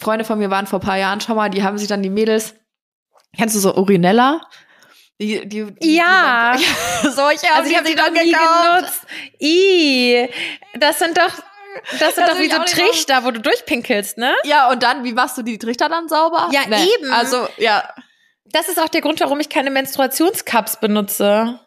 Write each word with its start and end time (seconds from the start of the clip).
Freunde 0.00 0.24
von 0.24 0.38
mir 0.38 0.50
waren 0.50 0.66
vor 0.66 0.80
paar 0.80 0.96
Jahren 0.96 1.20
schon 1.20 1.36
mal, 1.36 1.50
die 1.50 1.62
haben 1.62 1.78
sich 1.78 1.88
dann 1.88 2.02
die 2.02 2.10
Mädels, 2.10 2.54
kennst 3.36 3.54
du 3.54 3.60
so 3.60 3.74
Urinella? 3.74 4.40
Die, 5.20 5.46
die, 5.46 5.70
die, 5.74 5.96
ja, 5.96 6.56
die 6.56 7.08
solche 7.10 7.46
haben 7.48 7.58
also 7.58 7.70
ich 7.70 7.76
habe 7.76 7.86
sie 7.86 7.94
noch 7.94 8.10
nie 8.10 8.32
genutzt. 8.32 9.06
I, 9.38 10.28
das 10.78 10.98
sind 10.98 11.18
doch 11.18 11.30
das 11.98 12.14
sind 12.14 12.26
das 12.26 12.34
doch 12.34 12.38
wie 12.38 12.50
so 12.50 12.58
Trichter, 12.64 13.24
wo 13.24 13.30
du 13.30 13.40
durchpinkelst, 13.40 14.18
ne? 14.18 14.34
Ja, 14.44 14.70
und 14.70 14.82
dann, 14.82 15.04
wie 15.04 15.12
machst 15.12 15.38
du 15.38 15.42
die 15.42 15.58
Trichter 15.58 15.88
dann 15.88 16.08
sauber? 16.08 16.48
Ja, 16.52 16.62
nee. 16.68 16.84
eben. 16.96 17.12
Also, 17.12 17.46
ja. 17.58 17.88
Das 18.46 18.68
ist 18.68 18.80
auch 18.80 18.88
der 18.88 19.00
Grund, 19.00 19.20
warum 19.20 19.38
ich 19.38 19.48
keine 19.48 19.70
Menstruationscups 19.70 20.80
benutze. 20.80 21.60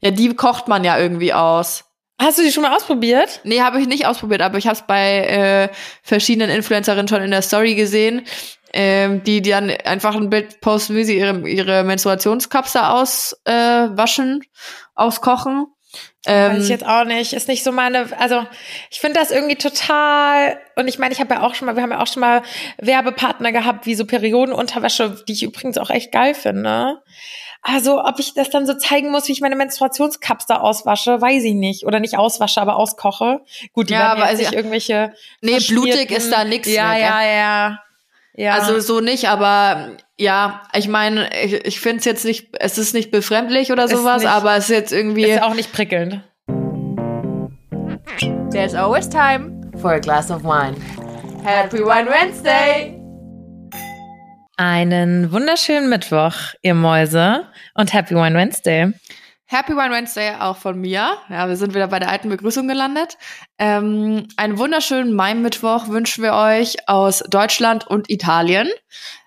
Ja, 0.00 0.10
die 0.10 0.34
kocht 0.34 0.66
man 0.66 0.82
ja 0.82 0.98
irgendwie 0.98 1.32
aus. 1.32 1.84
Hast 2.20 2.38
du 2.38 2.42
die 2.42 2.52
schon 2.52 2.62
mal 2.62 2.74
ausprobiert? 2.74 3.40
Nee, 3.44 3.60
habe 3.60 3.80
ich 3.80 3.88
nicht 3.88 4.06
ausprobiert, 4.06 4.40
aber 4.40 4.58
ich 4.58 4.66
habe 4.66 4.76
es 4.76 4.82
bei 4.86 5.18
äh, 5.26 5.68
verschiedenen 6.02 6.48
Influencerinnen 6.50 7.08
schon 7.08 7.22
in 7.22 7.32
der 7.32 7.42
Story 7.42 7.74
gesehen, 7.74 8.22
ähm, 8.72 9.24
die, 9.24 9.42
die 9.42 9.50
dann 9.50 9.70
einfach 9.70 10.14
ein 10.14 10.30
Bild 10.30 10.60
posten, 10.60 10.94
wie 10.96 11.04
sie 11.04 11.18
ihre, 11.18 11.48
ihre 11.48 11.82
Menstruationskapsel 11.82 12.82
auswaschen, 12.82 14.40
äh, 14.42 14.46
auskochen. 14.94 15.66
Ähm, 16.26 16.52
Weiß 16.52 16.64
ich 16.64 16.70
jetzt 16.70 16.86
auch 16.86 17.04
nicht. 17.04 17.32
Ist 17.32 17.48
nicht 17.48 17.64
so 17.64 17.72
meine, 17.72 18.08
also 18.18 18.46
ich 18.90 19.00
finde 19.00 19.18
das 19.18 19.30
irgendwie 19.30 19.56
total, 19.56 20.58
und 20.76 20.88
ich 20.88 20.98
meine, 20.98 21.12
ich 21.12 21.20
habe 21.20 21.34
ja 21.34 21.42
auch 21.42 21.54
schon 21.54 21.66
mal, 21.66 21.76
wir 21.76 21.82
haben 21.82 21.90
ja 21.90 22.00
auch 22.00 22.06
schon 22.06 22.20
mal 22.20 22.42
Werbepartner 22.78 23.52
gehabt, 23.52 23.86
wie 23.86 23.94
so 23.94 24.06
Periodenunterwäsche, 24.06 25.22
die 25.28 25.32
ich 25.32 25.42
übrigens 25.42 25.78
auch 25.78 25.90
echt 25.90 26.12
geil 26.12 26.34
finde. 26.34 27.02
Also, 27.66 28.04
ob 28.04 28.18
ich 28.18 28.34
das 28.34 28.50
dann 28.50 28.66
so 28.66 28.74
zeigen 28.74 29.10
muss, 29.10 29.26
wie 29.26 29.32
ich 29.32 29.40
meine 29.40 29.56
Menstruationskapsel 29.56 30.56
auswasche, 30.56 31.18
weiß 31.18 31.44
ich 31.44 31.54
nicht. 31.54 31.86
Oder 31.86 31.98
nicht 31.98 32.18
auswasche, 32.18 32.60
aber 32.60 32.76
auskoche. 32.76 33.40
Gut, 33.72 33.88
die 33.88 33.94
ja, 33.94 34.12
aber 34.12 34.26
also, 34.26 34.42
irgendwelche. 34.54 35.14
Nee, 35.40 35.58
blutig 35.66 36.10
ist 36.10 36.30
da 36.30 36.44
nix. 36.44 36.68
Ja, 36.68 36.90
mehr, 36.90 36.98
ja, 36.98 37.22
ja. 37.22 37.78
Ja. 38.36 38.54
Also 38.54 38.80
so 38.80 39.00
nicht, 39.00 39.28
aber 39.28 39.96
ja, 40.18 40.62
ich 40.74 40.88
meine, 40.88 41.30
ich, 41.42 41.54
ich 41.64 41.80
finde 41.80 41.98
es 41.98 42.04
jetzt 42.04 42.24
nicht, 42.24 42.48
es 42.58 42.76
ist 42.76 42.92
nicht 42.92 43.10
befremdlich 43.10 43.72
oder 43.72 43.88
sowas, 43.88 44.22
nicht, 44.22 44.30
aber 44.30 44.56
es 44.56 44.64
ist 44.64 44.76
jetzt 44.76 44.92
irgendwie. 44.92 45.24
Ist 45.24 45.42
auch 45.42 45.54
nicht 45.54 45.72
prickelnd. 45.72 46.20
There's 48.50 48.74
always 48.74 49.08
time 49.08 49.70
for 49.80 49.92
a 49.92 49.98
glass 49.98 50.30
of 50.30 50.44
wine. 50.44 50.76
Happy 51.44 51.78
Wine 51.78 52.10
Wednesday! 52.10 53.03
Einen 54.56 55.32
wunderschönen 55.32 55.88
Mittwoch, 55.88 56.34
ihr 56.62 56.74
Mäuse, 56.74 57.48
und 57.74 57.92
Happy 57.92 58.14
Wine 58.14 58.36
Wednesday. 58.36 58.92
Happy 59.46 59.72
Wine 59.72 59.92
Wednesday 59.92 60.32
auch 60.38 60.56
von 60.56 60.80
mir. 60.80 61.16
Ja, 61.28 61.48
wir 61.48 61.56
sind 61.56 61.74
wieder 61.74 61.88
bei 61.88 61.98
der 61.98 62.08
alten 62.08 62.28
Begrüßung 62.28 62.68
gelandet. 62.68 63.18
Ähm, 63.58 64.28
einen 64.36 64.56
wunderschönen 64.56 65.12
Mai-Mittwoch 65.12 65.88
wünschen 65.88 66.22
wir 66.22 66.34
euch 66.34 66.88
aus 66.88 67.18
Deutschland 67.28 67.86
und 67.88 68.08
Italien. 68.08 68.68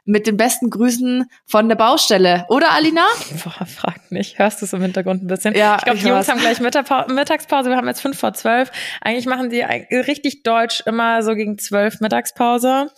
Mit 0.05 0.25
den 0.25 0.37
besten 0.37 0.69
Grüßen 0.69 1.25
von 1.45 1.67
der 1.67 1.75
Baustelle. 1.75 2.45
Oder, 2.47 2.71
Alina? 2.71 3.05
Boah, 3.43 3.65
frag 3.65 4.09
nicht. 4.09 4.39
Hörst 4.39 4.61
du 4.61 4.65
es 4.65 4.71
im 4.71 4.81
Hintergrund 4.81 5.23
ein 5.23 5.27
bisschen? 5.27 5.53
Ja, 5.53 5.75
ich 5.75 5.83
glaube, 5.83 5.99
die 5.99 6.07
Jungs 6.07 6.29
haben 6.29 6.39
gleich 6.39 6.61
Mittagspause. 6.61 7.69
Wir 7.69 7.75
haben 7.75 7.87
jetzt 7.87 8.01
fünf 8.01 8.17
vor 8.17 8.31
zwölf. 8.31 8.71
Eigentlich 9.01 9.25
machen 9.25 9.49
die 9.49 9.59
richtig 9.61 10.43
deutsch 10.43 10.81
immer 10.85 11.21
so 11.23 11.35
gegen 11.35 11.57
zwölf 11.57 11.99
Mittagspause. 11.99 12.89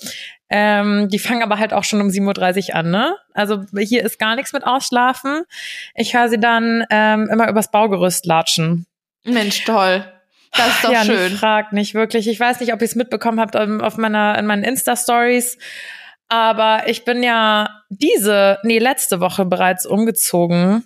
Ähm, 0.49 1.09
die 1.09 1.19
fangen 1.19 1.43
aber 1.43 1.59
halt 1.59 1.73
auch 1.73 1.83
schon 1.83 2.01
um 2.01 2.07
7.30 2.07 2.69
Uhr 2.69 2.75
an, 2.75 2.89
ne? 2.89 3.15
Also 3.33 3.63
hier 3.77 4.03
ist 4.03 4.17
gar 4.17 4.35
nichts 4.35 4.51
mit 4.51 4.65
Ausschlafen. 4.65 5.43
Ich 5.93 6.15
höre 6.15 6.29
sie 6.29 6.39
dann 6.39 6.83
ähm, 6.89 7.29
immer 7.31 7.47
übers 7.49 7.71
Baugerüst 7.71 8.25
latschen. 8.25 8.87
Mensch, 9.23 9.63
toll. 9.63 10.03
Das 10.53 10.67
ist 10.67 10.83
doch 10.83 10.91
ja, 10.91 11.03
schön. 11.03 11.31
Ja, 11.31 11.37
frag 11.37 11.73
nicht 11.73 11.93
wirklich. 11.93 12.27
Ich 12.27 12.39
weiß 12.39 12.59
nicht, 12.59 12.73
ob 12.73 12.81
ihr 12.81 12.85
es 12.85 12.95
mitbekommen 12.95 13.39
habt 13.39 13.55
ähm, 13.55 13.81
auf 13.81 13.97
meiner, 13.97 14.37
in 14.37 14.47
meinen 14.47 14.63
Insta-Stories. 14.63 15.57
Aber 16.27 16.87
ich 16.87 17.05
bin 17.05 17.23
ja 17.23 17.83
diese, 17.89 18.59
nee, 18.63 18.79
letzte 18.79 19.19
Woche 19.19 19.45
bereits 19.45 19.85
umgezogen 19.85 20.85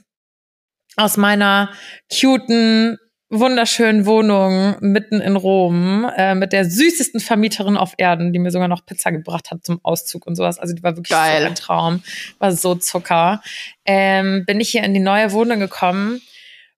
aus 0.95 1.17
meiner 1.17 1.69
cuten 2.11 2.97
wunderschönen 3.39 4.05
Wohnung 4.05 4.75
mitten 4.79 5.21
in 5.21 5.35
Rom 5.35 6.09
äh, 6.15 6.35
mit 6.35 6.53
der 6.53 6.65
süßesten 6.65 7.19
Vermieterin 7.19 7.77
auf 7.77 7.93
Erden, 7.97 8.33
die 8.33 8.39
mir 8.39 8.51
sogar 8.51 8.67
noch 8.67 8.85
Pizza 8.85 9.11
gebracht 9.11 9.51
hat 9.51 9.65
zum 9.65 9.79
Auszug 9.83 10.25
und 10.27 10.35
sowas. 10.35 10.59
Also 10.59 10.73
die 10.75 10.83
war 10.83 10.95
wirklich 10.95 11.17
Geil. 11.17 11.41
so 11.41 11.47
ein 11.47 11.55
Traum, 11.55 12.03
war 12.39 12.51
so 12.51 12.75
Zucker. 12.75 13.41
Ähm, 13.85 14.45
bin 14.45 14.59
ich 14.59 14.69
hier 14.69 14.83
in 14.83 14.93
die 14.93 14.99
neue 14.99 15.31
Wohnung 15.31 15.59
gekommen 15.59 16.21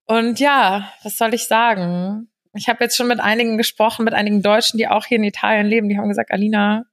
und 0.06 0.40
ja, 0.40 0.92
was 1.04 1.18
soll 1.18 1.34
ich 1.34 1.48
sagen? 1.48 2.30
Ich 2.54 2.70
habe 2.70 2.84
jetzt 2.84 2.96
schon 2.96 3.08
mit 3.08 3.20
einigen 3.20 3.58
gesprochen, 3.58 4.06
mit 4.06 4.14
einigen 4.14 4.42
Deutschen, 4.42 4.78
die 4.78 4.88
auch 4.88 5.06
hier 5.06 5.18
in 5.18 5.24
Italien 5.24 5.66
leben. 5.66 5.90
Die 5.90 5.98
haben 5.98 6.08
gesagt, 6.08 6.32
Alina, 6.32 6.86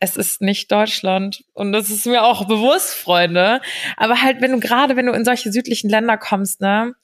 es 0.00 0.16
ist 0.16 0.40
nicht 0.40 0.70
Deutschland. 0.72 1.44
Und 1.52 1.72
das 1.72 1.90
ist 1.90 2.06
mir 2.06 2.24
auch 2.24 2.46
bewusst, 2.46 2.94
Freunde. 2.94 3.60
Aber 3.96 4.22
halt, 4.22 4.40
wenn 4.40 4.52
du 4.52 4.60
gerade, 4.60 4.96
wenn 4.96 5.06
du 5.06 5.12
in 5.12 5.24
solche 5.24 5.52
südlichen 5.52 5.90
Länder 5.90 6.16
kommst, 6.16 6.60
ne, 6.60 6.94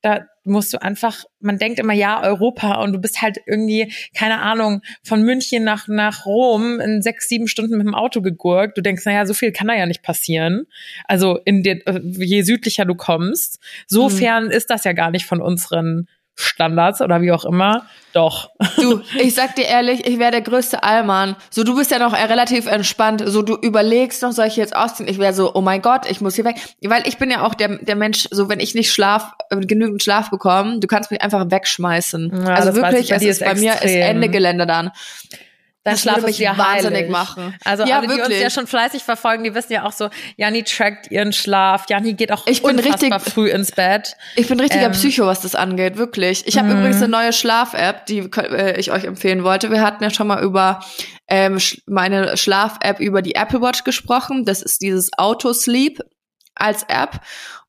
da 0.00 0.26
musst 0.44 0.72
du 0.72 0.82
einfach, 0.82 1.24
man 1.40 1.58
denkt 1.58 1.78
immer, 1.78 1.92
ja, 1.92 2.22
Europa 2.22 2.82
und 2.82 2.92
du 2.92 2.98
bist 2.98 3.22
halt 3.22 3.38
irgendwie, 3.46 3.92
keine 4.16 4.40
Ahnung, 4.40 4.82
von 5.04 5.22
München 5.22 5.64
nach, 5.64 5.88
nach 5.88 6.26
Rom 6.26 6.80
in 6.80 7.02
sechs, 7.02 7.28
sieben 7.28 7.48
Stunden 7.48 7.76
mit 7.76 7.86
dem 7.86 7.94
Auto 7.94 8.22
gegurkt. 8.22 8.76
Du 8.76 8.82
denkst, 8.82 9.04
naja, 9.04 9.26
so 9.26 9.34
viel 9.34 9.52
kann 9.52 9.68
da 9.68 9.74
ja 9.74 9.86
nicht 9.86 10.02
passieren. 10.02 10.66
Also 11.04 11.38
in 11.44 11.62
der, 11.62 11.80
je 12.02 12.42
südlicher 12.42 12.84
du 12.84 12.94
kommst, 12.94 13.60
so 13.86 14.08
mhm. 14.08 14.12
fern 14.12 14.50
ist 14.50 14.70
das 14.70 14.84
ja 14.84 14.92
gar 14.92 15.10
nicht 15.10 15.26
von 15.26 15.40
unseren 15.40 16.08
Standards 16.34 17.00
oder 17.00 17.20
wie 17.20 17.32
auch 17.32 17.44
immer. 17.44 17.86
Doch. 18.12 18.50
Du, 18.76 19.00
ich 19.18 19.34
sag 19.34 19.54
dir 19.54 19.66
ehrlich, 19.66 20.06
ich 20.06 20.18
wäre 20.18 20.30
der 20.30 20.40
größte 20.40 20.82
Allmann. 20.82 21.36
So, 21.50 21.64
du 21.64 21.76
bist 21.76 21.90
ja 21.90 21.98
noch 21.98 22.12
relativ 22.12 22.66
entspannt. 22.66 23.22
So, 23.26 23.42
du 23.42 23.56
überlegst 23.56 24.22
noch, 24.22 24.32
soll 24.32 24.46
ich 24.46 24.56
jetzt 24.56 24.74
ausziehen? 24.74 25.08
Ich 25.08 25.18
wäre 25.18 25.32
so, 25.32 25.54
oh 25.54 25.60
mein 25.60 25.82
Gott, 25.82 26.10
ich 26.10 26.20
muss 26.20 26.34
hier 26.34 26.44
weg. 26.44 26.56
Weil 26.82 27.06
ich 27.06 27.18
bin 27.18 27.30
ja 27.30 27.42
auch 27.44 27.54
der, 27.54 27.78
der 27.78 27.96
Mensch, 27.96 28.28
so, 28.30 28.48
wenn 28.48 28.60
ich 28.60 28.74
nicht 28.74 28.92
schlaf, 28.92 29.32
äh, 29.50 29.56
genügend 29.60 30.02
Schlaf 30.02 30.30
bekomme, 30.30 30.80
du 30.80 30.86
kannst 30.86 31.10
mich 31.10 31.22
einfach 31.22 31.50
wegschmeißen. 31.50 32.44
Ja, 32.46 32.54
also 32.54 32.74
wirklich, 32.74 33.12
es 33.12 33.22
ist, 33.22 33.44
bei 33.44 33.54
mir 33.54 33.74
ist 33.74 33.94
Ende 33.94 34.28
Gelände 34.28 34.66
dann. 34.66 34.90
Dein 35.84 35.94
das 35.94 36.02
Schlaf 36.02 36.22
mich 36.22 36.38
ja 36.38 36.56
wahnsinnig 36.56 36.98
heilig. 37.00 37.10
machen. 37.10 37.56
Also 37.64 37.82
ja, 37.84 37.98
alle, 37.98 38.06
die 38.06 38.14
wirklich. 38.14 38.36
uns 38.36 38.40
ja 38.40 38.50
schon 38.50 38.68
fleißig 38.68 39.02
verfolgen, 39.02 39.42
die 39.42 39.52
wissen 39.52 39.72
ja 39.72 39.84
auch 39.84 39.90
so, 39.90 40.10
Jani 40.36 40.62
trackt 40.62 41.10
ihren 41.10 41.32
Schlaf, 41.32 41.86
Jani 41.88 42.14
geht 42.14 42.30
auch 42.30 42.46
ich 42.46 42.62
bin 42.62 42.78
richtig, 42.78 43.12
früh 43.20 43.50
ins 43.50 43.72
Bett. 43.72 44.16
Ich 44.36 44.46
bin 44.46 44.60
richtiger 44.60 44.86
ähm, 44.86 44.92
Psycho, 44.92 45.26
was 45.26 45.40
das 45.40 45.56
angeht, 45.56 45.96
wirklich. 45.96 46.46
Ich 46.46 46.56
habe 46.56 46.68
mhm. 46.68 46.78
übrigens 46.78 46.98
eine 46.98 47.08
neue 47.08 47.32
Schlaf-App, 47.32 48.06
die 48.06 48.18
äh, 48.20 48.78
ich 48.78 48.92
euch 48.92 49.02
empfehlen 49.02 49.42
wollte. 49.42 49.72
Wir 49.72 49.80
hatten 49.80 50.04
ja 50.04 50.10
schon 50.10 50.28
mal 50.28 50.40
über 50.42 50.80
ähm, 51.26 51.58
meine 51.86 52.36
Schlaf-App 52.36 53.00
über 53.00 53.20
die 53.20 53.34
Apple 53.34 53.60
Watch 53.60 53.82
gesprochen. 53.82 54.44
Das 54.44 54.62
ist 54.62 54.82
dieses 54.82 55.10
Auto-Sleep 55.18 55.98
als 56.54 56.84
App. 56.84 57.20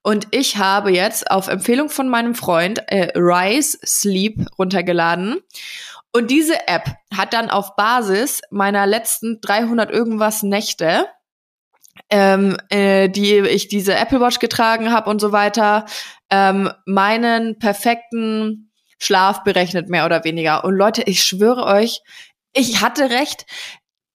Und 0.04 0.28
ich 0.32 0.58
habe 0.58 0.92
jetzt 0.92 1.32
auf 1.32 1.48
Empfehlung 1.48 1.90
von 1.90 2.10
meinem 2.10 2.36
Freund 2.36 2.84
äh, 2.88 3.18
Rise 3.18 3.80
Sleep 3.86 4.46
runtergeladen. 4.60 5.40
Und 6.16 6.30
diese 6.30 6.68
App 6.68 6.96
hat 7.14 7.34
dann 7.34 7.50
auf 7.50 7.76
Basis 7.76 8.42
meiner 8.52 8.86
letzten 8.86 9.42
300 9.42 9.90
irgendwas 9.90 10.44
Nächte, 10.44 11.08
ähm, 12.10 12.56
äh, 12.70 13.10
die 13.10 13.40
ich 13.40 13.68
diese 13.68 13.96
Apple 13.96 14.22
Watch 14.22 14.40
getragen 14.40 14.92
habe 14.92 15.10
und 15.10 15.20
so 15.20 15.32
weiter, 15.32 15.86
ähm, 16.30 16.72
meinen 16.86 17.58
perfekten 17.58 18.72
Schlaf 19.00 19.44
berechnet, 19.44 19.90
mehr 19.90 20.06
oder 20.06 20.24
weniger. 20.24 20.64
Und 20.64 20.76
Leute, 20.76 21.04
ich 21.04 21.24
schwöre 21.24 21.66
euch, 21.66 22.02
ich 22.54 22.82
hatte 22.82 23.10
recht. 23.10 23.46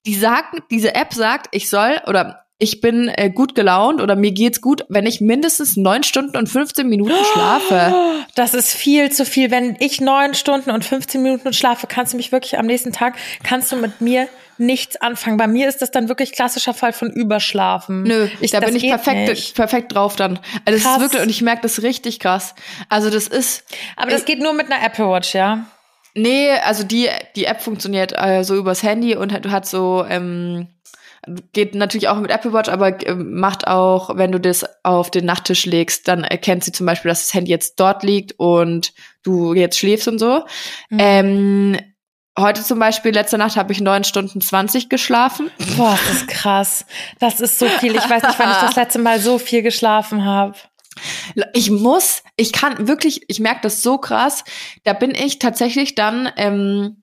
Die 0.07 0.15
sagen, 0.15 0.63
diese 0.71 0.95
App 0.95 1.13
sagt, 1.13 1.49
ich 1.51 1.69
soll, 1.69 2.01
oder 2.07 2.48
ich 2.61 2.81
bin 2.81 3.09
äh, 3.09 3.31
gut 3.31 3.55
gelaunt 3.55 4.01
oder 4.01 4.17
mir 4.17 4.33
geht's 4.33 4.61
gut, 4.61 4.85
wenn 4.89 5.07
ich 5.07 5.21
mindestens 5.21 5.77
neun 5.77 6.03
Stunden 6.03 6.37
und 6.37 6.49
15 6.49 6.89
Minuten 6.89 7.25
schlafe. 7.33 7.95
Das 8.35 8.55
ist 8.55 8.73
viel 8.73 9.11
zu 9.11 9.25
viel. 9.25 9.51
Wenn 9.51 9.77
ich 9.81 10.01
neun 10.01 10.33
Stunden 10.35 10.71
und 10.71 10.85
15 10.85 11.21
Minuten 11.21 11.53
schlafe, 11.53 11.89
kannst 11.89 12.13
du 12.13 12.17
mich 12.17 12.31
wirklich 12.31 12.57
am 12.57 12.67
nächsten 12.67 12.93
Tag, 12.93 13.17
kannst 13.43 13.73
du 13.73 13.77
mit 13.77 14.01
mir 14.01 14.29
nichts 14.59 14.95
anfangen. 14.97 15.39
Bei 15.39 15.49
mir 15.49 15.69
ist 15.69 15.83
das 15.83 15.91
dann 15.91 16.09
wirklich 16.09 16.31
klassischer 16.31 16.73
Fall 16.73 16.93
von 16.93 17.11
Überschlafen. 17.11 18.05
Nö, 18.05 18.29
ich, 18.41 18.53
da 18.53 18.61
bin 18.61 18.77
ich 18.77 18.85
perfekt, 18.85 19.55
perfekt 19.55 19.95
drauf 19.95 20.15
dann. 20.15 20.39
Also 20.65 20.79
das 20.79 20.93
ist 20.93 21.01
wirklich, 21.01 21.23
und 21.23 21.31
ich 21.31 21.43
merke 21.43 21.63
das 21.63 21.83
richtig 21.83 22.21
krass. 22.21 22.55
Also 22.89 23.11
das 23.11 23.27
ist. 23.27 23.65
Aber 23.97 24.11
das 24.11 24.21
ich, 24.21 24.27
geht 24.27 24.41
nur 24.41 24.53
mit 24.53 24.71
einer 24.71 24.85
Apple 24.85 25.09
Watch, 25.09 25.35
ja? 25.35 25.67
Nee, 26.15 26.51
also 26.65 26.85
die, 26.85 27.09
die 27.35 27.45
App 27.45 27.61
funktioniert 27.61 28.13
äh, 28.17 28.43
so 28.45 28.57
übers 28.57 28.83
Handy 28.83 29.17
und 29.17 29.33
hat, 29.33 29.47
hat 29.49 29.67
so, 29.67 30.05
ähm, 30.09 30.69
geht 31.53 31.75
natürlich 31.75 32.09
auch 32.09 32.19
mit 32.19 32.31
Apple 32.31 32.53
Watch, 32.53 32.69
aber 32.69 33.05
äh, 33.07 33.15
macht 33.15 33.67
auch, 33.67 34.17
wenn 34.17 34.33
du 34.33 34.41
das 34.41 34.65
auf 34.85 35.11
den 35.11 35.25
Nachttisch 35.25 35.67
legst, 35.67 36.09
dann 36.09 36.25
erkennt 36.25 36.65
sie 36.65 36.73
zum 36.73 36.87
Beispiel, 36.87 37.11
dass 37.11 37.27
das 37.27 37.35
Handy 37.35 37.51
jetzt 37.51 37.79
dort 37.81 38.03
liegt 38.03 38.39
und 38.39 38.93
du 39.23 39.55
jetzt 39.55 39.79
schläfst 39.79 40.09
und 40.09 40.19
so. 40.19 40.45
Mhm. 40.91 40.99
Ähm, 40.99 41.79
heute 42.39 42.63
zum 42.63 42.79
Beispiel, 42.79 43.13
letzte 43.13 43.39
Nacht 43.39 43.57
habe 43.57 43.73
ich 43.73 43.81
neun 43.81 44.05
Stunden 44.05 44.41
zwanzig 44.41 44.89
geschlafen. 44.89 45.51
Boah, 45.77 45.99
das 46.07 46.17
ist 46.17 46.29
krass. 46.29 46.87
Das 47.19 47.41
ist 47.41 47.59
so 47.59 47.67
viel. 47.67 47.95
Ich 47.97 48.09
weiß 48.09 48.23
nicht, 48.23 48.39
wann 48.39 48.51
ich 48.51 48.59
das 48.59 48.77
letzte 48.77 48.99
Mal 48.99 49.21
so 49.21 49.39
viel 49.39 49.63
geschlafen 49.63 50.25
habe. 50.25 50.55
Ich 51.53 51.71
muss, 51.71 52.23
ich 52.37 52.53
kann 52.53 52.89
wirklich, 52.89 53.23
ich 53.29 53.41
merke 53.41 53.61
das 53.63 53.83
so 53.83 53.99
krass. 53.99 54.45
Da 54.85 54.93
bin 54.93 55.13
ich 55.13 55.39
tatsächlich 55.39 55.95
dann 55.95 56.31
ähm, 56.37 57.03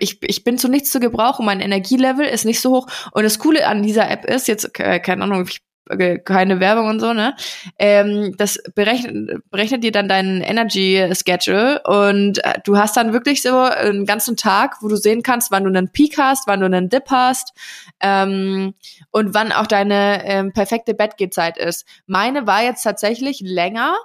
ich, 0.00 0.18
ich 0.22 0.44
bin 0.44 0.58
zu 0.58 0.68
nichts 0.68 0.90
zu 0.90 1.00
gebrauchen, 1.00 1.46
mein 1.46 1.60
Energielevel 1.60 2.26
ist 2.26 2.44
nicht 2.44 2.60
so 2.60 2.70
hoch. 2.70 2.86
Und 3.12 3.22
das 3.22 3.38
Coole 3.38 3.66
an 3.66 3.82
dieser 3.82 4.10
App 4.10 4.24
ist, 4.24 4.48
jetzt, 4.48 4.78
äh, 4.78 5.00
keine 5.00 5.24
Ahnung, 5.24 5.46
ich 5.48 5.62
äh, 5.90 6.18
keine 6.18 6.60
Werbung 6.60 6.86
und 6.88 7.00
so, 7.00 7.12
ne? 7.12 7.34
Ähm, 7.78 8.34
das 8.38 8.58
berechnet, 8.74 9.42
berechnet 9.50 9.82
dir 9.82 9.92
dann 9.92 10.08
deinen 10.08 10.40
Energy 10.40 11.08
Schedule 11.12 11.82
und 11.84 12.44
äh, 12.44 12.60
du 12.64 12.76
hast 12.76 12.96
dann 12.96 13.12
wirklich 13.12 13.42
so 13.42 13.58
einen 13.58 14.06
ganzen 14.06 14.36
Tag, 14.36 14.76
wo 14.80 14.88
du 14.88 14.96
sehen 14.96 15.22
kannst, 15.22 15.50
wann 15.50 15.64
du 15.64 15.68
einen 15.68 15.90
Peak 15.90 16.18
hast, 16.18 16.46
wann 16.46 16.60
du 16.60 16.66
einen 16.66 16.88
Dip 16.88 17.10
hast 17.10 17.52
ähm, 18.00 18.74
und 19.10 19.34
wann 19.34 19.52
auch 19.52 19.66
deine 19.66 20.24
ähm, 20.24 20.52
perfekte 20.52 20.94
Bettgehzeit 20.94 21.58
ist. 21.58 21.84
Meine 22.06 22.46
war 22.46 22.62
jetzt 22.62 22.82
tatsächlich 22.82 23.40
länger, 23.40 23.96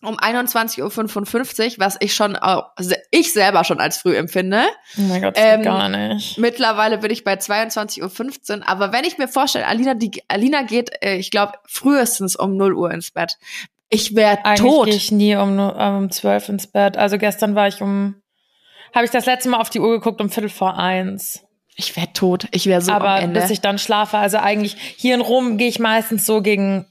um 0.00 0.16
21.55 0.16 1.72
Uhr, 1.72 1.74
was 1.78 1.96
ich 2.00 2.14
schon, 2.14 2.36
also 2.36 2.94
ich 3.10 3.32
selber 3.32 3.64
schon 3.64 3.80
als 3.80 3.98
früh 3.98 4.16
empfinde. 4.16 4.64
Oh 4.96 5.02
mein 5.02 5.22
Gott, 5.22 5.34
ähm, 5.36 5.62
gar 5.62 5.88
nicht. 5.88 6.38
Mittlerweile 6.38 6.98
bin 6.98 7.10
ich 7.10 7.24
bei 7.24 7.34
22.15 7.34 8.58
Uhr. 8.58 8.68
Aber 8.68 8.92
wenn 8.92 9.04
ich 9.04 9.18
mir 9.18 9.26
vorstelle, 9.26 9.66
Alina, 9.66 9.94
die, 9.94 10.22
Alina 10.28 10.62
geht, 10.62 10.90
äh, 11.02 11.16
ich 11.16 11.30
glaube, 11.30 11.54
frühestens 11.66 12.36
um 12.36 12.56
0 12.56 12.74
Uhr 12.74 12.90
ins 12.92 13.10
Bett. 13.10 13.38
Ich 13.90 14.14
wäre 14.14 14.36
tot. 14.36 14.46
Eigentlich 14.46 14.84
gehe 14.84 14.94
ich 14.94 15.12
nie 15.12 15.36
um, 15.36 15.58
um 15.58 16.10
12 16.10 16.48
ins 16.50 16.66
Bett. 16.68 16.96
Also 16.96 17.18
gestern 17.18 17.54
war 17.54 17.66
ich 17.66 17.80
um, 17.82 18.14
habe 18.94 19.04
ich 19.04 19.10
das 19.10 19.26
letzte 19.26 19.48
Mal 19.48 19.60
auf 19.60 19.70
die 19.70 19.80
Uhr 19.80 19.90
geguckt 19.90 20.20
um 20.20 20.30
Viertel 20.30 20.50
vor 20.50 20.78
eins. 20.78 21.42
Ich 21.74 21.96
wäre 21.96 22.12
tot. 22.12 22.46
Ich 22.50 22.66
wäre 22.66 22.82
so 22.82 22.92
Aber 22.92 23.10
am 23.10 23.22
Ende. 23.24 23.40
bis 23.40 23.50
ich 23.50 23.60
dann 23.60 23.78
schlafe, 23.78 24.18
also 24.18 24.38
eigentlich 24.38 24.76
hier 24.96 25.14
in 25.14 25.20
Rom 25.20 25.58
gehe 25.58 25.68
ich 25.68 25.78
meistens 25.78 26.26
so 26.26 26.42
gegen 26.42 26.86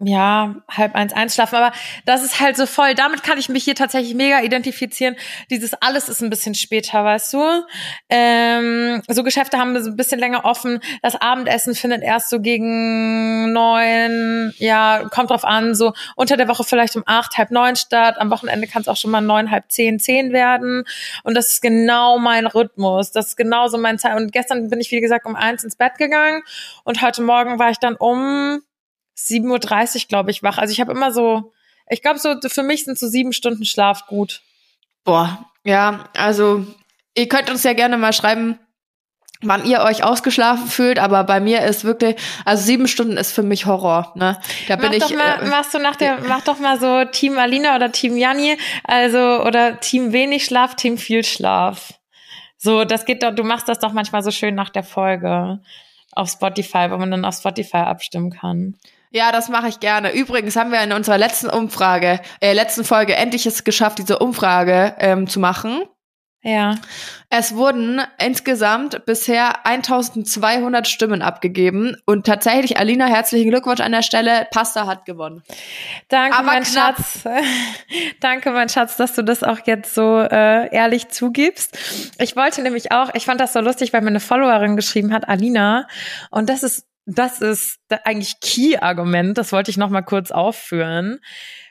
ja, 0.00 0.54
halb 0.68 0.94
eins 0.94 1.12
einschlafen, 1.12 1.56
aber 1.56 1.72
das 2.04 2.22
ist 2.22 2.38
halt 2.38 2.56
so 2.56 2.66
voll. 2.66 2.94
Damit 2.94 3.24
kann 3.24 3.36
ich 3.36 3.48
mich 3.48 3.64
hier 3.64 3.74
tatsächlich 3.74 4.14
mega 4.14 4.40
identifizieren. 4.42 5.16
Dieses 5.50 5.74
alles 5.74 6.08
ist 6.08 6.22
ein 6.22 6.30
bisschen 6.30 6.54
später, 6.54 7.02
weißt 7.02 7.32
du? 7.32 7.42
Ähm, 8.08 9.02
so 9.08 9.24
Geschäfte 9.24 9.58
haben 9.58 9.80
so 9.82 9.90
ein 9.90 9.96
bisschen 9.96 10.20
länger 10.20 10.44
offen. 10.44 10.80
Das 11.02 11.16
Abendessen 11.16 11.74
findet 11.74 12.02
erst 12.02 12.30
so 12.30 12.40
gegen 12.40 13.52
neun, 13.52 14.54
ja, 14.58 15.08
kommt 15.10 15.30
drauf 15.30 15.44
an, 15.44 15.74
so 15.74 15.92
unter 16.14 16.36
der 16.36 16.46
Woche 16.46 16.62
vielleicht 16.62 16.94
um 16.94 17.02
acht, 17.04 17.36
halb 17.36 17.50
neun 17.50 17.74
statt. 17.74 18.18
Am 18.18 18.30
Wochenende 18.30 18.68
kann 18.68 18.82
es 18.82 18.88
auch 18.88 18.96
schon 18.96 19.10
mal 19.10 19.20
neun, 19.20 19.50
halb 19.50 19.64
zehn, 19.68 19.98
zehn 19.98 20.32
werden. 20.32 20.84
Und 21.24 21.34
das 21.34 21.54
ist 21.54 21.60
genau 21.60 22.20
mein 22.20 22.46
Rhythmus. 22.46 23.10
Das 23.10 23.28
ist 23.28 23.36
genauso 23.36 23.78
mein 23.78 23.98
Zeit. 23.98 24.14
Und 24.14 24.30
gestern 24.30 24.70
bin 24.70 24.80
ich, 24.80 24.92
wie 24.92 25.00
gesagt, 25.00 25.26
um 25.26 25.34
eins 25.34 25.64
ins 25.64 25.74
Bett 25.74 25.98
gegangen 25.98 26.42
und 26.84 27.02
heute 27.02 27.22
Morgen 27.22 27.58
war 27.58 27.70
ich 27.70 27.78
dann 27.78 27.96
um 27.96 28.62
7.30 29.18 29.96
Uhr, 29.96 30.08
glaube 30.08 30.30
ich, 30.30 30.42
wach. 30.42 30.58
Also 30.58 30.72
ich 30.72 30.80
habe 30.80 30.92
immer 30.92 31.12
so, 31.12 31.52
ich 31.90 32.02
glaube, 32.02 32.18
so 32.18 32.34
für 32.46 32.62
mich 32.62 32.84
sind 32.84 32.98
so 32.98 33.08
sieben 33.08 33.32
Stunden 33.32 33.64
Schlaf 33.64 34.06
gut. 34.06 34.42
Boah, 35.04 35.46
ja, 35.64 36.08
also 36.14 36.66
ihr 37.14 37.28
könnt 37.28 37.50
uns 37.50 37.64
ja 37.64 37.72
gerne 37.72 37.98
mal 37.98 38.12
schreiben, 38.12 38.58
wann 39.40 39.64
ihr 39.64 39.80
euch 39.82 40.02
ausgeschlafen 40.02 40.66
fühlt, 40.66 40.98
aber 40.98 41.24
bei 41.24 41.40
mir 41.40 41.62
ist 41.62 41.84
wirklich, 41.84 42.16
also 42.44 42.62
sieben 42.62 42.88
Stunden 42.88 43.16
ist 43.16 43.32
für 43.32 43.42
mich 43.42 43.66
Horror, 43.66 44.12
ne? 44.16 44.40
Da 44.66 44.76
mach 44.76 44.90
bin 44.90 44.98
doch 44.98 45.10
ich. 45.10 45.16
Mal, 45.16 45.42
äh, 45.42 45.46
machst 45.46 45.74
du 45.74 45.78
nach 45.78 45.96
der, 45.96 46.18
mach 46.26 46.42
doch 46.42 46.58
mal 46.58 46.78
so 46.78 47.04
Team 47.10 47.38
Alina 47.38 47.76
oder 47.76 47.92
Team 47.92 48.16
Janni, 48.16 48.56
also 48.84 49.18
oder 49.18 49.80
Team 49.80 50.12
wenig 50.12 50.44
Schlaf, 50.44 50.74
Team 50.74 50.98
viel 50.98 51.24
Schlaf. 51.24 51.94
So, 52.56 52.84
das 52.84 53.04
geht 53.04 53.22
doch, 53.22 53.32
du 53.34 53.44
machst 53.44 53.68
das 53.68 53.78
doch 53.78 53.92
manchmal 53.92 54.22
so 54.22 54.32
schön 54.32 54.56
nach 54.56 54.70
der 54.70 54.82
Folge 54.82 55.60
auf 56.12 56.28
Spotify, 56.28 56.90
wo 56.90 56.96
man 56.96 57.10
dann 57.10 57.24
auf 57.24 57.36
Spotify 57.36 57.78
abstimmen 57.78 58.30
kann. 58.30 58.74
Ja, 59.10 59.32
das 59.32 59.48
mache 59.48 59.68
ich 59.68 59.80
gerne. 59.80 60.12
Übrigens 60.12 60.56
haben 60.56 60.72
wir 60.72 60.82
in 60.82 60.92
unserer 60.92 61.18
letzten 61.18 61.48
Umfrage, 61.48 62.20
äh, 62.40 62.52
letzten 62.52 62.84
Folge 62.84 63.16
endlich 63.16 63.46
es 63.46 63.64
geschafft, 63.64 63.98
diese 63.98 64.18
Umfrage 64.18 64.94
ähm, 64.98 65.28
zu 65.28 65.40
machen. 65.40 65.82
Ja. 66.42 66.76
Es 67.30 67.56
wurden 67.56 68.00
insgesamt 68.24 69.04
bisher 69.04 69.66
1200 69.66 70.86
Stimmen 70.86 71.20
abgegeben 71.20 71.96
und 72.06 72.26
tatsächlich, 72.26 72.78
Alina, 72.78 73.06
herzlichen 73.06 73.50
Glückwunsch 73.50 73.80
an 73.80 73.90
der 73.92 74.02
Stelle. 74.02 74.46
Pasta 74.50 74.86
hat 74.86 75.04
gewonnen. 75.04 75.42
Danke, 76.08 76.38
Aber 76.38 76.46
mein 76.46 76.62
knapp. 76.62 76.96
Schatz. 76.96 77.24
Danke, 78.20 78.52
mein 78.52 78.68
Schatz, 78.68 78.96
dass 78.96 79.14
du 79.14 79.22
das 79.22 79.42
auch 79.42 79.58
jetzt 79.66 79.94
so 79.94 80.20
äh, 80.20 80.72
ehrlich 80.72 81.08
zugibst. 81.08 81.76
Ich 82.18 82.36
wollte 82.36 82.62
nämlich 82.62 82.92
auch, 82.92 83.12
ich 83.14 83.26
fand 83.26 83.40
das 83.40 83.52
so 83.52 83.60
lustig, 83.60 83.92
weil 83.92 84.02
mir 84.02 84.08
eine 84.08 84.20
Followerin 84.20 84.76
geschrieben 84.76 85.12
hat, 85.12 85.28
Alina, 85.28 85.88
und 86.30 86.48
das 86.48 86.62
ist 86.62 86.86
das 87.08 87.40
ist 87.40 87.78
eigentlich 88.04 88.38
Key-Argument, 88.40 89.38
das 89.38 89.52
wollte 89.52 89.70
ich 89.70 89.78
noch 89.78 89.88
mal 89.88 90.02
kurz 90.02 90.30
aufführen, 90.30 91.20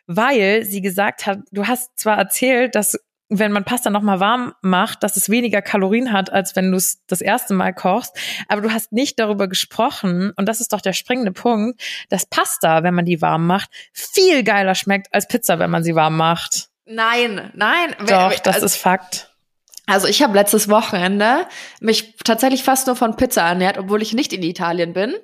weil 0.08 0.66
sie 0.66 0.82
gesagt 0.82 1.28
hat, 1.28 1.40
du 1.52 1.68
hast 1.68 2.00
zwar 2.00 2.18
erzählt, 2.18 2.74
dass 2.74 3.00
wenn 3.30 3.52
man 3.52 3.66
Pasta 3.66 3.90
noch 3.90 4.02
mal 4.02 4.20
warm 4.20 4.54
macht, 4.62 5.04
dass 5.04 5.18
es 5.18 5.30
weniger 5.30 5.62
Kalorien 5.62 6.14
hat, 6.14 6.32
als 6.32 6.56
wenn 6.56 6.72
du 6.72 6.78
es 6.78 7.06
das 7.08 7.22
erste 7.22 7.54
Mal 7.54 7.74
kochst, 7.74 8.18
aber 8.48 8.62
du 8.62 8.72
hast 8.72 8.94
nicht 8.94 9.20
darüber 9.20 9.48
gesprochen 9.48 10.32
und 10.38 10.48
das 10.48 10.60
ist 10.60 10.74
doch 10.74 10.82
der 10.82 10.94
springende 10.94 11.34
Punkt, 11.34 11.82
dass 12.10 12.26
Pasta, 12.26 12.84
wenn 12.84 12.96
man 12.96 13.06
die 13.06 13.22
warm 13.22 13.46
macht, 13.46 13.70
viel 13.92 14.44
geiler 14.44 14.76
schmeckt 14.76 15.14
als 15.14 15.28
Pizza, 15.28 15.60
wenn 15.60 15.70
man 15.70 15.84
sie 15.84 15.94
warm 15.94 16.18
macht. 16.18 16.70
Nein, 16.86 17.52
nein. 17.54 17.96
Doch, 18.08 18.34
das 18.40 18.56
also, 18.56 18.66
ist 18.66 18.78
Fakt. 18.78 19.37
Also 19.88 20.08
ich 20.08 20.22
habe 20.22 20.34
letztes 20.34 20.70
Wochenende 20.70 21.48
mich 21.80 22.18
tatsächlich 22.24 22.64
fast 22.64 22.88
nur 22.88 22.98
von 22.98 23.16
Pizza 23.16 23.42
ernährt, 23.42 23.78
obwohl 23.78 24.02
ich 24.02 24.14
nicht 24.14 24.34
in 24.34 24.44
Italien 24.44 24.94
bin. 24.94 25.16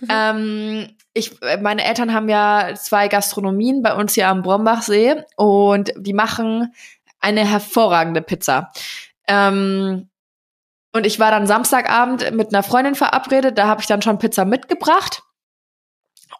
Mhm. 0.00 0.08
Ähm, 0.10 0.96
ich, 1.14 1.40
meine 1.60 1.84
Eltern 1.84 2.12
haben 2.12 2.28
ja 2.28 2.74
zwei 2.74 3.08
Gastronomien 3.08 3.82
bei 3.82 3.94
uns 3.94 4.14
hier 4.14 4.28
am 4.28 4.42
Brombachsee 4.42 5.24
und 5.36 5.92
die 5.96 6.12
machen 6.12 6.72
eine 7.18 7.46
hervorragende 7.46 8.20
Pizza. 8.22 8.70
Ähm, 9.26 10.10
und 10.92 11.06
ich 11.06 11.18
war 11.18 11.30
dann 11.30 11.46
Samstagabend 11.46 12.32
mit 12.32 12.52
einer 12.52 12.62
Freundin 12.62 12.94
verabredet, 12.94 13.56
da 13.56 13.66
habe 13.66 13.80
ich 13.80 13.86
dann 13.86 14.02
schon 14.02 14.18
Pizza 14.18 14.44
mitgebracht. 14.44 15.22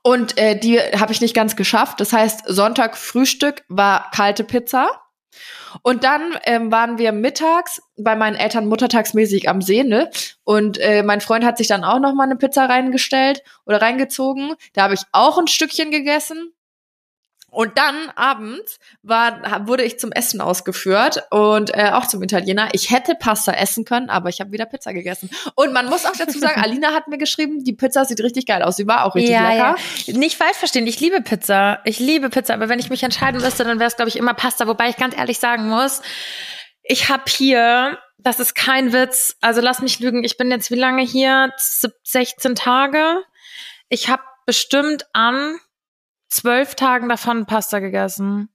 Und 0.03 0.39
äh, 0.39 0.59
die 0.59 0.79
habe 0.79 1.13
ich 1.13 1.21
nicht 1.21 1.35
ganz 1.35 1.57
geschafft. 1.57 2.01
Das 2.01 2.13
heißt, 2.13 2.43
Sonntag 2.47 2.97
Frühstück 2.97 3.65
war 3.69 4.11
kalte 4.13 4.45
Pizza. 4.45 4.89
Und 5.83 6.05
dann 6.05 6.39
ähm, 6.45 6.73
waren 6.73 6.99
wir 6.99 7.13
mittags 7.13 7.83
bei 7.97 8.17
meinen 8.17 8.37
Eltern 8.37 8.67
muttertagsmäßig 8.67 9.49
am 9.49 9.63
See, 9.63 9.85
ne? 9.85 10.11
Und 10.45 10.79
äh, 10.79 11.03
mein 11.03 11.21
Freund 11.21 11.45
hat 11.45 11.59
sich 11.59 11.69
dann 11.69 11.85
auch 11.85 12.01
noch 12.01 12.15
mal 12.15 12.25
eine 12.25 12.37
Pizza 12.37 12.67
reingestellt 12.67 13.43
oder 13.67 13.81
reingezogen. 13.81 14.55
Da 14.75 14.83
habe 14.83 14.95
ich 14.95 15.03
auch 15.13 15.39
ein 15.39 15.47
Stückchen 15.47 15.91
gegessen. 15.91 16.53
Und 17.51 17.77
dann 17.79 18.11
abends 18.15 18.79
war, 19.03 19.67
wurde 19.67 19.83
ich 19.83 19.99
zum 19.99 20.13
Essen 20.13 20.41
ausgeführt 20.41 21.25
und 21.31 21.77
äh, 21.77 21.91
auch 21.93 22.07
zum 22.07 22.23
Italiener. 22.23 22.69
Ich 22.73 22.91
hätte 22.91 23.15
Pasta 23.15 23.53
essen 23.53 23.85
können, 23.85 24.09
aber 24.09 24.29
ich 24.29 24.41
habe 24.41 24.53
wieder 24.53 24.67
Pizza 24.67 24.93
gegessen. 24.93 25.31
Und 25.57 25.73
man 25.73 25.87
muss 25.87 26.07
auch 26.07 26.17
dazu 26.17 26.39
sagen, 26.39 26.61
Alina 26.63 26.93
hat 26.95 27.09
mir 27.09 27.19
geschrieben, 27.19 27.65
die 27.65 27.73
Pizza 27.73 28.05
sieht 28.05 28.21
richtig 28.21 28.47
geil 28.47 28.63
aus. 28.63 28.77
Sie 28.77 28.87
war 28.87 29.05
auch 29.05 29.15
richtig 29.15 29.33
ja, 29.33 29.49
lecker. 29.51 29.77
Ja. 30.07 30.17
Nicht 30.17 30.37
falsch 30.37 30.57
verstehen, 30.57 30.87
ich 30.87 31.01
liebe 31.01 31.21
Pizza. 31.23 31.81
Ich 31.85 31.99
liebe 31.99 32.31
Pizza, 32.31 32.55
aber 32.55 32.69
wenn 32.69 32.79
ich 32.79 32.91
mich 32.91 33.03
entscheiden 33.03 33.41
müsste, 33.41 33.65
dann 33.65 33.79
wäre 33.79 33.89
es, 33.89 33.97
glaube 33.97 34.09
ich, 34.09 34.17
immer 34.17 34.35
Pasta. 34.35 34.67
Wobei 34.67 34.89
ich 34.89 34.97
ganz 34.97 35.17
ehrlich 35.17 35.39
sagen 35.39 35.69
muss, 35.69 36.03
ich 36.83 37.09
habe 37.09 37.25
hier, 37.29 37.99
das 38.19 38.41
ist 38.41 38.55
kein 38.55 38.93
Witz, 38.93 39.37
also 39.41 39.61
lass 39.61 39.81
mich 39.81 39.99
lügen, 40.01 40.25
ich 40.25 40.37
bin 40.37 40.51
jetzt 40.51 40.71
wie 40.71 40.77
lange 40.77 41.03
hier? 41.03 41.53
16 41.57 42.55
Tage. 42.55 43.23
Ich 43.89 44.09
habe 44.09 44.23
bestimmt 44.47 45.07
an 45.13 45.59
zwölf 46.31 46.75
Tagen 46.75 47.09
davon 47.09 47.47
Pasta 47.47 47.81
gegessen. 47.81 48.49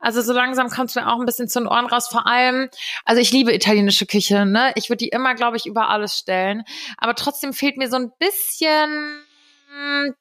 Also 0.00 0.20
so 0.20 0.32
langsam 0.32 0.68
kommt 0.68 0.90
es 0.90 0.96
mir 0.96 1.06
auch 1.06 1.20
ein 1.20 1.26
bisschen 1.26 1.48
zu 1.48 1.60
den 1.60 1.68
Ohren 1.68 1.86
raus. 1.86 2.08
Vor 2.08 2.26
allem, 2.26 2.68
also 3.04 3.20
ich 3.20 3.30
liebe 3.30 3.54
italienische 3.54 4.06
Küche, 4.06 4.44
ne? 4.44 4.72
Ich 4.74 4.88
würde 4.88 4.98
die 4.98 5.08
immer, 5.08 5.34
glaube 5.34 5.56
ich, 5.56 5.66
über 5.66 5.88
alles 5.88 6.16
stellen. 6.16 6.64
Aber 6.98 7.14
trotzdem 7.14 7.52
fehlt 7.52 7.76
mir 7.76 7.88
so 7.88 7.96
ein 7.96 8.10
bisschen 8.18 9.22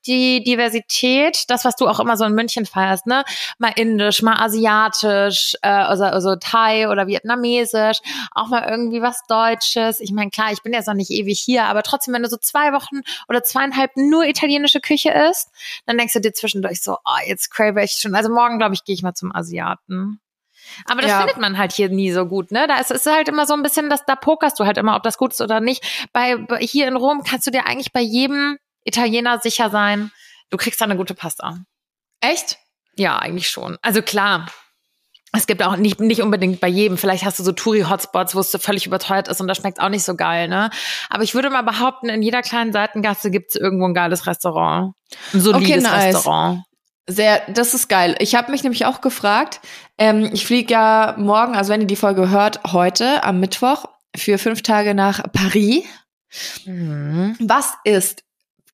die 0.06 0.44
Diversität, 0.44 1.50
das, 1.50 1.65
was 1.65 1.75
du 1.75 1.88
auch 1.88 2.00
immer 2.00 2.18
so 2.18 2.25
in 2.25 2.34
München 2.34 2.65
feierst, 2.65 3.08
ne? 3.08 3.24
Mal 3.58 3.74
indisch, 3.75 4.22
mal 4.22 4.36
asiatisch, 4.38 5.56
äh, 5.62 5.70
also, 5.70 6.03
also 6.06 6.36
Thai 6.36 6.89
oder 6.89 7.08
vietnamesisch, 7.08 8.00
auch 8.32 8.48
mal 8.48 8.68
irgendwie 8.70 9.01
was 9.01 9.22
Deutsches. 9.27 10.00
Ich 10.00 10.12
meine, 10.12 10.29
klar, 10.32 10.51
ich 10.51 10.62
bin 10.62 10.74
jetzt 10.74 10.88
noch 10.88 10.94
nicht 10.94 11.12
ewig 11.12 11.39
hier, 11.39 11.65
aber 11.65 11.84
trotzdem, 11.84 12.13
wenn 12.13 12.24
du 12.24 12.29
so 12.29 12.38
zwei 12.38 12.74
Wochen 12.74 13.01
oder 13.27 13.44
zweieinhalb 13.44 13.96
nur 13.96 14.25
italienische 14.25 14.82
Küche 14.82 15.12
isst, 15.12 15.50
dann 15.86 15.98
denkst 15.98 16.13
du 16.13 16.22
dir 16.22 16.34
zwischendurch 16.34 16.82
so, 16.82 16.98
oh, 17.06 17.27
jetzt 17.27 17.50
crave 17.51 17.84
ich 17.84 17.91
schon. 17.91 18.15
Also 18.15 18.29
morgen, 18.29 18.60
glaube 18.60 18.75
ich, 18.75 18.84
gehe 18.84 18.94
ich 18.94 19.03
mal 19.03 19.13
zum 19.13 19.34
Asiaten. 19.36 20.20
Aber 20.86 21.01
das 21.01 21.12
ja. 21.12 21.20
findet 21.20 21.38
man 21.38 21.58
halt 21.58 21.72
hier 21.72 21.89
nie 21.89 22.12
so 22.12 22.25
gut, 22.25 22.51
ne? 22.51 22.68
Da 22.68 22.77
ist 22.77 22.91
es 22.91 23.06
halt 23.06 23.27
immer 23.27 23.48
so 23.48 23.53
ein 23.53 23.63
bisschen, 23.63 23.89
dass 23.89 24.06
da 24.06 24.15
pokerst 24.15 24.60
du 24.60 24.65
halt 24.65 24.77
immer, 24.77 24.96
ob 24.96 25.03
das 25.03 25.18
gut 25.18 25.32
ist 25.32 25.41
oder 25.41 25.62
nicht. 25.62 26.10
Bei, 26.13 26.38
bei 26.38 26.60
hier 26.60 26.88
in 26.88 26.96
Rom 26.96 27.24
kannst 27.24 27.48
du 27.48 27.51
dir 27.51 27.65
eigentlich 27.65 27.91
bei 27.91 28.01
jedem 28.01 28.60
Italiener 28.83 29.39
sicher 29.39 29.69
sein, 29.69 30.12
du 30.50 30.57
kriegst 30.57 30.81
da 30.81 30.86
eine 30.86 30.98
gute 30.98 31.13
Pasta. 31.13 31.59
Echt? 32.21 32.57
Ja, 32.95 33.17
eigentlich 33.17 33.50
schon. 33.50 33.77
Also 33.81 34.01
klar, 34.01 34.48
es 35.31 35.45
gibt 35.45 35.62
auch 35.62 35.75
nicht, 35.75 36.00
nicht 36.00 36.21
unbedingt 36.21 36.59
bei 36.59 36.67
jedem. 36.67 36.98
Vielleicht 36.98 37.24
hast 37.24 37.39
du 37.39 37.43
so 37.43 37.51
Touri-Hotspots, 37.51 38.36
wo 38.36 38.39
es 38.39 38.51
so 38.51 38.57
völlig 38.57 38.88
überteuert 38.88 39.27
ist 39.27 39.39
und 39.39 39.48
da 39.48 39.53
schmeckt 39.53 39.79
auch 39.79 39.89
nicht 39.89 40.03
so 40.03 40.15
geil, 40.15 40.48
ne? 40.48 40.71
Aber 41.09 41.24
ich 41.24 41.36
würde 41.36 41.50
mal 41.50 41.62
behaupten, 41.62 42.09
in 42.09 42.21
jeder 42.21 42.41
kleinen 42.41 42.74
Seitengasse 42.74 43.29
gibt 43.29 43.51
es 43.51 43.55
irgendwo 43.55 43.86
ein 43.86 43.93
geiles 43.93 44.25
Restaurant. 44.25 44.95
Ein 45.33 45.41
solides 45.41 45.69
okay, 45.69 45.81
nice. 45.81 46.15
Restaurant. 46.15 46.63
Sehr, 47.05 47.41
das 47.50 47.74
ist 47.74 47.89
geil. 47.89 48.15
Ich 48.19 48.36
habe 48.36 48.51
mich 48.51 48.63
nämlich 48.63 48.86
auch 48.86 49.01
gefragt, 49.01 49.62
ähm, 49.98 50.29
ich 50.33 50.45
fliege 50.45 50.74
ja 50.74 51.15
morgen, 51.17 51.55
also 51.55 51.71
wenn 51.71 51.81
ihr 51.81 51.88
die 51.88 51.95
Folge 51.95 52.29
hört, 52.29 52.59
heute 52.71 53.24
am 53.24 53.39
Mittwoch 53.39 53.86
für 54.15 54.38
fünf 54.38 54.62
Tage 54.62 54.93
nach 54.93 55.24
Paris. 55.31 55.83
Mhm. 56.65 57.36
Was 57.39 57.74
ist 57.83 58.24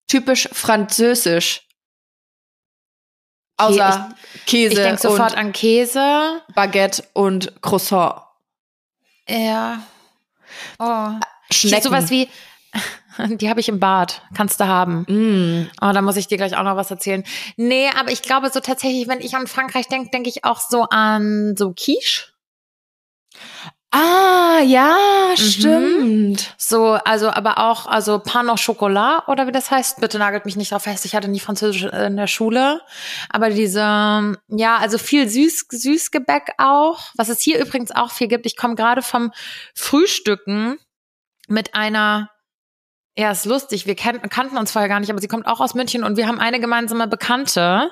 typisch 0.07 0.50
französisch? 0.51 1.62
Außer 3.57 4.09
Käse 4.45 4.74
Ich 4.74 4.79
denke 4.79 5.01
sofort 5.01 5.31
und 5.31 5.38
an 5.38 5.53
Käse. 5.53 6.41
Baguette 6.53 7.03
und 7.13 7.62
Croissant. 7.62 8.21
Ja. 9.29 9.81
Oh. 10.79 11.12
Schnecken. 11.51 11.83
Sowas 11.83 12.09
wie, 12.09 12.27
die 13.38 13.50
habe 13.50 13.59
ich 13.59 13.69
im 13.69 13.79
Bad. 13.79 14.21
Kannst 14.35 14.59
du 14.59 14.67
haben. 14.67 15.05
Mm. 15.07 15.69
Oh, 15.81 15.91
da 15.93 16.01
muss 16.01 16.17
ich 16.17 16.27
dir 16.27 16.38
gleich 16.38 16.57
auch 16.57 16.63
noch 16.63 16.75
was 16.75 16.91
erzählen. 16.91 17.24
Nee, 17.55 17.89
aber 17.97 18.12
ich 18.12 18.21
glaube 18.21 18.50
so 18.50 18.59
tatsächlich, 18.59 19.07
wenn 19.07 19.21
ich 19.21 19.35
an 19.35 19.47
Frankreich 19.47 19.88
denke, 19.88 20.09
denke 20.09 20.29
ich 20.29 20.43
auch 20.43 20.59
so 20.59 20.83
an 20.83 21.55
so 21.57 21.74
Quiche. 21.74 22.25
Ah, 23.97 24.59
ja, 24.61 24.97
Mhm. 25.31 25.37
stimmt. 25.37 26.53
So, 26.57 26.93
also, 27.05 27.29
aber 27.29 27.59
auch, 27.59 27.85
also 27.87 28.19
Pain 28.19 28.49
au 28.49 28.55
Chocolat 28.55 29.25
oder 29.29 29.47
wie 29.47 29.53
das 29.53 29.71
heißt. 29.71 30.01
Bitte 30.01 30.19
nagelt 30.19 30.43
mich 30.45 30.57
nicht 30.57 30.71
drauf 30.73 30.83
fest. 30.83 31.05
Ich 31.05 31.15
hatte 31.15 31.29
nie 31.29 31.39
Französisch 31.39 31.83
in 31.83 32.17
der 32.17 32.27
Schule. 32.27 32.81
Aber 33.29 33.49
diese, 33.49 33.79
ja, 34.49 34.77
also 34.77 34.97
viel 34.97 35.29
Süß, 35.29 35.67
Süßgebäck 35.69 36.51
auch. 36.57 36.99
Was 37.15 37.29
es 37.29 37.39
hier 37.39 37.57
übrigens 37.59 37.91
auch 37.91 38.11
viel 38.11 38.27
gibt. 38.27 38.45
Ich 38.45 38.57
komme 38.57 38.75
gerade 38.75 39.01
vom 39.01 39.31
Frühstücken 39.73 40.77
mit 41.47 41.73
einer, 41.73 42.29
ja, 43.17 43.31
ist 43.31 43.45
lustig. 43.45 43.85
Wir 43.87 43.95
kannten 43.95 44.57
uns 44.57 44.71
vorher 44.73 44.89
gar 44.89 44.99
nicht, 44.99 45.09
aber 45.09 45.21
sie 45.21 45.29
kommt 45.29 45.47
auch 45.47 45.61
aus 45.61 45.73
München 45.73 46.03
und 46.03 46.17
wir 46.17 46.27
haben 46.27 46.39
eine 46.39 46.59
gemeinsame 46.59 47.07
Bekannte. 47.07 47.91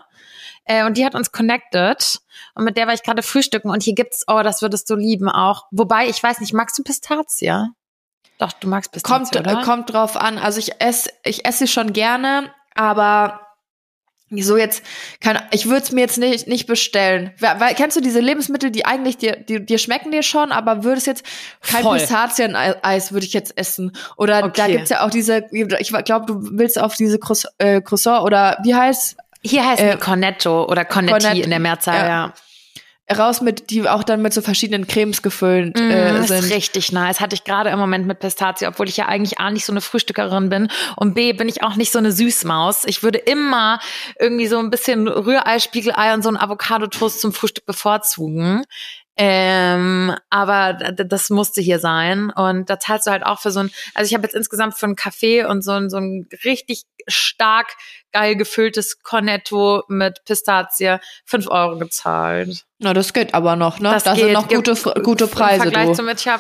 Äh, 0.66 0.86
und 0.86 0.98
die 0.98 1.06
hat 1.06 1.16
uns 1.16 1.32
connected. 1.32 2.20
Und 2.56 2.64
mit 2.64 2.78
der 2.78 2.88
war 2.88 2.94
ich 2.94 3.04
gerade 3.04 3.22
frühstücken. 3.24 3.70
Und 3.70 3.84
hier 3.84 3.96
gibt's, 3.96 4.24
oh, 4.28 4.42
das 4.44 4.62
würdest 4.62 4.90
du 4.90 4.96
lieben 4.96 5.30
auch. 5.30 5.66
Wobei, 5.72 6.08
ich 6.08 6.22
weiß 6.22 6.40
nicht, 6.40 6.54
magst 6.54 6.78
du 6.78 6.84
Pistazie? 6.84 7.68
Doch, 8.38 8.52
du 8.54 8.68
magst 8.68 8.92
Pistazie, 8.92 9.14
Kommt, 9.14 9.36
oder? 9.36 9.62
äh, 9.62 9.64
kommt 9.64 9.94
drauf 9.94 10.18
an. 10.18 10.38
Also 10.38 10.60
ich 10.60 10.82
esse, 10.82 11.10
ich 11.24 11.46
esse 11.46 11.60
sie 11.60 11.68
schon 11.68 11.94
gerne, 11.94 12.52
aber 12.76 13.40
so 14.42 14.58
jetzt 14.58 14.84
kann 15.20 15.40
ich 15.52 15.68
würde 15.68 15.84
es 15.84 15.92
mir 15.92 16.02
jetzt 16.02 16.18
nicht 16.18 16.48
nicht 16.48 16.66
bestellen. 16.66 17.32
Weil, 17.40 17.60
weil 17.60 17.76
kennst 17.76 17.96
du 17.96 18.02
diese 18.02 18.20
Lebensmittel, 18.20 18.72
die 18.72 18.86
eigentlich 18.86 19.18
dir 19.18 19.36
die, 19.38 19.64
dir 19.64 19.78
schmecken 19.78 20.12
dir 20.12 20.24
schon, 20.24 20.52
aber 20.52 20.84
würdest 20.84 21.06
jetzt 21.06 21.24
kein. 21.62 21.84
Pistazieneis 21.86 23.12
würde 23.12 23.26
ich 23.26 23.34
jetzt 23.34 23.56
essen 23.58 23.96
oder 24.18 24.42
da 24.42 24.48
Okay. 24.48 24.72
gibt's 24.72 24.90
ja 24.90 25.06
auch 25.06 25.12
diese 25.12 25.46
ich 25.52 25.94
glaube 26.06 26.26
du 26.26 26.58
willst 26.58 26.80
auf 26.80 26.96
diese 26.96 27.20
äh, 27.60 27.82
Croissant 27.82 28.24
oder 28.24 28.58
wie 28.64 28.74
heißt 28.74 29.18
Hier 29.46 29.66
heißt 29.68 29.82
Äh, 29.82 29.92
die 29.94 29.98
Cornetto 30.00 30.66
oder 30.66 30.86
Cornetti 30.86 31.20
Cornet- 31.26 31.44
in 31.44 31.50
der 31.50 31.60
Mehrzahl, 31.60 31.96
ja. 32.08 32.34
ja. 33.10 33.16
raus 33.16 33.42
mit 33.42 33.70
die 33.70 33.88
auch 33.88 34.04
dann 34.04 34.22
mit 34.22 34.34
so 34.34 34.42
verschiedenen 34.42 34.88
Cremes 34.88 35.22
gefüllt 35.22 35.78
äh, 35.78 36.14
Mm, 36.14 36.22
ist 36.22 36.28
sind. 36.30 36.54
richtig 36.54 36.92
nice. 36.94 37.20
Hatte 37.20 37.36
ich 37.36 37.44
gerade 37.44 37.70
im 37.70 37.78
Moment 37.78 38.08
mit 38.08 38.20
Pistazie, 38.20 38.66
obwohl 38.66 38.88
ich 38.88 38.96
ja 38.98 39.08
eigentlich 39.08 39.40
A 39.40 39.52
nicht 39.52 39.66
so 39.66 39.74
eine 39.74 39.82
Frühstückerin 39.82 40.48
bin 40.50 40.70
und 40.96 41.14
B 41.14 41.34
bin 41.34 41.50
ich 41.50 41.62
auch 41.64 41.76
nicht 41.76 41.92
so 41.92 42.00
eine 42.00 42.12
Süßmaus. 42.14 42.86
Ich 42.86 43.04
würde 43.04 43.18
immer 43.20 43.80
irgendwie 44.20 44.48
so 44.48 44.58
ein 44.60 44.70
bisschen 44.70 45.08
Rührei, 45.10 45.60
Spiegelei 45.60 46.14
und 46.14 46.24
so 46.24 46.30
ein 46.30 46.38
Avocado-Toast 46.38 47.20
zum 47.20 47.34
Frühstück 47.34 47.66
bevorzugen. 47.66 48.64
Ähm, 49.16 50.16
aber 50.32 50.74
das 50.74 51.30
musste 51.30 51.62
hier 51.62 51.78
sein. 51.80 52.32
Und 52.32 52.70
da 52.70 52.80
zahlst 52.80 53.06
du 53.06 53.12
halt 53.12 53.24
auch 53.26 53.40
für 53.42 53.52
so 53.52 53.60
ein, 53.60 53.70
also 53.94 54.08
ich 54.08 54.14
habe 54.16 54.24
jetzt 54.24 54.34
insgesamt 54.34 54.76
für 54.76 54.86
einen 54.88 54.96
Kaffee 54.96 55.46
und 55.46 55.62
so 55.64 55.74
ein, 55.74 55.90
so 55.90 55.98
ein 55.98 56.28
richtig 56.44 56.84
stark 57.08 57.74
geil 58.14 58.36
gefülltes 58.36 59.02
Cornetto 59.04 59.84
mit 59.88 60.24
Pistazie 60.26 60.98
fünf 61.26 61.48
Euro 61.50 61.78
gezahlt. 61.78 62.64
Na, 62.80 62.94
das 62.94 63.14
geht 63.14 63.34
aber 63.34 63.56
noch, 63.56 63.80
ne? 63.80 63.92
Das, 63.92 64.04
Das 64.04 64.18
sind 64.18 64.26
geht. 64.28 64.34
noch 64.34 64.50
gute 64.50 64.76
gute 65.04 65.24
Im 65.24 65.30
Preise, 65.30 65.62
Vergleich 65.62 65.88
du. 65.88 65.94
zu 65.94 66.04
Münchner 66.04 66.40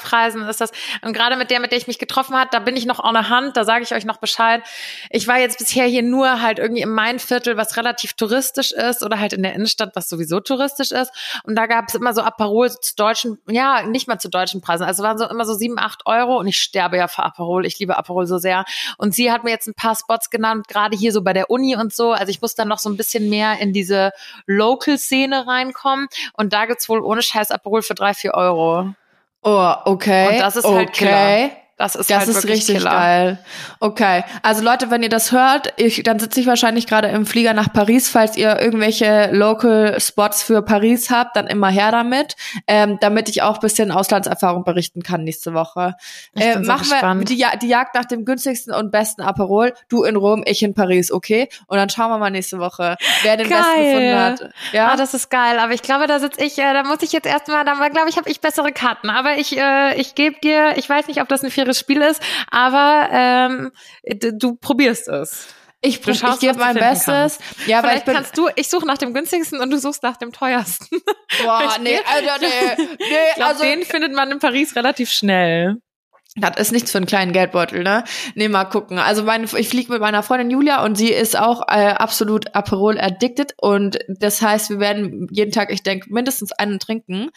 ist 0.49 0.59
das. 0.59 0.71
Und 1.01 1.13
gerade 1.13 1.37
mit 1.37 1.49
der, 1.51 1.61
mit 1.61 1.71
der 1.71 1.77
ich 1.77 1.87
mich 1.87 1.99
getroffen 1.99 2.35
hat, 2.35 2.53
da 2.53 2.59
bin 2.59 2.75
ich 2.75 2.85
noch 2.85 3.01
on 3.01 3.13
der 3.13 3.29
Hand, 3.29 3.55
da 3.55 3.63
sage 3.63 3.83
ich 3.83 3.93
euch 3.93 4.03
noch 4.03 4.17
Bescheid. 4.17 4.61
Ich 5.09 5.25
war 5.27 5.39
jetzt 5.39 5.57
bisher 5.57 5.85
hier 5.85 6.03
nur 6.03 6.41
halt 6.41 6.59
irgendwie 6.59 6.81
im 6.81 6.93
Mainviertel, 6.93 7.55
was 7.55 7.77
relativ 7.77 8.13
touristisch 8.13 8.73
ist, 8.73 9.03
oder 9.03 9.19
halt 9.19 9.31
in 9.31 9.41
der 9.41 9.53
Innenstadt, 9.53 9.91
was 9.95 10.09
sowieso 10.09 10.41
touristisch 10.41 10.91
ist. 10.91 11.13
Und 11.45 11.55
da 11.55 11.65
gab 11.65 11.87
es 11.87 11.95
immer 11.95 12.13
so 12.13 12.21
Aperol 12.21 12.69
zu 12.71 12.93
deutschen, 12.97 13.37
ja, 13.47 13.83
nicht 13.83 14.09
mal 14.09 14.19
zu 14.19 14.29
deutschen 14.29 14.59
Preisen. 14.59 14.83
Also 14.83 15.01
waren 15.01 15.17
so 15.17 15.29
immer 15.29 15.45
so 15.45 15.53
sieben, 15.53 15.79
acht 15.79 16.01
Euro 16.05 16.37
und 16.39 16.47
ich 16.47 16.57
sterbe 16.57 16.97
ja 16.97 17.07
für 17.07 17.23
Aperol. 17.23 17.65
Ich 17.65 17.79
liebe 17.79 17.97
Aperol 17.97 18.25
so 18.27 18.37
sehr. 18.37 18.65
Und 18.97 19.15
sie 19.15 19.31
hat 19.31 19.45
mir 19.45 19.51
jetzt 19.51 19.67
ein 19.67 19.75
paar 19.75 19.95
Spots 19.95 20.29
genannt, 20.29 20.67
gerade 20.67 20.97
hier 20.97 21.13
so 21.13 21.21
bei 21.21 21.31
der 21.31 21.49
Uni 21.49 21.62
und 21.75 21.93
so. 21.93 22.11
Also 22.11 22.29
ich 22.29 22.41
muss 22.41 22.55
dann 22.55 22.67
noch 22.67 22.79
so 22.79 22.89
ein 22.89 22.97
bisschen 22.97 23.29
mehr 23.29 23.59
in 23.59 23.73
diese 23.73 24.11
Local-Szene 24.45 25.47
reinkommen. 25.47 26.07
Und 26.33 26.53
da 26.53 26.65
gibt's 26.65 26.89
wohl 26.89 27.01
ohne 27.01 27.21
Scheiß 27.21 27.51
Aperol 27.51 27.81
für 27.81 27.95
drei, 27.95 28.13
vier 28.13 28.33
Euro. 28.33 28.93
Oh, 29.41 29.73
okay. 29.85 30.33
Und 30.33 30.39
das 30.39 30.55
ist 30.55 30.65
okay. 30.65 30.75
halt 30.75 30.93
Killer. 30.93 31.62
Das 31.75 31.95
ist 31.95 32.09
Das 32.09 32.19
halt 32.19 32.29
ist 32.29 32.45
richtig 32.47 32.75
Killer. 32.77 32.91
geil. 32.91 33.39
Okay. 33.79 34.23
Also 34.43 34.63
Leute, 34.63 34.91
wenn 34.91 35.01
ihr 35.01 35.09
das 35.09 35.31
hört, 35.31 35.73
ich, 35.77 36.03
dann 36.03 36.19
sitze 36.19 36.39
ich 36.39 36.45
wahrscheinlich 36.47 36.85
gerade 36.85 37.07
im 37.07 37.25
Flieger 37.25 37.53
nach 37.53 37.73
Paris. 37.73 38.09
Falls 38.09 38.37
ihr 38.37 38.59
irgendwelche 38.59 39.29
Local 39.31 39.99
Spots 39.99 40.43
für 40.43 40.61
Paris 40.61 41.09
habt, 41.09 41.35
dann 41.35 41.47
immer 41.47 41.69
her 41.69 41.91
damit, 41.91 42.35
ähm, 42.67 42.99
damit 43.01 43.27
ich 43.27 43.41
auch 43.41 43.59
bisschen 43.59 43.91
Auslandserfahrung 43.91 44.63
berichten 44.63 45.01
kann 45.01 45.23
nächste 45.23 45.53
Woche. 45.55 45.95
Äh, 46.35 46.53
so 46.53 46.59
machen 46.59 46.85
wir 46.87 46.93
gespannt. 46.93 47.29
die, 47.29 47.35
Ja- 47.37 47.55
die 47.55 47.67
Jagd 47.67 47.95
nach 47.95 48.05
dem 48.05 48.23
günstigsten 48.23 48.73
und 48.73 48.91
besten 48.91 49.21
Aperol. 49.23 49.73
Du 49.89 50.03
in 50.03 50.15
Rom, 50.15 50.43
ich 50.45 50.61
in 50.61 50.75
Paris, 50.75 51.11
okay? 51.11 51.49
Und 51.67 51.77
dann 51.77 51.89
schauen 51.89 52.09
wir 52.11 52.19
mal 52.19 52.29
nächste 52.29 52.59
Woche, 52.59 52.97
wer 53.23 53.35
den 53.37 53.49
besten 53.49 53.63
Geil. 53.63 53.85
gefunden 53.85 54.19
hat. 54.19 54.53
Ja, 54.73 54.89
Ah, 54.93 54.95
das 54.95 55.13
ist 55.15 55.29
geil. 55.31 55.57
Aber 55.59 55.73
ich 55.73 55.81
glaube, 55.81 56.05
da 56.05 56.19
sitze 56.19 56.43
ich, 56.43 56.57
äh, 56.59 56.71
da 56.73 56.83
muss 56.83 57.01
ich 57.01 57.11
jetzt 57.13 57.25
erstmal, 57.25 57.65
da 57.65 57.73
glaube 57.89 58.09
ich, 58.09 58.17
habe 58.17 58.29
ich 58.29 58.41
bessere 58.41 58.71
Karten. 58.71 59.09
Aber 59.09 59.37
ich, 59.37 59.57
äh, 59.57 59.95
ich 59.99 60.13
gebe 60.15 60.39
dir, 60.39 60.73
ich 60.77 60.87
weiß 60.87 61.07
nicht, 61.07 61.19
ob 61.21 61.27
das 61.29 61.43
ein 61.43 61.51
faires 61.63 61.79
Spiel 61.79 62.01
ist, 62.01 62.21
aber 62.51 63.09
ähm, 63.11 63.71
du 64.03 64.55
probierst 64.55 65.07
es. 65.07 65.47
ich, 65.81 66.01
du 66.01 66.11
ich 66.11 66.39
gebe 66.39 66.57
mein 66.59 66.75
Bestes. 66.75 67.39
Ja, 67.65 67.79
aber 67.79 67.87
ich 67.87 67.91
Vielleicht 67.91 68.05
bin 68.05 68.15
kannst 68.15 68.37
du, 68.37 68.49
ich 68.55 68.69
suche 68.69 68.85
nach 68.85 68.97
dem 68.97 69.13
günstigsten 69.13 69.59
und 69.59 69.69
du 69.71 69.77
suchst 69.77 70.03
nach 70.03 70.17
dem 70.17 70.31
teuersten. 70.31 70.99
Boah, 71.43 71.77
nee, 71.81 71.99
Alter, 72.13 72.37
nee, 72.39 72.47
nee, 72.77 73.05
Ich 73.29 73.35
glaube, 73.35 73.51
also 73.51 73.63
den 73.63 73.83
findet 73.83 74.13
man 74.13 74.31
in 74.31 74.39
Paris 74.39 74.75
relativ 74.75 75.11
schnell. 75.11 75.77
Das 76.35 76.57
ist 76.57 76.71
nichts 76.71 76.91
für 76.91 76.97
einen 76.97 77.05
kleinen 77.05 77.31
Geldbeutel, 77.31 77.83
ne? 77.83 78.03
Nee, 78.33 78.47
mal 78.47 78.65
gucken. 78.65 78.97
Also 78.97 79.21
meine, 79.21 79.45
ich 79.55 79.69
fliege 79.69 79.91
mit 79.91 80.01
meiner 80.01 80.23
Freundin 80.23 80.49
Julia 80.49 80.83
und 80.83 80.95
sie 80.95 81.11
ist 81.11 81.37
auch 81.37 81.61
äh, 81.67 81.89
absolut 81.91 82.55
Aperol 82.55 82.99
addicted 82.99 83.53
und 83.61 83.99
das 84.07 84.41
heißt, 84.41 84.71
wir 84.71 84.79
werden 84.79 85.27
jeden 85.29 85.51
Tag, 85.51 85.71
ich 85.71 85.83
denke, 85.83 86.11
mindestens 86.11 86.51
einen 86.51 86.79
trinken. 86.79 87.29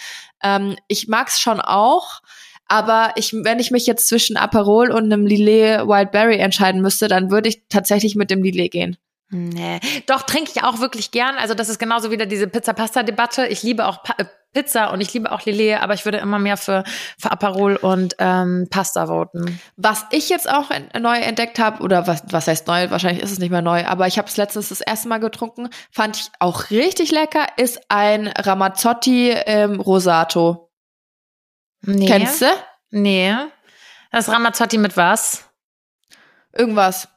Ähm, 0.42 0.78
ich 0.88 1.08
mag's 1.08 1.38
schon 1.40 1.60
auch, 1.60 2.22
aber 2.68 3.12
ich, 3.16 3.32
wenn 3.32 3.58
ich 3.58 3.70
mich 3.70 3.86
jetzt 3.86 4.08
zwischen 4.08 4.36
Aperol 4.36 4.90
und 4.90 5.04
einem 5.04 5.26
Lillet 5.26 5.86
Wildberry 5.86 6.38
entscheiden 6.38 6.80
müsste, 6.80 7.08
dann 7.08 7.30
würde 7.30 7.48
ich 7.48 7.62
tatsächlich 7.68 8.16
mit 8.16 8.30
dem 8.30 8.42
Lillet 8.42 8.70
gehen. 8.70 8.96
Nee. 9.28 9.80
Doch, 10.06 10.22
trinke 10.22 10.52
ich 10.54 10.62
auch 10.62 10.80
wirklich 10.80 11.10
gern. 11.10 11.36
Also 11.36 11.54
das 11.54 11.68
ist 11.68 11.78
genauso 11.78 12.10
wieder 12.10 12.26
diese 12.26 12.46
Pizza-Pasta-Debatte. 12.46 13.46
Ich 13.46 13.62
liebe 13.62 13.86
auch 13.86 14.02
pa 14.02 14.14
äh, 14.18 14.24
Pizza 14.52 14.90
und 14.90 15.02
ich 15.02 15.12
liebe 15.12 15.30
auch 15.30 15.44
Lillet, 15.44 15.82
aber 15.82 15.92
ich 15.92 16.06
würde 16.06 16.16
immer 16.16 16.38
mehr 16.38 16.56
für, 16.56 16.82
für 17.18 17.30
Aperol 17.30 17.76
und 17.76 18.16
ähm, 18.18 18.68
Pasta 18.70 19.06
voten. 19.06 19.60
Was 19.76 20.06
ich 20.12 20.30
jetzt 20.30 20.48
auch 20.48 20.70
neu 20.98 21.18
entdeckt 21.18 21.58
habe, 21.58 21.82
oder 21.82 22.06
was, 22.06 22.22
was 22.30 22.46
heißt 22.46 22.66
neu, 22.66 22.88
wahrscheinlich 22.90 23.22
ist 23.22 23.32
es 23.32 23.38
nicht 23.38 23.50
mehr 23.50 23.60
neu, 23.60 23.84
aber 23.84 24.06
ich 24.06 24.16
habe 24.16 24.28
es 24.28 24.38
letztens 24.38 24.70
das 24.70 24.80
erste 24.80 25.08
Mal 25.08 25.18
getrunken, 25.18 25.68
fand 25.90 26.16
ich 26.16 26.30
auch 26.38 26.70
richtig 26.70 27.10
lecker, 27.10 27.46
ist 27.58 27.80
ein 27.90 28.28
Ramazzotti 28.28 29.32
ähm, 29.32 29.78
Rosato. 29.78 30.65
Nee. 31.86 32.06
Kennst 32.06 32.42
du? 32.42 32.46
Nee. 32.90 33.34
Das 34.12 34.28
Ramazzotti 34.28 34.78
mit 34.78 34.96
was? 34.96 35.44
Irgendwas. 36.52 37.08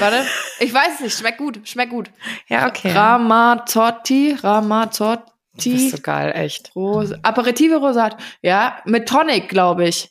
Warte, 0.00 0.24
ich 0.60 0.72
weiß 0.72 0.94
es 0.96 1.00
nicht, 1.00 1.18
schmeckt 1.18 1.38
gut, 1.38 1.60
schmeckt 1.68 1.90
gut. 1.90 2.10
Ja, 2.48 2.66
okay. 2.66 2.90
Ramazzotti, 2.92 4.30
das 4.30 4.38
ist 4.38 4.44
Ramazzotti, 4.44 5.88
so 5.90 5.98
geil, 6.02 6.32
echt. 6.34 6.74
Ros 6.74 7.12
Aperitive 7.22 7.76
Rosato. 7.76 8.16
Ja, 8.42 8.78
mit 8.84 9.08
Tonic, 9.08 9.48
glaube 9.48 9.86
ich. 9.88 10.10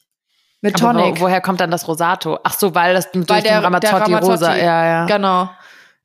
Mit 0.62 0.82
Aber 0.82 0.94
Tonic. 1.00 1.18
wo, 1.20 1.26
woher 1.26 1.42
kommt 1.42 1.60
dann 1.62 1.72
das 1.72 1.88
Rosato? 1.88 2.40
Ach 2.44 2.54
so, 2.54 2.74
weil 2.76 2.94
das 2.94 3.12
durch 3.12 3.28
Weil 3.30 3.38
den 3.42 3.44
der- 3.46 3.54
der 3.60 3.64
Ramazzotti, 3.64 3.94
Ramazzotti. 3.96 4.32
rosa. 4.32 4.56
Ja, 4.56 4.86
ja. 4.86 5.06
Genau. 5.06 5.50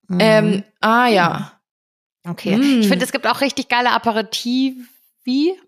Mhm. 0.08 0.18
Ähm, 0.20 0.64
ah 0.80 1.06
ja. 1.06 1.52
okay. 2.28 2.56
Mm. 2.56 2.80
Ich 2.80 2.88
finde, 2.88 3.04
es 3.04 3.12
gibt 3.12 3.26
auch 3.26 3.40
richtig 3.40 3.68
geile 3.68 3.90
Aperitivi. 3.92 5.58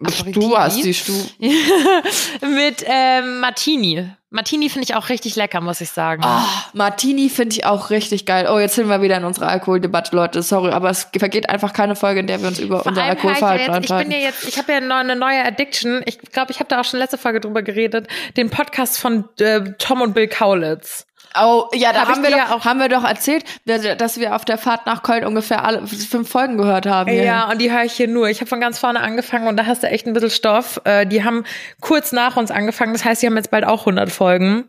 Du 0.00 0.56
hast 0.56 0.82
die 0.82 0.94
Stu. 0.94 1.12
mit 1.38 2.84
ähm, 2.86 3.40
Martini. 3.40 4.08
Martini 4.30 4.70
finde 4.70 4.84
ich 4.84 4.94
auch 4.94 5.08
richtig 5.08 5.36
lecker, 5.36 5.60
muss 5.60 5.80
ich 5.80 5.90
sagen. 5.90 6.22
Ah, 6.24 6.46
Martini 6.72 7.28
finde 7.28 7.56
ich 7.56 7.66
auch 7.66 7.90
richtig 7.90 8.24
geil. 8.24 8.48
Oh, 8.50 8.58
jetzt 8.58 8.76
sind 8.76 8.88
wir 8.88 9.02
wieder 9.02 9.16
in 9.16 9.24
unserer 9.24 9.48
Alkoholdebatte, 9.48 10.14
Leute. 10.16 10.42
Sorry, 10.42 10.70
aber 10.70 10.88
es 10.88 11.08
vergeht 11.18 11.50
einfach 11.50 11.72
keine 11.72 11.96
Folge, 11.96 12.20
in 12.20 12.28
der 12.28 12.40
wir 12.40 12.48
uns 12.48 12.60
über 12.60 12.78
Vor 12.78 12.86
unser 12.92 13.04
höre 13.04 13.12
ich, 13.12 13.20
ja 13.22 13.28
Alkoholverhalten 13.28 13.74
jetzt, 13.74 13.90
ich 13.90 13.96
bin 13.96 14.10
ja 14.10 14.18
jetzt, 14.18 14.48
ich 14.48 14.56
habe 14.56 14.72
ja 14.72 14.78
eine 14.78 15.16
neue 15.16 15.44
Addiction. 15.44 16.02
Ich 16.06 16.18
glaube, 16.18 16.52
ich 16.52 16.60
habe 16.60 16.68
da 16.68 16.80
auch 16.80 16.84
schon 16.84 17.00
letzte 17.00 17.18
Folge 17.18 17.40
drüber 17.40 17.62
geredet. 17.62 18.06
Den 18.36 18.48
Podcast 18.48 18.98
von 18.98 19.24
äh, 19.40 19.72
Tom 19.78 20.00
und 20.00 20.14
Bill 20.14 20.28
Kaulitz. 20.28 21.06
Oh, 21.38 21.66
ja, 21.74 21.92
da 21.92 22.00
Hab 22.00 22.08
haben 22.08 22.22
wir, 22.22 22.30
doch, 22.30 22.36
ja 22.36 22.54
auch- 22.54 22.64
haben 22.64 22.80
wir 22.80 22.88
doch 22.88 23.04
erzählt, 23.04 23.44
dass 23.66 23.82
dass 23.98 24.18
wir 24.18 24.34
auf 24.34 24.44
der 24.44 24.58
Fahrt 24.58 24.86
nach 24.86 25.02
Köln 25.02 25.24
ungefähr 25.24 25.64
alle 25.64 25.86
fünf 25.86 26.28
Folgen 26.28 26.56
gehört 26.58 26.86
haben. 26.86 27.10
hier. 27.10 27.22
Ja, 27.22 27.48
und 27.50 27.60
die 27.60 27.70
höre 27.70 27.84
ich 27.84 27.92
hier 27.92 28.08
nur. 28.08 28.28
Ich 28.28 28.40
habe 28.40 28.48
von 28.48 28.60
ganz 28.60 28.78
vorne 28.78 29.00
angefangen 29.00 29.46
und 29.46 29.56
da 29.56 29.66
hast 29.66 29.82
du 29.82 29.86
echt 29.88 30.06
ein 30.06 30.12
bisschen 30.12 30.30
Stoff. 30.30 30.80
Äh, 30.84 31.06
die 31.06 31.22
haben 31.24 31.44
kurz 31.80 32.12
nach 32.12 32.36
uns 32.36 32.50
angefangen, 32.50 32.92
das 32.92 33.04
heißt, 33.04 33.22
die 33.22 33.26
haben 33.26 33.36
jetzt 33.36 33.50
bald 33.50 33.64
auch 33.64 33.80
100 33.80 34.10
Folgen. 34.10 34.68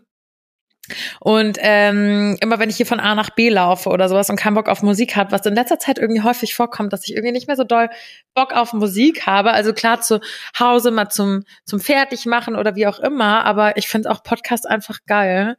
Und 1.20 1.58
ähm, 1.62 2.38
immer 2.42 2.60
wenn 2.60 2.70
ich 2.70 2.76
hier 2.76 2.86
von 2.88 3.00
A 3.00 3.16
nach 3.16 3.30
B 3.30 3.50
laufe 3.50 3.90
oder 3.90 4.10
sowas 4.10 4.30
und 4.30 4.36
keinen 4.36 4.56
Bock 4.56 4.68
auf 4.68 4.82
Musik 4.82 5.16
habe, 5.16 5.32
was 5.32 5.46
in 5.46 5.56
letzter 5.56 5.80
Zeit 5.80 6.00
irgendwie 6.00 6.22
häufig 6.22 6.54
vorkommt, 6.56 6.92
dass 6.92 7.06
ich 7.08 7.14
irgendwie 7.16 7.32
nicht 7.32 7.48
mehr 7.48 7.56
so 7.56 7.64
doll 7.64 7.90
Bock 8.34 8.52
auf 8.54 8.74
Musik 8.74 9.26
habe. 9.26 9.52
Also 9.52 9.74
klar 9.74 10.02
zu 10.02 10.20
Hause 10.60 10.92
mal 10.92 11.10
zum 11.10 11.44
zum 11.66 11.80
Fertigmachen 11.80 12.56
oder 12.56 12.76
wie 12.76 12.88
auch 12.88 13.00
immer, 13.00 13.46
aber 13.46 13.78
ich 13.78 13.88
finde 13.88 14.12
auch 14.12 14.24
Podcast 14.24 14.68
einfach 14.68 15.00
geil. 15.08 15.56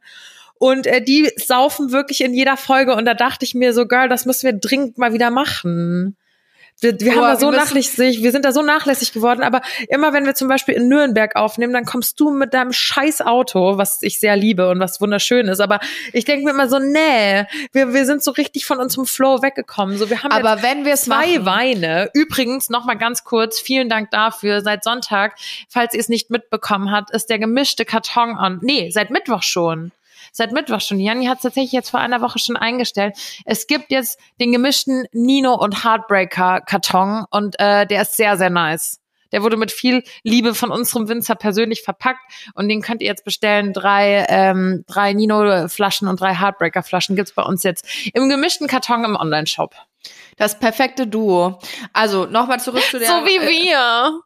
Und 0.63 0.87
äh, 0.87 1.01
die 1.01 1.29
saufen 1.35 1.91
wirklich 1.91 2.23
in 2.23 2.33
jeder 2.33 2.55
Folge 2.55 2.95
und 2.95 3.03
da 3.03 3.15
dachte 3.15 3.43
ich 3.43 3.53
mir 3.53 3.73
so, 3.73 3.85
Girl, 3.85 4.07
das 4.07 4.25
müssen 4.25 4.45
wir 4.45 4.53
dringend 4.53 4.97
mal 4.97 5.11
wieder 5.11 5.29
machen. 5.29 6.15
Wir, 6.79 6.97
wir 7.01 7.15
haben 7.17 7.21
da 7.21 7.35
so 7.35 7.51
nachlässig, 7.51 8.23
wir 8.23 8.31
sind 8.31 8.45
da 8.45 8.53
so 8.53 8.61
nachlässig 8.61 9.11
geworden, 9.11 9.43
aber 9.43 9.61
immer 9.89 10.13
wenn 10.13 10.25
wir 10.25 10.35
zum 10.35 10.47
Beispiel 10.47 10.75
in 10.75 10.87
Nürnberg 10.87 11.35
aufnehmen, 11.35 11.73
dann 11.73 11.83
kommst 11.83 12.17
du 12.17 12.31
mit 12.31 12.53
deinem 12.53 12.71
scheiß 12.71 13.19
Auto, 13.19 13.77
was 13.77 14.01
ich 14.03 14.21
sehr 14.21 14.37
liebe 14.37 14.69
und 14.69 14.79
was 14.79 15.01
wunderschön 15.01 15.49
ist, 15.49 15.59
aber 15.59 15.81
ich 16.13 16.23
denke 16.23 16.45
mir 16.45 16.51
immer 16.51 16.69
so, 16.69 16.79
nee, 16.79 17.43
wir, 17.73 17.93
wir 17.93 18.05
sind 18.05 18.23
so 18.23 18.31
richtig 18.31 18.65
von 18.65 18.79
unserem 18.79 19.05
Flow 19.05 19.41
weggekommen. 19.41 19.97
So, 19.97 20.09
wir 20.09 20.23
haben 20.23 20.31
Aber 20.31 20.63
wenn 20.63 20.85
wir 20.85 20.95
zwei 20.95 21.39
machen, 21.39 21.45
Weine. 21.45 22.09
Übrigens, 22.13 22.69
noch 22.69 22.85
mal 22.85 22.95
ganz 22.95 23.25
kurz, 23.25 23.59
vielen 23.59 23.89
Dank 23.89 24.11
dafür. 24.11 24.61
Seit 24.61 24.85
Sonntag, 24.85 25.35
falls 25.67 25.93
ihr 25.93 25.99
es 25.99 26.07
nicht 26.07 26.29
mitbekommen 26.29 26.89
habt, 26.89 27.11
ist 27.11 27.29
der 27.29 27.39
gemischte 27.39 27.83
Karton 27.83 28.37
an. 28.37 28.59
Nee, 28.61 28.91
seit 28.91 29.09
Mittwoch 29.09 29.43
schon. 29.43 29.91
Seit 30.35 30.51
Mittwoch 30.51 30.81
schon. 30.81 30.99
Janni 30.99 31.27
hat 31.27 31.37
es 31.37 31.43
tatsächlich 31.43 31.71
jetzt 31.71 31.91
vor 31.91 31.99
einer 31.99 32.19
Woche 32.19 32.39
schon 32.39 32.57
eingestellt. 32.57 33.15
Es 33.45 33.67
gibt 33.67 33.91
jetzt 33.91 34.19
den 34.41 34.51
gemischten 34.51 35.05
Nino 35.11 35.53
und 35.53 35.83
Heartbreaker 35.83 36.61
Karton 36.61 37.25
und 37.29 37.59
äh, 37.59 37.85
der 37.85 38.01
ist 38.01 38.17
sehr, 38.17 38.35
sehr 38.35 38.49
nice. 38.49 38.99
Der 39.31 39.43
wurde 39.43 39.57
mit 39.57 39.71
viel 39.71 40.03
Liebe 40.23 40.55
von 40.55 40.71
unserem 40.71 41.07
Winzer 41.07 41.35
persönlich 41.35 41.83
verpackt 41.83 42.19
und 42.55 42.67
den 42.67 42.81
könnt 42.81 43.01
ihr 43.01 43.07
jetzt 43.07 43.23
bestellen. 43.23 43.73
Drei, 43.73 44.25
ähm, 44.27 44.83
drei 44.87 45.13
Nino-Flaschen 45.13 46.07
und 46.07 46.19
drei 46.19 46.33
Heartbreaker-Flaschen 46.33 47.15
gibt's 47.15 47.33
bei 47.33 47.43
uns 47.43 47.61
jetzt 47.61 47.85
im 48.13 48.27
gemischten 48.27 48.67
Karton 48.67 49.05
im 49.05 49.15
Online-Shop. 49.15 49.75
das 50.37 50.57
perfekte 50.57 51.05
Duo. 51.05 51.59
Also 51.93 52.25
nochmal 52.25 52.59
zurück 52.59 52.83
zu 52.89 52.97
der. 52.97 53.07
so 53.07 53.25
wie 53.25 53.39
wir. 53.39 54.21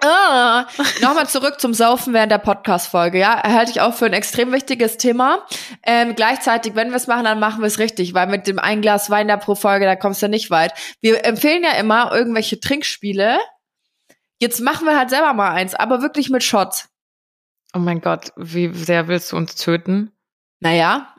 Ah, 0.00 0.66
Nochmal 1.00 1.28
zurück 1.28 1.60
zum 1.60 1.72
Saufen 1.72 2.12
während 2.12 2.30
der 2.30 2.38
Podcast-Folge, 2.38 3.18
ja. 3.18 3.42
Halte 3.42 3.70
ich 3.70 3.80
auch 3.80 3.94
für 3.94 4.06
ein 4.06 4.12
extrem 4.12 4.52
wichtiges 4.52 4.98
Thema. 4.98 5.46
Ähm, 5.82 6.14
gleichzeitig, 6.14 6.74
wenn 6.74 6.90
wir 6.90 6.96
es 6.96 7.06
machen, 7.06 7.24
dann 7.24 7.38
machen 7.40 7.60
wir 7.60 7.68
es 7.68 7.78
richtig, 7.78 8.12
weil 8.12 8.26
mit 8.26 8.46
dem 8.46 8.58
ein 8.58 8.82
Glas 8.82 9.08
Wein 9.08 9.28
da 9.28 9.36
pro 9.36 9.54
Folge, 9.54 9.86
da 9.86 9.96
kommst 9.96 10.20
du 10.22 10.28
nicht 10.28 10.50
weit. 10.50 10.72
Wir 11.00 11.24
empfehlen 11.24 11.62
ja 11.62 11.72
immer 11.72 12.12
irgendwelche 12.12 12.60
Trinkspiele. 12.60 13.38
Jetzt 14.38 14.60
machen 14.60 14.86
wir 14.86 14.98
halt 14.98 15.10
selber 15.10 15.32
mal 15.32 15.52
eins, 15.52 15.74
aber 15.74 16.02
wirklich 16.02 16.28
mit 16.28 16.42
Shots. 16.42 16.88
Oh 17.72 17.78
mein 17.78 18.00
Gott, 18.00 18.32
wie 18.36 18.72
sehr 18.74 19.08
willst 19.08 19.32
du 19.32 19.36
uns 19.36 19.54
töten? 19.54 20.12
Naja, 20.60 21.14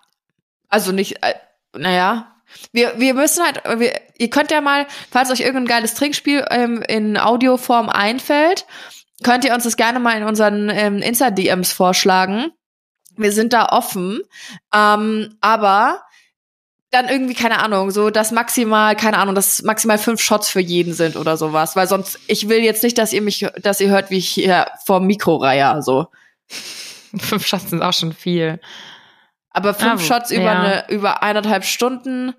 also 0.69 0.91
nicht, 0.91 1.23
äh, 1.23 1.33
naja. 1.73 2.34
Wir, 2.71 2.99
wir 2.99 3.13
müssen 3.13 3.43
halt, 3.43 3.61
wir, 3.79 3.99
ihr 4.17 4.29
könnt 4.29 4.51
ja 4.51 4.61
mal, 4.61 4.87
falls 5.11 5.31
euch 5.31 5.41
irgendein 5.41 5.67
geiles 5.67 5.93
Trinkspiel 5.93 6.45
ähm, 6.49 6.81
in 6.87 7.17
Audioform 7.17 7.89
einfällt, 7.89 8.65
könnt 9.23 9.45
ihr 9.45 9.53
uns 9.53 9.63
das 9.63 9.77
gerne 9.77 9.99
mal 9.99 10.17
in 10.17 10.23
unseren 10.23 10.69
ähm, 10.69 10.99
Insta-DMs 10.99 11.71
vorschlagen. 11.71 12.51
Wir 13.17 13.31
sind 13.31 13.53
da 13.53 13.67
offen, 13.69 14.21
ähm, 14.73 15.37
aber 15.41 16.01
dann 16.91 17.09
irgendwie, 17.09 17.33
keine 17.33 17.59
Ahnung, 17.59 17.91
so 17.91 18.09
dass 18.09 18.31
maximal, 18.31 18.95
keine 18.95 19.17
Ahnung, 19.17 19.35
dass 19.35 19.63
maximal 19.63 19.97
fünf 19.97 20.21
Shots 20.21 20.49
für 20.49 20.61
jeden 20.61 20.93
sind 20.93 21.15
oder 21.17 21.37
sowas, 21.37 21.75
weil 21.75 21.87
sonst, 21.87 22.19
ich 22.27 22.47
will 22.47 22.59
jetzt 22.59 22.83
nicht, 22.83 22.97
dass 22.97 23.13
ihr 23.13 23.21
mich, 23.21 23.45
dass 23.61 23.81
ihr 23.81 23.89
hört, 23.89 24.09
wie 24.11 24.17
ich 24.17 24.29
hier 24.29 24.67
vorm 24.85 25.05
Mikro 25.05 25.35
reihe, 25.35 25.81
so. 25.81 26.07
Fünf 27.17 27.45
Shots 27.47 27.69
sind 27.69 27.81
auch 27.81 27.93
schon 27.93 28.11
viel. 28.11 28.59
Aber 29.51 29.73
fünf 29.73 30.01
Ah, 30.01 30.05
Shots 30.05 30.31
über 30.31 30.43
ja. 30.43 30.59
eine, 30.59 30.89
über 30.89 31.23
eineinhalb 31.23 31.63
Stunden, 31.63 32.33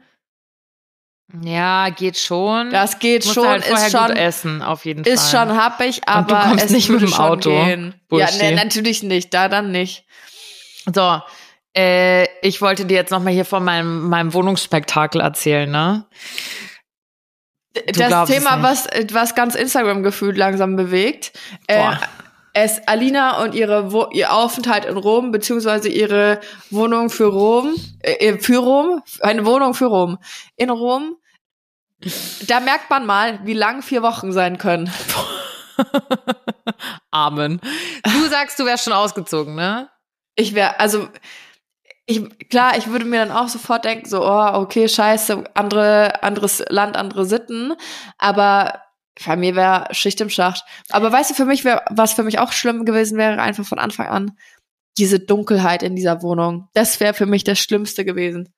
Ja, 1.43 1.89
geht 1.91 2.19
schon. 2.19 2.71
Das 2.71 2.99
geht 2.99 3.25
Musst 3.25 3.34
schon, 3.34 3.49
halt 3.49 3.67
ist 3.67 3.91
schon, 3.91 4.08
gut 4.08 4.17
essen, 4.17 4.62
auf 4.62 4.84
jeden 4.84 5.04
ist 5.04 5.30
Fall. 5.30 5.49
schon 5.49 5.56
happig, 5.56 6.00
du 6.02 6.08
aber 6.08 6.41
kommst 6.49 6.67
es 6.67 6.71
nicht 6.71 6.89
mit 6.89 7.02
dem 7.02 7.12
Auto. 7.15 7.50
Ja, 7.50 7.76
Bullshit. 8.08 8.43
ne, 8.43 8.52
natürlich 8.54 9.02
nicht, 9.02 9.34
da 9.34 9.49
dann 9.49 9.73
nicht. 9.73 10.04
So, 10.93 11.21
äh, 11.76 12.26
ich 12.43 12.62
wollte 12.62 12.84
dir 12.86 12.95
jetzt 12.95 13.10
noch 13.10 13.23
mal 13.23 13.32
hier 13.32 13.45
von 13.45 13.65
meinem, 13.65 14.08
meinem 14.08 14.32
Wohnungsspektakel 14.32 15.21
erzählen, 15.21 15.71
ne? 15.71 16.06
das 17.86 18.08
glaubst 18.08 18.32
es 18.32 18.39
Thema, 18.39 18.62
was, 18.62 18.86
was 19.12 19.34
ganz 19.34 19.54
Instagram 19.54 20.02
gefühlt 20.02 20.36
langsam 20.36 20.76
bewegt, 20.76 21.32
äh. 21.67 21.93
Es 22.56 22.80
Alina 22.88 23.42
und 23.42 23.54
ihre 23.54 23.92
Wo 23.92 24.06
ihr 24.12 24.32
Aufenthalt 24.32 24.86
in 24.86 24.97
Rom, 24.97 25.30
beziehungsweise 25.30 25.90
ihre 25.90 26.40
Wohnung 26.71 27.10
für 27.10 27.26
Rom, 27.26 27.75
äh, 28.00 28.38
für 28.38 28.56
Rom, 28.56 29.02
eine 29.21 29.45
Wohnung 29.45 29.75
für 29.75 29.86
Rom, 29.86 30.19
in 30.56 30.71
Rom, 30.71 31.16
da 32.49 32.60
merkt 32.60 32.88
man 32.88 33.04
mal, 33.04 33.40
wie 33.45 33.52
lang 33.52 33.82
vier 33.82 34.02
Wochen 34.02 34.32
sein 34.32 34.56
können. 34.56 34.90
Amen. 37.10 37.60
Du 38.04 38.26
sagst, 38.28 38.58
du 38.58 38.64
wärst 38.64 38.84
schon 38.84 38.95
ausgezogen, 38.95 39.54
ne? 39.54 39.90
Ich 40.34 40.54
wäre, 40.54 40.80
also 40.80 41.08
ich, 42.06 42.49
klar, 42.49 42.78
ich 42.78 42.86
würde 42.86 43.04
mir 43.04 43.26
dann 43.26 43.36
auch 43.36 43.49
sofort 43.49 43.84
denken, 43.84 44.08
so, 44.08 44.23
oh, 44.23 44.50
okay, 44.54 44.88
scheiße, 44.88 45.45
andere, 45.52 46.23
anderes 46.23 46.64
Land, 46.71 46.97
andere 46.97 47.26
Sitten, 47.26 47.75
aber 48.16 48.80
bei 49.24 49.36
mir 49.36 49.56
wäre 49.56 49.88
Schicht 49.92 50.20
im 50.20 50.30
Schacht. 50.30 50.64
Aber 50.90 51.10
weißt 51.10 51.30
du, 51.30 51.34
für 51.34 51.46
mich 51.46 51.64
wäre, 51.64 51.82
was 51.90 52.12
für 52.12 52.22
mich 52.22 52.38
auch 52.38 52.52
schlimm 52.52 52.84
gewesen 52.84 53.18
wäre, 53.18 53.40
einfach 53.40 53.64
von 53.64 53.78
Anfang 53.78 54.08
an, 54.08 54.32
diese 54.98 55.20
Dunkelheit 55.20 55.82
in 55.82 55.96
dieser 55.96 56.22
Wohnung. 56.22 56.68
Das 56.74 57.00
wäre 57.00 57.14
für 57.14 57.26
mich 57.26 57.44
das 57.44 57.58
Schlimmste 57.58 58.04
gewesen. 58.04 58.52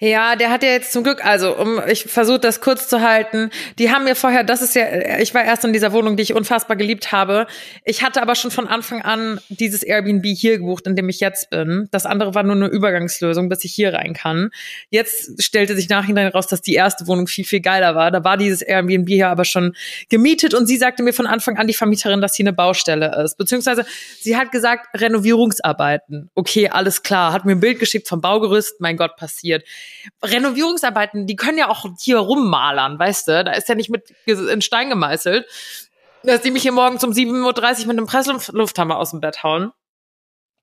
Ja, 0.00 0.36
der 0.36 0.50
hat 0.50 0.62
ja 0.62 0.70
jetzt 0.70 0.92
zum 0.92 1.02
Glück, 1.02 1.24
also 1.24 1.56
um, 1.56 1.80
ich 1.88 2.04
versuche 2.04 2.38
das 2.38 2.60
kurz 2.60 2.86
zu 2.86 3.00
halten. 3.00 3.50
Die 3.80 3.90
haben 3.90 4.04
mir 4.04 4.14
vorher, 4.14 4.44
das 4.44 4.62
ist 4.62 4.76
ja, 4.76 5.18
ich 5.18 5.34
war 5.34 5.44
erst 5.44 5.64
in 5.64 5.72
dieser 5.72 5.92
Wohnung, 5.92 6.16
die 6.16 6.22
ich 6.22 6.34
unfassbar 6.34 6.76
geliebt 6.76 7.10
habe. 7.10 7.48
Ich 7.84 8.04
hatte 8.04 8.22
aber 8.22 8.36
schon 8.36 8.52
von 8.52 8.68
Anfang 8.68 9.02
an 9.02 9.40
dieses 9.48 9.82
Airbnb 9.82 10.24
hier 10.24 10.58
gebucht, 10.58 10.86
in 10.86 10.94
dem 10.94 11.08
ich 11.08 11.18
jetzt 11.18 11.50
bin. 11.50 11.88
Das 11.90 12.06
andere 12.06 12.36
war 12.36 12.44
nur 12.44 12.54
eine 12.54 12.68
Übergangslösung, 12.68 13.48
bis 13.48 13.64
ich 13.64 13.74
hier 13.74 13.92
rein 13.92 14.14
kann. 14.14 14.50
Jetzt 14.90 15.42
stellte 15.42 15.74
sich 15.74 15.88
nachhinein 15.88 16.28
raus, 16.28 16.46
dass 16.46 16.62
die 16.62 16.74
erste 16.74 17.08
Wohnung 17.08 17.26
viel, 17.26 17.44
viel 17.44 17.60
geiler 17.60 17.96
war. 17.96 18.12
Da 18.12 18.22
war 18.22 18.36
dieses 18.36 18.62
Airbnb 18.62 19.08
hier 19.08 19.28
aber 19.28 19.44
schon 19.44 19.74
gemietet 20.08 20.54
und 20.54 20.66
sie 20.66 20.76
sagte 20.76 21.02
mir 21.02 21.12
von 21.12 21.26
Anfang 21.26 21.56
an, 21.56 21.66
die 21.66 21.74
Vermieterin, 21.74 22.20
dass 22.20 22.36
hier 22.36 22.44
eine 22.44 22.52
Baustelle 22.52 23.20
ist. 23.24 23.36
Beziehungsweise 23.36 23.84
sie 24.20 24.36
hat 24.36 24.52
gesagt, 24.52 24.86
Renovierungsarbeiten. 24.94 26.30
Okay, 26.36 26.68
alles 26.68 27.02
klar. 27.02 27.32
Hat 27.32 27.44
mir 27.44 27.52
ein 27.52 27.60
Bild 27.60 27.80
geschickt 27.80 28.06
vom 28.06 28.20
Baugerüst. 28.20 28.80
Mein 28.80 28.96
Gott, 28.96 29.16
passiert. 29.16 29.64
Renovierungsarbeiten, 30.22 31.26
die 31.26 31.36
können 31.36 31.58
ja 31.58 31.68
auch 31.68 31.86
hier 32.00 32.18
rummalern, 32.18 32.98
weißt 32.98 33.28
du? 33.28 33.44
Da 33.44 33.52
ist 33.52 33.68
ja 33.68 33.74
nicht 33.74 33.90
mit 33.90 34.14
in 34.26 34.62
Stein 34.62 34.88
gemeißelt, 34.88 35.46
dass 36.22 36.40
die 36.42 36.50
mich 36.50 36.62
hier 36.62 36.72
morgens 36.72 37.04
um 37.04 37.10
7.30 37.10 37.82
Uhr 37.82 37.86
mit 37.86 37.98
einem 37.98 38.06
Presslufthammer 38.06 38.96
aus 38.96 39.10
dem 39.10 39.20
Bett 39.20 39.42
hauen. 39.42 39.72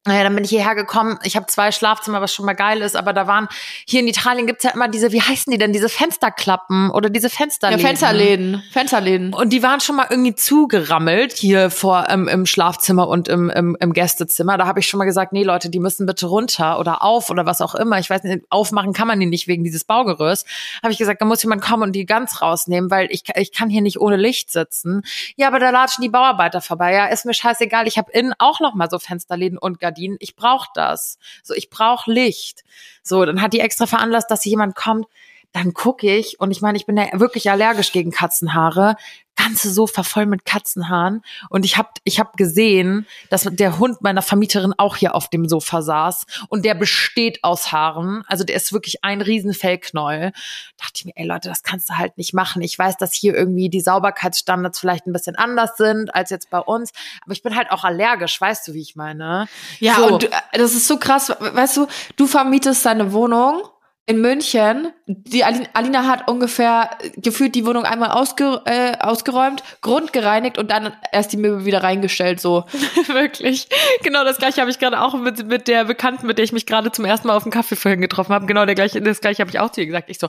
Naja, 0.08 0.24
dann 0.24 0.36
bin 0.36 0.44
ich 0.44 0.52
hierher 0.52 0.76
gekommen. 0.76 1.18
Ich 1.24 1.36
habe 1.36 1.48
zwei 1.48 1.72
Schlafzimmer, 1.72 2.22
was 2.22 2.32
schon 2.32 2.46
mal 2.46 2.54
geil 2.54 2.82
ist, 2.82 2.96
aber 2.96 3.12
da 3.12 3.26
waren, 3.26 3.48
hier 3.88 4.02
in 4.02 4.08
Italien 4.08 4.46
gibt's 4.46 4.64
ja 4.64 4.70
immer 4.70 4.88
diese, 4.88 5.12
wie 5.12 5.22
heißen 5.22 5.52
die 5.52 5.58
denn, 5.58 5.74
diese 5.74 5.90
Fensterklappen 5.90 6.92
oder 6.92 7.10
diese 7.10 7.28
Ja, 7.28 7.34
Fensterläden. 7.36 7.82
Fensterläden, 7.82 8.64
Fensterläden. 8.72 9.34
Und 9.34 9.52
die 9.52 9.64
waren 9.64 9.80
schon 9.80 9.96
mal 9.96 10.06
irgendwie 10.08 10.36
zugerammelt 10.36 11.34
hier 11.34 11.72
vor 11.72 12.06
ähm, 12.10 12.28
im 12.28 12.46
Schlafzimmer 12.46 13.08
und 13.08 13.28
im, 13.28 13.50
im, 13.50 13.76
im 13.80 13.94
Gästezimmer. 13.94 14.60
Da 14.60 14.68
habe 14.68 14.80
ich 14.80 14.88
schon 14.88 15.00
mal 15.00 15.06
gesagt, 15.06 15.34
nee 15.34 15.42
Leute, 15.42 15.72
die 15.72 15.80
müssen 15.80 16.06
bitte 16.06 16.28
runter 16.28 16.78
oder 16.78 17.02
auf 17.02 17.32
oder 17.32 17.48
was 17.48 17.60
auch 17.62 17.74
immer. 17.74 17.98
Ich 17.98 18.12
weiß 18.12 18.22
nicht, 18.24 18.46
aufmachen 18.52 18.94
kann 18.94 19.08
man 19.08 19.20
die 19.20 19.26
nicht 19.26 19.48
wegen 19.48 19.64
dieses 19.64 19.86
Baugerüst. 19.86 20.46
Habe 20.84 20.92
ich 20.92 21.00
gesagt, 21.00 21.20
da 21.20 21.26
muss 21.26 21.42
jemand 21.42 21.64
kommen 21.64 21.82
und 21.82 21.94
die 21.94 22.06
ganz 22.06 22.44
rausnehmen, 22.44 22.92
weil 22.92 23.08
ich, 23.10 23.24
ich 23.36 23.52
kann 23.52 23.72
hier 23.72 23.82
nicht 23.82 24.00
ohne 24.00 24.18
Licht 24.18 24.52
sitzen. 24.52 25.02
Ja, 25.36 25.48
aber 25.48 25.58
da 25.58 25.72
latschen 25.72 26.04
die 26.04 26.10
Bauarbeiter 26.10 26.62
vorbei. 26.62 26.94
Ja, 26.94 27.08
ist 27.08 27.26
mir 27.26 27.34
scheißegal. 27.34 27.88
Ich 27.88 27.98
habe 27.98 28.12
innen 28.12 28.36
auch 28.38 28.60
noch 28.60 28.76
mal 28.76 28.88
so 28.88 29.00
Fensterläden 29.00 29.58
und 29.58 29.80
Gardinen. 29.80 29.95
Ich 30.20 30.36
brauche 30.36 30.70
das. 30.74 31.18
So, 31.44 31.54
ich 31.54 31.70
brauche 31.70 32.12
Licht. 32.12 32.64
So, 33.04 33.26
dann 33.26 33.42
hat 33.42 33.54
die 33.54 33.60
extra 33.60 33.88
veranlasst, 33.88 34.30
dass 34.32 34.46
jemand 34.46 34.76
kommt 34.76 35.08
dann 35.56 35.74
gucke 35.74 36.14
ich 36.14 36.38
und 36.42 36.52
ich 36.52 36.62
meine, 36.62 36.78
ich 36.78 36.86
bin 36.86 36.98
ja 36.98 37.08
wirklich 37.14 37.50
allergisch 37.50 37.94
gegen 37.94 38.12
Katzenhaare, 38.12 38.98
ganze 39.38 39.72
Sofa 39.72 40.04
voll 40.04 40.26
mit 40.26 40.44
Katzenhaaren 40.44 41.22
und 41.50 41.64
ich 41.64 41.78
habe 41.78 41.90
ich 42.04 42.20
hab 42.20 42.36
gesehen, 42.36 43.08
dass 43.30 43.44
der 43.50 43.80
Hund 43.80 44.02
meiner 44.02 44.22
Vermieterin 44.22 44.74
auch 44.78 44.98
hier 44.98 45.16
auf 45.16 45.30
dem 45.30 45.48
Sofa 45.48 45.82
saß 45.82 46.26
und 46.50 46.66
der 46.66 46.74
besteht 46.74 47.42
aus 47.46 47.72
Haaren, 47.72 48.24
also 48.28 48.44
der 48.44 48.58
ist 48.58 48.74
wirklich 48.74 49.06
ein 49.06 49.22
riesen 49.22 49.54
Fellknäuel. 49.54 50.34
Dachte 50.78 50.94
ich 50.96 51.06
mir, 51.06 51.14
ey 51.16 51.26
Leute, 51.26 51.48
das 51.48 51.64
kannst 51.64 51.90
du 51.90 51.98
halt 51.98 52.18
nicht 52.18 52.34
machen. 52.34 52.62
Ich 52.62 52.78
weiß, 52.78 52.98
dass 52.98 53.14
hier 53.14 53.34
irgendwie 53.34 53.70
die 53.70 53.82
Sauberkeitsstandards 53.82 54.78
vielleicht 54.78 55.08
ein 55.08 55.14
bisschen 55.14 55.38
anders 55.38 55.78
sind 55.78 56.14
als 56.14 56.32
jetzt 56.32 56.50
bei 56.50 56.60
uns, 56.60 56.92
aber 57.24 57.32
ich 57.32 57.44
bin 57.44 57.56
halt 57.56 57.72
auch 57.72 57.86
allergisch, 57.86 58.40
weißt 58.42 58.68
du, 58.68 58.74
wie 58.74 58.82
ich 58.82 58.98
meine? 58.98 59.48
Ja, 59.80 59.96
So. 59.96 60.08
und 60.08 60.26
äh, 60.26 60.30
das 60.52 60.74
ist 60.74 60.86
so 60.86 60.98
krass, 61.00 61.30
weißt 61.30 61.78
du, 61.78 61.88
du 62.18 62.28
vermietest 62.28 62.86
deine 62.86 63.14
Wohnung 63.14 63.62
in 64.08 64.22
München. 64.22 64.92
Die 65.08 65.44
Alina, 65.44 66.06
hat 66.06 66.28
ungefähr 66.28 66.92
gefühlt 67.18 67.56
die 67.56 67.66
Wohnung 67.66 67.86
einmal 67.86 68.12
ausge, 68.12 68.62
äh, 68.66 68.98
ausgeräumt, 69.00 69.64
grundgereinigt 69.82 70.60
und 70.60 70.70
dann 70.70 70.94
erst 71.12 71.34
die 71.34 71.38
Möbel 71.38 71.66
wieder 71.66 71.82
reingestellt, 71.84 72.40
so. 72.40 72.66
Wirklich. 73.08 73.68
Genau 74.04 74.24
das 74.24 74.38
gleiche 74.38 74.62
habe 74.62 74.70
ich 74.70 74.78
gerade 74.78 75.02
auch 75.02 75.16
mit, 75.16 75.48
mit 75.48 75.68
der 75.68 75.86
Bekannten, 75.86 76.28
mit 76.28 76.38
der 76.38 76.46
ich 76.46 76.54
mich 76.54 76.68
gerade 76.68 76.92
zum 76.92 77.06
ersten 77.06 77.28
Mal 77.28 77.36
auf 77.36 77.44
dem 77.44 77.52
Kaffee 77.52 77.76
vorhin 77.76 78.02
getroffen 78.02 78.34
habe. 78.34 78.46
Genau 78.46 78.66
der 78.66 78.76
gleiche, 78.76 79.02
das 79.02 79.22
gleiche 79.22 79.42
habe 79.42 79.50
ich 79.50 79.60
auch 79.60 79.72
zu 79.72 79.82
ihr 79.82 79.88
gesagt. 79.88 80.10
Ich 80.10 80.20
so, 80.20 80.28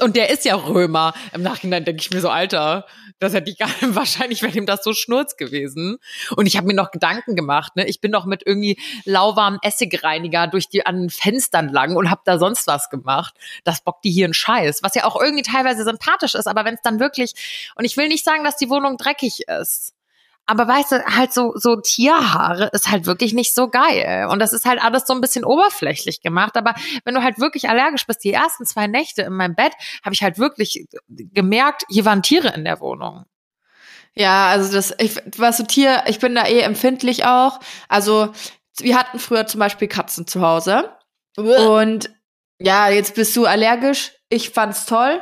und 0.00 0.14
der 0.14 0.30
ist 0.30 0.44
ja 0.44 0.54
Römer. 0.54 1.12
Im 1.34 1.42
Nachhinein 1.42 1.84
denke 1.84 2.02
ich 2.02 2.10
mir 2.12 2.20
so, 2.20 2.28
Alter, 2.28 2.86
das 3.18 3.32
hätte 3.34 3.50
ich 3.50 3.58
gar 3.58 3.68
nicht, 3.68 3.94
wahrscheinlich 3.94 4.42
wäre 4.42 4.56
ihm 4.56 4.66
das 4.66 4.84
so 4.84 4.92
schnurz 4.92 5.36
gewesen. 5.36 5.96
Und 6.36 6.46
ich 6.46 6.56
habe 6.56 6.68
mir 6.68 6.74
noch 6.74 6.92
Gedanken 6.92 7.34
gemacht, 7.34 7.74
ne? 7.74 7.86
Ich 7.88 8.00
bin 8.00 8.12
noch 8.12 8.26
mit 8.26 8.42
irgendwie 8.46 8.78
lauwarmem 9.04 9.58
Essigreiniger 9.62 10.46
durch 10.46 10.68
die 10.68 10.86
an 10.86 11.00
den 11.00 11.10
Fenstern 11.10 11.68
lang 11.70 11.96
und 11.96 12.10
habe 12.10 12.20
da 12.24 12.38
sonst 12.38 12.66
was 12.68 12.88
gemacht. 12.88 13.15
Das 13.64 13.82
bockt 13.82 14.04
die 14.04 14.10
hier 14.10 14.26
einen 14.26 14.34
Scheiß, 14.34 14.82
was 14.82 14.94
ja 14.94 15.04
auch 15.04 15.20
irgendwie 15.20 15.42
teilweise 15.42 15.84
sympathisch 15.84 16.34
ist, 16.34 16.46
aber 16.46 16.64
wenn 16.64 16.74
es 16.74 16.82
dann 16.82 17.00
wirklich 17.00 17.32
und 17.76 17.84
ich 17.84 17.96
will 17.96 18.08
nicht 18.08 18.24
sagen, 18.24 18.44
dass 18.44 18.56
die 18.56 18.70
Wohnung 18.70 18.96
dreckig 18.96 19.48
ist. 19.48 19.92
Aber 20.48 20.68
weißt 20.68 20.92
du, 20.92 21.04
halt 21.04 21.32
so, 21.32 21.54
so 21.56 21.74
Tierhaare 21.76 22.70
ist 22.72 22.88
halt 22.88 23.06
wirklich 23.06 23.34
nicht 23.34 23.52
so 23.52 23.68
geil. 23.68 24.28
Und 24.30 24.38
das 24.38 24.52
ist 24.52 24.64
halt 24.64 24.80
alles 24.80 25.04
so 25.04 25.12
ein 25.12 25.20
bisschen 25.20 25.44
oberflächlich 25.44 26.20
gemacht. 26.20 26.56
Aber 26.56 26.74
wenn 27.04 27.16
du 27.16 27.22
halt 27.22 27.40
wirklich 27.40 27.68
allergisch 27.68 28.06
bist, 28.06 28.22
die 28.22 28.32
ersten 28.32 28.64
zwei 28.64 28.86
Nächte 28.86 29.22
in 29.22 29.32
meinem 29.32 29.56
Bett, 29.56 29.72
habe 30.04 30.14
ich 30.14 30.22
halt 30.22 30.38
wirklich 30.38 30.86
gemerkt, 31.08 31.82
hier 31.88 32.04
waren 32.04 32.22
Tiere 32.22 32.54
in 32.54 32.64
der 32.64 32.80
Wohnung. 32.80 33.24
Ja, 34.14 34.46
also 34.46 34.72
das, 34.72 34.94
ich, 34.98 35.16
was 35.36 35.58
so 35.58 35.64
Tier, 35.64 36.04
ich 36.06 36.20
bin 36.20 36.36
da 36.36 36.46
eh 36.46 36.60
empfindlich 36.60 37.26
auch. 37.26 37.58
Also, 37.88 38.32
wir 38.78 38.96
hatten 38.96 39.18
früher 39.18 39.46
zum 39.46 39.58
Beispiel 39.58 39.88
Katzen 39.88 40.28
zu 40.28 40.40
Hause. 40.40 40.90
Und 41.36 42.08
ja, 42.58 42.88
jetzt 42.88 43.14
bist 43.14 43.36
du 43.36 43.46
allergisch. 43.46 44.12
Ich 44.28 44.50
fand's 44.50 44.86
toll. 44.86 45.20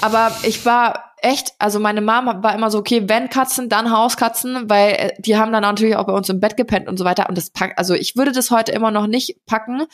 Aber 0.00 0.36
ich 0.42 0.64
war 0.66 1.14
echt, 1.24 1.52
also 1.58 1.80
meine 1.80 2.02
Mom 2.02 2.42
war 2.42 2.54
immer 2.54 2.70
so, 2.70 2.78
okay, 2.78 3.08
wenn 3.08 3.30
Katzen, 3.30 3.68
dann 3.68 3.90
Hauskatzen, 3.90 4.68
weil 4.68 4.92
äh, 4.92 5.12
die 5.18 5.36
haben 5.36 5.52
dann 5.52 5.62
natürlich 5.62 5.96
auch 5.96 6.06
bei 6.06 6.12
uns 6.12 6.28
im 6.28 6.40
Bett 6.40 6.56
gepennt 6.56 6.88
und 6.88 6.98
so 6.98 7.04
weiter. 7.04 7.28
Und 7.28 7.38
das 7.38 7.50
packt, 7.50 7.78
also 7.78 7.94
ich 7.94 8.16
würde 8.16 8.32
das 8.32 8.50
heute 8.50 8.72
immer 8.72 8.90
noch 8.90 9.06
nicht 9.06 9.46
packen, 9.46 9.84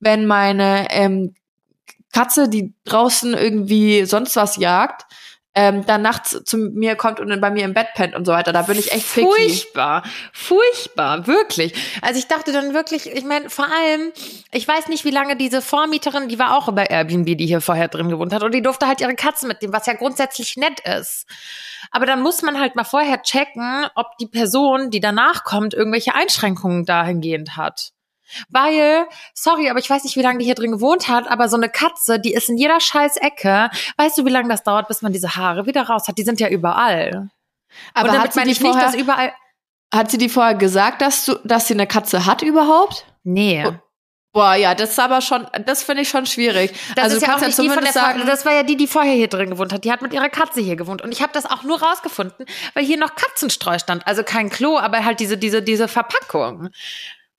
wenn 0.00 0.26
meine 0.26 0.86
ähm, 0.90 1.34
Katze, 2.12 2.48
die 2.48 2.72
draußen 2.84 3.34
irgendwie 3.34 4.06
sonst 4.06 4.34
was 4.36 4.56
jagt, 4.56 5.04
ähm, 5.54 5.84
dann 5.86 6.02
nachts 6.02 6.42
zu 6.44 6.56
mir 6.56 6.94
kommt 6.94 7.20
und 7.20 7.28
dann 7.28 7.40
bei 7.40 7.50
mir 7.50 7.64
im 7.64 7.74
Bett 7.74 7.88
pennt 7.94 8.14
und 8.14 8.24
so 8.24 8.32
weiter. 8.32 8.52
Da 8.52 8.62
bin 8.62 8.78
ich 8.78 8.92
echt 8.92 9.12
picky. 9.12 9.26
Furchtbar, 9.26 10.04
furchtbar, 10.32 11.26
wirklich. 11.26 11.74
Also 12.02 12.18
ich 12.18 12.28
dachte 12.28 12.52
dann 12.52 12.74
wirklich, 12.74 13.10
ich 13.10 13.24
meine, 13.24 13.50
vor 13.50 13.66
allem, 13.66 14.12
ich 14.52 14.68
weiß 14.68 14.88
nicht, 14.88 15.04
wie 15.04 15.10
lange 15.10 15.36
diese 15.36 15.62
Vormieterin, 15.62 16.28
die 16.28 16.38
war 16.38 16.56
auch 16.56 16.72
bei 16.72 16.84
Airbnb, 16.84 17.36
die 17.36 17.46
hier 17.46 17.60
vorher 17.60 17.88
drin 17.88 18.08
gewohnt 18.08 18.32
hat, 18.32 18.42
und 18.42 18.52
die 18.52 18.62
durfte 18.62 18.86
halt 18.86 19.00
ihre 19.00 19.14
Katzen 19.14 19.48
mitnehmen, 19.48 19.72
was 19.72 19.86
ja 19.86 19.94
grundsätzlich 19.94 20.56
nett 20.56 20.80
ist. 20.80 21.26
Aber 21.90 22.06
dann 22.06 22.22
muss 22.22 22.42
man 22.42 22.60
halt 22.60 22.76
mal 22.76 22.84
vorher 22.84 23.22
checken, 23.22 23.86
ob 23.94 24.16
die 24.18 24.26
Person, 24.26 24.90
die 24.90 25.00
danach 25.00 25.44
kommt, 25.44 25.74
irgendwelche 25.74 26.14
Einschränkungen 26.14 26.84
dahingehend 26.84 27.56
hat. 27.56 27.92
Weil, 28.48 29.06
sorry, 29.34 29.70
aber 29.70 29.78
ich 29.78 29.88
weiß 29.88 30.04
nicht, 30.04 30.16
wie 30.16 30.22
lange 30.22 30.38
die 30.38 30.44
hier 30.44 30.54
drin 30.54 30.72
gewohnt 30.72 31.08
hat, 31.08 31.28
aber 31.30 31.48
so 31.48 31.56
eine 31.56 31.68
Katze, 31.68 32.18
die 32.18 32.34
ist 32.34 32.48
in 32.48 32.56
jeder 32.56 32.80
scheiß 32.80 33.16
Ecke. 33.16 33.70
Weißt 33.96 34.18
du, 34.18 34.24
wie 34.24 34.30
lange 34.30 34.48
das 34.48 34.62
dauert, 34.62 34.88
bis 34.88 35.02
man 35.02 35.12
diese 35.12 35.36
Haare 35.36 35.66
wieder 35.66 35.82
raus 35.82 36.08
hat? 36.08 36.18
Die 36.18 36.24
sind 36.24 36.40
ja 36.40 36.48
überall. 36.48 37.30
Aber 37.94 38.08
Und 38.08 38.14
damit 38.14 38.20
hat 38.20 38.32
sie 38.32 38.38
meine 38.40 38.46
die 38.48 38.52
ich 38.52 38.60
nicht, 38.60 38.70
vorher, 38.70 38.86
dass 38.86 38.94
überall. 38.94 39.32
hat 39.92 40.10
sie 40.10 40.18
die 40.18 40.28
vorher 40.28 40.54
gesagt, 40.54 41.02
dass 41.02 41.24
du, 41.24 41.34
dass 41.44 41.68
sie 41.68 41.74
eine 41.74 41.86
Katze 41.86 42.26
hat 42.26 42.42
überhaupt? 42.42 43.06
Nee. 43.24 43.64
Oh, 43.66 43.74
Boah, 44.32 44.54
ja, 44.54 44.74
das 44.74 44.90
ist 44.90 45.00
aber 45.00 45.20
schon, 45.20 45.46
das 45.64 45.82
finde 45.82 46.02
ich 46.02 46.10
schon 46.10 46.26
schwierig. 46.26 46.72
Das 46.94 47.06
also 47.06 47.16
ist 47.16 47.22
ja 47.22 47.28
auch 47.28 47.40
kannst 47.40 47.58
ja 47.58 47.64
nicht 47.64 47.72
die 47.72 47.74
von 47.74 47.82
der 47.82 47.92
sagen, 47.92 48.22
Das 48.26 48.44
war 48.44 48.52
ja 48.52 48.62
die, 48.62 48.76
die 48.76 48.86
vorher 48.86 49.14
hier 49.14 49.28
drin 49.28 49.50
gewohnt 49.50 49.72
hat. 49.72 49.84
Die 49.84 49.90
hat 49.90 50.02
mit 50.02 50.12
ihrer 50.12 50.28
Katze 50.28 50.60
hier 50.60 50.76
gewohnt. 50.76 51.00
Und 51.02 51.12
ich 51.12 51.22
habe 51.22 51.32
das 51.32 51.46
auch 51.46 51.62
nur 51.62 51.82
rausgefunden, 51.82 52.46
weil 52.74 52.84
hier 52.84 52.98
noch 52.98 53.16
Katzenstreu 53.16 53.78
stand. 53.78 54.06
Also 54.06 54.22
kein 54.22 54.50
Klo, 54.50 54.78
aber 54.78 55.04
halt 55.04 55.20
diese, 55.20 55.38
diese, 55.38 55.62
diese 55.62 55.88
Verpackung. 55.88 56.68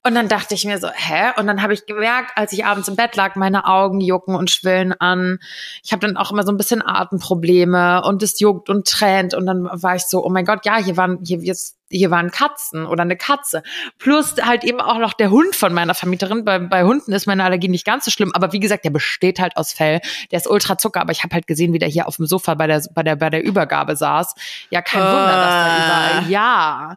Und 0.06 0.16
dann 0.16 0.30
dachte 0.30 0.54
ich 0.54 0.64
mir 0.64 0.78
so, 0.78 0.88
hä? 0.90 1.32
Und 1.38 1.48
dann 1.48 1.62
habe 1.62 1.74
ich 1.74 1.86
gemerkt, 1.86 2.32
als 2.36 2.54
ich 2.54 2.66
abends 2.66 2.88
im 2.88 2.96
Bett 2.96 3.18
lag, 3.18 3.36
meine 3.36 3.66
Augen 3.66 4.00
jucken 4.00 4.36
und 4.36 4.50
schwillen 4.50 4.94
an. 4.94 5.40
Ich 5.84 5.92
habe 5.92 6.06
dann 6.06 6.16
auch 6.16 6.32
immer 6.32 6.44
so 6.44 6.54
ein 6.54 6.58
bisschen 6.58 6.82
Atemprobleme 6.86 8.04
und 8.04 8.24
es 8.24 8.40
juckt 8.40 8.70
und 8.70 8.88
tränt. 8.88 9.34
Und 9.34 9.46
dann 9.46 9.66
war 9.66 9.96
ich 9.96 10.04
so, 10.04 10.26
oh 10.26 10.30
mein 10.30 10.46
Gott, 10.46 10.66
ja, 10.66 10.78
hier 10.78 10.96
waren, 10.96 11.20
hier, 11.24 11.40
jetzt, 11.40 11.79
hier 11.91 12.12
waren 12.12 12.32
Katzen 12.32 12.86
oder 12.86 13.04
eine 13.04 13.17
Katze. 13.17 13.63
Plus 13.97 14.36
halt 14.41 14.63
eben 14.63 14.80
auch 14.82 14.97
noch 14.97 15.13
der 15.13 15.32
Hund 15.32 15.56
von 15.56 15.73
meiner 15.73 15.93
Vermieterin. 15.95 16.45
Bei, 16.45 16.60
bei 16.60 16.84
Hunden 16.84 17.12
ist 17.12 17.25
meine 17.28 17.43
Allergie 17.43 17.67
nicht 17.67 17.86
ganz 17.86 18.06
so 18.06 18.12
schlimm, 18.12 18.32
aber 18.34 18.52
wie 18.54 18.60
gesagt, 18.60 18.86
der 18.86 18.89
besteht 18.91 19.39
halt 19.39 19.58
aus 19.58 19.73
Fell. 19.73 19.99
Der 20.32 20.38
ist 20.38 20.47
ultra 20.47 20.78
Zucker, 20.78 21.02
aber 21.02 21.12
ich 21.12 21.23
habe 21.23 21.34
halt 21.34 21.47
gesehen, 21.47 21.73
wie 21.73 21.80
der 21.80 21.89
hier 21.89 22.08
auf 22.08 22.17
dem 22.17 22.25
Sofa 22.28 22.54
bei 22.56 22.67
der, 22.67 22.84
bei 22.93 23.04
der, 23.04 23.15
bei 23.15 23.30
der 23.30 23.43
Übergabe 23.43 23.95
saß. 23.95 24.36
Ja, 24.69 24.82
kein 24.82 25.02
Wunder, 25.02 25.25
dass 25.25 25.36
da 25.36 25.69
Ah. 25.69 26.17
überall. 26.19 26.32
Ja. 26.32 26.95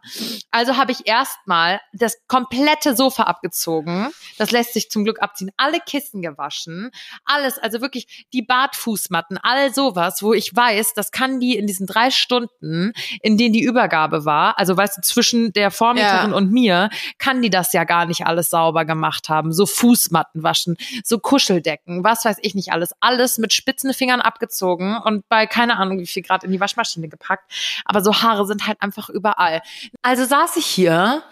Also 0.51 0.77
habe 0.77 0.91
ich 0.91 1.07
erstmal 1.07 1.81
das 1.93 2.17
komplette 2.27 2.95
Sofa 2.95 3.23
abgezogen. 3.23 4.09
Das 4.37 4.51
lässt 4.51 4.73
sich 4.73 4.89
zum 4.89 5.03
Glück 5.03 5.21
abziehen. 5.21 5.51
Alle 5.57 5.79
Kissen 5.79 6.21
gewaschen. 6.21 6.91
Alles, 7.25 7.57
also 7.57 7.81
wirklich 7.81 8.25
die 8.33 8.41
Bartfußmatten, 8.41 9.37
all 9.41 9.73
sowas, 9.73 10.21
wo 10.23 10.33
ich 10.33 10.55
weiß, 10.55 10.93
das 10.93 11.11
kann 11.11 11.39
die 11.39 11.57
in 11.57 11.67
diesen 11.67 11.87
drei 11.87 12.11
Stunden, 12.11 12.93
in 13.21 13.37
denen 13.37 13.53
die 13.53 13.63
Übergabe 13.63 14.25
war, 14.25 14.57
also 14.59 14.77
weißt 14.83 14.97
du, 14.97 15.01
zwischen 15.01 15.53
der 15.53 15.71
Vormieterin 15.71 16.31
Ja. 16.31 16.35
und 16.35 16.51
mir, 16.51 16.89
kann 17.17 17.41
die 17.41 17.49
das 17.49 17.73
ja 17.73 17.83
gar 17.85 18.05
nicht 18.05 18.25
alles 18.25 18.49
sauber 18.49 18.85
gemacht 18.85 19.29
haben. 19.29 19.53
So 19.53 19.65
Fußmatten 19.65 20.43
waschen, 20.43 20.75
so 21.03 21.19
Kuscheldecken, 21.19 22.03
was 22.03 22.25
weiß 22.25 22.37
ich 22.41 22.53
nicht 22.55 22.71
alles. 22.71 22.91
Alles 22.99 23.37
mit 23.37 23.53
spitzen 23.53 23.93
Fingern 23.93 24.21
abgezogen 24.21 24.97
und 24.97 25.27
bei 25.29 25.47
keine 25.47 25.77
Ahnung 25.77 25.99
wie 25.99 26.07
viel 26.07 26.23
Grad 26.23 26.43
in 26.43 26.51
die 26.51 26.59
Waschmaschine 26.59 27.07
gepackt. 27.07 27.51
Aber 27.85 28.03
so 28.03 28.13
Haare 28.21 28.45
sind 28.45 28.67
halt 28.67 28.81
einfach 28.81 29.09
überall. 29.09 29.61
Also 30.01 30.25
saß 30.25 30.57
ich 30.57 30.65
hier 30.65 31.23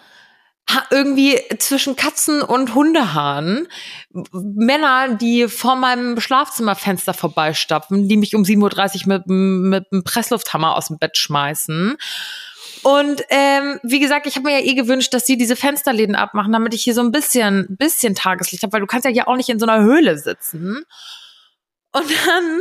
irgendwie 0.89 1.37
zwischen 1.57 1.95
Katzen 1.95 2.41
und 2.41 2.75
Hundehaaren, 2.75 3.67
Männer, 4.31 5.15
die 5.15 5.47
vor 5.47 5.75
meinem 5.75 6.19
Schlafzimmerfenster 6.19 7.13
vorbeistapfen, 7.13 8.07
die 8.07 8.15
mich 8.17 8.35
um 8.35 8.43
7.30 8.43 9.01
Uhr 9.01 9.07
mit, 9.07 9.27
mit 9.27 9.85
einem 9.91 10.03
Presslufthammer 10.03 10.75
aus 10.75 10.87
dem 10.87 10.97
Bett 10.97 11.17
schmeißen. 11.17 11.97
Und 12.83 13.21
ähm, 13.29 13.79
wie 13.83 13.99
gesagt, 13.99 14.25
ich 14.27 14.35
habe 14.35 14.47
mir 14.49 14.59
ja 14.59 14.65
eh 14.65 14.73
gewünscht, 14.73 15.13
dass 15.13 15.25
sie 15.25 15.37
diese 15.37 15.55
Fensterläden 15.55 16.15
abmachen, 16.15 16.51
damit 16.51 16.73
ich 16.73 16.83
hier 16.83 16.93
so 16.93 17.01
ein 17.01 17.11
bisschen, 17.11 17.67
bisschen 17.77 18.15
Tageslicht 18.15 18.63
habe, 18.63 18.73
weil 18.73 18.81
du 18.81 18.87
kannst 18.87 19.05
ja 19.05 19.11
hier 19.11 19.27
auch 19.27 19.35
nicht 19.35 19.49
in 19.49 19.59
so 19.59 19.65
einer 19.67 19.83
Höhle 19.83 20.17
sitzen. 20.17 20.83
Und 21.91 22.05
dann 22.25 22.59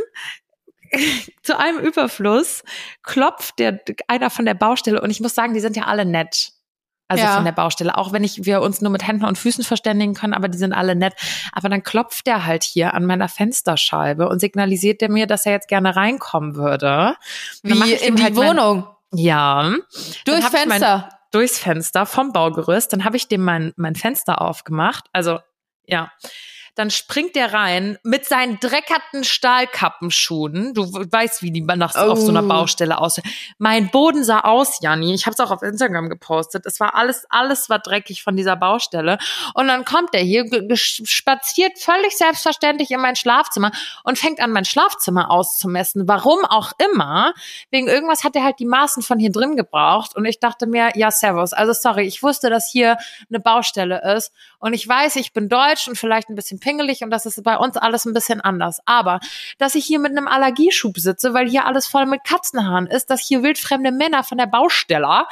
zu 1.42 1.58
einem 1.58 1.78
Überfluss 1.78 2.62
klopft 3.02 3.58
der 3.58 3.80
einer 4.08 4.30
von 4.30 4.44
der 4.44 4.54
Baustelle 4.54 5.00
und 5.00 5.10
ich 5.10 5.20
muss 5.20 5.34
sagen, 5.34 5.54
die 5.54 5.60
sind 5.60 5.76
ja 5.76 5.84
alle 5.84 6.04
nett. 6.04 6.52
Also 7.08 7.24
Ja. 7.24 7.34
von 7.34 7.44
der 7.44 7.52
Baustelle, 7.52 7.98
auch 7.98 8.12
wenn 8.12 8.22
ich 8.22 8.44
wir 8.44 8.60
uns 8.60 8.80
nur 8.82 8.90
mit 8.92 9.04
Händen 9.04 9.24
und 9.24 9.36
Füßen 9.36 9.64
verständigen 9.64 10.14
können, 10.14 10.32
aber 10.32 10.46
die 10.46 10.58
sind 10.58 10.72
alle 10.72 10.94
nett. 10.94 11.14
Aber 11.52 11.68
dann 11.68 11.82
klopft 11.82 12.28
der 12.28 12.46
halt 12.46 12.62
hier 12.62 12.94
an 12.94 13.04
meiner 13.04 13.28
Fensterscheibe 13.28 14.28
und 14.28 14.38
signalisiert 14.38 15.00
der 15.00 15.10
mir, 15.10 15.26
dass 15.26 15.44
er 15.44 15.52
jetzt 15.52 15.66
gerne 15.66 15.96
reinkommen 15.96 16.54
würde. 16.54 17.16
Wie 17.64 17.94
in 17.94 18.14
die 18.14 18.22
halt 18.22 18.36
Wohnung. 18.36 18.86
Ja. 19.12 19.74
Durchs 20.24 20.46
ich 20.46 20.52
mein- 20.52 20.68
Fenster. 20.70 21.08
durchs 21.32 21.58
Fenster 21.58 22.06
vom 22.06 22.32
Baugerüst. 22.32 22.92
Dann 22.92 23.04
habe 23.04 23.16
ich 23.16 23.28
dem 23.28 23.42
mein, 23.42 23.72
mein 23.76 23.94
Fenster 23.96 24.40
aufgemacht. 24.40 25.06
Also, 25.12 25.40
ja. 25.86 26.12
Dann 26.74 26.90
springt 26.90 27.36
der 27.36 27.52
rein 27.52 27.98
mit 28.02 28.26
seinen 28.26 28.58
dreckerten 28.60 29.24
Stahlkappenschuhen. 29.24 30.74
Du 30.74 30.82
weißt, 30.92 31.42
wie 31.42 31.50
die 31.50 31.60
nach, 31.62 31.94
auf 31.94 32.18
so 32.18 32.30
einer 32.30 32.44
Oh. 32.44 32.48
Baustelle 32.48 32.98
aussehen. 32.98 33.28
Mein 33.58 33.90
Boden 33.90 34.24
sah 34.24 34.40
aus, 34.40 34.80
Janni. 34.80 35.14
Ich 35.14 35.26
habe 35.26 35.34
es 35.34 35.40
auch 35.40 35.50
auf 35.50 35.62
Instagram 35.62 36.08
gepostet. 36.08 36.66
Es 36.66 36.80
war 36.80 36.94
alles, 36.94 37.26
alles 37.30 37.68
war 37.68 37.78
dreckig 37.78 38.22
von 38.22 38.36
dieser 38.36 38.56
Baustelle. 38.56 39.18
Und 39.54 39.68
dann 39.68 39.84
kommt 39.84 40.14
er 40.14 40.22
hier, 40.22 40.44
spaziert 40.74 41.78
völlig 41.78 42.16
selbstverständlich 42.16 42.90
in 42.90 43.00
mein 43.00 43.16
Schlafzimmer 43.16 43.72
und 44.04 44.18
fängt 44.18 44.40
an, 44.40 44.52
mein 44.52 44.64
Schlafzimmer 44.64 45.30
auszumessen. 45.30 46.08
Warum 46.08 46.44
auch 46.44 46.72
immer. 46.92 47.34
Wegen 47.70 47.88
irgendwas 47.88 48.24
hat 48.24 48.36
er 48.36 48.44
halt 48.44 48.58
die 48.58 48.66
Maßen 48.66 49.02
von 49.02 49.18
hier 49.18 49.32
drin 49.32 49.56
gebraucht. 49.56 50.16
Und 50.16 50.24
ich 50.24 50.40
dachte 50.40 50.66
mir, 50.66 50.90
ja, 50.94 51.10
servus. 51.10 51.52
Also 51.52 51.72
sorry, 51.72 52.06
ich 52.06 52.22
wusste, 52.22 52.50
dass 52.50 52.70
hier 52.70 52.96
eine 53.28 53.40
Baustelle 53.40 54.14
ist. 54.16 54.32
Und 54.58 54.74
ich 54.74 54.86
weiß, 54.86 55.16
ich 55.16 55.32
bin 55.32 55.48
deutsch 55.48 55.88
und 55.88 55.96
vielleicht 55.96 56.28
ein 56.28 56.34
bisschen 56.34 56.59
bisschen 56.60 56.76
pingelig 56.78 57.02
und 57.02 57.10
das 57.10 57.26
ist 57.26 57.42
bei 57.42 57.56
uns 57.56 57.76
alles 57.76 58.04
ein 58.04 58.14
bisschen 58.14 58.40
anders. 58.40 58.80
Aber, 58.86 59.18
dass 59.58 59.74
ich 59.74 59.84
hier 59.84 59.98
mit 59.98 60.12
einem 60.12 60.28
Allergieschub 60.28 60.98
sitze, 60.98 61.34
weil 61.34 61.48
hier 61.48 61.66
alles 61.66 61.86
voll 61.86 62.06
mit 62.06 62.22
Katzenhaaren 62.24 62.86
ist, 62.86 63.10
dass 63.10 63.20
hier 63.20 63.42
wildfremde 63.42 63.90
Männer 63.92 64.22
von 64.22 64.38
der 64.38 64.46
Baustelle 64.46 65.26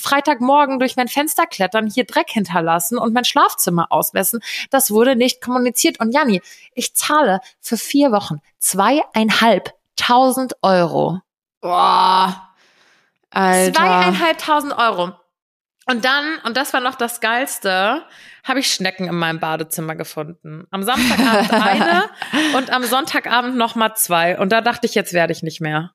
Freitagmorgen 0.00 0.78
durch 0.78 0.96
mein 0.96 1.08
Fenster 1.08 1.46
klettern, 1.46 1.86
hier 1.86 2.04
Dreck 2.04 2.30
hinterlassen 2.30 2.98
und 2.98 3.14
mein 3.14 3.24
Schlafzimmer 3.24 3.86
ausmessen, 3.90 4.40
das 4.70 4.90
wurde 4.90 5.16
nicht 5.16 5.40
kommuniziert. 5.40 6.00
Und 6.00 6.12
Janni, 6.12 6.42
ich 6.74 6.94
zahle 6.94 7.40
für 7.60 7.76
vier 7.76 8.10
Wochen 8.12 8.40
zweieinhalbtausend 8.58 10.56
Euro. 10.62 11.20
Boah. 11.60 12.48
Alter. 13.30 13.80
Zweieinhalbtausend 13.80 14.72
Euro. 14.78 15.12
Und 15.86 16.04
dann, 16.04 16.38
und 16.44 16.56
das 16.56 16.72
war 16.72 16.80
noch 16.80 16.94
das 16.94 17.20
Geilste, 17.20 18.04
habe 18.42 18.60
ich 18.60 18.72
Schnecken 18.72 19.06
in 19.06 19.14
meinem 19.14 19.40
Badezimmer 19.40 19.94
gefunden. 19.96 20.66
Am 20.70 20.82
Samstagabend 20.82 21.52
eine 21.52 22.10
und 22.56 22.70
am 22.70 22.84
Sonntagabend 22.84 23.56
noch 23.56 23.74
mal 23.74 23.94
zwei. 23.94 24.38
Und 24.38 24.52
da 24.52 24.60
dachte 24.60 24.86
ich, 24.86 24.94
jetzt 24.94 25.12
werde 25.12 25.32
ich 25.32 25.42
nicht 25.42 25.60
mehr. 25.60 25.93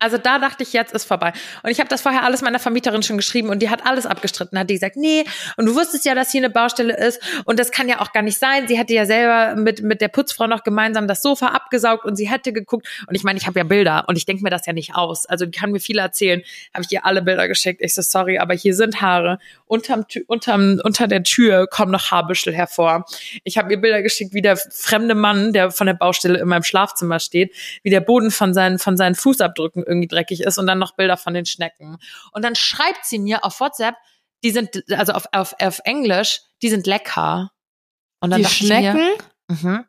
Also 0.00 0.18
da 0.18 0.38
dachte 0.38 0.62
ich, 0.64 0.72
jetzt 0.72 0.92
ist 0.92 1.04
vorbei. 1.04 1.32
Und 1.62 1.70
ich 1.70 1.78
habe 1.78 1.88
das 1.88 2.02
vorher 2.02 2.24
alles 2.24 2.42
meiner 2.42 2.58
Vermieterin 2.58 3.02
schon 3.02 3.16
geschrieben 3.16 3.48
und 3.48 3.60
die 3.60 3.70
hat 3.70 3.86
alles 3.86 4.06
abgestritten. 4.06 4.58
Hat 4.58 4.68
die 4.68 4.74
gesagt, 4.74 4.96
nee, 4.96 5.24
und 5.56 5.66
du 5.66 5.74
wusstest 5.74 6.04
ja, 6.04 6.14
dass 6.14 6.32
hier 6.32 6.40
eine 6.40 6.50
Baustelle 6.50 6.96
ist 6.96 7.22
und 7.44 7.58
das 7.58 7.70
kann 7.70 7.88
ja 7.88 8.00
auch 8.00 8.12
gar 8.12 8.22
nicht 8.22 8.38
sein. 8.38 8.66
Sie 8.68 8.78
hatte 8.78 8.92
ja 8.92 9.06
selber 9.06 9.54
mit, 9.54 9.82
mit 9.82 10.00
der 10.00 10.08
Putzfrau 10.08 10.46
noch 10.46 10.64
gemeinsam 10.64 11.06
das 11.06 11.22
Sofa 11.22 11.48
abgesaugt 11.48 12.04
und 12.04 12.16
sie 12.16 12.28
hätte 12.28 12.52
geguckt. 12.52 12.86
Und 13.06 13.14
ich 13.14 13.22
meine, 13.22 13.38
ich 13.38 13.46
habe 13.46 13.58
ja 13.58 13.64
Bilder 13.64 14.04
und 14.08 14.16
ich 14.16 14.26
denke 14.26 14.42
mir 14.42 14.50
das 14.50 14.66
ja 14.66 14.72
nicht 14.72 14.94
aus. 14.94 15.26
Also 15.26 15.46
die 15.46 15.52
kann 15.52 15.70
mir 15.70 15.80
viel 15.80 15.98
erzählen. 15.98 16.42
Habe 16.74 16.84
ich 16.84 16.92
ihr 16.92 17.06
alle 17.06 17.22
Bilder 17.22 17.46
geschickt. 17.46 17.80
Ich 17.80 17.94
so, 17.94 18.02
sorry, 18.02 18.38
aber 18.38 18.54
hier 18.54 18.74
sind 18.74 19.00
Haare. 19.00 19.38
Unterm, 19.66 20.04
unterm, 20.26 20.80
unter 20.82 21.06
der 21.06 21.22
Tür 21.22 21.66
kommen 21.68 21.92
noch 21.92 22.10
Haarbüschel 22.10 22.52
hervor. 22.52 23.06
Ich 23.44 23.56
habe 23.56 23.72
ihr 23.72 23.80
Bilder 23.80 24.02
geschickt, 24.02 24.34
wie 24.34 24.42
der 24.42 24.56
fremde 24.56 25.14
Mann, 25.14 25.52
der 25.52 25.70
von 25.70 25.86
der 25.86 25.94
Baustelle 25.94 26.40
in 26.40 26.48
meinem 26.48 26.64
Schlafzimmer 26.64 27.20
steht, 27.20 27.54
wie 27.82 27.90
der 27.90 28.00
Boden 28.00 28.30
von 28.30 28.52
seinen, 28.52 28.78
von 28.78 28.96
seinen 28.96 29.14
Fußabdrücken 29.14 29.83
irgendwie 29.86 30.08
dreckig 30.08 30.42
ist 30.42 30.58
und 30.58 30.66
dann 30.66 30.78
noch 30.78 30.96
Bilder 30.96 31.16
von 31.16 31.34
den 31.34 31.46
Schnecken. 31.46 31.98
Und 32.32 32.44
dann 32.44 32.54
schreibt 32.54 33.04
sie 33.04 33.18
mir 33.18 33.44
auf 33.44 33.60
WhatsApp, 33.60 33.96
die 34.42 34.50
sind, 34.50 34.84
also 34.90 35.12
auf, 35.12 35.26
auf, 35.32 35.54
auf 35.60 35.80
Englisch, 35.84 36.40
die 36.62 36.68
sind 36.68 36.86
lecker. 36.86 37.50
Und 38.20 38.30
dann 38.30 38.42
die 38.42 38.48
Schnecken? 38.48 39.16
Mir, 39.48 39.56
mhm. 39.56 39.84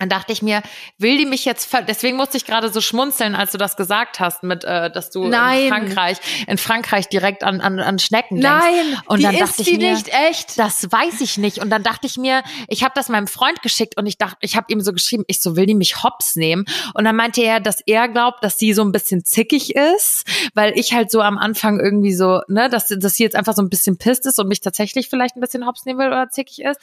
Dann 0.00 0.08
dachte 0.08 0.32
ich 0.32 0.42
mir, 0.42 0.62
will 0.98 1.16
die 1.18 1.24
mich 1.24 1.44
jetzt, 1.44 1.72
deswegen 1.86 2.16
musste 2.16 2.36
ich 2.36 2.44
gerade 2.44 2.68
so 2.68 2.80
schmunzeln, 2.80 3.36
als 3.36 3.52
du 3.52 3.58
das 3.58 3.76
gesagt 3.76 4.18
hast, 4.18 4.42
mit, 4.42 4.64
äh, 4.64 4.90
dass 4.90 5.10
du 5.10 5.28
Nein. 5.28 5.62
in 5.62 5.68
Frankreich, 5.68 6.16
in 6.48 6.58
Frankreich 6.58 7.08
direkt 7.08 7.44
an, 7.44 7.60
an, 7.60 7.78
an 7.78 8.00
Schnecken 8.00 8.40
denkst. 8.40 8.58
Nein, 8.60 9.00
und 9.06 9.18
die 9.18 9.22
dann 9.22 9.34
ist 9.34 9.40
dachte 9.40 9.62
ich 9.62 9.68
die 9.68 9.78
mir, 9.78 9.92
nicht 9.92 10.08
echt. 10.08 10.58
das 10.58 10.90
weiß 10.90 11.20
ich 11.20 11.38
nicht. 11.38 11.58
Und 11.58 11.70
dann 11.70 11.84
dachte 11.84 12.08
ich 12.08 12.16
mir, 12.16 12.42
ich 12.66 12.82
habe 12.82 12.92
das 12.96 13.08
meinem 13.08 13.28
Freund 13.28 13.62
geschickt 13.62 13.96
und 13.96 14.06
ich 14.06 14.18
dachte, 14.18 14.36
ich 14.40 14.56
habe 14.56 14.66
ihm 14.72 14.80
so 14.80 14.92
geschrieben, 14.92 15.24
ich 15.28 15.40
so 15.40 15.54
will 15.54 15.66
die 15.66 15.74
mich 15.76 16.02
hops 16.02 16.34
nehmen. 16.34 16.64
Und 16.94 17.04
dann 17.04 17.14
meinte 17.14 17.42
er, 17.42 17.60
dass 17.60 17.80
er 17.86 18.08
glaubt, 18.08 18.42
dass 18.42 18.58
sie 18.58 18.72
so 18.72 18.82
ein 18.82 18.90
bisschen 18.90 19.24
zickig 19.24 19.76
ist, 19.76 20.24
weil 20.54 20.76
ich 20.76 20.92
halt 20.92 21.12
so 21.12 21.20
am 21.20 21.38
Anfang 21.38 21.78
irgendwie 21.78 22.14
so, 22.14 22.40
ne, 22.48 22.68
dass, 22.68 22.88
dass 22.88 23.14
sie 23.14 23.22
jetzt 23.22 23.36
einfach 23.36 23.54
so 23.54 23.62
ein 23.62 23.70
bisschen 23.70 23.96
pisst 23.96 24.26
ist 24.26 24.40
und 24.40 24.48
mich 24.48 24.60
tatsächlich 24.60 25.08
vielleicht 25.08 25.36
ein 25.36 25.40
bisschen 25.40 25.66
hops 25.66 25.84
nehmen 25.84 26.00
will 26.00 26.08
oder 26.08 26.30
zickig 26.30 26.62
ist. 26.62 26.80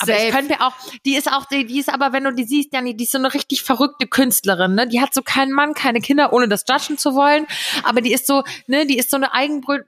Aber 0.00 0.12
ich 0.12 0.18
Safe. 0.18 0.30
könnte 0.30 0.52
mir 0.52 0.66
auch, 0.66 0.74
die 1.06 1.16
ist 1.16 1.32
auch, 1.32 1.46
die, 1.46 1.64
die 1.64 1.78
ist 1.78 1.88
aber, 1.88 2.12
wenn 2.12 2.24
du 2.24 2.32
die 2.32 2.49
siehst, 2.50 2.72
Janni, 2.74 2.94
die 2.96 3.04
ist 3.04 3.12
so 3.12 3.18
eine 3.18 3.32
richtig 3.32 3.62
verrückte 3.62 4.06
Künstlerin, 4.06 4.74
ne? 4.74 4.86
Die 4.86 5.00
hat 5.00 5.14
so 5.14 5.22
keinen 5.22 5.52
Mann, 5.52 5.72
keine 5.74 6.00
Kinder, 6.00 6.32
ohne 6.32 6.48
das 6.48 6.64
judgen 6.68 6.98
zu 6.98 7.14
wollen. 7.14 7.46
Aber 7.82 8.00
die 8.02 8.12
ist 8.12 8.26
so, 8.26 8.42
ne, 8.66 8.86
die 8.86 8.98
ist 8.98 9.10
so 9.10 9.16
eine 9.16 9.32
Eigenbröt, 9.32 9.86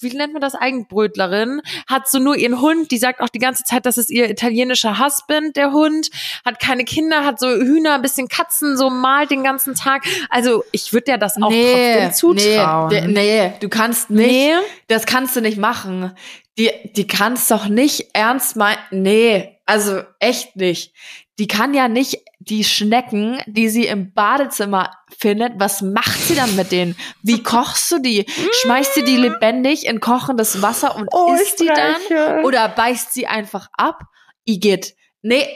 wie 0.00 0.16
nennt 0.16 0.32
man 0.32 0.40
das? 0.40 0.54
Eigenbrötlerin. 0.54 1.60
Hat 1.86 2.08
so 2.08 2.18
nur 2.18 2.36
ihren 2.36 2.60
Hund, 2.60 2.90
die 2.90 2.98
sagt 2.98 3.20
auch 3.20 3.28
die 3.28 3.38
ganze 3.38 3.64
Zeit, 3.64 3.86
das 3.86 3.98
ist 3.98 4.10
ihr 4.10 4.30
italienischer 4.30 4.98
Husband, 4.98 5.56
der 5.56 5.72
Hund. 5.72 6.10
Hat 6.44 6.58
keine 6.60 6.84
Kinder, 6.84 7.24
hat 7.24 7.38
so 7.38 7.48
Hühner, 7.48 7.94
ein 7.94 8.02
bisschen 8.02 8.28
Katzen, 8.28 8.76
so 8.76 8.90
malt 8.90 9.30
den 9.30 9.44
ganzen 9.44 9.74
Tag. 9.74 10.04
Also, 10.30 10.64
ich 10.72 10.92
würde 10.92 11.12
ja 11.12 11.16
das 11.18 11.36
auch 11.36 11.50
trotzdem 11.50 12.12
zutrauen. 12.12 12.88
Nee, 12.88 13.06
nee, 13.06 13.52
du 13.60 13.68
kannst 13.68 14.10
nicht, 14.10 14.30
Nee? 14.30 14.54
das 14.88 15.06
kannst 15.06 15.36
du 15.36 15.40
nicht 15.40 15.58
machen. 15.58 16.12
Die, 16.58 16.70
die 16.94 17.06
kannst 17.06 17.50
doch 17.50 17.66
nicht 17.66 18.10
ernst 18.12 18.54
meinen. 18.56 18.78
Nee, 18.92 19.58
also 19.66 20.02
echt 20.20 20.54
nicht. 20.56 20.92
Die 21.38 21.48
kann 21.48 21.74
ja 21.74 21.88
nicht 21.88 22.22
die 22.38 22.62
Schnecken, 22.62 23.40
die 23.46 23.68
sie 23.68 23.86
im 23.86 24.12
Badezimmer 24.12 24.92
findet, 25.18 25.54
was 25.58 25.82
macht 25.82 26.20
sie 26.20 26.36
dann 26.36 26.54
mit 26.56 26.70
denen? 26.70 26.96
Wie 27.22 27.42
kochst 27.42 27.90
du 27.90 27.98
die? 27.98 28.26
Schmeißt 28.62 28.94
sie 28.94 29.04
die 29.04 29.16
lebendig 29.16 29.86
in 29.86 30.00
kochendes 30.00 30.62
Wasser 30.62 30.94
und 30.94 31.08
Oh, 31.12 31.34
isst 31.34 31.60
die 31.60 31.66
dann? 31.66 32.44
Oder 32.44 32.68
beißt 32.68 33.12
sie 33.12 33.26
einfach 33.26 33.68
ab? 33.72 34.02
Igitt. 34.44 34.94
Nee, 35.22 35.46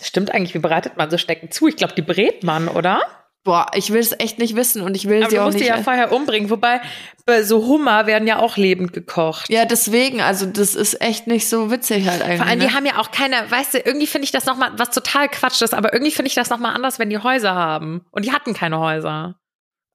Stimmt 0.00 0.32
eigentlich, 0.32 0.54
wie 0.54 0.60
bereitet 0.60 0.96
man 0.96 1.10
so 1.10 1.18
Schnecken 1.18 1.50
zu? 1.50 1.66
Ich 1.66 1.76
glaube, 1.76 1.94
die 1.94 2.02
brät 2.02 2.44
man, 2.44 2.68
oder? 2.68 3.02
Boah, 3.48 3.64
ich 3.72 3.90
will 3.94 4.00
es 4.00 4.12
echt 4.20 4.38
nicht 4.38 4.56
wissen 4.56 4.82
und 4.82 4.94
ich 4.94 5.08
will 5.08 5.22
Aber 5.22 5.30
sie 5.30 5.36
du 5.36 5.40
auch 5.40 5.46
musst 5.46 5.58
die 5.58 5.62
nicht. 5.64 5.74
ja 5.74 5.82
vorher 5.82 6.12
umbringen. 6.12 6.50
Wobei, 6.50 6.82
bei 7.24 7.42
so 7.42 7.64
Hummer 7.66 8.06
werden 8.06 8.28
ja 8.28 8.40
auch 8.40 8.58
lebend 8.58 8.92
gekocht. 8.92 9.48
ja, 9.48 9.64
deswegen, 9.64 10.20
also 10.20 10.44
das 10.44 10.74
ist 10.74 11.00
echt 11.00 11.26
nicht 11.26 11.48
so 11.48 11.70
witzig 11.70 12.06
halt 12.06 12.20
eigentlich. 12.20 12.40
Vor 12.40 12.46
allem, 12.46 12.58
ne? 12.58 12.66
die 12.66 12.74
haben 12.74 12.84
ja 12.84 12.98
auch 12.98 13.10
keine, 13.10 13.50
weißt 13.50 13.72
du, 13.72 13.78
irgendwie 13.78 14.06
finde 14.06 14.26
ich 14.26 14.32
das 14.32 14.44
nochmal, 14.44 14.72
was 14.76 14.90
total 14.90 15.30
Quatsch 15.30 15.62
ist, 15.62 15.72
aber 15.72 15.94
irgendwie 15.94 16.12
finde 16.12 16.28
ich 16.28 16.34
das 16.34 16.50
nochmal 16.50 16.74
anders, 16.74 16.98
wenn 16.98 17.08
die 17.08 17.16
Häuser 17.16 17.54
haben. 17.54 18.04
Und 18.10 18.26
die 18.26 18.32
hatten 18.32 18.52
keine 18.52 18.78
Häuser. 18.80 19.36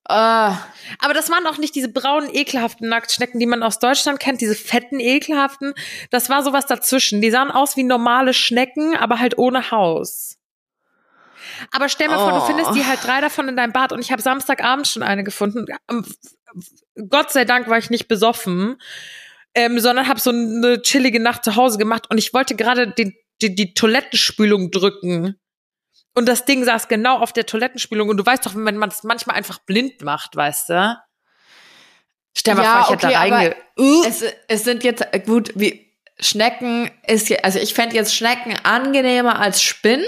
Ah, 0.06 0.58
Aber 1.00 1.14
das 1.14 1.30
waren 1.30 1.46
auch 1.46 1.60
nicht 1.60 1.76
diese 1.76 1.90
braunen, 1.90 2.34
ekelhaften 2.34 2.90
Nacktschnecken, 2.90 3.40
die 3.40 3.46
man 3.46 3.62
aus 3.62 3.78
Deutschland 3.78 4.20
kennt, 4.20 4.42
diese 4.42 4.56
fetten, 4.56 5.00
ekelhaften. 5.00 5.76
Das 6.10 6.30
war 6.30 6.42
sowas 6.44 6.66
dazwischen. 6.66 7.22
Die 7.22 7.30
sahen 7.30 7.52
aus 7.52 7.78
wie 7.78 7.84
normale 7.84 8.34
Schnecken, 8.34 8.98
aber 8.98 9.20
halt 9.20 9.38
ohne 9.38 9.70
Haus. 9.70 10.40
Aber 11.72 11.90
stell 11.90 12.08
mir 12.08 12.18
vor, 12.18 12.32
du 12.32 12.38
Oh. 12.38 12.46
findest 12.46 12.76
die 12.76 12.86
halt 12.86 13.04
drei 13.04 13.22
davon 13.22 13.48
in 13.48 13.56
deinem 13.56 13.74
Bad 13.74 13.92
und 13.92 14.00
ich 14.00 14.12
habe 14.12 14.22
Samstagabend 14.22 14.88
schon 14.88 15.04
eine 15.04 15.24
gefunden. 15.24 15.66
Ähm, 15.90 16.06
Gott 17.10 17.32
sei 17.32 17.46
Dank 17.46 17.68
war 17.68 17.78
ich 17.78 17.90
nicht 17.90 18.08
besoffen, 18.08 18.80
ähm, 19.56 19.80
sondern 19.80 20.08
habe 20.08 20.20
so 20.20 20.30
eine 20.30 20.82
chillige 20.82 21.20
Nacht 21.20 21.44
zu 21.44 21.56
Hause 21.56 21.78
gemacht 21.78 22.10
und 22.10 22.18
ich 22.18 22.34
wollte 22.34 22.56
gerade 22.56 22.88
die, 22.88 23.16
die, 23.42 23.56
die 23.56 23.74
Toilettenspülung 23.74 24.72
drücken. 24.72 25.36
Und 26.16 26.28
das 26.28 26.46
Ding 26.46 26.64
saß 26.64 26.88
genau 26.90 27.18
auf 27.18 27.34
der 27.34 27.48
Toilettenspülung. 27.48 28.08
Und 28.10 28.18
du 28.18 28.26
weißt 28.26 28.46
doch, 28.46 28.54
wenn 28.54 28.78
man 28.78 28.90
es 28.90 29.04
manchmal 29.04 29.36
einfach 29.36 29.58
blind 29.60 30.04
macht, 30.04 30.36
weißt 30.36 30.70
du? 30.70 30.98
Stell 32.38 32.54
mal 32.56 32.64
Ja, 32.64 32.84
vor, 32.84 32.96
ich 32.96 33.02
hätte 33.02 33.08
okay, 33.08 33.16
da 33.16 33.22
aber 33.22 33.36
reinge... 33.36 33.56
Uh, 33.80 34.04
es, 34.06 34.24
es 34.48 34.64
sind 34.64 34.84
jetzt 34.84 35.04
äh, 35.12 35.20
gut, 35.20 35.52
wie 35.56 35.92
Schnecken 36.20 36.92
ist 37.08 37.30
ja, 37.30 37.40
also 37.40 37.58
ich 37.58 37.74
fände 37.74 37.96
jetzt 37.96 38.16
Schnecken 38.16 38.56
angenehmer 38.64 39.40
als 39.40 39.64
Spinnen, 39.64 40.06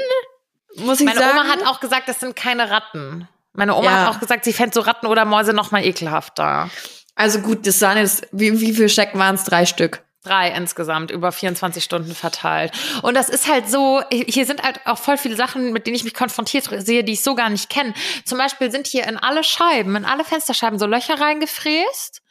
muss 0.78 1.00
ich 1.00 1.06
Meine 1.06 1.20
sagen. 1.20 1.38
Oma 1.40 1.48
hat 1.50 1.66
auch 1.68 1.80
gesagt, 1.80 2.08
das 2.08 2.20
sind 2.20 2.36
keine 2.36 2.70
Ratten. 2.70 3.28
Meine 3.54 3.76
Oma 3.76 3.86
Ja. 3.86 4.02
hat 4.06 4.16
auch 4.16 4.20
gesagt, 4.20 4.44
sie 4.46 4.54
fände 4.54 4.74
so 4.74 4.82
Ratten 4.82 5.08
oder 5.08 5.26
Mäuse 5.26 5.54
noch 5.54 5.72
mal 5.72 5.84
ekelhafter. 5.86 6.70
also 7.16 7.40
gut, 7.40 7.66
das 7.66 7.82
waren 7.82 7.98
jetzt, 7.98 8.28
wie, 8.32 8.60
wie 8.60 8.74
viele 8.74 8.90
Schnecken 8.90 9.18
waren 9.20 9.36
es? 9.36 9.46
Drei 9.46 9.66
Stück. 9.66 10.02
Drei 10.24 10.50
insgesamt, 10.50 11.12
über 11.12 11.32
24 11.32 11.84
Stunden 11.84 12.16
verteilt. 12.16 12.74
Und 13.04 13.14
das 13.16 13.30
ist 13.30 13.48
halt 13.48 13.70
so, 13.70 14.02
hier 14.12 14.46
sind 14.48 14.64
halt 14.64 14.80
auch 14.86 14.98
voll 14.98 15.18
viele 15.18 15.36
Sachen, 15.36 15.72
mit 15.72 15.86
denen 15.86 15.96
ich 15.96 16.04
mich 16.04 16.16
konfrontiert 16.16 16.68
sehe, 16.86 17.04
die 17.04 17.14
ich 17.14 17.22
so 17.22 17.36
gar 17.36 17.50
nicht 17.50 17.70
kenne. 17.70 17.94
Zum 18.26 18.40
Beispiel 18.40 18.72
sind 18.72 18.88
hier 18.88 19.06
in 19.08 19.18
alle 19.18 19.44
Scheiben, 19.44 19.96
in 19.96 20.04
alle 20.04 20.24
Fensterscheiben 20.24 20.80
so 20.80 20.88
Löcher 20.88 21.22
reingefräst. 21.22 22.24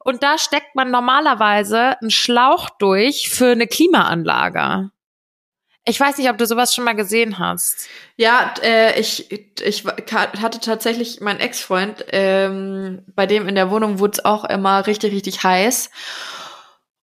Und 0.00 0.24
da 0.24 0.38
steckt 0.38 0.74
man 0.74 0.90
normalerweise 0.90 1.96
einen 2.00 2.10
Schlauch 2.10 2.68
durch 2.80 3.30
für 3.30 3.52
eine 3.52 3.68
Klimaanlage. 3.68 4.90
Ich 5.88 6.00
weiß 6.00 6.18
nicht, 6.18 6.28
ob 6.28 6.36
du 6.36 6.46
sowas 6.46 6.74
schon 6.74 6.84
mal 6.84 6.96
gesehen 6.96 7.38
hast. 7.38 7.86
Ja, 8.16 8.52
äh, 8.62 8.98
ich, 8.98 9.30
ich 9.30 9.84
hatte 10.12 10.58
tatsächlich 10.58 11.20
meinen 11.20 11.38
Ex-Freund, 11.38 12.04
ähm, 12.10 13.02
bei 13.14 13.26
dem 13.26 13.46
in 13.46 13.54
der 13.54 13.70
Wohnung 13.70 14.00
wurde 14.00 14.14
es 14.14 14.24
auch 14.24 14.44
immer 14.44 14.86
richtig, 14.88 15.12
richtig 15.12 15.44
heiß. 15.44 15.90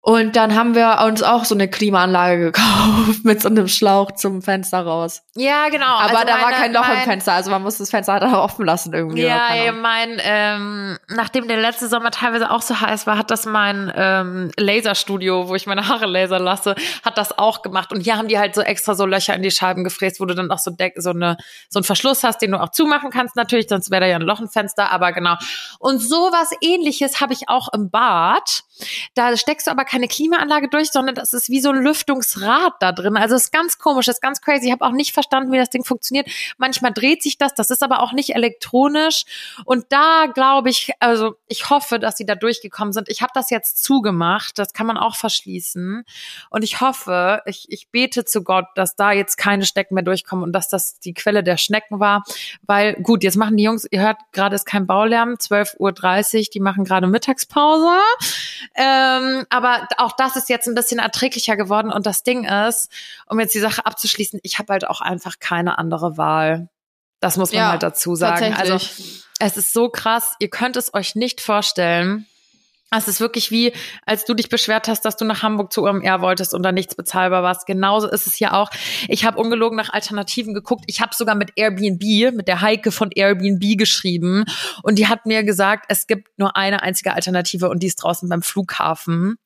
Und 0.06 0.36
dann 0.36 0.54
haben 0.54 0.76
wir 0.76 1.00
uns 1.06 1.24
auch 1.24 1.46
so 1.46 1.56
eine 1.56 1.70
Klimaanlage 1.70 2.38
gekauft 2.52 3.24
mit 3.24 3.42
so 3.42 3.48
einem 3.48 3.70
Schlauch 3.70 4.12
zum 4.12 4.42
Fenster 4.42 4.82
raus. 4.86 5.22
Ja, 5.34 5.70
genau. 5.70 5.86
Aber 5.86 6.10
Also 6.20 6.28
da 6.28 6.34
war 6.34 6.42
meine- 6.42 6.56
kein 6.58 6.74
Loch 6.74 6.86
im 6.90 6.94
mein- 6.96 7.04
Fenster, 7.06 7.32
also 7.32 7.50
man 7.50 7.64
muss 7.64 7.78
das 7.78 7.90
Fenster 7.90 8.12
halt 8.12 8.24
auch 8.24 8.34
offen 8.44 8.66
lassen 8.66 8.92
irgendwie. 8.94 9.22
Ja, 9.22 9.46
Ahnung. 9.48 9.80
mein, 9.80 10.18
ähm, 10.22 10.98
nachdem 11.08 11.48
der 11.48 11.56
letzte 11.62 11.88
Sommer 11.88 12.12
teilweise 12.12 12.52
auch 12.52 12.62
so 12.62 12.82
heiß 12.82 13.08
war, 13.08 13.18
hat 13.18 13.32
das 13.32 13.46
mein 13.46 13.94
ähm, 13.96 14.52
Laserstudio, 14.58 15.48
wo 15.48 15.56
ich 15.56 15.68
meine 15.68 15.88
Haare 15.88 16.06
laser 16.06 16.38
lasse, 16.38 16.76
hat 17.06 17.18
das 17.18 17.38
auch 17.38 17.62
gemacht. 17.62 17.94
Und 17.94 18.02
hier 18.02 18.18
haben 18.18 18.28
die 18.28 18.38
halt 18.38 18.56
so 18.56 18.62
extra 18.62 18.96
so 18.96 19.06
Löcher 19.06 19.34
in 19.36 19.42
die 19.42 19.52
Scheiben 19.52 19.86
gefräst, 19.86 20.20
wo 20.20 20.26
du 20.26 20.36
dann 20.36 20.52
auch 20.52 20.60
so, 20.60 20.70
Deck, 20.72 20.96
so, 20.98 21.12
eine, 21.12 21.38
so 21.70 21.80
einen 21.80 21.86
Verschluss 21.86 22.26
hast, 22.26 22.42
den 22.42 22.52
du 22.52 22.60
auch 22.62 22.72
zumachen 22.72 23.10
kannst 23.10 23.38
natürlich, 23.38 23.68
sonst 23.70 23.90
wäre 23.90 24.02
da 24.02 24.08
ja 24.08 24.18
ein 24.18 24.22
Loch 24.22 24.42
im 24.42 24.50
Fenster, 24.50 24.92
aber 24.92 25.14
genau. 25.14 25.36
Und 25.80 26.00
sowas 26.00 26.50
ähnliches 26.60 27.22
habe 27.22 27.32
ich 27.32 27.48
auch 27.48 27.70
im 27.72 27.90
Bad. 27.90 28.64
Da 29.14 29.36
steckst 29.38 29.68
du 29.68 29.72
aber 29.72 29.86
keine 29.86 30.08
Klimaanlage 30.08 30.70
durch, 30.70 30.92
sondern 30.92 31.16
das 31.16 31.34
ist 31.34 31.50
wie 31.50 31.62
so 31.62 31.70
ein 31.70 31.84
Lüftungsrad 31.84 32.74
da 32.80 32.92
drin. 32.92 33.18
Also 33.18 33.36
es 33.36 33.46
ist 33.46 33.52
ganz 33.52 33.78
komisch, 33.78 34.08
es 34.08 34.16
ist 34.16 34.22
ganz 34.22 34.42
crazy. 34.42 34.68
Ich 34.68 34.72
habe 34.72 34.86
auch 34.86 34.92
nicht 34.92 35.14
verstanden, 35.14 35.52
wie 35.52 35.58
das 35.58 35.70
Ding 35.70 35.84
funktioniert. 35.84 36.28
Manchmal 36.58 36.92
dreht 36.92 37.22
sich 37.22 37.38
das, 37.38 37.54
das 37.54 37.70
ist 37.70 37.84
aber 37.84 38.02
auch 38.02 38.14
nicht 38.14 38.36
elektronisch. 38.36 39.26
Und 39.66 39.86
da 39.90 40.26
glaube 40.34 40.70
ich, 40.70 40.92
also 41.00 41.36
ich 41.48 41.70
hoffe, 41.70 42.00
dass 42.00 42.18
sie 42.18 42.26
da 42.26 42.36
durchgekommen 42.36 42.94
sind. 42.94 43.10
Ich 43.10 43.22
habe 43.22 43.32
das 43.36 43.50
jetzt 43.50 43.84
zugemacht, 43.84 44.58
das 44.58 44.74
kann 44.74 44.88
man 44.88 44.98
auch 44.98 45.16
verschließen. 45.16 46.04
Und 46.50 46.64
ich 46.64 46.82
hoffe, 46.82 47.42
ich, 47.46 47.66
ich 47.70 47.90
bete 47.90 48.26
zu 48.26 48.44
Gott, 48.44 48.66
dass 48.76 48.96
da 48.96 49.12
jetzt 49.12 49.38
keine 49.38 49.66
Schnecken 49.66 49.94
mehr 49.96 50.04
durchkommen 50.04 50.44
und 50.44 50.54
dass 50.54 50.70
das 50.70 51.00
die 51.00 51.14
Quelle 51.14 51.44
der 51.44 51.58
Schnecken 51.58 52.00
war. 52.00 52.24
Weil 52.64 52.96
gut, 52.96 53.24
jetzt 53.24 53.38
machen 53.38 53.58
die 53.58 53.64
Jungs, 53.64 53.88
ihr 53.92 54.02
hört 54.02 54.18
gerade 54.32 54.56
ist 54.56 54.66
kein 54.66 54.88
Baulärm, 54.88 55.34
12.30 55.34 55.78
Uhr, 56.38 56.46
die 56.54 56.60
machen 56.60 56.84
gerade 56.86 57.08
Mittagspause. 57.08 57.92
Ähm, 58.76 59.46
aber 59.50 59.88
auch 59.98 60.14
das 60.14 60.36
ist 60.36 60.50
jetzt 60.50 60.68
ein 60.68 60.76
bisschen 60.76 61.00
erträglicher 61.00 61.56
geworden. 61.56 61.92
Und 61.92 62.06
das 62.06 62.24
Ding 62.24 62.46
ist, 62.46 62.90
um 63.28 63.40
jetzt 63.40 63.54
die 63.54 63.60
Sache 63.60 63.86
abzuschließen, 63.86 64.40
ich 64.44 64.60
habe 64.60 64.74
halt 64.74 64.88
auch 64.88 65.02
einfach 65.02 65.40
keine 65.40 65.78
andere 65.78 66.18
Wahl. 66.18 66.70
Das 67.20 67.38
muss 67.38 67.52
man 67.52 67.62
ja, 67.62 67.72
halt 67.72 67.84
dazu 67.84 68.16
sagen. 68.16 68.54
Also 68.54 68.76
es 69.40 69.58
ist 69.58 69.74
so 69.74 69.90
krass, 69.90 70.36
ihr 70.40 70.50
könnt 70.50 70.76
es 70.76 70.94
euch 70.94 71.16
nicht 71.16 71.42
vorstellen. 71.42 72.28
Also 72.94 73.10
es 73.10 73.16
ist 73.16 73.22
wirklich 73.22 73.50
wie, 73.50 73.74
als 74.06 74.24
du 74.24 74.36
dich 74.36 74.50
beschwert 74.50 74.88
hast, 74.88 75.04
dass 75.04 75.18
du 75.18 75.26
nach 75.26 75.42
Hamburg 75.42 75.74
zu 75.74 75.84
OMR 75.84 76.22
wolltest 76.22 76.54
und 76.54 76.62
da 76.62 76.72
nichts 76.72 76.94
bezahlbar 76.94 77.42
warst. 77.42 77.66
Genauso 77.66 78.08
ist 78.08 78.28
es 78.28 78.38
ja 78.38 78.54
auch. 78.54 78.70
Ich 79.08 79.26
habe 79.26 79.40
ungelogen 79.40 79.76
nach 79.76 79.92
Alternativen 79.92 80.54
geguckt. 80.54 80.84
Ich 80.86 81.02
habe 81.02 81.16
sogar 81.16 81.34
mit 81.34 81.54
Airbnb, 81.56 82.36
mit 82.36 82.48
der 82.48 82.62
Heike 82.62 82.92
von 82.92 83.10
Airbnb 83.10 83.80
geschrieben. 83.80 84.46
Und 84.84 85.00
die 85.00 85.08
hat 85.08 85.26
mir 85.26 85.44
gesagt, 85.44 85.86
es 85.90 86.06
gibt 86.06 86.38
nur 86.38 86.56
eine 86.56 86.84
einzige 86.84 87.16
Alternative 87.16 87.68
und 87.68 87.82
die 87.82 87.88
ist 87.88 87.96
draußen 87.96 88.30
beim 88.30 88.44
Flughafen. 88.44 89.38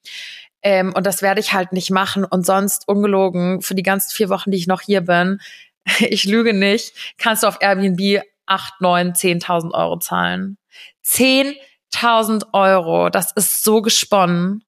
Ähm, 0.62 0.92
und 0.94 1.08
das 1.08 1.22
werde 1.22 1.40
ich 1.40 1.54
halt 1.54 1.72
nicht 1.72 1.90
machen. 1.90 2.26
Und 2.26 2.46
sonst, 2.46 2.86
ungelogen, 2.90 3.62
für 3.62 3.76
die 3.76 3.84
ganzen 3.84 4.12
vier 4.12 4.28
Wochen, 4.28 4.52
die 4.52 4.58
ich 4.58 4.68
noch 4.68 4.82
hier 4.82 5.00
bin, 5.00 5.40
ich 6.00 6.26
lüge 6.26 6.54
nicht, 6.54 7.16
kannst 7.18 7.44
du 7.44 7.48
auf 7.48 7.60
Airbnb 7.62 8.24
8, 8.46 8.82
9, 8.82 9.14
10.000 9.14 9.72
Euro 9.72 10.00
zahlen. 10.00 10.58
10.000 11.06 11.56
5000 11.98 12.54
Euro, 12.54 13.10
das 13.10 13.32
ist 13.32 13.64
so 13.64 13.82
gesponnen. 13.82 14.64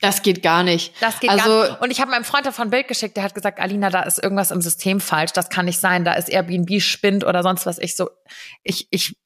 Das 0.00 0.22
geht 0.22 0.42
gar 0.42 0.62
nicht. 0.62 0.94
Das 1.00 1.18
geht 1.18 1.30
also, 1.30 1.48
gar 1.48 1.68
nicht. 1.70 1.80
Und 1.82 1.90
ich 1.90 2.00
habe 2.00 2.10
meinem 2.10 2.24
Freund 2.24 2.46
davon 2.46 2.68
ein 2.68 2.70
Bild 2.70 2.86
geschickt, 2.86 3.16
der 3.16 3.24
hat 3.24 3.34
gesagt, 3.34 3.58
Alina, 3.58 3.90
da 3.90 4.02
ist 4.02 4.22
irgendwas 4.22 4.50
im 4.50 4.60
System 4.60 5.00
falsch, 5.00 5.32
das 5.32 5.48
kann 5.48 5.66
nicht 5.66 5.80
sein, 5.80 6.04
da 6.04 6.12
ist 6.12 6.28
Airbnb 6.28 6.80
spinnt 6.80 7.24
oder 7.24 7.42
sonst 7.42 7.66
was. 7.66 7.78
Ich 7.78 7.96
so, 7.96 8.08
ich, 8.62 8.86
ich 8.90 9.16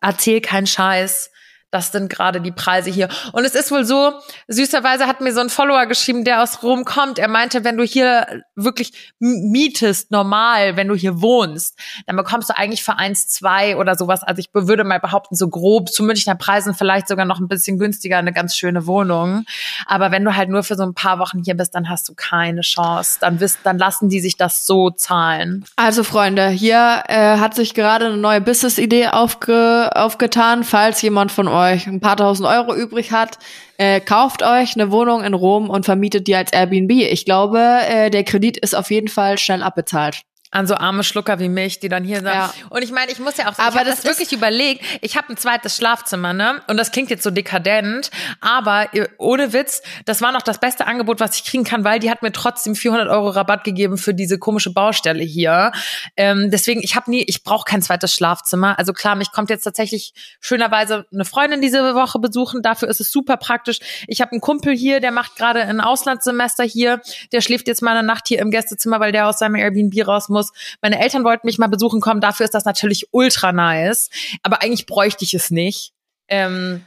erzähle 0.00 0.40
keinen 0.40 0.66
Scheiß 0.66 1.30
das 1.70 1.92
sind 1.92 2.08
gerade 2.08 2.40
die 2.40 2.52
Preise 2.52 2.90
hier. 2.90 3.08
Und 3.32 3.44
es 3.44 3.54
ist 3.54 3.70
wohl 3.70 3.84
so, 3.84 4.12
süßerweise 4.48 5.06
hat 5.06 5.20
mir 5.20 5.32
so 5.32 5.40
ein 5.40 5.50
Follower 5.50 5.86
geschrieben, 5.86 6.24
der 6.24 6.42
aus 6.42 6.62
Rom 6.62 6.84
kommt. 6.84 7.18
Er 7.18 7.28
meinte, 7.28 7.64
wenn 7.64 7.76
du 7.76 7.84
hier 7.84 8.44
wirklich 8.54 9.14
mietest, 9.18 10.10
normal, 10.10 10.76
wenn 10.76 10.88
du 10.88 10.94
hier 10.94 11.20
wohnst, 11.20 11.78
dann 12.06 12.16
bekommst 12.16 12.48
du 12.48 12.56
eigentlich 12.56 12.84
für 12.84 12.96
eins, 12.96 13.28
zwei 13.28 13.76
oder 13.76 13.96
sowas. 13.96 14.22
Also 14.22 14.40
ich 14.40 14.48
würde 14.52 14.84
mal 14.84 15.00
behaupten, 15.00 15.34
so 15.34 15.48
grob 15.48 15.90
zu 15.90 16.02
Münchner 16.02 16.36
Preisen 16.36 16.74
vielleicht 16.74 17.08
sogar 17.08 17.24
noch 17.24 17.40
ein 17.40 17.48
bisschen 17.48 17.78
günstiger, 17.78 18.18
eine 18.18 18.32
ganz 18.32 18.56
schöne 18.56 18.86
Wohnung. 18.86 19.44
Aber 19.86 20.10
wenn 20.10 20.24
du 20.24 20.36
halt 20.36 20.48
nur 20.48 20.62
für 20.62 20.76
so 20.76 20.84
ein 20.84 20.94
paar 20.94 21.18
Wochen 21.18 21.42
hier 21.44 21.56
bist, 21.56 21.74
dann 21.74 21.88
hast 21.88 22.08
du 22.08 22.14
keine 22.14 22.60
Chance. 22.60 23.18
Dann, 23.20 23.40
wisst, 23.40 23.60
dann 23.64 23.78
lassen 23.78 24.08
die 24.08 24.20
sich 24.20 24.36
das 24.36 24.66
so 24.66 24.90
zahlen. 24.90 25.64
Also 25.76 26.04
Freunde, 26.04 26.48
hier 26.48 27.02
äh, 27.08 27.38
hat 27.38 27.54
sich 27.54 27.74
gerade 27.74 28.06
eine 28.06 28.16
neue 28.16 28.40
Business-Idee 28.40 29.08
aufge 29.08 29.90
aufgetan, 29.94 30.64
falls 30.64 31.02
jemand 31.02 31.32
von 31.32 31.48
euch 31.56 31.86
ein 31.86 32.00
paar 32.00 32.16
tausend 32.16 32.48
Euro 32.48 32.74
übrig 32.74 33.12
hat, 33.12 33.38
äh, 33.78 34.00
kauft 34.00 34.42
euch 34.42 34.74
eine 34.74 34.90
Wohnung 34.90 35.24
in 35.24 35.34
Rom 35.34 35.70
und 35.70 35.84
vermietet 35.84 36.26
die 36.26 36.36
als 36.36 36.52
Airbnb. 36.52 36.90
Ich 36.92 37.24
glaube, 37.24 37.58
äh, 37.58 38.10
der 38.10 38.24
Kredit 38.24 38.56
ist 38.56 38.74
auf 38.74 38.90
jeden 38.90 39.08
Fall 39.08 39.38
schnell 39.38 39.62
abbezahlt 39.62 40.22
an 40.56 40.66
so 40.66 40.74
arme 40.74 41.04
Schlucker 41.04 41.38
wie 41.38 41.50
mich, 41.50 41.80
die 41.80 41.88
dann 41.88 42.02
hier 42.02 42.22
sagen. 42.22 42.50
Ja. 42.58 42.66
Und 42.70 42.82
ich 42.82 42.90
meine, 42.90 43.12
ich 43.12 43.18
muss 43.18 43.36
ja 43.36 43.48
auch 43.48 43.54
sagen, 43.54 43.68
aber 43.68 43.82
ich 43.82 43.88
das, 43.88 44.02
das 44.02 44.04
wirklich 44.06 44.32
überlegt. 44.32 44.82
Ich 45.02 45.16
habe 45.16 45.28
ein 45.28 45.36
zweites 45.36 45.76
Schlafzimmer, 45.76 46.32
ne? 46.32 46.62
Und 46.66 46.78
das 46.78 46.92
klingt 46.92 47.10
jetzt 47.10 47.22
so 47.22 47.30
dekadent, 47.30 48.10
aber 48.40 48.88
ohne 49.18 49.52
Witz, 49.52 49.82
das 50.06 50.22
war 50.22 50.32
noch 50.32 50.40
das 50.40 50.58
beste 50.58 50.86
Angebot, 50.86 51.20
was 51.20 51.36
ich 51.36 51.44
kriegen 51.44 51.64
kann, 51.64 51.84
weil 51.84 51.98
die 51.98 52.10
hat 52.10 52.22
mir 52.22 52.32
trotzdem 52.32 52.74
400 52.74 53.08
Euro 53.08 53.28
Rabatt 53.28 53.64
gegeben 53.64 53.98
für 53.98 54.14
diese 54.14 54.38
komische 54.38 54.72
Baustelle 54.72 55.22
hier. 55.22 55.72
Ähm, 56.16 56.50
deswegen, 56.50 56.80
ich 56.82 56.96
habe 56.96 57.10
nie, 57.10 57.22
ich 57.26 57.44
brauche 57.44 57.64
kein 57.64 57.82
zweites 57.82 58.14
Schlafzimmer. 58.14 58.78
Also 58.78 58.94
klar, 58.94 59.14
mich 59.14 59.32
kommt 59.32 59.50
jetzt 59.50 59.64
tatsächlich 59.64 60.14
schönerweise 60.40 61.06
eine 61.12 61.26
Freundin 61.26 61.60
diese 61.60 61.94
Woche 61.94 62.18
besuchen. 62.18 62.62
Dafür 62.62 62.88
ist 62.88 63.00
es 63.00 63.12
super 63.12 63.36
praktisch. 63.36 63.78
Ich 64.06 64.22
habe 64.22 64.32
einen 64.32 64.40
Kumpel 64.40 64.74
hier, 64.74 65.00
der 65.00 65.10
macht 65.10 65.36
gerade 65.36 65.60
ein 65.60 65.82
Auslandssemester 65.82 66.64
hier. 66.64 67.02
Der 67.32 67.42
schläft 67.42 67.68
jetzt 67.68 67.82
mal 67.82 67.96
eine 67.96 68.06
Nacht 68.06 68.28
hier 68.28 68.38
im 68.38 68.50
Gästezimmer, 68.50 69.00
weil 69.00 69.12
der 69.12 69.28
aus 69.28 69.38
seinem 69.38 69.56
Airbnb 69.56 70.06
raus 70.06 70.30
muss 70.30 70.45
muss. 70.52 70.76
Meine 70.82 71.00
Eltern 71.00 71.24
wollten 71.24 71.46
mich 71.46 71.58
mal 71.58 71.68
besuchen 71.68 72.00
kommen, 72.00 72.20
dafür 72.20 72.44
ist 72.44 72.54
das 72.54 72.64
natürlich 72.64 73.08
ultra 73.12 73.52
nice. 73.52 74.10
Aber 74.42 74.62
eigentlich 74.62 74.86
bräuchte 74.86 75.24
ich 75.24 75.34
es 75.34 75.50
nicht. 75.50 75.92
Ähm, 76.28 76.84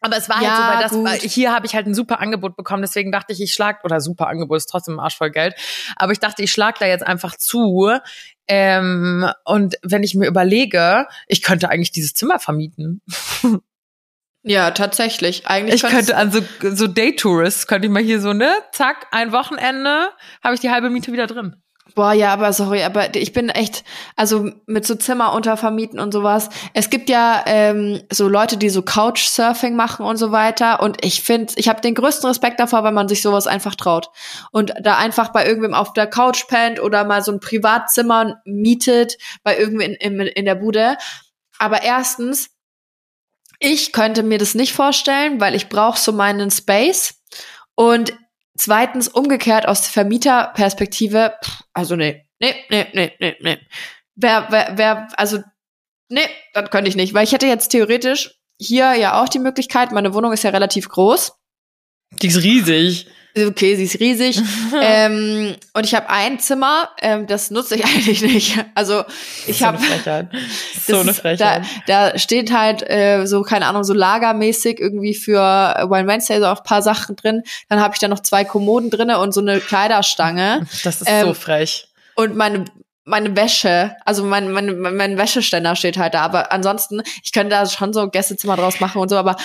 aber 0.00 0.16
es 0.16 0.28
war 0.28 0.42
ja, 0.42 0.78
halt 0.78 0.90
so, 0.90 1.04
weil 1.04 1.18
das, 1.18 1.32
hier 1.32 1.52
habe 1.52 1.66
ich 1.66 1.74
halt 1.74 1.86
ein 1.86 1.94
super 1.94 2.20
Angebot 2.20 2.56
bekommen, 2.56 2.82
deswegen 2.82 3.12
dachte 3.12 3.34
ich, 3.34 3.42
ich 3.42 3.52
schlag, 3.52 3.84
oder 3.84 4.00
super 4.00 4.28
Angebot, 4.28 4.56
ist 4.56 4.66
trotzdem 4.66 4.94
ein 4.94 5.00
Arsch 5.00 5.16
voll 5.16 5.30
Geld, 5.30 5.54
aber 5.96 6.12
ich 6.12 6.18
dachte, 6.20 6.42
ich 6.42 6.50
schlag 6.50 6.78
da 6.78 6.86
jetzt 6.86 7.06
einfach 7.06 7.36
zu. 7.36 7.90
Ähm, 8.48 9.30
und 9.44 9.76
wenn 9.82 10.02
ich 10.02 10.14
mir 10.14 10.26
überlege, 10.26 11.06
ich 11.26 11.42
könnte 11.42 11.68
eigentlich 11.68 11.92
dieses 11.92 12.14
Zimmer 12.14 12.38
vermieten. 12.38 13.02
Ja, 14.42 14.70
tatsächlich. 14.70 15.46
Eigentlich 15.46 15.84
ich 15.84 15.90
könnte 15.90 16.16
an 16.16 16.32
so, 16.32 16.40
so 16.62 16.86
Day-Tourists, 16.86 17.66
könnte 17.66 17.88
ich 17.88 17.92
mal 17.92 18.02
hier 18.02 18.22
so, 18.22 18.32
ne, 18.32 18.50
zack, 18.72 19.06
ein 19.10 19.32
Wochenende, 19.32 20.08
habe 20.42 20.54
ich 20.54 20.60
die 20.60 20.70
halbe 20.70 20.88
Miete 20.88 21.12
wieder 21.12 21.26
drin. 21.26 21.62
Boah, 21.94 22.12
ja, 22.12 22.32
aber 22.32 22.52
sorry, 22.52 22.82
aber 22.82 23.14
ich 23.16 23.32
bin 23.32 23.48
echt, 23.48 23.84
also 24.16 24.50
mit 24.66 24.86
so 24.86 24.94
Zimmer 24.94 25.32
untervermieten 25.32 25.98
und 25.98 26.12
sowas. 26.12 26.48
Es 26.74 26.90
gibt 26.90 27.08
ja 27.08 27.42
ähm, 27.46 28.02
so 28.10 28.28
Leute, 28.28 28.56
die 28.56 28.70
so 28.70 28.82
Couchsurfing 28.82 29.74
machen 29.74 30.04
und 30.04 30.16
so 30.16 30.30
weiter. 30.30 30.82
Und 30.82 31.04
ich 31.04 31.22
finde, 31.22 31.52
ich 31.56 31.68
habe 31.68 31.80
den 31.80 31.94
größten 31.94 32.28
Respekt 32.28 32.60
davor, 32.60 32.84
wenn 32.84 32.94
man 32.94 33.08
sich 33.08 33.22
sowas 33.22 33.46
einfach 33.46 33.74
traut. 33.74 34.10
Und 34.52 34.72
da 34.80 34.98
einfach 34.98 35.30
bei 35.32 35.46
irgendwem 35.46 35.74
auf 35.74 35.92
der 35.92 36.06
Couch 36.06 36.46
pennt 36.48 36.80
oder 36.80 37.04
mal 37.04 37.22
so 37.22 37.32
ein 37.32 37.40
Privatzimmer 37.40 38.40
mietet 38.44 39.16
bei 39.42 39.58
irgendwem 39.58 39.96
in, 40.00 40.20
in, 40.20 40.26
in 40.26 40.44
der 40.44 40.56
Bude. 40.56 40.96
Aber 41.58 41.82
erstens, 41.82 42.50
ich 43.58 43.92
könnte 43.92 44.22
mir 44.22 44.38
das 44.38 44.54
nicht 44.54 44.72
vorstellen, 44.72 45.40
weil 45.40 45.54
ich 45.54 45.68
brauche 45.68 45.98
so 45.98 46.12
meinen 46.12 46.50
Space. 46.50 47.14
Und 47.74 48.12
Zweitens, 48.60 49.08
umgekehrt 49.08 49.66
aus 49.66 49.88
Vermieterperspektive, 49.88 51.32
pff, 51.42 51.62
also 51.72 51.96
nee, 51.96 52.26
nee, 52.40 52.54
nee, 52.68 52.86
nee, 52.92 53.12
nee, 53.18 53.36
nee. 53.40 53.58
Wer, 54.16 54.48
wer, 54.50 54.72
wer, 54.76 55.08
also, 55.18 55.38
nee, 56.10 56.28
das 56.52 56.68
könnte 56.68 56.90
ich 56.90 56.94
nicht, 56.94 57.14
weil 57.14 57.24
ich 57.24 57.32
hätte 57.32 57.46
jetzt 57.46 57.68
theoretisch 57.68 58.38
hier 58.60 58.92
ja 58.96 59.18
auch 59.18 59.30
die 59.30 59.38
Möglichkeit, 59.38 59.92
meine 59.92 60.12
Wohnung 60.12 60.34
ist 60.34 60.44
ja 60.44 60.50
relativ 60.50 60.90
groß. 60.90 61.32
Die 62.20 62.26
ist 62.26 62.42
riesig. 62.42 63.06
Okay, 63.36 63.76
sie 63.76 63.84
ist 63.84 64.00
riesig. 64.00 64.40
ähm, 64.82 65.54
und 65.72 65.86
ich 65.86 65.94
habe 65.94 66.10
ein 66.10 66.40
Zimmer, 66.40 66.90
ähm, 67.00 67.26
das 67.26 67.50
nutze 67.50 67.76
ich 67.76 67.84
eigentlich 67.84 68.22
nicht. 68.22 68.58
Also 68.74 69.04
ich 69.46 69.58
so 69.58 69.66
habe 69.66 69.78
so 70.86 70.98
eine 70.98 71.14
Frechheit. 71.14 71.64
Da, 71.86 72.10
da 72.10 72.18
steht 72.18 72.52
halt 72.52 72.82
äh, 72.88 73.26
so 73.26 73.42
keine 73.42 73.66
Ahnung 73.66 73.84
so 73.84 73.94
lagermäßig 73.94 74.80
irgendwie 74.80 75.14
für 75.14 75.40
Wine 75.40 76.08
Wednesday 76.08 76.40
so 76.40 76.46
auch 76.46 76.58
ein 76.58 76.64
paar 76.64 76.82
Sachen 76.82 77.16
drin. 77.16 77.42
Dann 77.68 77.80
habe 77.80 77.94
ich 77.94 78.00
da 78.00 78.08
noch 78.08 78.20
zwei 78.20 78.44
Kommoden 78.44 78.90
drinne 78.90 79.18
und 79.18 79.32
so 79.32 79.40
eine 79.40 79.60
Kleiderstange. 79.60 80.66
Das 80.82 81.00
ist 81.00 81.08
ähm, 81.08 81.26
so 81.26 81.34
frech. 81.34 81.88
Und 82.16 82.36
meine 82.36 82.64
meine 83.04 83.34
Wäsche, 83.34 83.96
also 84.04 84.22
mein, 84.22 84.52
mein, 84.52 84.78
mein 84.78 85.18
Wäscheständer 85.18 85.74
steht 85.74 85.98
halt 85.98 86.14
da, 86.14 86.20
aber 86.20 86.52
ansonsten, 86.52 87.02
ich 87.24 87.32
könnte 87.32 87.50
da 87.50 87.66
schon 87.66 87.92
so 87.92 88.08
Gästezimmer 88.08 88.56
draus 88.56 88.78
machen 88.78 89.00
und 89.00 89.08
so, 89.08 89.16
aber 89.16 89.36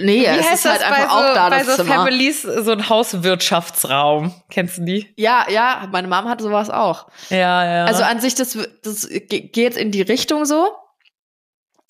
nee, 0.00 0.22
Wie 0.22 0.24
es 0.24 0.52
ist 0.52 0.64
halt 0.64 0.82
einfach 0.82 1.10
so, 1.10 1.16
auch 1.16 1.34
da 1.34 1.48
bei 1.50 1.58
das 1.58 1.66
so 1.66 1.82
Zimmer. 1.82 1.94
Families 1.94 2.42
so 2.42 2.72
ein 2.72 2.88
Hauswirtschaftsraum. 2.88 4.34
Kennst 4.50 4.78
du 4.78 4.82
die? 4.82 5.12
Ja, 5.16 5.46
ja, 5.48 5.88
meine 5.90 6.08
Mom 6.08 6.28
hat 6.28 6.40
sowas 6.40 6.70
auch. 6.70 7.08
Ja, 7.30 7.64
ja. 7.64 7.84
Also 7.84 8.02
an 8.02 8.20
sich, 8.20 8.34
das, 8.34 8.56
das 8.82 9.08
geht 9.08 9.76
in 9.76 9.90
die 9.90 10.02
Richtung 10.02 10.44
so. 10.44 10.72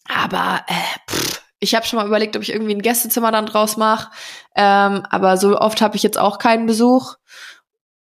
Aber 0.09 0.65
äh, 0.67 1.11
pff, 1.11 1.43
ich 1.61 1.75
habe 1.77 1.87
schon 1.87 1.99
mal 1.99 2.07
überlegt, 2.07 2.37
ob 2.37 2.43
ich 2.43 2.53
irgendwie 2.53 2.75
ein 2.75 2.83
Gästezimmer 2.83 3.31
dann 3.31 3.47
draus 3.47 3.77
mache. 3.77 4.11
Ähm, 4.57 5.07
aber 5.11 5.37
so 5.37 5.57
oft 5.59 5.81
habe 5.81 5.97
ich 5.97 6.03
jetzt 6.03 6.19
auch 6.19 6.39
keinen 6.39 6.67
Besuch 6.67 7.15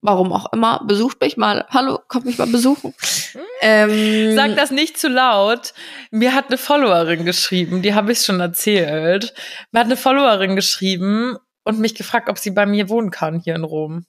warum 0.04 0.32
auch 0.32 0.52
immer, 0.52 0.84
besucht 0.84 1.20
mich 1.22 1.38
mal. 1.38 1.64
Hallo, 1.70 1.98
kommt 2.08 2.26
mich 2.26 2.36
mal 2.36 2.46
besuchen. 2.46 2.94
Ähm, 3.62 4.36
Sag 4.36 4.54
das 4.54 4.70
nicht 4.70 4.98
zu 4.98 5.08
laut. 5.08 5.72
Mir 6.10 6.34
hat 6.34 6.48
eine 6.48 6.58
Followerin 6.58 7.24
geschrieben, 7.24 7.80
die 7.80 7.94
habe 7.94 8.12
ich 8.12 8.20
schon 8.20 8.38
erzählt. 8.38 9.32
Mir 9.72 9.80
hat 9.80 9.86
eine 9.86 9.96
Followerin 9.96 10.56
geschrieben 10.56 11.38
und 11.64 11.80
mich 11.80 11.94
gefragt, 11.94 12.28
ob 12.28 12.38
sie 12.38 12.50
bei 12.50 12.66
mir 12.66 12.90
wohnen 12.90 13.10
kann 13.10 13.40
hier 13.40 13.54
in 13.54 13.64
Rom. 13.64 14.04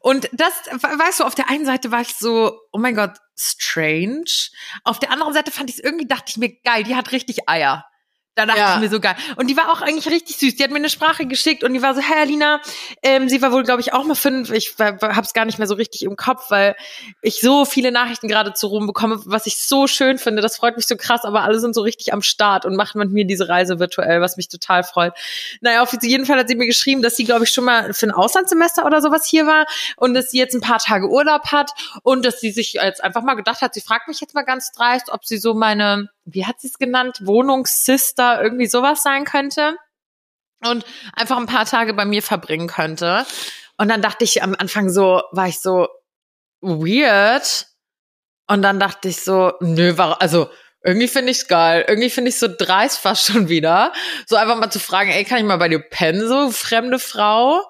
Und 0.00 0.28
das, 0.32 0.52
weißt 0.70 1.20
du, 1.20 1.24
auf 1.24 1.34
der 1.34 1.50
einen 1.50 1.66
Seite 1.66 1.90
war 1.90 2.02
ich 2.02 2.14
so, 2.14 2.56
oh 2.70 2.78
mein 2.78 2.94
Gott, 2.94 3.14
strange. 3.36 4.30
Auf 4.84 5.00
der 5.00 5.10
anderen 5.10 5.34
Seite 5.34 5.50
fand 5.50 5.68
ich 5.68 5.78
es 5.78 5.82
irgendwie, 5.82 6.06
dachte 6.06 6.26
ich 6.28 6.36
mir, 6.36 6.54
geil, 6.62 6.84
die 6.84 6.94
hat 6.94 7.10
richtig 7.10 7.48
Eier 7.48 7.84
Da 8.38 8.46
dachte 8.46 8.60
Ja. 8.60 8.74
ich 8.76 8.80
mir 8.80 8.88
so 8.88 9.00
geil. 9.00 9.16
Und 9.34 9.48
die 9.50 9.56
war 9.56 9.72
auch 9.72 9.80
eigentlich 9.82 10.08
richtig 10.08 10.36
süß. 10.36 10.54
Die 10.54 10.62
hat 10.62 10.70
mir 10.70 10.76
eine 10.76 10.88
Sprache 10.90 11.26
geschickt 11.26 11.64
und 11.64 11.74
die 11.74 11.82
war 11.82 11.96
so, 11.96 12.00
hey 12.00 12.20
Alina, 12.20 12.60
ähm, 13.02 13.28
sie 13.28 13.42
war 13.42 13.50
wohl, 13.50 13.64
glaube 13.64 13.80
ich, 13.80 13.92
auch 13.92 14.04
mal 14.04 14.14
fünf. 14.14 14.52
Ich 14.52 14.76
hab's 14.78 15.32
gar 15.34 15.44
nicht 15.44 15.58
mehr 15.58 15.66
so 15.66 15.74
richtig 15.74 16.02
im 16.04 16.14
Kopf, 16.14 16.48
weil 16.50 16.76
ich 17.20 17.40
so 17.40 17.64
viele 17.64 17.90
Nachrichten 17.90 18.28
gerade 18.28 18.52
zu 18.54 18.68
Rom 18.68 18.86
bekomme, 18.86 19.20
was 19.24 19.46
ich 19.46 19.60
so 19.60 19.88
schön 19.88 20.18
finde. 20.18 20.40
Das 20.40 20.56
freut 20.56 20.76
mich 20.76 20.86
so 20.86 20.96
krass, 20.96 21.24
aber 21.24 21.42
alle 21.42 21.58
sind 21.58 21.74
so 21.74 21.82
richtig 21.82 22.12
am 22.12 22.22
Start 22.22 22.64
und 22.64 22.76
machen 22.76 23.00
mit 23.00 23.10
mir 23.10 23.24
diese 23.24 23.48
Reise 23.48 23.80
virtuell, 23.80 24.20
was 24.20 24.36
mich 24.36 24.48
total 24.48 24.84
freut. 24.84 25.14
Naja, 25.60 25.82
auf 25.82 25.92
jeden 26.00 26.24
Fall 26.24 26.38
hat 26.38 26.48
sie 26.48 26.54
mir 26.54 26.66
geschrieben, 26.68 27.02
dass 27.02 27.16
sie, 27.16 27.24
glaube 27.24 27.42
ich, 27.42 27.50
schon 27.50 27.64
mal 27.64 27.92
für 27.92 28.06
ein 28.06 28.12
Auslandssemester 28.12 28.86
oder 28.86 29.02
sowas 29.02 29.26
hier 29.26 29.46
war 29.48 29.66
und 29.96 30.14
dass 30.14 30.30
sie 30.30 30.38
jetzt 30.38 30.54
ein 30.54 30.60
paar 30.60 30.78
Tage 30.78 31.08
Urlaub 31.08 31.46
hat 31.50 31.72
und 32.04 32.24
dass 32.24 32.38
sie 32.40 32.52
sich 32.52 32.74
jetzt 32.74 33.02
einfach 33.02 33.22
mal 33.22 33.34
gedacht 33.34 33.62
hat, 33.62 33.74
sie 33.74 33.80
fragt 33.80 34.06
mich 34.06 34.20
jetzt 34.20 34.34
mal 34.34 34.42
ganz 34.42 34.70
dreist, 34.70 35.10
ob 35.10 35.24
sie 35.24 35.38
so 35.38 35.54
meine, 35.54 36.08
wie 36.30 36.46
hat 36.46 36.60
sie 36.60 36.68
es 36.68 36.78
genannt, 36.78 37.20
Wohnungssister, 37.24 38.42
irgendwie 38.42 38.66
sowas 38.66 39.02
sein 39.02 39.24
könnte 39.24 39.76
und 40.64 40.84
einfach 41.14 41.36
ein 41.36 41.46
paar 41.46 41.66
Tage 41.66 41.94
bei 41.94 42.04
mir 42.04 42.22
verbringen 42.22 42.68
könnte. 42.68 43.24
Und 43.76 43.88
dann 43.88 44.02
dachte 44.02 44.24
ich 44.24 44.42
am 44.42 44.54
Anfang 44.58 44.90
so, 44.90 45.22
war 45.32 45.48
ich 45.48 45.60
so 45.60 45.88
weird. 46.60 47.66
Und 48.48 48.62
dann 48.62 48.80
dachte 48.80 49.08
ich 49.08 49.22
so, 49.22 49.52
nö, 49.60 49.96
war, 49.98 50.20
also 50.20 50.50
irgendwie 50.84 51.08
finde 51.08 51.32
ich's 51.32 51.48
geil. 51.48 51.84
Irgendwie 51.88 52.10
finde 52.10 52.28
ich 52.28 52.38
so 52.38 52.46
dreist 52.48 52.98
fast 52.98 53.26
schon 53.26 53.48
wieder. 53.48 53.92
So 54.26 54.36
einfach 54.36 54.56
mal 54.56 54.70
zu 54.70 54.78
fragen, 54.78 55.10
ey, 55.10 55.24
kann 55.24 55.38
ich 55.38 55.44
mal 55.44 55.56
bei 55.56 55.68
dir 55.68 55.80
pennen, 55.80 56.26
so 56.28 56.50
fremde 56.50 56.98
Frau? 56.98 57.62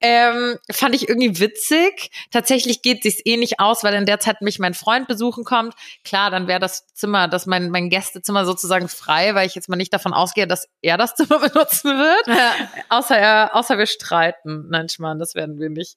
Ähm, 0.00 0.58
fand 0.70 0.94
ich 0.94 1.08
irgendwie 1.08 1.38
witzig. 1.38 2.10
Tatsächlich 2.30 2.80
geht 2.80 3.02
sich's 3.02 3.20
eh 3.24 3.36
nicht 3.36 3.60
aus, 3.60 3.84
weil 3.84 3.94
in 3.94 4.06
der 4.06 4.20
Zeit 4.20 4.40
mich 4.40 4.58
mein 4.58 4.74
Freund 4.74 5.06
besuchen 5.06 5.44
kommt. 5.44 5.74
Klar, 6.02 6.30
dann 6.30 6.48
wäre 6.48 6.60
das 6.60 6.86
Zimmer, 6.94 7.28
das 7.28 7.44
mein, 7.46 7.70
mein 7.70 7.90
Gästezimmer 7.90 8.46
sozusagen 8.46 8.88
frei, 8.88 9.34
weil 9.34 9.46
ich 9.46 9.54
jetzt 9.54 9.68
mal 9.68 9.76
nicht 9.76 9.92
davon 9.92 10.14
ausgehe, 10.14 10.46
dass 10.46 10.66
er 10.80 10.96
das 10.96 11.14
Zimmer 11.16 11.38
benutzen 11.38 11.90
wird. 11.90 12.38
Außer 12.88 13.18
er, 13.18 13.54
außer 13.54 13.76
wir 13.76 13.86
streiten. 13.86 14.66
Nein, 14.70 14.88
Schmarrn, 14.88 15.18
das 15.18 15.34
werden 15.34 15.58
wir 15.58 15.68
nicht. 15.68 15.96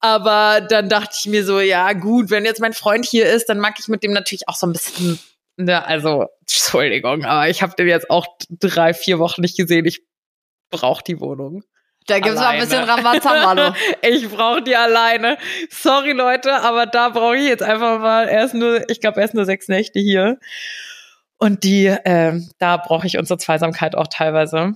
Aber 0.00 0.60
dann 0.60 0.90
dachte 0.90 1.16
ich 1.18 1.26
mir 1.26 1.46
so, 1.46 1.60
ja, 1.60 1.94
gut, 1.94 2.28
wenn 2.30 2.44
jetzt 2.44 2.60
mein 2.60 2.74
Freund 2.74 3.06
hier 3.06 3.26
ist, 3.26 3.48
dann 3.48 3.58
mag 3.58 3.76
ich 3.78 3.88
mit 3.88 4.02
dem 4.02 4.12
natürlich 4.12 4.48
auch 4.48 4.54
so 4.54 4.66
ein 4.66 4.72
bisschen, 4.72 5.18
ne, 5.56 5.84
also, 5.84 6.26
Entschuldigung, 6.40 7.24
aber 7.24 7.48
ich 7.48 7.62
habe 7.62 7.74
den 7.76 7.88
jetzt 7.88 8.10
auch 8.10 8.26
drei, 8.50 8.94
vier 8.94 9.18
Wochen 9.18 9.40
nicht 9.40 9.56
gesehen. 9.56 9.86
Ich 9.86 10.02
brauche 10.70 11.02
die 11.04 11.20
Wohnung. 11.20 11.62
Da 12.06 12.18
gibt's 12.18 12.38
mal 12.38 12.48
ein 12.48 12.60
Alleine. 12.60 12.66
bisschen 12.66 12.84
Ramazamba. 12.84 13.74
Ich 14.02 14.28
brauche 14.28 14.62
die 14.62 14.76
alleine. 14.76 15.38
Sorry, 15.70 16.12
Leute, 16.12 16.52
aber 16.52 16.86
da 16.86 17.08
brauche 17.08 17.36
ich 17.36 17.48
jetzt 17.48 17.62
einfach 17.62 17.98
mal, 18.00 18.28
er 18.28 18.44
ist 18.44 18.54
nur, 18.54 18.88
ich 18.90 19.00
glaube, 19.00 19.20
er 19.20 19.24
ist 19.24 19.34
nur 19.34 19.46
sechs 19.46 19.68
Nächte 19.68 20.00
hier. 20.00 20.38
Und 21.38 21.64
die, 21.64 21.94
ähm, 22.04 22.50
da 22.58 22.76
brauche 22.76 23.06
ich 23.06 23.18
unsere 23.18 23.38
Zweisamkeit 23.38 23.94
auch 23.94 24.06
teilweise. 24.08 24.74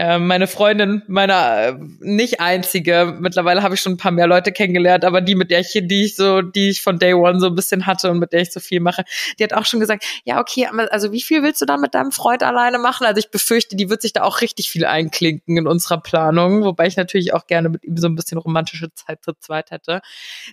Äh, 0.00 0.18
meine 0.18 0.46
Freundin, 0.46 1.02
meine 1.08 1.34
äh, 1.34 1.74
nicht 1.98 2.40
einzige, 2.40 3.18
mittlerweile 3.20 3.62
habe 3.62 3.74
ich 3.74 3.82
schon 3.82 3.92
ein 3.92 3.96
paar 3.98 4.12
mehr 4.12 4.26
Leute 4.26 4.50
kennengelernt, 4.50 5.04
aber 5.04 5.20
die, 5.20 5.34
mit 5.34 5.50
der 5.50 5.60
ich, 5.60 5.72
die 5.74 6.04
ich 6.04 6.16
so, 6.16 6.40
die 6.40 6.70
ich 6.70 6.80
von 6.80 6.98
Day 6.98 7.12
One 7.12 7.38
so 7.38 7.48
ein 7.48 7.54
bisschen 7.54 7.84
hatte 7.84 8.10
und 8.10 8.18
mit 8.18 8.32
der 8.32 8.40
ich 8.40 8.50
so 8.50 8.60
viel 8.60 8.80
mache, 8.80 9.04
die 9.38 9.44
hat 9.44 9.52
auch 9.52 9.66
schon 9.66 9.78
gesagt, 9.78 10.06
ja, 10.24 10.40
okay, 10.40 10.66
also 10.88 11.12
wie 11.12 11.20
viel 11.20 11.42
willst 11.42 11.60
du 11.60 11.66
dann 11.66 11.82
mit 11.82 11.94
deinem 11.94 12.12
Freund 12.12 12.42
alleine 12.42 12.78
machen? 12.78 13.06
Also 13.06 13.18
ich 13.18 13.30
befürchte, 13.30 13.76
die 13.76 13.90
wird 13.90 14.00
sich 14.00 14.14
da 14.14 14.22
auch 14.22 14.40
richtig 14.40 14.70
viel 14.70 14.86
einklinken 14.86 15.58
in 15.58 15.66
unserer 15.66 16.00
Planung, 16.00 16.64
wobei 16.64 16.86
ich 16.86 16.96
natürlich 16.96 17.34
auch 17.34 17.46
gerne 17.46 17.68
mit 17.68 17.84
ihm 17.84 17.98
so 17.98 18.08
ein 18.08 18.14
bisschen 18.14 18.38
romantische 18.38 18.90
Zeit 18.94 19.22
zu 19.22 19.34
zweit 19.38 19.70
hätte. 19.70 20.00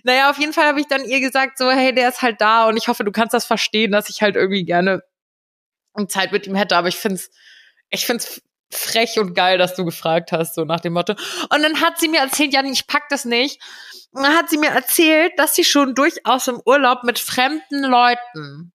Naja, 0.02 0.28
auf 0.28 0.38
jeden 0.38 0.52
Fall 0.52 0.66
habe 0.66 0.80
ich 0.80 0.88
dann 0.88 1.06
ihr 1.06 1.20
gesagt, 1.20 1.56
so, 1.56 1.70
hey, 1.70 1.94
der 1.94 2.10
ist 2.10 2.20
halt 2.20 2.42
da 2.42 2.68
und 2.68 2.76
ich 2.76 2.88
hoffe, 2.88 3.02
du 3.02 3.12
kannst 3.12 3.32
das 3.32 3.46
verstehen, 3.46 3.92
dass 3.92 4.10
ich 4.10 4.20
halt 4.20 4.36
irgendwie 4.36 4.66
gerne 4.66 5.00
Zeit 6.06 6.32
mit 6.32 6.46
ihm 6.46 6.54
hätte, 6.54 6.76
aber 6.76 6.88
ich 6.88 6.96
find's, 6.96 7.30
ich 7.88 8.04
find's 8.04 8.42
frech 8.70 9.18
und 9.18 9.34
geil, 9.34 9.58
dass 9.58 9.74
du 9.74 9.84
gefragt 9.84 10.32
hast, 10.32 10.54
so 10.54 10.64
nach 10.64 10.80
dem 10.80 10.92
Motto. 10.92 11.14
Und 11.50 11.62
dann 11.62 11.80
hat 11.80 11.98
sie 11.98 12.08
mir 12.08 12.20
erzählt, 12.20 12.52
ja, 12.52 12.62
ich 12.64 12.86
pack 12.86 13.08
das 13.08 13.24
nicht. 13.24 13.62
Und 14.10 14.22
dann 14.22 14.36
hat 14.36 14.50
sie 14.50 14.58
mir 14.58 14.70
erzählt, 14.70 15.32
dass 15.38 15.54
sie 15.54 15.64
schon 15.64 15.94
durchaus 15.94 16.48
im 16.48 16.60
Urlaub 16.64 17.04
mit 17.04 17.18
fremden 17.18 17.82
Leuten, 17.82 18.72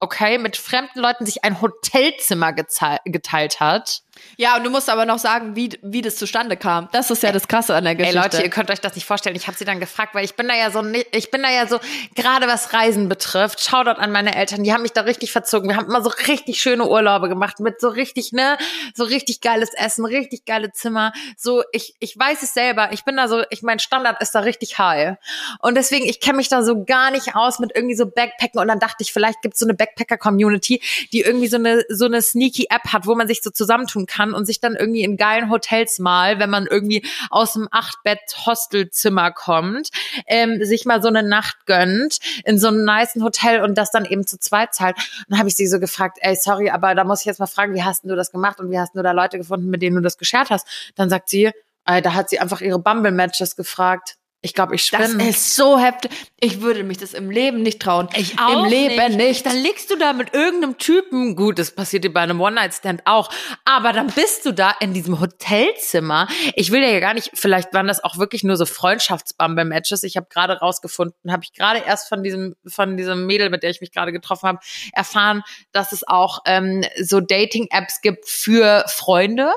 okay, 0.00 0.38
mit 0.38 0.56
fremden 0.56 1.00
Leuten 1.00 1.26
sich 1.26 1.44
ein 1.44 1.60
Hotelzimmer 1.60 2.52
geteilt 2.52 3.60
hat. 3.60 4.02
Ja, 4.36 4.56
und 4.56 4.64
du 4.64 4.70
musst 4.70 4.90
aber 4.90 5.06
noch 5.06 5.18
sagen, 5.18 5.56
wie, 5.56 5.70
wie 5.82 6.02
das 6.02 6.16
zustande 6.16 6.56
kam. 6.56 6.88
Das 6.92 7.10
ist 7.10 7.22
ja 7.22 7.32
das 7.32 7.48
Krasse 7.48 7.74
an 7.74 7.84
der 7.84 7.92
Ey 7.92 7.96
Geschichte. 7.98 8.18
Leute, 8.18 8.42
ihr 8.42 8.50
könnt 8.50 8.70
euch 8.70 8.80
das 8.80 8.94
nicht 8.94 9.06
vorstellen. 9.06 9.36
Ich 9.36 9.46
habe 9.46 9.56
sie 9.56 9.64
dann 9.64 9.80
gefragt, 9.80 10.14
weil 10.14 10.24
ich 10.24 10.34
bin 10.34 10.48
da 10.48 10.54
ja 10.54 10.70
so, 10.70 10.82
ich 11.12 11.30
bin 11.30 11.42
da 11.42 11.50
ja 11.50 11.66
so, 11.66 11.80
gerade 12.14 12.46
was 12.46 12.72
Reisen 12.72 13.08
betrifft, 13.08 13.60
Shoutout 13.60 14.00
an 14.00 14.12
meine 14.12 14.34
Eltern, 14.34 14.64
die 14.64 14.72
haben 14.72 14.82
mich 14.82 14.92
da 14.92 15.02
richtig 15.02 15.32
verzogen. 15.32 15.68
Wir 15.68 15.76
haben 15.76 15.86
immer 15.86 16.02
so 16.02 16.10
richtig 16.28 16.60
schöne 16.60 16.86
Urlaube 16.86 17.28
gemacht 17.28 17.60
mit 17.60 17.80
so 17.80 17.88
richtig, 17.88 18.32
ne, 18.32 18.58
so 18.94 19.04
richtig 19.04 19.40
geiles 19.40 19.70
Essen, 19.74 20.04
richtig 20.04 20.44
geile 20.44 20.72
Zimmer. 20.72 21.12
So, 21.36 21.62
ich, 21.72 21.94
ich 22.00 22.18
weiß 22.18 22.42
es 22.42 22.54
selber. 22.54 22.92
Ich 22.92 23.04
bin 23.04 23.16
da 23.16 23.28
so, 23.28 23.42
ich 23.50 23.62
mein 23.62 23.78
Standard 23.78 24.20
ist 24.20 24.34
da 24.34 24.40
richtig 24.40 24.78
high. 24.78 25.16
Und 25.60 25.76
deswegen, 25.76 26.06
ich 26.06 26.20
kenne 26.20 26.38
mich 26.38 26.48
da 26.48 26.62
so 26.62 26.84
gar 26.84 27.10
nicht 27.10 27.34
aus 27.34 27.58
mit 27.58 27.72
irgendwie 27.74 27.96
so 27.96 28.06
Backpacken. 28.06 28.60
Und 28.60 28.68
dann 28.68 28.80
dachte 28.80 28.96
ich, 29.00 29.12
vielleicht 29.12 29.42
gibt's 29.42 29.58
so 29.58 29.66
eine 29.66 29.74
Backpacker-Community, 29.74 30.80
die 31.12 31.20
irgendwie 31.20 31.48
so 31.48 31.56
eine, 31.56 31.84
so 31.88 32.06
eine 32.06 32.22
sneaky 32.22 32.66
App 32.70 32.92
hat, 32.92 33.06
wo 33.06 33.14
man 33.14 33.28
sich 33.28 33.42
so 33.42 33.50
zusammentun 33.50 34.05
kann 34.06 34.34
und 34.34 34.46
sich 34.46 34.60
dann 34.60 34.74
irgendwie 34.74 35.02
in 35.02 35.16
geilen 35.16 35.50
Hotels 35.50 35.98
mal, 35.98 36.38
wenn 36.38 36.50
man 36.50 36.66
irgendwie 36.66 37.04
aus 37.30 37.54
dem 37.54 37.68
Acht-Bett-Hostelzimmer 37.70 39.30
kommt, 39.32 39.90
ähm, 40.26 40.64
sich 40.64 40.84
mal 40.84 41.02
so 41.02 41.08
eine 41.08 41.22
Nacht 41.22 41.66
gönnt 41.66 42.18
in 42.44 42.58
so 42.58 42.68
einem 42.68 42.84
niceen 42.84 43.22
Hotel 43.22 43.62
und 43.62 43.76
das 43.76 43.90
dann 43.90 44.04
eben 44.04 44.26
zu 44.26 44.38
zweit 44.38 44.74
zahlt. 44.74 44.96
Und 44.96 45.30
dann 45.30 45.38
habe 45.38 45.48
ich 45.48 45.56
sie 45.56 45.66
so 45.66 45.80
gefragt, 45.80 46.18
ey, 46.20 46.36
sorry, 46.36 46.70
aber 46.70 46.94
da 46.94 47.04
muss 47.04 47.20
ich 47.20 47.26
jetzt 47.26 47.40
mal 47.40 47.46
fragen, 47.46 47.74
wie 47.74 47.84
hast 47.84 48.02
denn 48.02 48.10
du 48.10 48.16
das 48.16 48.30
gemacht 48.30 48.60
und 48.60 48.70
wie 48.70 48.78
hast 48.78 48.94
du 48.94 49.02
da 49.02 49.12
Leute 49.12 49.38
gefunden, 49.38 49.68
mit 49.68 49.82
denen 49.82 49.96
du 49.96 50.02
das 50.02 50.18
geshared 50.18 50.50
hast? 50.50 50.66
Dann 50.94 51.10
sagt 51.10 51.28
sie, 51.28 51.50
äh, 51.86 52.02
da 52.02 52.14
hat 52.14 52.28
sie 52.28 52.40
einfach 52.40 52.60
ihre 52.60 52.78
Bumble-Matches 52.78 53.56
gefragt. 53.56 54.16
Ich 54.46 54.54
glaube, 54.54 54.76
ich 54.76 54.88
das 54.90 55.10
spinne. 55.10 55.28
ist 55.28 55.56
so 55.56 55.76
heftig. 55.76 56.12
Ich 56.38 56.60
würde 56.60 56.84
mich 56.84 56.98
das 56.98 57.14
im 57.14 57.32
Leben 57.32 57.62
nicht 57.62 57.82
trauen. 57.82 58.08
Im 58.14 58.64
Leben 58.66 59.16
nicht. 59.16 59.44
Dann 59.44 59.56
liegst 59.56 59.90
du 59.90 59.96
da 59.96 60.12
mit 60.12 60.34
irgendeinem 60.34 60.78
Typen. 60.78 61.34
Gut, 61.34 61.58
das 61.58 61.72
passiert 61.72 62.04
dir 62.04 62.12
bei 62.12 62.20
einem 62.20 62.40
One-Night-Stand 62.40 63.02
auch. 63.06 63.28
Aber 63.64 63.92
dann 63.92 64.06
bist 64.06 64.46
du 64.46 64.52
da 64.52 64.72
in 64.78 64.94
diesem 64.94 65.18
Hotelzimmer. 65.18 66.28
Ich 66.54 66.70
will 66.70 66.80
ja 66.80 67.00
gar 67.00 67.12
nicht, 67.14 67.32
vielleicht 67.34 67.74
waren 67.74 67.88
das 67.88 68.04
auch 68.04 68.18
wirklich 68.18 68.44
nur 68.44 68.56
so 68.56 68.66
Freundschafts-Bumble-Matches. 68.66 70.04
Ich 70.04 70.16
habe 70.16 70.28
gerade 70.30 70.60
rausgefunden, 70.60 71.32
habe 71.32 71.42
ich 71.42 71.52
gerade 71.52 71.80
erst 71.80 72.08
von 72.08 72.22
diesem, 72.22 72.54
von 72.68 72.96
diesem 72.96 73.26
Mädel, 73.26 73.50
mit 73.50 73.64
der 73.64 73.70
ich 73.70 73.80
mich 73.80 73.90
gerade 73.90 74.12
getroffen 74.12 74.46
habe, 74.46 74.60
erfahren, 74.92 75.42
dass 75.72 75.90
es 75.90 76.06
auch 76.06 76.38
ähm, 76.46 76.84
so 77.02 77.18
Dating-Apps 77.18 78.00
gibt 78.00 78.28
für 78.28 78.84
Freunde. 78.86 79.50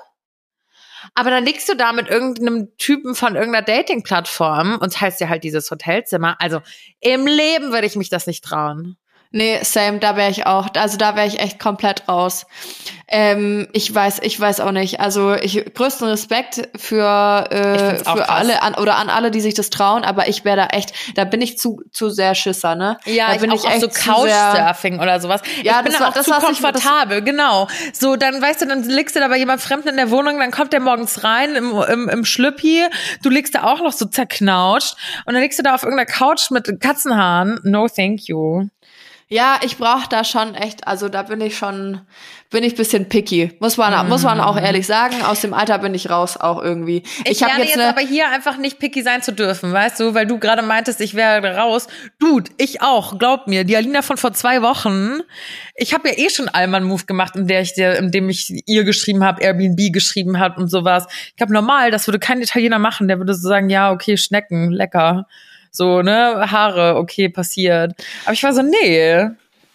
Aber 1.16 1.30
dann 1.30 1.46
liegst 1.46 1.70
du 1.70 1.76
da 1.76 1.94
mit 1.94 2.10
irgendeinem 2.10 2.76
Typen 2.78 3.16
von 3.16 3.36
irgendeiner 3.36 3.66
Dating-Plattform 3.66 4.78
und 4.80 4.94
teilst 4.94 5.20
dir 5.20 5.30
halt 5.30 5.44
dieses 5.44 5.70
Hotelzimmer. 5.70 6.36
Also 6.40 6.62
im 7.00 7.26
Leben 7.26 7.72
würde 7.72 7.88
ich 7.88 7.96
mich 7.96 8.10
das 8.10 8.28
nicht 8.28 8.44
trauen. 8.44 8.98
Nee, 9.32 9.60
same, 9.64 10.00
da 10.00 10.16
wäre 10.16 10.32
ich 10.32 10.48
auch. 10.48 10.68
Also 10.76 10.98
da 10.98 11.16
wäre 11.16 11.28
ich 11.28 11.40
echt 11.40 11.60
komplett 11.60 12.08
raus. 12.08 12.48
Ähm, 13.08 13.68
ich 13.74 13.94
weiß, 13.94 14.20
ich 14.24 14.40
weiß 14.40 14.60
auch 14.60 14.72
nicht. 14.72 15.00
Also 15.00 15.34
ich 15.36 15.66
größten 15.74 16.08
Respekt 16.08 16.68
für, 16.78 17.48
Ich 17.52 17.56
äh, 17.58 18.02
auch 18.06 18.18
für 18.18 18.30
alle 18.30 18.62
an, 18.64 18.76
oder 18.76 18.98
an 18.98 19.10
alle, 19.10 19.30
die 19.32 19.42
sich 19.42 19.54
das 19.54 19.70
trauen, 19.70 20.04
aber 20.04 20.28
ich 20.28 20.46
wäre 20.46 20.58
da 20.58 20.66
echt, 20.68 20.94
da 21.16 21.26
bin 21.26 21.42
ich 21.42 21.58
zu, 21.58 21.82
zu 21.92 22.10
sehr 22.10 22.34
Schisser, 22.36 22.74
ne? 22.76 22.98
da 23.28 23.34
bin 23.42 23.52
ich 23.52 23.66
echt 23.66 23.82
so 23.82 23.88
Couchsurfing 24.56 25.00
oder 25.00 25.20
sowas. 25.20 25.42
Ja, 25.64 25.78
ich 25.78 25.84
bin 25.84 25.92
das 25.92 25.94
da 25.96 26.00
war- 26.02 26.10
auch 26.10 26.14
das 26.14 26.26
zu 26.26 26.32
komfortabel, 26.48 27.22
genau. 27.24 27.68
So, 27.94 28.16
dann 28.16 28.42
weißt 28.42 28.62
du, 28.62 28.66
dann 28.68 28.84
liegst 28.84 29.16
du 29.16 29.20
da 29.20 29.28
bei 29.28 29.38
jemand 29.38 29.62
Fremden 29.62 29.90
in 29.90 29.98
der 29.98 30.10
Wohnung, 30.12 30.40
dann 30.40 30.52
kommt 30.52 30.74
der 30.74 30.80
morgens 30.80 31.24
rein 31.24 31.56
im, 31.56 31.72
im, 31.82 32.10
im 32.10 32.26
Schlüppi, 32.26 32.84
du 33.24 33.30
liegst 33.30 33.54
da 33.56 33.64
auch 33.64 33.80
noch 33.82 33.94
so 33.94 34.06
zerknautscht 34.06 34.96
und 35.26 35.34
dann 35.34 35.42
liegst 35.42 35.58
du 35.60 35.64
da 35.64 35.76
auf 35.76 35.84
irgendeiner 35.84 36.10
Couch 36.12 36.50
mit 36.52 36.80
Katzenhaaren. 36.80 37.60
No, 37.64 37.88
thank 37.88 38.28
you. 38.28 38.68
Ja, 39.32 39.60
ich 39.64 39.78
brauche 39.78 40.10
da 40.10 40.24
schon 40.24 40.56
echt, 40.56 40.88
also 40.88 41.08
da 41.08 41.22
bin 41.22 41.40
ich 41.40 41.56
schon, 41.56 42.02
bin 42.50 42.64
ich 42.64 42.74
bisschen 42.74 43.10
picky. 43.10 43.52
Muss 43.60 43.78
man, 43.78 44.10
muss 44.10 44.24
man 44.24 44.40
auch 44.42 44.58
ehrlich 44.60 44.88
sagen. 44.88 45.22
Aus 45.22 45.42
dem 45.42 45.54
Alter 45.54 45.78
bin 45.78 45.94
ich 45.94 46.10
raus 46.10 46.36
auch 46.36 46.60
irgendwie. 46.60 47.04
Ich, 47.26 47.44
hab 47.44 47.50
lerne 47.50 47.66
jetzt, 47.66 47.78
ne- 47.78 47.90
aber 47.90 48.02
hier 48.02 48.28
einfach 48.32 48.58
nicht 48.58 48.80
picky 48.80 49.04
sein 49.04 49.22
zu 49.22 49.32
dürfen, 49.32 49.72
weißt 49.72 50.00
du, 50.00 50.16
weil 50.16 50.26
du 50.26 50.40
gerade 50.40 50.64
meintest, 50.64 51.00
ich 51.00 51.14
wäre 51.14 51.56
raus. 51.58 51.86
Dude, 52.18 52.50
ich 52.58 52.82
auch, 52.82 53.20
glaub 53.20 53.46
mir. 53.46 53.66
Die 53.66 53.78
Alina 53.78 54.02
von 54.02 54.18
vor 54.18 54.34
zwei 54.34 54.64
Wochen, 54.64 55.20
ich 55.76 55.94
habe 55.94 56.10
ja 56.10 56.16
eh 56.18 56.32
schon 56.32 56.50
Allmann 56.50 56.86
Move 56.86 57.06
gemacht, 57.06 57.36
in 57.36 57.46
der 57.46 57.62
ich 57.62 57.76
dir, 57.76 57.98
in 58.00 58.10
dem 58.10 58.30
ich 58.30 58.64
ihr 58.66 58.84
geschrieben 58.84 59.24
habe, 59.24 59.44
Airbnb 59.44 59.94
geschrieben 59.94 60.40
hat 60.40 60.58
und 60.58 60.70
sowas. 60.70 61.06
Ich 61.28 61.36
glaube 61.36 61.54
normal, 61.54 61.92
das 61.92 62.08
würde 62.08 62.18
kein 62.18 62.42
Italiener 62.42 62.80
machen, 62.80 63.08
der 63.08 63.20
würde 63.20 63.36
so 63.36 63.48
sagen, 63.48 63.70
ja, 63.70 63.92
okay, 63.92 64.18
Schnecken, 64.18 64.72
lecker. 64.72 65.28
So, 65.72 66.02
ne, 66.02 66.52
Haare, 66.52 66.96
okay, 66.96 67.30
passiert. 67.30 67.94
Aber 68.26 68.34
ich 68.34 68.44
war 68.44 68.54
so, 68.54 68.62
nee. 68.62 69.28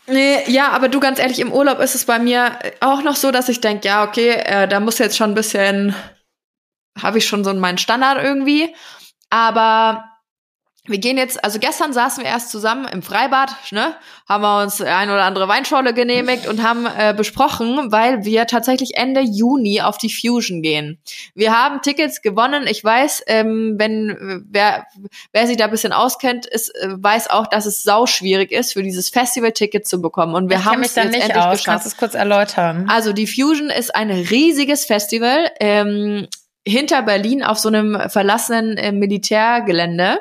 Nee, 0.06 0.42
ja, 0.48 0.70
aber 0.70 0.88
du 0.88 1.00
ganz 1.00 1.18
ehrlich, 1.18 1.40
im 1.40 1.52
Urlaub 1.52 1.80
ist 1.80 1.94
es 1.94 2.04
bei 2.04 2.18
mir 2.18 2.58
auch 2.80 3.02
noch 3.02 3.16
so, 3.16 3.30
dass 3.30 3.48
ich 3.48 3.60
denke, 3.60 3.88
ja, 3.88 4.04
okay, 4.04 4.30
äh, 4.30 4.68
da 4.68 4.80
muss 4.80 4.98
jetzt 4.98 5.16
schon 5.16 5.30
ein 5.30 5.34
bisschen, 5.34 5.94
habe 7.00 7.18
ich 7.18 7.26
schon 7.26 7.42
so 7.44 7.54
meinen 7.54 7.78
Standard 7.78 8.22
irgendwie. 8.22 8.74
Aber 9.30 10.04
wir 10.86 10.98
gehen 10.98 11.16
jetzt, 11.16 11.42
also 11.42 11.58
gestern 11.58 11.94
saßen 11.94 12.22
wir 12.22 12.30
erst 12.30 12.50
zusammen 12.50 12.86
im 12.86 13.02
Freibad, 13.02 13.50
ne, 13.70 13.94
haben 14.28 14.42
wir 14.42 14.62
uns 14.62 14.82
ein 14.82 15.08
oder 15.08 15.24
andere 15.24 15.48
Weinschorle 15.48 15.94
genehmigt 15.94 16.46
und 16.46 16.62
haben 16.62 16.86
äh, 16.86 17.14
besprochen, 17.16 17.90
weil 17.90 18.24
wir 18.26 18.46
tatsächlich 18.46 18.98
Ende 18.98 19.22
Juni 19.22 19.80
auf 19.80 19.96
die 19.96 20.10
Fusion 20.10 20.60
gehen. 20.60 20.98
Wir 21.34 21.56
haben 21.56 21.80
Tickets 21.80 22.20
gewonnen. 22.20 22.66
Ich 22.66 22.84
weiß, 22.84 23.24
ähm, 23.28 23.76
wenn 23.78 24.44
wer 24.50 24.84
wer 25.32 25.46
sich 25.46 25.56
da 25.56 25.64
ein 25.64 25.70
bisschen 25.70 25.94
auskennt, 25.94 26.44
ist, 26.44 26.68
äh, 26.74 26.88
weiß 26.90 27.30
auch, 27.30 27.46
dass 27.46 27.64
es 27.64 27.82
sau 27.82 28.04
schwierig 28.04 28.52
ist, 28.52 28.74
für 28.74 28.82
dieses 28.82 29.08
Festival-Ticket 29.08 29.88
zu 29.88 30.02
bekommen. 30.02 30.34
Und 30.34 30.50
wir 30.50 30.66
haben 30.66 30.82
es 30.82 30.94
jetzt 30.94 31.12
nicht 31.12 31.22
endlich 31.22 31.36
aus. 31.42 31.58
geschafft. 31.58 31.64
Kannst 31.64 31.86
du 31.86 31.88
es 31.88 31.96
kurz 31.96 32.14
erläutern? 32.14 32.86
Also 32.90 33.14
die 33.14 33.26
Fusion 33.26 33.70
ist 33.70 33.94
ein 33.94 34.10
riesiges 34.10 34.84
Festival 34.84 35.50
ähm, 35.60 36.28
hinter 36.66 37.02
Berlin 37.02 37.42
auf 37.42 37.58
so 37.58 37.68
einem 37.68 38.10
verlassenen 38.10 38.76
äh, 38.76 38.92
Militärgelände. 38.92 40.20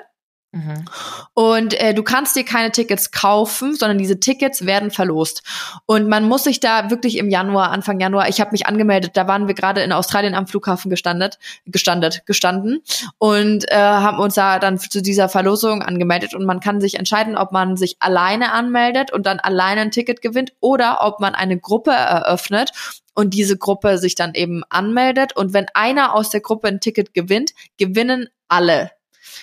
Mhm. 0.53 0.85
Und 1.33 1.73
äh, 1.81 1.95
du 1.95 2.03
kannst 2.03 2.35
dir 2.35 2.45
keine 2.45 2.71
Tickets 2.71 3.09
kaufen, 3.09 3.73
sondern 3.73 3.97
diese 3.97 4.19
Tickets 4.19 4.67
werden 4.67 4.91
verlost. 4.91 5.41
Und 5.87 6.07
man 6.07 6.27
muss 6.27 6.43
sich 6.43 6.59
da 6.59 6.91
wirklich 6.91 7.17
im 7.17 7.31
Januar, 7.31 7.71
Anfang 7.71 7.99
Januar, 7.99 8.29
ich 8.29 8.39
habe 8.39 8.51
mich 8.51 8.67
angemeldet, 8.67 9.17
da 9.17 9.27
waren 9.27 9.47
wir 9.47 9.55
gerade 9.55 9.81
in 9.81 9.91
Australien 9.91 10.35
am 10.35 10.45
Flughafen 10.45 10.91
gestandet, 10.91 11.39
gestandet, 11.65 12.21
gestanden 12.27 12.83
und 13.17 13.65
äh, 13.71 13.75
haben 13.75 14.19
uns 14.19 14.35
da 14.35 14.59
dann 14.59 14.77
zu 14.77 15.01
dieser 15.01 15.27
Verlosung 15.27 15.81
angemeldet. 15.81 16.35
Und 16.35 16.45
man 16.45 16.59
kann 16.59 16.79
sich 16.79 16.99
entscheiden, 16.99 17.35
ob 17.35 17.51
man 17.51 17.75
sich 17.75 17.95
alleine 17.99 18.51
anmeldet 18.51 19.11
und 19.11 19.25
dann 19.25 19.39
alleine 19.39 19.81
ein 19.81 19.91
Ticket 19.91 20.21
gewinnt 20.21 20.53
oder 20.59 20.99
ob 21.01 21.19
man 21.19 21.33
eine 21.33 21.59
Gruppe 21.59 21.91
eröffnet 21.91 22.71
und 23.15 23.33
diese 23.33 23.57
Gruppe 23.57 23.97
sich 23.97 24.13
dann 24.13 24.35
eben 24.35 24.61
anmeldet. 24.69 25.35
Und 25.35 25.53
wenn 25.53 25.65
einer 25.73 26.13
aus 26.13 26.29
der 26.29 26.41
Gruppe 26.41 26.67
ein 26.67 26.79
Ticket 26.79 27.15
gewinnt, 27.15 27.53
gewinnen 27.77 28.27
alle. 28.47 28.91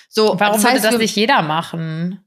So, 0.08 0.34
Warum 0.38 0.54
das 0.54 0.62
würde 0.62 0.74
heißt, 0.74 0.84
das 0.84 0.92
wir- 0.92 0.98
nicht 0.98 1.16
jeder 1.16 1.42
machen? 1.42 2.24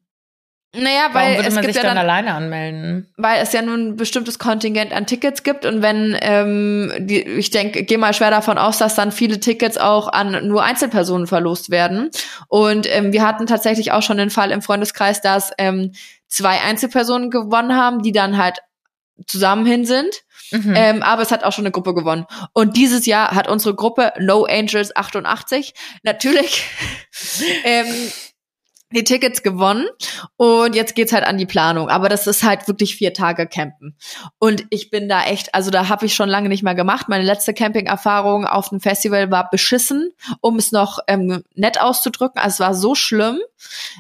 Naja, 0.76 1.10
weil 1.12 1.36
würde 1.36 1.50
es 1.50 1.54
gibt 1.54 1.66
sich 1.68 1.76
ja 1.76 1.84
dann 1.84 1.96
dann, 1.98 2.10
alleine 2.10 2.34
anmelden? 2.34 3.14
weil 3.18 3.44
es 3.44 3.54
ja 3.54 3.62
nun 3.62 3.90
ein 3.90 3.96
bestimmtes 3.96 4.40
Kontingent 4.40 4.92
an 4.92 5.06
Tickets 5.06 5.44
gibt 5.44 5.68
und 5.68 5.84
wenn 5.84 6.18
ähm, 6.20 6.92
die, 6.98 7.22
ich 7.22 7.52
denke, 7.52 7.84
gehe 7.84 8.00
mal 8.00 8.16
schwer 8.16 8.32
davon 8.32 8.58
aus, 8.58 8.80
dass 8.80 8.96
dann 8.96 9.12
viele 9.12 9.40
Tickets 9.40 9.78
auch 9.78 10.08
an 10.08 10.48
nur 10.48 10.64
Einzelpersonen 10.64 11.28
verlost 11.28 11.70
werden. 11.70 12.10
Und 12.48 12.88
ähm, 12.90 13.14
wir 13.14 13.22
hatten 13.22 13.46
tatsächlich 13.46 13.92
auch 13.92 14.02
schon 14.02 14.18
den 14.18 14.32
Fall 14.32 14.50
im 14.50 14.64
Freundeskreis, 14.64 15.22
dass 15.22 15.52
ähm, 15.60 15.92
zwei 16.28 16.60
Einzelpersonen 16.62 17.30
gewonnen 17.30 17.76
haben, 17.76 18.02
die 18.02 18.12
dann 18.12 18.40
halt 18.40 18.58
zusammen 19.28 19.66
hin 19.66 19.86
sind. 19.86 20.24
Mhm. 20.52 20.74
Ähm, 20.76 21.04
aber 21.04 21.22
es 21.22 21.32
hat 21.32 21.44
auch 21.44 21.52
schon 21.52 21.66
eine 21.66 21.72
Gruppe 21.72 21.94
gewonnen. 21.94 22.26
Und 22.54 22.78
dieses 22.78 23.06
Jahr 23.06 23.32
hat 23.32 23.48
unsere 23.48 23.76
Gruppe 23.76 24.14
No 24.20 24.46
Angels 24.46 24.96
88 24.96 25.74
natürlich 26.04 26.64
ähm, 27.64 28.12
die 28.94 29.04
Tickets 29.04 29.44
gewonnen 29.44 29.88
und 30.38 30.76
jetzt 30.76 30.96
geht's 30.96 31.14
halt 31.14 31.26
an 31.26 31.38
die 31.38 31.46
Planung. 31.46 31.90
Aber 31.90 32.10
das 32.10 32.28
ist 32.28 32.44
halt 32.44 32.68
wirklich 32.68 32.96
vier 32.96 33.14
Tage 33.14 33.48
Campen. 33.48 33.98
Und 34.40 34.66
ich 34.70 34.90
bin 34.90 35.10
da 35.10 35.24
echt, 35.24 35.54
also 35.54 35.72
da 35.72 35.90
habe 35.90 36.06
ich 36.06 36.16
schon 36.16 36.30
lange 36.30 36.50
nicht 36.50 36.64
mehr 36.64 36.76
gemacht. 36.76 37.10
Meine 37.10 37.24
letzte 37.24 37.54
Camping-Erfahrung 37.54 38.46
auf 38.46 38.70
dem 38.70 38.80
Festival 38.80 39.32
war 39.32 39.50
beschissen, 39.50 40.12
um 40.42 40.58
es 40.58 40.72
noch 40.72 41.00
ähm, 41.08 41.44
nett 41.56 41.80
auszudrücken. 41.80 42.42
Also 42.42 42.56
es 42.56 42.60
war 42.60 42.74
so 42.74 42.96
schlimm, 42.96 43.40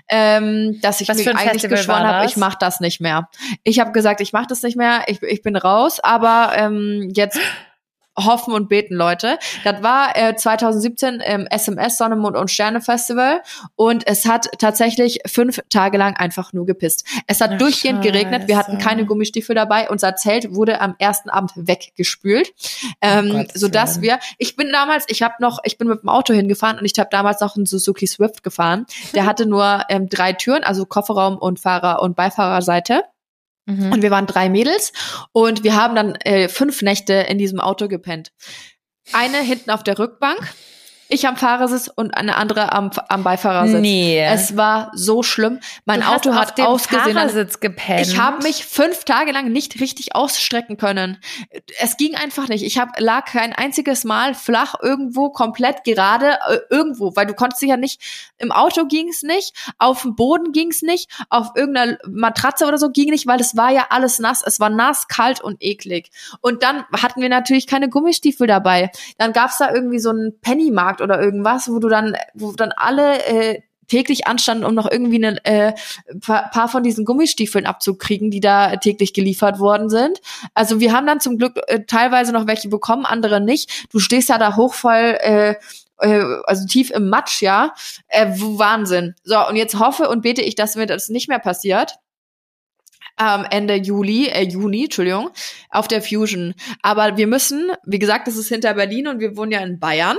ähm, 0.07 0.79
dass 0.81 1.01
ich 1.01 1.09
Was 1.09 1.17
mich 1.17 1.27
eigentlich 1.27 1.51
Festival 1.51 1.77
geschworen 1.77 2.03
habe, 2.03 2.25
ich 2.25 2.37
mache 2.37 2.57
das 2.59 2.79
nicht 2.79 3.01
mehr. 3.01 3.29
Ich 3.63 3.79
habe 3.79 3.91
gesagt, 3.91 4.21
ich 4.21 4.33
mache 4.33 4.47
das 4.47 4.63
nicht 4.63 4.77
mehr, 4.77 5.03
ich, 5.07 5.21
ich 5.23 5.41
bin 5.41 5.55
raus, 5.55 5.99
aber 5.99 6.53
ähm, 6.55 7.11
jetzt 7.13 7.39
hoffen 8.17 8.53
und 8.53 8.69
beten, 8.69 8.95
Leute. 8.95 9.37
Das 9.63 9.81
war 9.81 10.15
äh, 10.17 10.35
2017 10.35 11.19
im 11.21 11.47
SMS 11.47 11.97
Sonne, 11.97 12.15
Mond 12.15 12.37
und 12.37 12.51
Sterne 12.51 12.81
Festival 12.81 13.41
und 13.75 14.05
es 14.07 14.25
hat 14.25 14.47
tatsächlich 14.59 15.19
fünf 15.25 15.59
Tage 15.69 15.97
lang 15.97 16.15
einfach 16.15 16.53
nur 16.53 16.65
gepisst. 16.65 17.05
Es 17.27 17.41
hat 17.41 17.51
Ach, 17.53 17.57
durchgehend 17.57 18.01
geregnet, 18.01 18.47
wir 18.47 18.57
hatten 18.57 18.73
Scheiße. 18.73 18.83
keine 18.85 19.05
Gummistiefel 19.05 19.55
dabei, 19.55 19.89
unser 19.89 20.15
Zelt 20.15 20.53
wurde 20.53 20.79
am 20.81 20.95
ersten 20.99 21.29
Abend 21.29 21.51
weggespült, 21.55 22.53
ähm, 23.01 23.31
Um 23.31 23.37
Gottes 23.37 23.59
so 23.61 23.67
dass 23.67 23.95
Willen. 23.95 24.03
wir, 24.03 24.19
ich 24.37 24.55
bin 24.55 24.71
damals, 24.71 25.05
ich 25.07 25.21
habe 25.23 25.35
noch, 25.39 25.59
ich 25.63 25.77
bin 25.77 25.87
mit 25.87 26.01
dem 26.01 26.09
Auto 26.09 26.33
hingefahren 26.33 26.77
und 26.79 26.85
ich 26.85 26.93
habe 26.99 27.09
damals 27.11 27.39
noch 27.41 27.55
einen 27.55 27.65
Suzuki 27.65 28.07
Swift 28.07 28.43
gefahren. 28.43 28.85
Der 29.13 29.25
hatte 29.25 29.45
nur 29.45 29.83
ähm, 29.89 30.07
drei 30.09 30.33
Türen, 30.33 30.63
also 30.63 30.85
Kofferraum 30.85 31.37
und 31.37 31.59
Fahrer- 31.59 32.01
und 32.01 32.15
Beifahrerseite. 32.15 33.03
Mhm. 33.65 33.91
Und 33.91 34.01
wir 34.01 34.11
waren 34.11 34.27
drei 34.27 34.49
Mädels 34.49 34.91
und 35.31 35.63
wir 35.63 35.75
haben 35.75 35.95
dann 35.95 36.15
äh, 36.15 36.49
fünf 36.49 36.81
Nächte 36.81 37.13
in 37.13 37.37
diesem 37.37 37.59
Auto 37.59 37.87
gepennt. 37.87 38.31
Eine 39.11 39.39
hinten 39.39 39.71
auf 39.71 39.83
der 39.83 39.99
Rückbank, 39.99 40.39
ich 41.13 41.27
am 41.27 41.37
Fahrersitz 41.37 41.89
und 41.93 42.15
eine 42.15 42.35
andere 42.35 42.73
am, 42.73 42.91
am 43.07 43.23
Beifahrersitz. 43.23 43.79
Nee. 43.79 44.19
Es 44.19 44.57
war 44.57 44.91
so 44.93 45.23
schlimm. 45.23 45.59
Mein 45.85 46.01
Du 46.01 46.07
Auto 46.07 46.35
hat 46.35 46.57
dem 46.57 46.65
ausgesehen. 46.65 47.13
Fahrersitz 47.13 47.59
gepennt. 47.59 48.07
Ich 48.07 48.17
habe 48.17 48.43
mich 48.43 48.65
fünf 48.65 49.03
Tage 49.03 49.31
lang 49.31 49.51
nicht 49.51 49.79
richtig 49.79 50.15
ausstrecken 50.15 50.77
können. 50.77 51.17
Es 51.79 51.97
ging 51.97 52.15
einfach 52.15 52.47
nicht. 52.47 52.63
Ich 52.63 52.77
hab, 52.77 52.99
lag 52.99 53.25
kein 53.25 53.53
einziges 53.53 54.03
Mal 54.03 54.33
flach 54.33 54.75
irgendwo 54.81 55.29
komplett 55.29 55.83
gerade 55.83 56.39
äh, 56.49 56.59
irgendwo, 56.69 57.15
weil 57.15 57.25
du 57.25 57.33
konntest 57.33 57.61
dich 57.61 57.69
ja 57.69 57.77
nicht 57.77 58.01
im 58.37 58.51
Auto 58.51 58.85
ging's 58.85 59.23
nicht, 59.23 59.53
auf 59.77 60.01
dem 60.01 60.15
Boden 60.15 60.51
ging's 60.51 60.81
nicht, 60.81 61.09
auf 61.29 61.51
irgendeiner 61.55 61.97
Matratze 62.07 62.65
oder 62.65 62.77
so 62.77 62.89
ging 62.89 63.09
nicht, 63.09 63.27
weil 63.27 63.39
es 63.39 63.55
war 63.55 63.71
ja 63.71 63.87
alles 63.89 64.19
nass. 64.19 64.43
Es 64.45 64.59
war 64.59 64.69
nass, 64.69 65.07
kalt 65.07 65.41
und 65.41 65.61
eklig. 65.61 66.09
Und 66.41 66.63
dann 66.63 66.85
hatten 66.91 67.21
wir 67.21 67.29
natürlich 67.29 67.67
keine 67.67 67.89
Gummistiefel 67.89 68.47
dabei. 68.47 68.91
Dann 69.17 69.33
gab's 69.33 69.57
da 69.57 69.73
irgendwie 69.73 69.99
so 69.99 70.09
einen 70.09 70.39
Pennymarkt 70.41 71.01
oder 71.03 71.21
irgendwas, 71.21 71.69
wo 71.69 71.79
du 71.79 71.89
dann, 71.89 72.15
wo 72.33 72.53
dann 72.53 72.71
alle 72.71 73.23
äh, 73.25 73.61
täglich 73.87 74.27
anstanden, 74.27 74.65
um 74.65 74.73
noch 74.73 74.89
irgendwie 74.89 75.23
ein 75.23 75.37
äh, 75.43 75.73
paar, 76.21 76.67
von 76.67 76.83
diesen 76.83 77.05
Gummistiefeln 77.05 77.65
abzukriegen, 77.65 78.31
die 78.31 78.39
da 78.39 78.77
täglich 78.77 79.13
geliefert 79.13 79.59
worden 79.59 79.89
sind. 79.89 80.19
Also 80.53 80.79
wir 80.79 80.93
haben 80.93 81.05
dann 81.05 81.19
zum 81.19 81.37
Glück 81.37 81.59
äh, 81.67 81.81
teilweise 81.85 82.31
noch 82.31 82.47
welche 82.47 82.69
bekommen, 82.69 83.05
andere 83.05 83.41
nicht. 83.41 83.87
Du 83.91 83.99
stehst 83.99 84.29
ja 84.29 84.37
da 84.37 84.55
hochvoll, 84.55 85.17
äh, 85.19 85.55
äh, 85.99 86.23
also 86.45 86.65
tief 86.65 86.91
im 86.91 87.09
Matsch, 87.09 87.41
ja. 87.41 87.73
Äh, 88.07 88.27
Wahnsinn. 88.35 89.15
So, 89.23 89.47
und 89.47 89.55
jetzt 89.55 89.79
hoffe 89.79 90.09
und 90.09 90.21
bete 90.21 90.41
ich, 90.41 90.55
dass 90.55 90.75
mir 90.75 90.87
das 90.87 91.09
nicht 91.09 91.29
mehr 91.29 91.39
passiert. 91.39 91.95
Ähm, 93.19 93.45
Ende 93.51 93.75
Juli, 93.75 94.27
äh, 94.27 94.43
Juni, 94.43 94.85
Entschuldigung, 94.85 95.29
auf 95.69 95.87
der 95.87 96.01
Fusion. 96.01 96.55
Aber 96.81 97.15
wir 97.17 97.27
müssen, 97.27 97.71
wie 97.85 97.99
gesagt, 97.99 98.27
das 98.27 98.37
ist 98.37 98.49
hinter 98.49 98.73
Berlin 98.73 99.07
und 99.07 99.19
wir 99.19 99.37
wohnen 99.37 99.51
ja 99.51 99.59
in 99.59 99.79
Bayern 99.79 100.17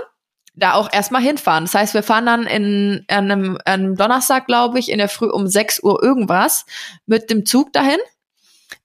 da 0.54 0.74
auch 0.74 0.92
erstmal 0.92 1.22
hinfahren. 1.22 1.64
Das 1.64 1.74
heißt, 1.74 1.94
wir 1.94 2.02
fahren 2.02 2.26
dann 2.26 2.46
in, 2.46 3.04
an, 3.08 3.30
einem, 3.30 3.58
an 3.64 3.80
einem 3.80 3.96
Donnerstag, 3.96 4.46
glaube 4.46 4.78
ich, 4.78 4.90
in 4.90 4.98
der 4.98 5.08
Früh 5.08 5.28
um 5.28 5.46
6 5.46 5.82
Uhr 5.82 6.02
irgendwas 6.02 6.64
mit 7.06 7.30
dem 7.30 7.44
Zug 7.44 7.72
dahin. 7.72 7.98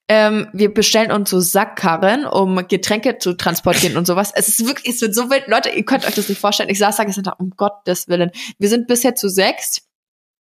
Ähm, 0.08 0.48
wir 0.54 0.74
bestellen 0.74 1.12
uns 1.12 1.30
so 1.30 1.40
Sackkarren, 1.40 2.26
um 2.26 2.68
Getränke 2.68 3.20
zu 3.20 3.34
transportieren 3.34 3.96
und 3.96 4.08
sowas. 4.08 4.32
Es 4.34 4.48
ist 4.48 4.66
wirklich, 4.66 4.96
es 4.96 5.02
wird 5.02 5.14
so 5.14 5.30
wild. 5.30 5.48
Leute, 5.48 5.70
ihr 5.70 5.86
könnt 5.86 6.08
euch 6.08 6.16
das 6.16 6.28
nicht 6.28 6.42
vorstellen. 6.42 6.70
Ich 6.70 6.80
saß 6.80 6.98
da 6.98 7.04
gestern, 7.04 7.32
um 7.38 7.52
Gottes 7.52 8.08
Willen. 8.08 8.32
Wir 8.58 8.70
sind 8.70 8.88
bisher 8.88 9.14
zu 9.14 9.30
sechst. 9.30 9.84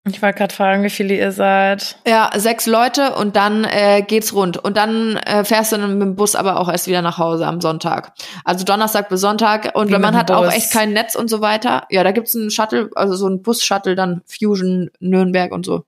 Ich 0.08 0.22
wollte 0.22 0.38
gerade 0.38 0.54
fragen, 0.54 0.82
wie 0.82 0.88
viele 0.88 1.14
ihr 1.14 1.30
seid. 1.30 1.96
Ja, 2.06 2.30
sechs 2.34 2.64
Leute 2.66 3.14
und 3.16 3.36
dann 3.36 3.64
äh, 3.64 4.00
geht's 4.00 4.32
rund. 4.32 4.56
Und 4.56 4.78
dann 4.78 5.16
äh, 5.16 5.44
fährst 5.44 5.72
du 5.72 5.76
dann 5.76 5.98
mit 5.98 6.02
dem 6.08 6.16
Bus 6.16 6.34
aber 6.34 6.58
auch 6.58 6.70
erst 6.70 6.86
wieder 6.86 7.02
nach 7.02 7.18
Hause 7.18 7.46
am 7.46 7.60
Sonntag. 7.60 8.12
Also 8.44 8.64
Donnerstag 8.64 9.10
bis 9.10 9.20
Sonntag. 9.20 9.74
Und 9.74 9.88
Wie 9.88 9.92
wenn 9.92 10.00
man 10.00 10.16
hat 10.16 10.30
dem 10.30 10.36
auch 10.36 10.44
Bus? 10.44 10.54
echt 10.54 10.72
kein 10.72 10.94
Netz 10.94 11.16
und 11.16 11.28
so 11.28 11.42
weiter. 11.42 11.84
Ja, 11.90 12.02
da 12.02 12.12
gibt's 12.12 12.34
einen 12.34 12.50
Shuttle, 12.50 12.88
also 12.94 13.14
so 13.14 13.26
einen 13.26 13.42
Bus-Shuttle, 13.42 13.94
dann 13.94 14.22
Fusion, 14.26 14.90
Nürnberg 15.00 15.52
und 15.52 15.66
so. 15.66 15.84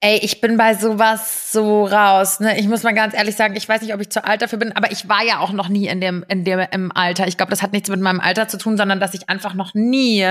Ey, 0.00 0.18
ich 0.18 0.42
bin 0.42 0.58
bei 0.58 0.74
sowas 0.74 1.50
so 1.50 1.86
raus. 1.86 2.40
Ne? 2.40 2.58
Ich 2.58 2.68
muss 2.68 2.82
mal 2.82 2.92
ganz 2.92 3.14
ehrlich 3.14 3.36
sagen, 3.36 3.56
ich 3.56 3.66
weiß 3.66 3.80
nicht, 3.80 3.94
ob 3.94 4.00
ich 4.02 4.10
zu 4.10 4.22
alt 4.22 4.42
dafür 4.42 4.58
bin, 4.58 4.76
aber 4.76 4.92
ich 4.92 5.08
war 5.08 5.24
ja 5.24 5.38
auch 5.38 5.52
noch 5.52 5.70
nie 5.70 5.86
in 5.86 6.02
dem, 6.02 6.22
in 6.28 6.44
dem 6.44 6.60
im 6.70 6.92
Alter. 6.94 7.26
Ich 7.26 7.38
glaube, 7.38 7.48
das 7.48 7.62
hat 7.62 7.72
nichts 7.72 7.88
mit 7.88 8.00
meinem 8.00 8.20
Alter 8.20 8.46
zu 8.46 8.58
tun, 8.58 8.76
sondern 8.76 9.00
dass 9.00 9.14
ich 9.14 9.30
einfach 9.30 9.54
noch 9.54 9.72
nie 9.72 10.26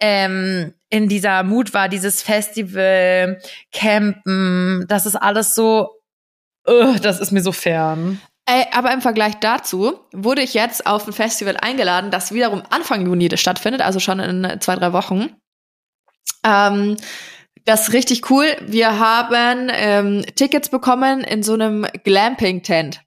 ähm, 0.00 0.74
in 0.90 1.08
dieser 1.08 1.42
Mut 1.42 1.74
war, 1.74 1.88
dieses 1.88 2.22
Festival, 2.22 3.40
Campen, 3.72 4.84
das 4.88 5.06
ist 5.06 5.16
alles 5.16 5.54
so, 5.54 6.00
uh, 6.68 6.98
das 7.00 7.20
ist 7.20 7.32
mir 7.32 7.42
so 7.42 7.52
fern. 7.52 8.20
Ey, 8.48 8.64
aber 8.72 8.92
im 8.92 9.02
Vergleich 9.02 9.34
dazu 9.40 9.98
wurde 10.12 10.42
ich 10.42 10.54
jetzt 10.54 10.86
auf 10.86 11.06
ein 11.06 11.12
Festival 11.12 11.56
eingeladen, 11.56 12.12
das 12.12 12.32
wiederum 12.32 12.62
Anfang 12.70 13.04
Juni 13.04 13.36
stattfindet, 13.36 13.82
also 13.82 13.98
schon 13.98 14.20
in 14.20 14.60
zwei, 14.60 14.76
drei 14.76 14.92
Wochen. 14.92 15.34
Ähm, 16.44 16.96
das 17.64 17.88
ist 17.88 17.94
richtig 17.94 18.30
cool. 18.30 18.46
Wir 18.64 19.00
haben 19.00 19.68
ähm, 19.72 20.24
Tickets 20.36 20.68
bekommen 20.68 21.24
in 21.24 21.42
so 21.42 21.54
einem 21.54 21.84
Glamping-Tent. 22.04 23.00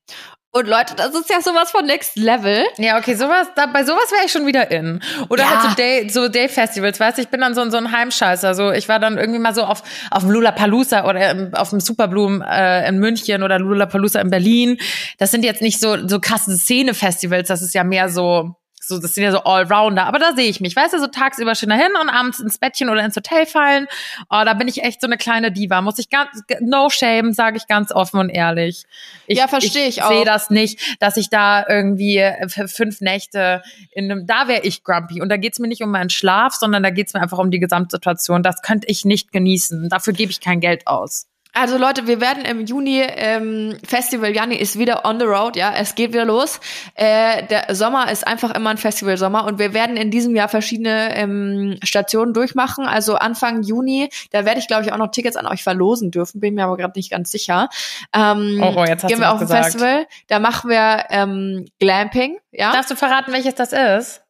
Und 0.51 0.67
Leute, 0.67 0.95
das 0.95 1.13
ist 1.13 1.29
ja 1.29 1.41
sowas 1.41 1.69
von 1.69 1.85
Next 1.85 2.15
Level. 2.15 2.65
Ja, 2.77 2.97
okay, 2.97 3.13
sowas, 3.13 3.49
da, 3.55 3.67
bei 3.67 3.83
sowas 3.83 4.11
wäre 4.11 4.25
ich 4.25 4.31
schon 4.31 4.47
wieder 4.47 4.71
in. 4.71 4.99
Oder 5.29 5.43
Ja. 5.43 5.49
halt 5.51 5.69
so 5.69 5.75
Day, 5.75 6.09
so 6.09 6.27
Day-Festivals, 6.27 6.99
weißt 6.99 7.19
du, 7.19 7.21
ich 7.21 7.27
bin 7.27 7.39
dann 7.41 7.53
so, 7.53 7.69
so 7.69 7.77
ein 7.77 7.91
Heimscheißer. 7.91 8.55
So, 8.55 8.71
ich 8.71 8.89
war 8.89 8.97
dann 8.97 9.19
irgendwie 9.19 9.37
mal 9.39 9.53
so 9.53 9.63
auf, 9.63 9.83
auf 10.09 10.23
dem 10.23 10.31
Lollapalooza 10.31 11.07
oder 11.07 11.29
im, 11.31 11.53
auf 11.53 11.69
dem 11.69 11.79
Superbloom 11.79 12.41
äh, 12.41 12.87
in 12.89 12.97
München 12.97 13.43
oder 13.43 13.59
Lollapalooza 13.59 14.19
in 14.21 14.31
Berlin. 14.31 14.77
Das 15.19 15.29
sind 15.29 15.45
jetzt 15.45 15.61
nicht 15.61 15.79
so, 15.79 16.07
so 16.07 16.19
krasse 16.19 16.57
Szene-Festivals, 16.57 17.47
das 17.47 17.61
ist 17.61 17.75
ja 17.75 17.83
mehr 17.83 18.09
so, 18.09 18.55
So, 18.89 18.99
das 18.99 19.13
sind 19.13 19.23
ja 19.23 19.31
so 19.31 19.43
Allrounder, 19.43 20.05
aber 20.07 20.17
da 20.17 20.33
sehe 20.33 20.49
ich 20.49 20.61
mich. 20.61 20.75
Weißt 20.75 20.95
du, 20.95 20.99
so 20.99 21.05
tagsüber 21.05 21.53
schön 21.53 21.69
dahin 21.69 21.91
und 22.01 22.09
abends 22.09 22.39
ins 22.39 22.57
Bettchen 22.57 22.89
oder 22.89 23.05
ins 23.05 23.15
Hotel 23.15 23.45
fallen. 23.45 23.87
Oh, 24.31 24.41
da 24.43 24.55
bin 24.55 24.67
ich 24.67 24.83
echt 24.83 24.99
so 24.99 25.05
eine 25.05 25.17
kleine 25.17 25.51
Diva. 25.51 25.81
Muss 25.81 25.99
ich 25.99 26.09
ganz, 26.09 26.41
no 26.59 26.89
shame, 26.89 27.31
sage 27.31 27.57
ich 27.57 27.67
ganz 27.67 27.91
offen 27.91 28.19
und 28.19 28.29
ehrlich. 28.29 28.85
Ich, 29.27 29.37
Ja, 29.37 29.47
verstehe 29.47 29.87
ich 29.87 29.97
ich 29.99 30.03
auch. 30.03 30.09
sehe 30.09 30.25
das 30.25 30.49
nicht, 30.49 30.97
dass 30.99 31.17
ich 31.17 31.29
da 31.29 31.63
irgendwie 31.69 32.27
für 32.47 32.67
fünf 32.67 32.99
Nächte 32.99 33.61
in 33.91 34.11
einem, 34.11 34.25
da 34.25 34.47
wäre 34.47 34.63
ich 34.63 34.83
grumpy. 34.83 35.21
Und 35.21 35.29
da 35.29 35.37
geht's 35.37 35.59
mir 35.59 35.67
nicht 35.67 35.83
um 35.83 35.91
meinen 35.91 36.09
Schlaf, 36.09 36.55
sondern 36.55 36.81
da 36.81 36.89
geht's 36.89 37.13
mir 37.13 37.21
einfach 37.21 37.37
um 37.37 37.51
die 37.51 37.59
Gesamtsituation. 37.59 38.41
Das 38.41 38.63
könnte 38.63 38.87
ich 38.87 39.05
nicht 39.05 39.31
genießen. 39.31 39.87
Dafür 39.89 40.13
gebe 40.13 40.31
ich 40.31 40.41
kein 40.41 40.61
Geld 40.61 40.87
aus. 40.87 41.27
Also 41.51 41.77
Leute, 41.77 42.05
wir 42.05 42.21
werden 42.21 42.45
im 42.45 42.65
Juni 42.65 43.01
ähm, 43.01 43.77
Festival 43.83 44.33
Janni 44.35 44.55
ist 44.55 44.77
wieder 44.77 45.03
on 45.03 45.19
the 45.19 45.25
road, 45.25 45.55
ja, 45.55 45.73
es 45.75 45.95
geht 45.95 46.13
wieder 46.13 46.23
los. 46.23 46.59
Äh, 46.93 47.43
der 47.47 47.73
Sommer 47.75 48.11
ist 48.11 48.25
einfach 48.27 48.51
immer 48.53 48.69
ein 48.69 48.77
Festivalsommer 48.77 49.45
und 49.45 49.57
wir 49.57 49.73
werden 49.73 49.97
in 49.97 50.11
diesem 50.11 50.35
Jahr 50.35 50.47
verschiedene 50.47 51.15
ähm, 51.15 51.77
Stationen 51.83 52.33
durchmachen. 52.35 52.85
Also 52.85 53.15
Anfang 53.15 53.63
Juni, 53.63 54.09
da 54.29 54.45
werde 54.45 54.59
ich 54.59 54.67
glaube 54.67 54.83
ich 54.83 54.93
auch 54.93 54.97
noch 54.97 55.09
Tickets 55.11 55.35
an 55.37 55.47
euch 55.47 55.63
verlosen 55.63 56.11
dürfen, 56.11 56.39
bin 56.39 56.53
mir 56.53 56.65
aber 56.65 56.77
gerade 56.77 56.93
nicht 56.97 57.09
ganz 57.09 57.31
sicher. 57.31 57.67
Ähm, 58.13 58.59
Oh, 58.63 58.73
oh, 58.77 58.85
jetzt 58.85 59.03
hast 59.03 59.09
gehen 59.09 59.19
wir 59.19 59.31
auf 59.31 59.39
ein 59.41 59.47
gesagt. 59.47 59.65
Festival, 59.65 60.05
da 60.27 60.37
machen 60.39 60.69
wir 60.69 61.05
ähm, 61.09 61.65
Glamping, 61.79 62.37
ja, 62.51 62.71
Darfst 62.71 62.91
du 62.91 62.95
verraten, 62.95 63.33
welches 63.33 63.55
das 63.55 63.73
ist? 63.73 64.21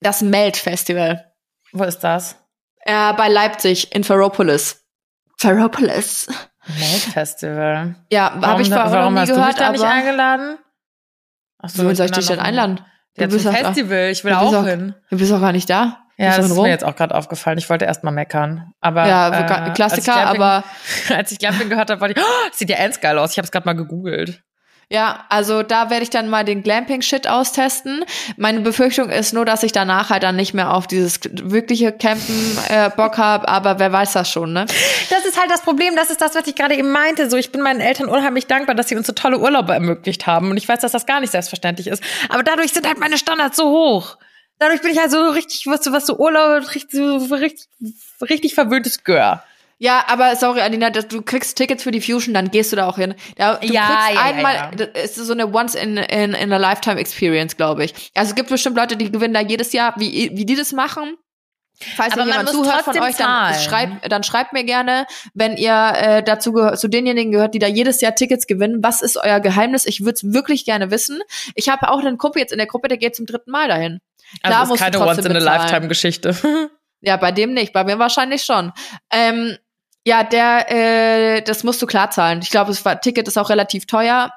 das 0.00 0.22
Melt 0.22 0.56
Festival 0.56 1.30
Wo 1.72 1.84
ist 1.84 1.98
das? 2.00 2.36
äh, 2.86 3.12
bei 3.12 3.28
Leipzig 3.28 3.94
in 3.94 4.04
Ferropolis. 4.04 4.79
Ferropolis. 5.40 6.28
Festival. 7.12 7.94
Ja, 8.10 8.32
habe 8.42 8.62
ich 8.62 8.68
vorher 8.68 8.84
noch 8.86 8.92
warum 8.92 9.14
nie 9.14 9.20
hast 9.20 9.30
du 9.30 9.34
gehört, 9.34 9.48
mich 9.48 9.56
da 9.58 9.72
nicht 9.72 9.80
aber 9.82 9.90
eingeladen? 9.92 10.58
Ach 11.62 11.70
Wo 11.74 11.92
soll 11.94 12.06
ich 12.06 12.12
dich 12.12 12.26
denn 12.26 12.36
noch- 12.36 12.44
einladen? 12.44 12.80
Ja, 13.16 13.26
Du 13.26 13.32
bist 13.32 13.44
zum 13.44 13.54
Festival. 13.54 14.10
Ich 14.10 14.22
will 14.24 14.32
du 14.32 14.38
auch 14.38 14.54
auch- 14.54 14.66
hin. 14.66 14.94
Du 15.10 15.16
bist 15.18 15.32
auch 15.32 15.40
gar 15.40 15.52
nicht 15.52 15.68
da. 15.68 15.98
Ja, 16.16 16.36
das 16.36 16.50
ist 16.50 16.56
mir 16.56 16.68
jetzt 16.68 16.84
auch 16.84 16.94
gerade 16.94 17.14
aufgefallen. 17.14 17.56
Ich 17.56 17.70
wollte 17.70 17.86
erst 17.86 18.04
mal 18.04 18.10
meckern. 18.10 18.72
Aber 18.82 19.06
Ja, 19.08 19.28
äh, 19.30 19.32
als 19.50 19.74
Klassiker, 19.74 20.12
Glamping- 20.12 20.42
aber 20.42 20.64
als 21.16 21.32
ich 21.32 21.38
Glamping 21.38 21.70
gehört 21.70 21.90
habe, 21.90 22.00
war 22.00 22.10
ich, 22.10 22.16
oh, 22.18 22.48
sieht 22.52 22.68
ja 22.68 22.76
ernst 22.76 23.00
geil 23.00 23.18
aus. 23.18 23.32
Ich 23.32 23.38
habe 23.38 23.46
es 23.46 23.50
gerade 23.52 23.64
mal 23.66 23.72
gegoogelt. 23.74 24.42
Ja, 24.92 25.24
also 25.28 25.62
da 25.62 25.88
werde 25.88 26.02
ich 26.02 26.10
dann 26.10 26.28
mal 26.28 26.44
den 26.44 26.64
Glamping-Shit 26.64 27.28
austesten. 27.28 28.04
Meine 28.36 28.58
Befürchtung 28.58 29.08
ist 29.08 29.32
nur, 29.32 29.44
dass 29.44 29.62
ich 29.62 29.70
danach 29.70 30.10
halt 30.10 30.24
dann 30.24 30.34
nicht 30.34 30.52
mehr 30.52 30.74
auf 30.74 30.88
dieses 30.88 31.20
wirkliche 31.30 31.92
Campen 31.92 32.58
äh, 32.68 32.90
Bock 32.90 33.16
habe, 33.16 33.48
aber 33.48 33.78
wer 33.78 33.92
weiß 33.92 34.14
das 34.14 34.28
schon, 34.28 34.52
ne? 34.52 34.66
Das 35.08 35.24
ist 35.24 35.38
halt 35.38 35.48
das 35.48 35.62
Problem. 35.62 35.94
Das 35.94 36.10
ist 36.10 36.20
das, 36.20 36.34
was 36.34 36.44
ich 36.48 36.56
gerade 36.56 36.74
eben 36.74 36.90
meinte. 36.90 37.30
So, 37.30 37.36
ich 37.36 37.52
bin 37.52 37.60
meinen 37.60 37.80
Eltern 37.80 38.08
unheimlich 38.08 38.48
dankbar, 38.48 38.74
dass 38.74 38.88
sie 38.88 38.96
uns 38.96 39.06
so 39.06 39.12
tolle 39.12 39.38
Urlaube 39.38 39.72
ermöglicht 39.72 40.26
haben. 40.26 40.50
Und 40.50 40.56
ich 40.56 40.68
weiß, 40.68 40.80
dass 40.80 40.90
das 40.90 41.06
gar 41.06 41.20
nicht 41.20 41.30
selbstverständlich 41.30 41.86
ist. 41.86 42.02
Aber 42.28 42.42
dadurch 42.42 42.72
sind 42.72 42.84
halt 42.84 42.98
meine 42.98 43.16
Standards 43.16 43.56
so 43.56 43.70
hoch. 43.70 44.16
Dadurch 44.58 44.82
bin 44.82 44.90
ich 44.90 44.98
halt 44.98 45.12
so 45.12 45.30
richtig, 45.30 45.68
was 45.68 45.84
so, 45.84 45.92
was 45.92 46.04
so 46.04 46.16
Urlaub, 46.16 46.74
richtig, 46.74 47.00
richtig, 47.30 47.68
richtig 48.28 48.54
verwöhntes 48.54 49.04
Gör. 49.04 49.44
Ja, 49.82 50.04
aber 50.08 50.36
sorry, 50.36 50.60
Alina, 50.60 50.90
du 50.90 51.22
kriegst 51.22 51.56
Tickets 51.56 51.82
für 51.82 51.90
die 51.90 52.02
Fusion, 52.02 52.34
dann 52.34 52.50
gehst 52.50 52.70
du 52.70 52.76
da 52.76 52.86
auch 52.86 52.98
hin. 52.98 53.14
Da, 53.36 53.54
du 53.54 53.66
Ja, 53.66 53.86
kriegst 53.86 54.08
ja, 54.10 54.14
ja, 54.14 54.20
einmal, 54.20 54.54
ja. 54.54 54.70
das 54.72 55.16
ist 55.16 55.26
so 55.26 55.32
eine 55.32 55.46
Once 55.54 55.74
in, 55.74 55.96
in, 55.96 56.34
in 56.34 56.52
a 56.52 56.58
Lifetime 56.58 57.00
Experience, 57.00 57.56
glaube 57.56 57.86
ich. 57.86 58.10
Also 58.14 58.28
es 58.28 58.34
gibt 58.34 58.50
bestimmt 58.50 58.76
Leute, 58.76 58.98
die 58.98 59.10
gewinnen 59.10 59.32
da 59.32 59.40
jedes 59.40 59.72
Jahr, 59.72 59.94
wie, 59.96 60.32
wie 60.34 60.44
die 60.44 60.54
das 60.54 60.72
machen. 60.72 61.16
Falls 61.96 62.12
Aber 62.12 62.26
jemand 62.26 62.50
zuhört 62.50 62.82
von 62.82 62.98
euch, 62.98 63.16
dann 63.16 63.54
schreibt, 63.54 64.12
dann 64.12 64.22
schreibt 64.22 64.52
mir 64.52 64.64
gerne, 64.64 65.06
wenn 65.32 65.56
ihr 65.56 65.92
äh, 65.96 66.22
dazu 66.22 66.52
gehört, 66.52 66.78
zu 66.78 66.88
denjenigen 66.88 67.32
gehört, 67.32 67.54
die 67.54 67.58
da 67.58 67.66
jedes 67.66 68.02
Jahr 68.02 68.14
Tickets 68.14 68.46
gewinnen. 68.46 68.80
Was 68.82 69.00
ist 69.00 69.16
euer 69.16 69.40
Geheimnis? 69.40 69.86
Ich 69.86 70.00
würde 70.00 70.12
es 70.12 70.34
wirklich 70.34 70.66
gerne 70.66 70.90
wissen. 70.90 71.20
Ich 71.54 71.70
habe 71.70 71.88
auch 71.88 72.00
einen 72.00 72.18
Kumpel 72.18 72.40
jetzt 72.42 72.52
in 72.52 72.58
der 72.58 72.66
Gruppe, 72.66 72.88
der 72.88 72.98
geht 72.98 73.16
zum 73.16 73.24
dritten 73.24 73.50
Mal 73.50 73.68
dahin. 73.68 74.00
Klar 74.42 74.60
Also 74.60 74.74
ist 74.74 74.80
keine 74.80 74.98
trotzdem 74.98 75.32
bezahlen. 75.32 75.36
Once-in-a-Lifetime-Geschichte. 75.36 76.36
Ja, 77.02 77.16
bei 77.16 77.32
dem 77.32 77.54
nicht, 77.54 77.72
bei 77.72 77.82
mir 77.84 77.98
wahrscheinlich 77.98 78.42
schon. 78.42 78.72
Ähm, 79.10 79.56
ja, 80.06 80.24
der, 80.24 80.70
äh, 80.70 81.42
das 81.42 81.64
musst 81.64 81.82
du 81.82 81.86
klar 81.86 82.10
zahlen. 82.10 82.40
Ich 82.42 82.50
glaube, 82.50 82.72
das 82.72 83.00
Ticket 83.00 83.28
ist 83.28 83.36
auch 83.38 83.50
relativ 83.50 83.86
teuer. 83.86 84.30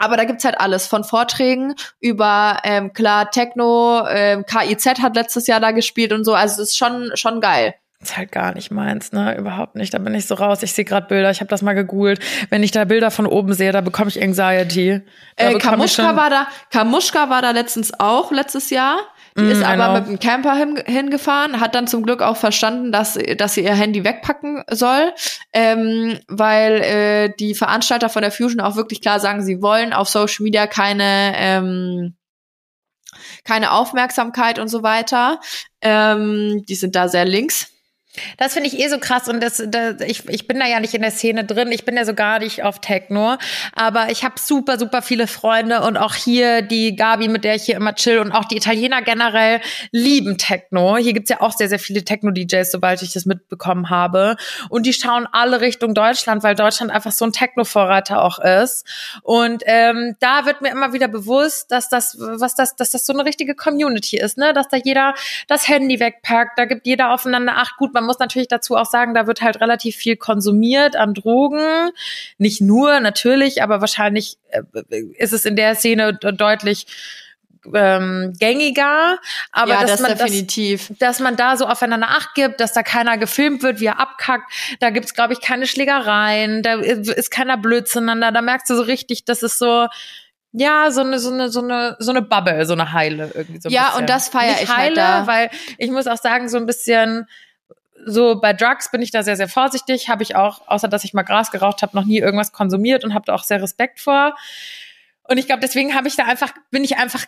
Aber 0.00 0.16
da 0.16 0.24
gibt's 0.24 0.44
halt 0.44 0.60
alles, 0.60 0.86
von 0.86 1.02
Vorträgen 1.02 1.74
über, 2.00 2.58
ähm, 2.62 2.92
klar, 2.92 3.30
Techno, 3.32 4.06
ähm, 4.08 4.44
KIZ 4.46 5.02
hat 5.02 5.16
letztes 5.16 5.48
Jahr 5.48 5.58
da 5.58 5.72
gespielt 5.72 6.12
und 6.12 6.24
so. 6.24 6.34
Also 6.34 6.62
es 6.62 6.70
ist 6.70 6.78
schon, 6.78 7.10
schon 7.14 7.40
geil. 7.40 7.74
ist 8.00 8.16
halt 8.16 8.30
gar 8.30 8.54
nicht 8.54 8.70
meins, 8.70 9.10
ne? 9.10 9.36
Überhaupt 9.36 9.74
nicht. 9.74 9.92
Da 9.92 9.98
bin 9.98 10.14
ich 10.14 10.26
so 10.26 10.36
raus. 10.36 10.62
Ich 10.62 10.72
sehe 10.72 10.84
gerade 10.84 11.08
Bilder. 11.08 11.32
Ich 11.32 11.40
habe 11.40 11.48
das 11.50 11.62
mal 11.62 11.72
gegoogelt. 11.72 12.20
Wenn 12.48 12.62
ich 12.62 12.70
da 12.70 12.84
Bilder 12.84 13.10
von 13.10 13.26
oben 13.26 13.54
sehe, 13.54 13.72
da 13.72 13.80
bekomme 13.80 14.08
ich 14.08 14.22
Anxiety. 14.22 15.02
Da 15.34 15.50
Äh, 15.50 15.58
Kamuschka 15.58 16.14
war 16.14 16.30
da, 16.30 16.46
Kamuschka 16.70 17.28
war 17.28 17.42
da 17.42 17.50
letztens 17.50 17.98
auch 17.98 18.30
letztes 18.30 18.70
Jahr. 18.70 18.98
Die 19.38 19.44
Mm, 19.44 19.50
ist 19.50 19.62
aber 19.62 19.86
know. 19.86 19.94
mit 19.94 20.06
dem 20.08 20.18
Camper 20.18 20.54
hin, 20.56 20.82
hingefahren, 20.84 21.60
hat 21.60 21.74
dann 21.74 21.86
zum 21.86 22.02
Glück 22.02 22.22
auch 22.22 22.36
verstanden, 22.36 22.90
dass, 22.90 23.18
dass 23.36 23.54
sie 23.54 23.62
ihr 23.62 23.74
Handy 23.74 24.04
wegpacken 24.04 24.64
soll, 24.70 25.12
ähm, 25.52 26.18
weil 26.26 26.80
äh, 26.82 27.32
die 27.38 27.54
Veranstalter 27.54 28.08
von 28.08 28.22
der 28.22 28.32
Fusion 28.32 28.60
auch 28.60 28.76
wirklich 28.76 29.00
klar 29.00 29.20
sagen, 29.20 29.42
sie 29.42 29.62
wollen 29.62 29.92
auf 29.92 30.08
Social 30.08 30.42
Media 30.42 30.66
keine 30.66 31.32
ähm, 31.36 32.14
keine 33.44 33.72
Aufmerksamkeit 33.72 34.58
und 34.58 34.68
so 34.68 34.82
weiter. 34.82 35.40
Ähm, 35.80 36.64
die 36.68 36.74
sind 36.74 36.94
da 36.94 37.08
sehr 37.08 37.24
links. 37.24 37.70
Das 38.36 38.54
finde 38.54 38.68
ich 38.68 38.78
eh 38.78 38.88
so 38.88 38.98
krass 38.98 39.28
und 39.28 39.42
das, 39.42 39.62
das 39.66 40.00
ich, 40.00 40.28
ich 40.28 40.46
bin 40.46 40.58
da 40.58 40.66
ja 40.66 40.80
nicht 40.80 40.94
in 40.94 41.02
der 41.02 41.10
Szene 41.10 41.44
drin, 41.44 41.72
ich 41.72 41.84
bin 41.84 41.96
ja 41.96 42.04
so 42.04 42.14
gar 42.14 42.38
nicht 42.38 42.62
auf 42.62 42.80
Techno, 42.80 43.36
aber 43.74 44.10
ich 44.10 44.24
habe 44.24 44.34
super, 44.38 44.78
super 44.78 45.02
viele 45.02 45.26
Freunde 45.26 45.82
und 45.82 45.96
auch 45.96 46.14
hier 46.14 46.62
die 46.62 46.96
Gabi, 46.96 47.28
mit 47.28 47.44
der 47.44 47.54
ich 47.54 47.64
hier 47.64 47.76
immer 47.76 47.94
chill 47.94 48.18
und 48.18 48.32
auch 48.32 48.44
die 48.44 48.56
Italiener 48.56 49.02
generell 49.02 49.60
lieben 49.92 50.38
Techno. 50.38 50.96
Hier 50.96 51.12
gibt's 51.12 51.30
ja 51.30 51.40
auch 51.40 51.52
sehr, 51.52 51.68
sehr 51.68 51.78
viele 51.78 52.04
Techno-DJs, 52.04 52.70
sobald 52.70 53.02
ich 53.02 53.12
das 53.12 53.26
mitbekommen 53.26 53.90
habe 53.90 54.36
und 54.68 54.86
die 54.86 54.92
schauen 54.92 55.26
alle 55.30 55.60
Richtung 55.60 55.94
Deutschland, 55.94 56.42
weil 56.42 56.54
Deutschland 56.54 56.90
einfach 56.90 57.12
so 57.12 57.24
ein 57.24 57.32
Techno-Vorreiter 57.32 58.22
auch 58.22 58.38
ist 58.38 58.86
und 59.22 59.62
ähm, 59.66 60.16
da 60.20 60.46
wird 60.46 60.62
mir 60.62 60.70
immer 60.70 60.92
wieder 60.92 61.08
bewusst, 61.08 61.70
dass 61.70 61.88
das, 61.88 62.16
was 62.18 62.54
das, 62.54 62.76
dass 62.76 62.90
das 62.90 63.06
so 63.06 63.12
eine 63.12 63.24
richtige 63.24 63.54
Community 63.54 64.18
ist, 64.18 64.38
ne, 64.38 64.52
dass 64.52 64.68
da 64.68 64.76
jeder 64.76 65.14
das 65.46 65.68
Handy 65.68 66.00
wegpackt, 66.00 66.58
da 66.58 66.64
gibt 66.64 66.86
jeder 66.86 67.12
aufeinander 67.12 67.56
Acht. 67.56 67.76
Gut, 67.76 67.94
man 67.94 68.04
muss 68.08 68.18
natürlich 68.18 68.48
dazu 68.48 68.74
auch 68.76 68.86
sagen, 68.90 69.14
da 69.14 69.28
wird 69.28 69.40
halt 69.40 69.60
relativ 69.60 69.94
viel 69.94 70.16
konsumiert 70.16 70.96
an 70.96 71.14
Drogen. 71.14 71.90
Nicht 72.38 72.60
nur, 72.60 72.98
natürlich, 72.98 73.62
aber 73.62 73.80
wahrscheinlich 73.80 74.38
äh, 74.50 74.62
ist 75.16 75.32
es 75.32 75.44
in 75.44 75.54
der 75.54 75.76
Szene 75.76 76.14
de- 76.14 76.32
deutlich 76.32 76.86
ähm, 77.74 78.32
gängiger. 78.38 79.18
Aber 79.52 79.72
ja, 79.72 79.80
dass 79.82 79.90
das 79.92 80.00
man 80.00 80.16
definitiv. 80.16 80.90
dass 80.98 81.20
man 81.20 81.36
da 81.36 81.56
so 81.56 81.66
aufeinander 81.66 82.08
Acht 82.08 82.34
gibt, 82.34 82.60
dass 82.60 82.72
da 82.72 82.82
keiner 82.82 83.18
gefilmt 83.18 83.62
wird, 83.62 83.80
wie 83.80 83.86
er 83.86 84.00
abkackt. 84.00 84.50
Da 84.80 84.90
gibt's, 84.90 85.14
glaube 85.14 85.32
ich, 85.34 85.40
keine 85.40 85.66
Schlägereien, 85.66 86.62
da 86.62 86.74
ist 86.74 87.30
keiner 87.30 87.56
blöd 87.58 87.86
zueinander. 87.88 88.32
Da 88.32 88.40
merkst 88.42 88.70
du 88.70 88.74
so 88.74 88.82
richtig, 88.82 89.24
das 89.26 89.42
ist 89.42 89.58
so, 89.58 89.86
ja, 90.52 90.90
so 90.90 91.02
eine, 91.02 91.18
so 91.18 91.30
eine, 91.30 91.50
so 91.50 91.60
eine, 91.60 91.96
so 91.98 92.10
eine 92.10 92.22
Bubble, 92.22 92.64
so 92.64 92.72
eine 92.72 92.92
Heile 92.92 93.30
irgendwie 93.34 93.60
so 93.60 93.68
ein 93.68 93.72
Ja, 93.72 93.86
bisschen. 93.88 94.00
und 94.00 94.08
das 94.10 94.28
feier 94.28 94.52
Nicht 94.52 94.62
ich 94.62 94.68
halt 94.70 94.78
Heile, 94.78 94.94
da. 94.94 95.26
weil 95.26 95.50
ich 95.76 95.90
muss 95.90 96.06
auch 96.06 96.16
sagen, 96.16 96.48
so 96.48 96.56
ein 96.56 96.64
bisschen, 96.64 97.26
so 98.06 98.40
bei 98.40 98.52
Drugs 98.52 98.90
bin 98.90 99.02
ich 99.02 99.10
da 99.10 99.22
sehr, 99.22 99.36
sehr 99.36 99.48
vorsichtig. 99.48 100.08
Habe 100.08 100.22
ich 100.22 100.36
auch, 100.36 100.66
außer 100.68 100.88
dass 100.88 101.04
ich 101.04 101.14
mal 101.14 101.22
Gras 101.22 101.50
geraucht 101.50 101.82
habe, 101.82 101.96
noch 101.96 102.04
nie 102.04 102.18
irgendwas 102.18 102.52
konsumiert 102.52 103.04
und 103.04 103.14
habe 103.14 103.26
da 103.26 103.34
auch 103.34 103.44
sehr 103.44 103.62
Respekt 103.62 104.00
vor. 104.00 104.36
Und 105.24 105.36
ich 105.36 105.46
glaube, 105.46 105.60
deswegen 105.60 105.94
habe 105.94 106.08
ich 106.08 106.16
da 106.16 106.24
einfach, 106.24 106.52
bin 106.70 106.84
ich 106.84 106.96
einfach, 106.96 107.24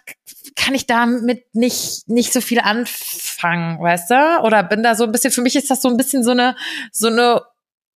kann 0.57 0.75
ich 0.75 0.87
damit 0.87 1.55
nicht, 1.55 2.09
nicht 2.09 2.33
so 2.33 2.41
viel 2.41 2.61
anfangen, 2.61 3.79
weißt 3.79 4.11
du? 4.11 4.41
Oder 4.43 4.63
bin 4.63 4.83
da 4.83 4.95
so 4.95 5.05
ein 5.05 5.13
bisschen, 5.13 5.33
für 5.33 5.43
mich 5.43 5.55
ist 5.55 5.71
das 5.71 5.83
so 5.83 5.89
ein 5.89 5.99
bisschen 5.99 6.25
so 6.25 6.31
eine, 6.31 6.57
so 6.93 7.09
eine, 7.09 7.43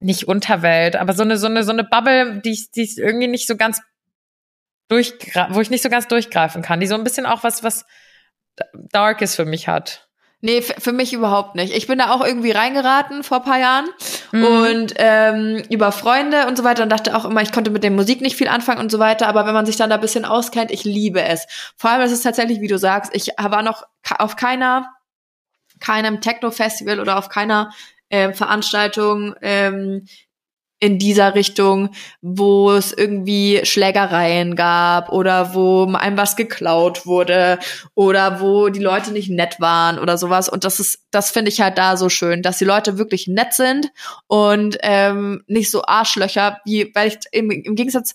nicht 0.00 0.28
Unterwelt, 0.28 0.96
aber 0.96 1.14
so 1.14 1.22
eine, 1.22 1.38
so 1.38 1.46
eine, 1.46 1.64
so 1.64 1.72
eine 1.72 1.84
Bubble, 1.84 2.42
die 2.44 2.52
ich, 2.52 2.70
die 2.70 2.82
ich 2.82 2.98
irgendwie 2.98 3.28
nicht 3.28 3.46
so 3.46 3.56
ganz 3.56 3.80
durchgre 4.88 5.48
wo 5.50 5.60
ich 5.60 5.70
nicht 5.70 5.82
so 5.82 5.88
ganz 5.88 6.08
durchgreifen 6.08 6.62
kann, 6.62 6.80
die 6.80 6.86
so 6.86 6.94
ein 6.94 7.04
bisschen 7.04 7.26
auch 7.26 7.42
was, 7.42 7.62
was 7.62 7.86
Darkes 8.72 9.34
für 9.34 9.44
mich 9.44 9.68
hat. 9.68 10.08
Nee, 10.45 10.61
für 10.61 10.92
mich 10.92 11.14
überhaupt 11.14 11.55
nicht. 11.55 11.74
Ich 11.74 11.86
bin 11.86 11.99
da 11.99 12.11
auch 12.11 12.22
irgendwie 12.22 12.51
reingeraten 12.51 13.24
vor 13.24 13.40
paar 13.40 13.59
Jahren 13.59 13.86
Mhm. 14.30 14.45
und 14.45 14.95
ähm, 14.97 15.62
über 15.70 15.90
Freunde 15.90 16.47
und 16.47 16.59
so 16.59 16.64
weiter 16.64 16.82
und 16.82 16.90
dachte 16.90 17.16
auch 17.16 17.24
immer, 17.24 17.40
ich 17.40 17.51
konnte 17.51 17.70
mit 17.70 17.82
der 17.82 17.90
Musik 17.90 18.20
nicht 18.20 18.36
viel 18.36 18.49
anfangen 18.49 18.78
und 18.78 18.90
so 18.90 18.99
weiter, 18.99 19.26
aber 19.26 19.47
wenn 19.47 19.55
man 19.55 19.64
sich 19.64 19.76
dann 19.76 19.88
da 19.88 19.95
ein 19.95 20.03
bisschen 20.03 20.26
auskennt, 20.26 20.70
ich 20.70 20.84
liebe 20.84 21.22
es. 21.22 21.47
Vor 21.78 21.88
allem 21.88 22.03
ist 22.03 22.12
es 22.12 22.20
tatsächlich, 22.20 22.61
wie 22.61 22.68
du 22.68 22.76
sagst, 22.76 23.14
ich 23.14 23.28
war 23.38 23.62
noch 23.62 23.84
auf 24.18 24.36
keiner, 24.36 24.90
keinem 25.80 26.20
Techno-Festival 26.20 27.01
oder 27.01 27.16
auf 27.16 27.30
keiner 27.30 27.70
ähm, 28.11 28.34
Veranstaltung 28.34 29.34
ähm, 29.40 30.05
in 30.80 30.98
dieser 30.98 31.34
Richtung, 31.34 31.90
wo 32.20 32.72
es 32.72 32.92
irgendwie 32.92 33.60
Schlägereien 33.64 34.56
gab 34.56 35.10
oder 35.10 35.54
wo 35.54 35.86
einem 35.94 36.16
was 36.16 36.36
geklaut 36.36 37.06
wurde 37.06 37.58
oder 37.94 38.40
wo 38.40 38.68
die 38.68 38.80
Leute 38.82 39.12
nicht 39.12 39.30
nett 39.30 39.60
waren 39.60 39.98
oder 39.98 40.18
sowas. 40.18 40.48
Und 40.48 40.64
das 40.64 40.80
ist, 40.80 41.06
das 41.10 41.30
finde 41.30 41.50
ich 41.50 41.60
halt 41.60 41.78
da 41.78 41.96
so 41.96 42.08
schön, 42.08 42.42
dass 42.42 42.58
die 42.58 42.64
Leute 42.64 42.98
wirklich 42.98 43.28
nett 43.28 43.54
sind 43.54 43.90
und 44.26 44.76
ähm, 44.82 45.42
nicht 45.46 45.70
so 45.70 45.84
Arschlöcher, 45.84 46.58
wie, 46.64 46.90
weil 46.94 47.08
ich 47.08 47.18
im, 47.32 47.50
im 47.50 47.74
Gegensatz 47.74 48.14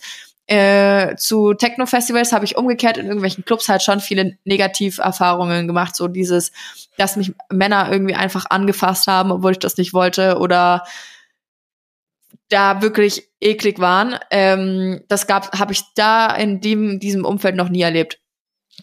Äh, 0.51 1.16
zu 1.16 1.53
Techno-Festivals 1.53 2.34
habe 2.34 2.43
ich 2.43 2.57
umgekehrt 2.57 2.97
in 2.97 3.05
irgendwelchen 3.05 3.45
Clubs 3.45 3.70
halt 3.70 3.84
schon 3.84 3.99
viele 3.99 4.36
Negativerfahrungen 4.45 5.68
gemacht. 5.68 5.95
So 5.95 6.07
dieses, 6.07 6.51
dass 6.97 7.18
mich 7.18 7.34
Männer 7.51 7.91
irgendwie 7.91 8.16
einfach 8.16 8.47
angefasst 8.49 9.05
haben, 9.05 9.32
obwohl 9.32 9.51
ich 9.51 9.60
das 9.60 9.78
nicht 9.78 9.93
wollte 9.93 10.39
oder 10.39 10.86
da 12.50 12.82
wirklich 12.82 13.30
eklig 13.39 13.80
waren. 13.80 14.16
Ähm, 14.32 15.02
das 15.08 15.28
gab, 15.28 15.58
habe 15.58 15.74
ich 15.74 15.84
da 15.95 16.36
in 16.36 16.62
dem, 16.62 17.00
diesem 17.00 17.26
Umfeld 17.26 17.56
noch 17.56 17.70
nie 17.70 17.82
erlebt. 17.82 18.20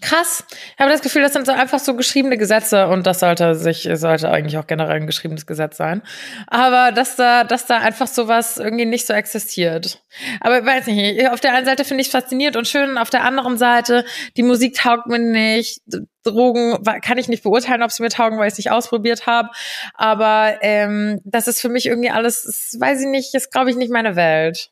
Krass. 0.01 0.45
Ich 0.51 0.79
habe 0.79 0.91
das 0.91 1.01
Gefühl, 1.01 1.23
das 1.23 1.33
sind 1.33 1.47
so 1.47 1.53
einfach 1.53 1.79
so 1.79 1.95
geschriebene 1.95 2.37
Gesetze 2.37 2.89
und 2.89 3.07
das 3.07 3.21
sollte 3.21 3.55
sich, 3.55 3.89
sollte 3.95 4.31
eigentlich 4.31 4.59
auch 4.59 4.67
generell 4.67 4.97
ein 4.97 5.07
geschriebenes 5.07 5.47
Gesetz 5.47 5.77
sein. 5.77 6.03
Aber 6.47 6.93
dass 6.93 7.17
da, 7.17 7.45
dass 7.45 7.67
da 7.67 7.79
einfach 7.79 8.07
sowas 8.07 8.59
irgendwie 8.59 8.85
nicht 8.85 9.07
so 9.07 9.13
existiert. 9.13 10.03
Aber 10.41 10.59
ich 10.59 10.67
weiß 10.67 10.87
nicht, 10.87 11.29
auf 11.31 11.41
der 11.41 11.55
einen 11.55 11.67
Seite 11.67 11.85
finde 11.85 12.03
ich 12.03 12.09
es 12.09 12.13
faszinierend 12.13 12.57
und 12.57 12.69
schön, 12.69 12.99
auf 12.99 13.11
der 13.11 13.25
anderen 13.25 13.59
Seite, 13.59 14.05
die 14.37 14.43
Musik 14.43 14.75
taugt 14.75 15.07
mir 15.07 15.19
nicht, 15.19 15.81
Drogen 16.25 16.83
kann 17.03 17.19
ich 17.19 17.29
nicht 17.29 17.43
beurteilen, 17.43 17.83
ob 17.83 17.93
sie 17.93 18.03
mir 18.03 18.09
taugen, 18.09 18.39
weil 18.39 18.49
ich 18.49 18.53
es 18.53 18.59
nicht 18.59 18.71
ausprobiert 18.71 19.27
habe. 19.27 19.51
Aber 19.95 20.59
ähm, 20.61 21.21
das 21.25 21.49
ist 21.49 21.61
für 21.61 21.69
mich 21.69 21.87
irgendwie 21.87 22.11
alles, 22.11 22.43
das 22.43 22.77
weiß 22.81 23.03
ich 23.03 23.09
nicht, 23.09 23.35
ist 23.35 23.53
glaube 23.53 23.71
ich 23.71 23.77
nicht 23.77 23.93
meine 23.93 24.17
Welt. 24.17 24.71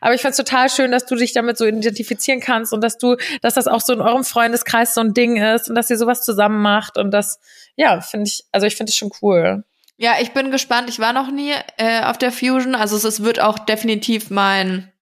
Aber 0.00 0.14
ich 0.14 0.22
fand's 0.22 0.36
total 0.36 0.70
schön, 0.70 0.90
dass 0.90 1.06
du 1.06 1.16
dich 1.16 1.32
damit 1.32 1.58
so 1.58 1.66
identifizieren 1.66 2.40
kannst 2.40 2.72
und 2.72 2.82
dass 2.82 2.98
du, 2.98 3.16
dass 3.42 3.54
das 3.54 3.68
auch 3.68 3.80
so 3.80 3.92
in 3.92 4.00
eurem 4.00 4.24
Freundeskreis 4.24 4.94
so 4.94 5.00
ein 5.00 5.14
Ding 5.14 5.36
ist 5.36 5.68
und 5.68 5.74
dass 5.74 5.90
ihr 5.90 5.98
sowas 5.98 6.22
zusammen 6.22 6.62
macht 6.62 6.98
und 6.98 7.10
das, 7.10 7.40
ja, 7.76 8.00
finde 8.00 8.28
ich, 8.28 8.44
also 8.52 8.66
ich 8.66 8.76
finde 8.76 8.90
es 8.90 8.96
schon 8.96 9.10
cool. 9.22 9.64
Ja, 9.98 10.16
ich 10.20 10.32
bin 10.32 10.50
gespannt. 10.50 10.90
Ich 10.90 10.98
war 10.98 11.14
noch 11.14 11.30
nie 11.30 11.54
äh, 11.78 12.02
auf 12.02 12.18
der 12.18 12.30
Fusion. 12.30 12.74
Also 12.74 12.96
es, 12.96 13.04
es 13.04 13.22
wird 13.22 13.40
auch 13.40 13.58
definitiv 13.58 14.28
mein 14.30 14.92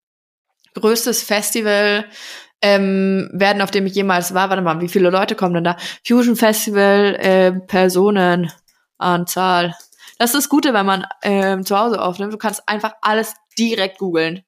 größtes 0.74 1.24
Festival 1.24 2.04
ähm, 2.62 3.28
werden, 3.32 3.60
auf 3.60 3.72
dem 3.72 3.86
ich 3.86 3.94
jemals 3.94 4.34
war. 4.34 4.50
Warte 4.50 4.62
mal, 4.62 4.80
wie 4.80 4.88
viele 4.88 5.10
Leute 5.10 5.34
kommen 5.34 5.54
denn 5.54 5.64
da? 5.64 5.76
Fusion 6.06 6.36
Festival, 6.36 7.16
äh, 7.16 7.50
Personenanzahl. 7.52 9.74
Das 10.18 10.30
ist 10.30 10.36
das 10.36 10.48
Gute, 10.48 10.72
wenn 10.72 10.86
man 10.86 11.04
äh, 11.22 11.60
zu 11.62 11.76
Hause 11.76 12.00
aufnimmt. 12.00 12.32
Du 12.32 12.38
kannst 12.38 12.68
einfach 12.68 12.92
alles 13.02 13.34
direkt 13.58 13.98
googeln. 13.98 14.44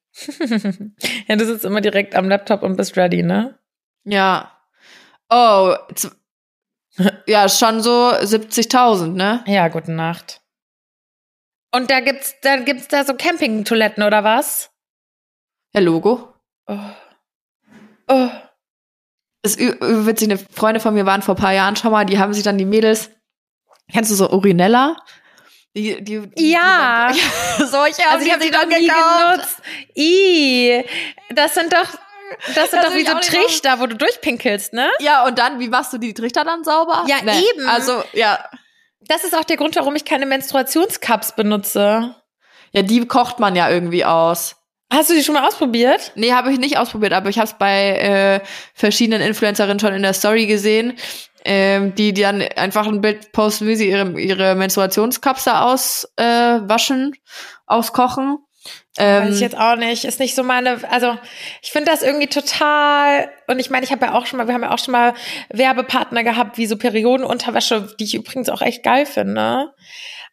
Ja, 1.27 1.35
du 1.35 1.45
sitzt 1.45 1.65
immer 1.65 1.81
direkt 1.81 2.15
am 2.15 2.29
Laptop 2.29 2.63
und 2.63 2.75
bist 2.75 2.97
ready, 2.97 3.23
ne? 3.23 3.59
Ja. 4.03 4.51
Oh, 5.29 5.75
ja, 7.27 7.47
schon 7.49 7.81
so 7.81 8.11
70.000, 8.11 9.13
ne? 9.13 9.43
Ja, 9.45 9.67
gute 9.67 9.91
Nacht. 9.91 10.41
Und 11.73 11.91
da 11.91 11.99
gibt's, 11.99 12.35
da 12.41 12.57
gibt's 12.57 12.87
da 12.87 13.03
so 13.03 13.13
Campingtoiletten 13.13 14.03
oder 14.03 14.23
was? 14.23 14.71
Ja, 15.73 15.81
Logo. 15.81 16.33
Oh. 16.65 16.77
Oh. 18.07 18.29
Das 19.43 19.55
ist 19.55 19.79
witzig, 19.79 20.29
eine 20.29 20.37
Freunde 20.37 20.79
von 20.79 20.93
mir 20.93 21.05
waren 21.05 21.21
vor 21.21 21.35
ein 21.35 21.41
paar 21.41 21.53
Jahren 21.53 21.75
schon 21.75 21.91
mal, 21.91 22.05
die 22.05 22.19
haben 22.19 22.33
sich 22.33 22.43
dann 22.43 22.57
die 22.57 22.65
Mädels, 22.65 23.11
kennst 23.91 24.11
du 24.11 24.15
so 24.15 24.29
Urinella? 24.29 24.97
Die, 25.77 26.03
die, 26.03 26.27
die, 26.27 26.51
ja. 26.53 27.11
Die 27.13 27.65
solche 27.65 28.01
haben 28.03 28.15
also 28.15 28.25
ich 28.25 28.33
habe 28.33 28.43
die 28.43 28.49
dann 28.49 28.67
nie 28.67 28.87
genutzt. 28.87 29.61
I, 29.95 30.83
das 31.29 31.53
sind 31.53 31.71
doch 31.71 31.85
das 32.55 32.71
sind 32.71 32.81
das 32.81 32.89
doch 32.89 32.95
wie 32.95 33.05
so 33.05 33.13
Trichter, 33.19 33.79
wo 33.79 33.85
du 33.85 33.95
durchpinkelst, 33.95 34.73
ne? 34.73 34.89
Ja, 34.99 35.25
und 35.25 35.37
dann, 35.37 35.59
wie 35.59 35.67
machst 35.67 35.93
du 35.93 35.99
die 35.99 36.15
Trichter 36.15 36.43
dann 36.43 36.63
sauber? 36.63 37.05
Ja, 37.07 37.17
nee. 37.23 37.43
eben. 37.51 37.67
Also, 37.67 38.03
ja. 38.13 38.43
Das 39.01 39.23
ist 39.23 39.37
auch 39.37 39.43
der 39.43 39.55
Grund, 39.57 39.75
warum 39.75 39.95
ich 39.95 40.03
keine 40.03 40.25
Menstruationscups 40.25 41.33
benutze. 41.33 42.15
Ja, 42.71 42.81
die 42.81 43.05
kocht 43.05 43.39
man 43.39 43.55
ja 43.55 43.69
irgendwie 43.69 44.03
aus. 44.03 44.55
Hast 44.91 45.09
du 45.09 45.13
die 45.13 45.23
schon 45.23 45.35
mal 45.35 45.45
ausprobiert? 45.45 46.13
Nee, 46.15 46.31
habe 46.31 46.51
ich 46.51 46.59
nicht 46.59 46.77
ausprobiert, 46.77 47.13
aber 47.13 47.29
ich 47.29 47.37
habe 47.37 47.47
es 47.47 47.57
bei 47.57 47.97
äh, 47.97 48.39
verschiedenen 48.73 49.21
Influencerinnen 49.21 49.79
schon 49.79 49.93
in 49.93 50.01
der 50.01 50.13
Story 50.13 50.45
gesehen, 50.45 50.93
ähm, 51.43 51.93
die, 51.95 52.13
die 52.13 52.21
dann 52.21 52.41
einfach 52.55 52.87
ein 52.87 53.01
Bild 53.01 53.33
posten, 53.33 53.67
wie 53.67 53.75
sie 53.75 53.89
ihre, 53.89 54.19
ihre 54.19 54.55
Menstruationskapsel 54.55 55.53
auswaschen, 55.53 57.13
äh, 57.13 57.19
auskochen. 57.65 58.37
Ähm, 58.97 59.25
Weiß 59.25 59.35
ich 59.35 59.41
jetzt 59.41 59.57
auch 59.57 59.75
nicht. 59.75 60.05
Ist 60.05 60.19
nicht 60.19 60.35
so 60.35 60.43
meine, 60.43 60.79
also 60.89 61.17
ich 61.61 61.71
finde 61.71 61.91
das 61.91 62.01
irgendwie 62.01 62.27
total, 62.27 63.29
und 63.47 63.59
ich 63.59 63.69
meine, 63.69 63.85
ich 63.85 63.91
habe 63.91 64.05
ja 64.05 64.13
auch 64.13 64.25
schon 64.25 64.37
mal, 64.37 64.47
wir 64.47 64.53
haben 64.53 64.63
ja 64.63 64.71
auch 64.71 64.79
schon 64.79 64.93
mal 64.93 65.13
Werbepartner 65.49 66.23
gehabt, 66.23 66.57
wie 66.57 66.65
so 66.65 66.77
Periodenunterwäsche, 66.77 67.93
die 67.99 68.05
ich 68.05 68.15
übrigens 68.15 68.49
auch 68.49 68.61
echt 68.61 68.83
geil 68.83 69.05
finde. 69.05 69.73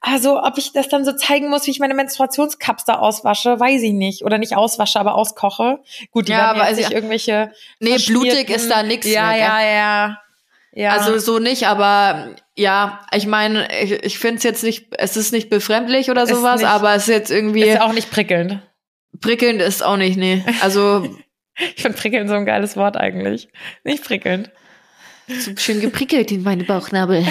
Also, 0.06 0.42
ob 0.42 0.58
ich 0.58 0.72
das 0.72 0.90
dann 0.90 1.06
so 1.06 1.12
zeigen 1.12 1.48
muss, 1.48 1.66
wie 1.66 1.70
ich 1.70 1.80
meine 1.80 1.94
Menstruationskapsel 1.94 2.94
auswasche, 2.96 3.58
weiß 3.58 3.80
ich 3.82 3.94
nicht. 3.94 4.22
Oder 4.22 4.36
nicht 4.36 4.54
auswasche, 4.54 5.00
aber 5.00 5.14
auskoche. 5.14 5.78
Gut, 6.10 6.28
die 6.28 6.32
ja, 6.32 6.54
werden 6.54 6.68
jetzt 6.68 6.76
nicht 6.76 6.90
irgendwelche. 6.90 7.52
Nee, 7.80 7.96
blutig 8.06 8.50
ist 8.50 8.70
da 8.70 8.82
nix. 8.82 9.06
Ja, 9.06 9.34
ja, 9.34 9.62
ja. 9.62 10.18
Ja. 10.74 10.90
Also 10.90 11.18
so 11.18 11.38
nicht, 11.38 11.68
aber 11.68 12.34
ja, 12.54 13.00
ich 13.12 13.26
meine, 13.26 13.68
ich, 13.80 13.92
ich 13.92 14.18
finde 14.18 14.38
es 14.38 14.42
jetzt 14.42 14.62
nicht, 14.62 14.88
es 14.98 15.16
ist 15.16 15.32
nicht 15.32 15.48
befremdlich 15.48 16.10
oder 16.10 16.26
sowas, 16.26 16.60
nicht, 16.60 16.68
aber 16.68 16.94
es 16.94 17.04
ist 17.04 17.14
jetzt 17.14 17.30
irgendwie. 17.30 17.62
Ist 17.62 17.80
auch 17.80 17.92
nicht 17.92 18.10
prickelnd. 18.10 18.60
Prickelnd 19.20 19.62
ist 19.62 19.82
auch 19.82 19.96
nicht, 19.96 20.18
nee. 20.18 20.44
Also. 20.60 21.08
ich 21.76 21.80
finde 21.80 21.96
prickelnd 21.96 22.28
so 22.28 22.34
ein 22.34 22.44
geiles 22.44 22.76
Wort 22.76 22.98
eigentlich. 22.98 23.48
Nicht 23.84 24.04
prickelnd. 24.04 24.50
So 25.28 25.52
schön 25.56 25.80
geprickelt 25.80 26.30
in 26.32 26.42
meine 26.42 26.64
Bauchnabel. 26.64 27.24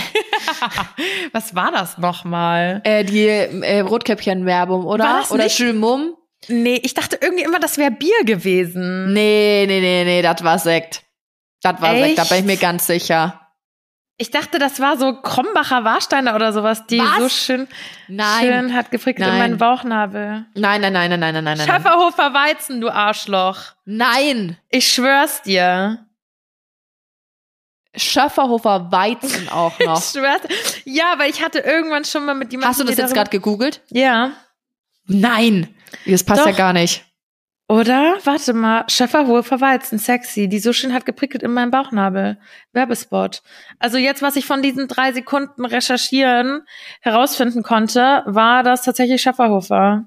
Was 1.31 1.55
war 1.55 1.71
das 1.71 1.97
nochmal? 1.97 2.81
Äh, 2.83 3.03
die 3.03 3.27
äh, 3.27 3.79
Rotkäppchen-Werbung, 3.81 4.85
oder? 4.85 5.25
Oder 5.29 5.49
Schulmum? 5.49 6.15
Nee, 6.47 6.79
ich 6.83 6.93
dachte 6.93 7.17
irgendwie 7.21 7.43
immer, 7.43 7.59
das 7.59 7.77
wäre 7.77 7.91
Bier 7.91 8.25
gewesen. 8.25 9.13
Nee, 9.13 9.65
nee, 9.67 9.79
nee, 9.79 10.03
nee, 10.03 10.21
das 10.21 10.43
war 10.43 10.59
Sekt. 10.59 11.03
Das 11.61 11.81
war 11.81 11.93
Echt? 11.93 12.03
Sekt, 12.03 12.17
da 12.17 12.23
bin 12.23 12.39
ich 12.39 12.45
mir 12.45 12.57
ganz 12.57 12.87
sicher. 12.87 13.39
Ich 14.17 14.29
dachte, 14.29 14.59
das 14.59 14.79
war 14.79 14.97
so 14.97 15.13
Krombacher 15.21 15.83
Warsteiner 15.83 16.35
oder 16.35 16.53
sowas, 16.53 16.85
die 16.85 16.99
Was? 16.99 17.17
so 17.17 17.29
schön, 17.29 17.67
nein. 18.07 18.45
schön 18.45 18.73
hat 18.73 18.91
geprickelt 18.91 19.27
nein. 19.27 19.33
in 19.35 19.39
meinen 19.39 19.57
Bauchnabel. 19.57 20.45
Nein, 20.53 20.81
nein, 20.81 20.93
nein, 20.93 21.09
nein, 21.09 21.19
nein, 21.19 21.43
nein, 21.43 21.43
nein. 21.43 21.67
Schafferhofer 21.67 22.33
Weizen, 22.33 22.79
du 22.79 22.89
Arschloch. 22.89 23.73
Nein. 23.85 24.57
Ich 24.69 24.87
schwör's 24.87 25.41
dir. 25.41 26.05
Schöfferhofer 27.95 28.91
Weizen 28.91 29.49
auch 29.49 29.77
noch. 29.85 30.01
Ja, 30.85 31.15
weil 31.17 31.29
ich 31.29 31.43
hatte 31.43 31.59
irgendwann 31.59 32.05
schon 32.05 32.25
mal 32.25 32.35
mit 32.35 32.51
jemandem. 32.51 32.69
Hast 32.69 32.79
du 32.79 32.83
das 32.85 32.97
jetzt 32.97 33.13
gerade 33.13 33.29
gegoogelt? 33.29 33.81
Ja. 33.89 34.33
Nein. 35.05 35.73
Das 36.05 36.23
passt 36.23 36.41
Doch. 36.41 36.47
ja 36.47 36.53
gar 36.53 36.73
nicht. 36.73 37.05
Oder? 37.67 38.17
Warte 38.23 38.53
mal. 38.53 38.85
Schöfferhofer 38.89 39.61
Weizen, 39.61 39.97
sexy. 39.97 40.47
Die 40.47 40.59
so 40.59 40.73
schön 40.73 40.93
hat 40.93 41.05
geprickelt 41.05 41.43
in 41.43 41.53
meinem 41.53 41.71
Bauchnabel. 41.71 42.37
Werbespot. 42.71 43.41
Also 43.79 43.97
jetzt, 43.97 44.21
was 44.21 44.35
ich 44.35 44.45
von 44.45 44.61
diesen 44.61 44.87
drei 44.87 45.11
Sekunden 45.13 45.65
recherchieren 45.65 46.63
herausfinden 47.01 47.63
konnte, 47.63 48.23
war 48.25 48.63
das 48.63 48.83
tatsächlich 48.83 49.21
Schöfferhofer. 49.21 50.05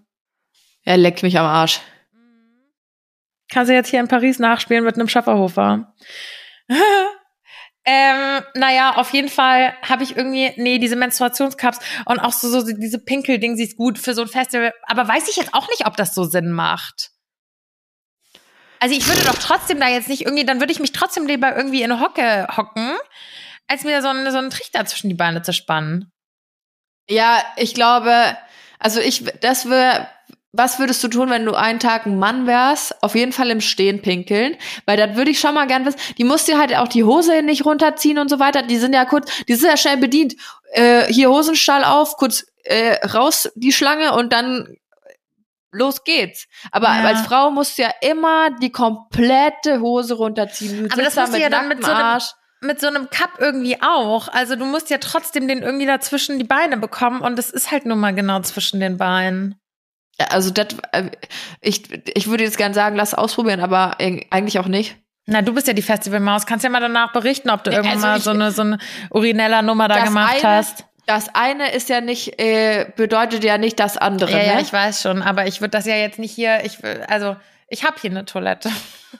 Er 0.84 0.96
leckt 0.96 1.22
mich 1.22 1.38
am 1.38 1.46
Arsch. 1.46 1.80
Kannst 3.48 3.70
du 3.70 3.74
jetzt 3.74 3.90
hier 3.90 4.00
in 4.00 4.08
Paris 4.08 4.38
nachspielen 4.38 4.84
mit 4.84 4.96
einem 4.96 5.08
Schafferhofer. 5.08 5.94
Ähm, 7.88 8.42
naja, 8.54 8.96
auf 8.96 9.12
jeden 9.12 9.28
Fall 9.28 9.72
habe 9.80 10.02
ich 10.02 10.16
irgendwie, 10.16 10.52
nee, 10.56 10.78
diese 10.78 10.96
Menstruationscups 10.96 11.78
und 12.06 12.18
auch 12.18 12.32
so, 12.32 12.48
so 12.48 12.66
diese 12.66 12.98
Pinkel-Ding, 12.98 13.56
sie 13.56 13.62
ist 13.62 13.76
gut 13.76 13.96
für 13.98 14.12
so 14.12 14.22
ein 14.22 14.28
Festival. 14.28 14.72
Aber 14.82 15.06
weiß 15.06 15.28
ich 15.28 15.36
jetzt 15.36 15.54
auch 15.54 15.68
nicht, 15.68 15.86
ob 15.86 15.96
das 15.96 16.12
so 16.12 16.24
Sinn 16.24 16.50
macht. 16.50 17.12
Also 18.80 18.96
ich 18.96 19.06
würde 19.06 19.24
doch 19.24 19.38
trotzdem 19.38 19.78
da 19.78 19.88
jetzt 19.88 20.08
nicht 20.08 20.22
irgendwie, 20.22 20.44
dann 20.44 20.58
würde 20.58 20.72
ich 20.72 20.80
mich 20.80 20.92
trotzdem 20.92 21.26
lieber 21.26 21.56
irgendwie 21.56 21.82
in 21.82 22.00
Hocke 22.00 22.48
hocken, 22.56 22.96
als 23.68 23.84
mir 23.84 24.02
so 24.02 24.08
einen, 24.08 24.30
so 24.32 24.38
einen 24.38 24.50
Trichter 24.50 24.84
zwischen 24.84 25.08
die 25.08 25.14
Beine 25.14 25.42
zu 25.42 25.52
spannen. 25.52 26.12
Ja, 27.08 27.42
ich 27.56 27.72
glaube, 27.72 28.36
also 28.80 29.00
ich, 29.00 29.24
das 29.40 29.70
wäre 29.70 30.08
was 30.56 30.78
würdest 30.78 31.02
du 31.04 31.08
tun, 31.08 31.30
wenn 31.30 31.44
du 31.44 31.54
einen 31.54 31.80
Tag 31.80 32.06
ein 32.06 32.18
Mann 32.18 32.46
wärst? 32.46 33.02
Auf 33.02 33.14
jeden 33.14 33.32
Fall 33.32 33.50
im 33.50 33.60
Stehen 33.60 34.02
pinkeln, 34.02 34.56
weil 34.86 34.96
das 34.96 35.16
würde 35.16 35.30
ich 35.30 35.40
schon 35.40 35.54
mal 35.54 35.66
gern 35.66 35.84
wissen. 35.84 35.98
Die 36.18 36.24
musst 36.24 36.48
dir 36.48 36.58
halt 36.58 36.74
auch 36.76 36.88
die 36.88 37.04
Hose 37.04 37.42
nicht 37.42 37.64
runterziehen 37.64 38.18
und 38.18 38.28
so 38.28 38.38
weiter. 38.38 38.62
Die 38.62 38.78
sind 38.78 38.94
ja 38.94 39.04
kurz, 39.04 39.30
die 39.48 39.54
sind 39.54 39.68
ja 39.68 39.76
schnell 39.76 39.96
bedient. 39.96 40.34
Äh, 40.72 41.12
hier 41.12 41.30
Hosenstall 41.30 41.84
auf, 41.84 42.16
kurz 42.16 42.46
äh, 42.64 43.06
raus 43.06 43.50
die 43.54 43.72
Schlange 43.72 44.14
und 44.14 44.32
dann 44.32 44.76
los 45.72 46.04
geht's. 46.04 46.46
Aber 46.70 46.86
ja. 46.86 47.04
als 47.04 47.20
Frau 47.20 47.50
musst 47.50 47.78
du 47.78 47.82
ja 47.82 47.90
immer 48.00 48.50
die 48.60 48.72
komplette 48.72 49.80
Hose 49.80 50.14
runterziehen. 50.14 50.84
Du 50.84 50.92
Aber 50.92 51.02
das 51.02 51.16
musst 51.16 51.34
du 51.34 51.38
ja 51.38 51.50
dann 51.50 51.68
mit 51.68 51.84
so 51.84 51.92
einem 51.92 52.20
mit 52.62 52.80
so 52.80 52.86
einem 52.86 53.10
Cup 53.10 53.38
irgendwie 53.38 53.80
auch. 53.82 54.28
Also 54.28 54.56
du 54.56 54.64
musst 54.64 54.88
ja 54.90 54.98
trotzdem 54.98 55.46
den 55.46 55.62
irgendwie 55.62 55.86
dazwischen 55.86 56.38
die 56.38 56.44
Beine 56.44 56.78
bekommen 56.78 57.20
und 57.20 57.38
es 57.38 57.50
ist 57.50 57.70
halt 57.70 57.84
nun 57.84 58.00
mal 58.00 58.14
genau 58.14 58.40
zwischen 58.40 58.80
den 58.80 58.96
Beinen. 58.96 59.60
Also 60.30 60.50
das, 60.50 60.68
äh, 60.92 61.10
ich, 61.60 61.90
ich 62.14 62.28
würde 62.28 62.44
jetzt 62.44 62.56
gern 62.56 62.74
sagen, 62.74 62.96
lass 62.96 63.14
ausprobieren, 63.14 63.60
aber 63.60 63.98
eigentlich 63.98 64.58
auch 64.58 64.68
nicht. 64.68 64.96
Na, 65.26 65.42
du 65.42 65.52
bist 65.52 65.66
ja 65.66 65.72
die 65.72 65.82
Festivalmaus. 65.82 66.46
Kannst 66.46 66.64
ja 66.64 66.70
mal 66.70 66.80
danach 66.80 67.12
berichten, 67.12 67.50
ob 67.50 67.64
du 67.64 67.70
nee, 67.70 67.76
irgendwann 67.76 68.04
also 68.04 68.06
mal 68.06 68.20
so 68.20 68.30
eine, 68.30 68.50
so 68.52 68.62
eine 68.62 68.78
Urinella-Nummer 69.10 69.88
da 69.88 70.04
gemacht 70.04 70.44
eine, 70.44 70.56
hast. 70.56 70.84
Das 71.06 71.34
eine 71.34 71.72
ist 71.72 71.88
ja 71.88 72.00
nicht, 72.00 72.40
äh, 72.40 72.86
bedeutet 72.96 73.44
ja 73.44 73.58
nicht 73.58 73.78
das 73.78 73.96
andere. 73.96 74.30
Ja, 74.30 74.38
ne? 74.38 74.46
ja, 74.46 74.60
ich 74.60 74.72
weiß 74.72 75.02
schon, 75.02 75.22
aber 75.22 75.46
ich 75.46 75.60
würde 75.60 75.70
das 75.70 75.86
ja 75.86 75.96
jetzt 75.96 76.18
nicht 76.18 76.32
hier, 76.32 76.64
ich 76.64 76.82
will, 76.82 77.04
also 77.08 77.36
ich 77.68 77.84
habe 77.84 77.96
hier 78.00 78.10
eine 78.10 78.24
Toilette. 78.24 78.70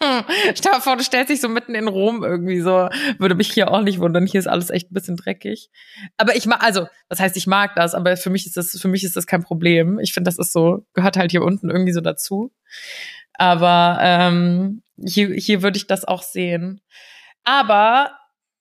Stell 0.55 0.73
dir 0.73 0.81
vor, 0.81 0.97
du 0.97 1.03
stellst 1.03 1.31
dich 1.31 1.41
so 1.41 1.49
mitten 1.49 1.75
in 1.75 1.89
Rom 1.89 2.23
irgendwie 2.23 2.61
so. 2.61 2.89
Würde 3.19 3.35
mich 3.35 3.53
hier 3.53 3.71
auch 3.71 3.83
nicht 3.83 3.99
wundern. 3.99 4.27
Hier 4.27 4.39
ist 4.39 4.47
alles 4.47 4.71
echt 4.71 4.91
ein 4.91 4.95
bisschen 4.95 5.17
dreckig. 5.17 5.71
Aber 6.17 6.37
ich 6.37 6.47
mag, 6.47 6.63
also, 6.63 6.87
das 7.09 7.19
heißt, 7.19 7.37
ich 7.37 7.47
mag 7.47 7.75
das, 7.75 7.95
aber 7.95 8.17
für 8.17 8.31
mich 8.31 8.47
ist 8.47 8.57
das, 8.57 8.79
für 8.81 8.89
mich 8.89 9.05
ist 9.05 9.17
das 9.17 9.27
kein 9.27 9.43
Problem. 9.43 9.99
Ich 9.99 10.13
finde, 10.13 10.29
das 10.29 10.39
ist 10.39 10.53
so, 10.53 10.87
gehört 10.95 11.17
halt 11.17 11.33
hier 11.33 11.43
unten 11.43 11.71
irgendwie 11.71 11.93
so 11.93 12.01
dazu. 12.01 12.53
Aber 13.35 13.99
ähm, 14.01 14.83
hier, 15.05 15.29
hier 15.35 15.63
würde 15.63 15.77
ich 15.77 15.87
das 15.87 16.05
auch 16.05 16.23
sehen. 16.23 16.81
Aber 17.43 18.13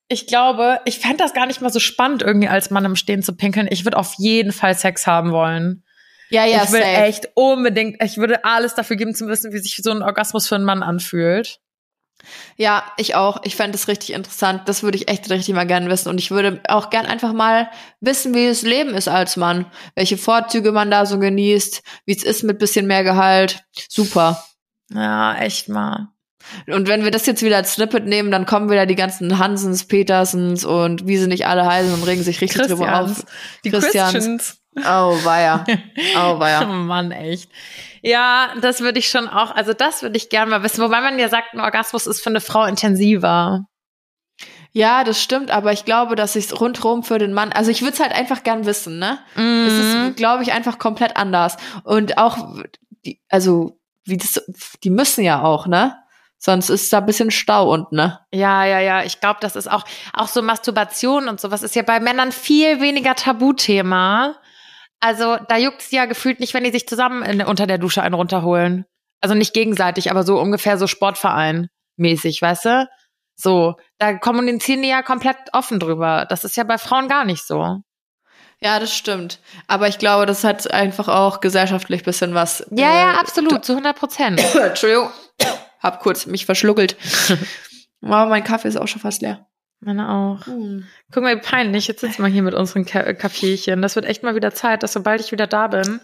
ich 0.07 0.27
glaube, 0.27 0.79
ich 0.85 0.99
fände 0.99 1.17
das 1.17 1.33
gar 1.33 1.45
nicht 1.45 1.61
mal 1.61 1.71
so 1.71 1.79
spannend, 1.79 2.21
irgendwie 2.23 2.47
als 2.47 2.71
Mann 2.71 2.85
im 2.85 2.95
Stehen 2.95 3.23
zu 3.23 3.35
pinkeln. 3.35 3.67
Ich 3.69 3.85
würde 3.85 3.97
auf 3.97 4.15
jeden 4.17 4.51
Fall 4.51 4.75
Sex 4.75 5.05
haben 5.05 5.31
wollen. 5.31 5.83
Ja, 6.29 6.45
ja, 6.45 6.63
ich 6.63 6.71
will 6.71 6.81
safe. 6.81 7.03
echt 7.03 7.29
unbedingt, 7.35 8.01
ich 8.03 8.17
würde 8.17 8.43
alles 8.45 8.75
dafür 8.75 8.95
geben 8.95 9.13
zu 9.13 9.27
wissen, 9.27 9.53
wie 9.53 9.59
sich 9.59 9.77
so 9.83 9.91
ein 9.91 10.01
Orgasmus 10.01 10.47
für 10.47 10.55
einen 10.55 10.65
Mann 10.65 10.83
anfühlt. 10.83 11.59
Ja, 12.57 12.85
ich 12.97 13.15
auch. 13.15 13.41
Ich 13.43 13.55
fände 13.55 13.73
das 13.73 13.87
richtig 13.87 14.13
interessant. 14.13 14.63
Das 14.65 14.83
würde 14.83 14.97
ich 14.97 15.09
echt 15.09 15.29
richtig 15.29 15.53
mal 15.53 15.67
gerne 15.67 15.89
wissen. 15.89 16.09
Und 16.09 16.17
ich 16.17 16.31
würde 16.31 16.61
auch 16.67 16.89
gern 16.89 17.05
einfach 17.05 17.33
mal 17.33 17.69
wissen, 17.99 18.33
wie 18.33 18.47
das 18.47 18.61
Leben 18.61 18.93
ist 18.93 19.07
als 19.07 19.37
Mann. 19.37 19.65
Welche 19.95 20.17
Vorzüge 20.17 20.71
man 20.71 20.89
da 20.89 21.05
so 21.05 21.19
genießt, 21.19 21.83
wie 22.05 22.15
es 22.15 22.23
ist 22.23 22.43
mit 22.43 22.57
bisschen 22.57 22.87
mehr 22.87 23.03
Gehalt. 23.03 23.63
Super. 23.89 24.43
Ja, 24.91 25.35
echt 25.37 25.69
mal. 25.69 26.09
Und 26.67 26.87
wenn 26.87 27.03
wir 27.03 27.11
das 27.11 27.25
jetzt 27.25 27.41
wieder 27.41 27.57
als 27.57 27.73
Snippet 27.73 28.05
nehmen, 28.05 28.31
dann 28.31 28.45
kommen 28.45 28.69
wieder 28.69 28.85
die 28.85 28.95
ganzen 28.95 29.39
Hansens, 29.39 29.85
Petersens 29.85 30.63
und 30.63 31.07
wie 31.07 31.17
sie 31.17 31.27
nicht 31.27 31.47
alle 31.47 31.65
heißen 31.65 31.93
und 31.93 32.03
regen 32.03 32.23
sich 32.23 32.39
richtig 32.39 32.67
drüber 32.67 33.01
auf. 33.01 33.07
Christians. 33.07 33.25
Die 33.63 33.71
Christians. 33.71 34.13
Christians. 34.13 34.57
Oh, 34.85 35.17
weia. 35.23 35.63
Oh, 36.15 36.35
Oh 36.35 36.39
weia. 36.39 36.65
Mann, 36.65 37.11
echt. 37.11 37.49
Ja, 38.01 38.49
das 38.61 38.81
würde 38.81 38.99
ich 38.99 39.09
schon 39.09 39.27
auch, 39.27 39.55
also 39.55 39.73
das 39.73 40.01
würde 40.01 40.17
ich 40.17 40.29
gerne 40.29 40.51
mal 40.51 40.63
wissen. 40.63 40.83
Wobei 40.83 41.01
man 41.01 41.17
ja 41.17 41.29
sagt, 41.29 41.53
ein 41.53 41.59
Orgasmus 41.59 42.05
ist 42.07 42.21
für 42.21 42.29
eine 42.29 42.41
Frau 42.41 42.65
intensiver. 42.65 43.65
Ja, 44.73 45.05
das 45.05 45.21
stimmt, 45.23 45.51
aber 45.51 45.71
ich 45.71 45.85
glaube, 45.85 46.15
dass 46.17 46.35
ich 46.35 46.51
rundherum 46.59 47.01
für 47.03 47.17
den 47.17 47.31
Mann, 47.33 47.53
also 47.53 47.71
ich 47.71 47.81
würde 47.81 47.93
es 47.93 47.99
halt 48.01 48.11
einfach 48.11 48.43
gern 48.43 48.65
wissen, 48.65 48.99
ne? 48.99 49.19
Es 49.35 49.39
Mhm. 49.41 50.07
ist, 50.09 50.17
glaube 50.17 50.43
ich, 50.43 50.51
einfach 50.51 50.77
komplett 50.79 51.15
anders. 51.15 51.55
Und 51.85 52.17
auch, 52.17 52.55
die, 53.05 53.21
also, 53.29 53.79
wie 54.03 54.17
das, 54.17 54.43
die 54.83 54.89
müssen 54.89 55.23
ja 55.23 55.41
auch, 55.43 55.65
ne? 55.65 55.95
Sonst 56.37 56.69
ist 56.69 56.91
da 56.91 56.97
ein 56.97 57.05
bisschen 57.05 57.31
Stau 57.31 57.71
unten, 57.71 57.95
ne? 57.95 58.19
Ja, 58.33 58.65
ja, 58.65 58.79
ja. 58.81 59.03
Ich 59.03 59.21
glaube, 59.21 59.37
das 59.41 59.55
ist 59.55 59.71
auch, 59.71 59.85
auch 60.13 60.27
so 60.27 60.41
Masturbation 60.41 61.29
und 61.29 61.39
sowas 61.39 61.63
ist 61.63 61.73
ja 61.75 61.81
bei 61.81 62.01
Männern 62.01 62.33
viel 62.33 62.81
weniger 62.81 63.15
Tabuthema. 63.15 64.35
Also 64.99 65.37
da 65.47 65.57
juckt 65.57 65.81
es 65.81 65.91
ja 65.91 66.05
gefühlt 66.05 66.39
nicht, 66.39 66.53
wenn 66.53 66.63
die 66.63 66.71
sich 66.71 66.87
zusammen 66.87 67.23
in, 67.23 67.41
unter 67.41 67.67
der 67.67 67.77
Dusche 67.77 68.01
einen 68.01 68.15
runterholen. 68.15 68.85
Also 69.21 69.35
nicht 69.35 69.53
gegenseitig, 69.53 70.11
aber 70.11 70.23
so 70.23 70.39
ungefähr 70.39 70.77
so 70.77 70.87
Sportverein 70.87 71.69
mäßig, 71.97 72.41
weißt 72.41 72.65
du? 72.65 72.89
So, 73.35 73.75
da 73.97 74.13
kommunizieren 74.17 74.81
die 74.81 74.89
ja 74.89 75.01
komplett 75.01 75.37
offen 75.51 75.79
drüber. 75.79 76.25
Das 76.29 76.43
ist 76.43 76.55
ja 76.55 76.63
bei 76.63 76.77
Frauen 76.77 77.07
gar 77.07 77.25
nicht 77.25 77.45
so. 77.45 77.81
Ja, 78.61 78.79
das 78.79 78.95
stimmt. 78.95 79.39
Aber 79.67 79.87
ich 79.87 79.99
glaube, 79.99 80.25
das 80.25 80.43
hat 80.43 80.71
einfach 80.71 81.09
auch 81.09 81.41
gesellschaftlich 81.41 82.03
bisschen 82.03 82.33
was. 82.33 82.65
Ja, 82.71 82.91
äh, 82.91 82.99
ja, 82.99 83.11
absolut, 83.19 83.65
zu 83.65 83.73
100 83.73 83.97
Prozent. 83.97 84.55
Entschuldigung. 84.55 85.09
Hab 85.79 85.99
kurz 85.99 86.25
mich 86.25 86.45
verschluckelt. 86.45 86.95
Aber 88.01 88.27
mein 88.27 88.43
Kaffee 88.43 88.69
ist 88.69 88.77
auch 88.77 88.87
schon 88.87 89.01
fast 89.01 89.21
leer. 89.21 89.45
Meine 89.79 90.09
auch. 90.09 90.47
Hm. 90.47 90.85
Guck 91.11 91.23
mal, 91.23 91.35
wie 91.35 91.41
peinlich. 91.41 91.87
Jetzt 91.87 92.01
sitzen 92.01 92.23
wir 92.23 92.29
hier 92.29 92.41
mit 92.41 92.55
unseren 92.55 92.85
Ka 92.85 93.13
Kaffeechen. 93.13 93.81
Das 93.81 93.95
wird 93.95 94.05
echt 94.05 94.23
mal 94.23 94.35
wieder 94.35 94.51
Zeit, 94.51 94.83
dass 94.83 94.93
sobald 94.93 95.21
ich 95.21 95.31
wieder 95.31 95.47
da 95.47 95.67
bin, 95.67 96.01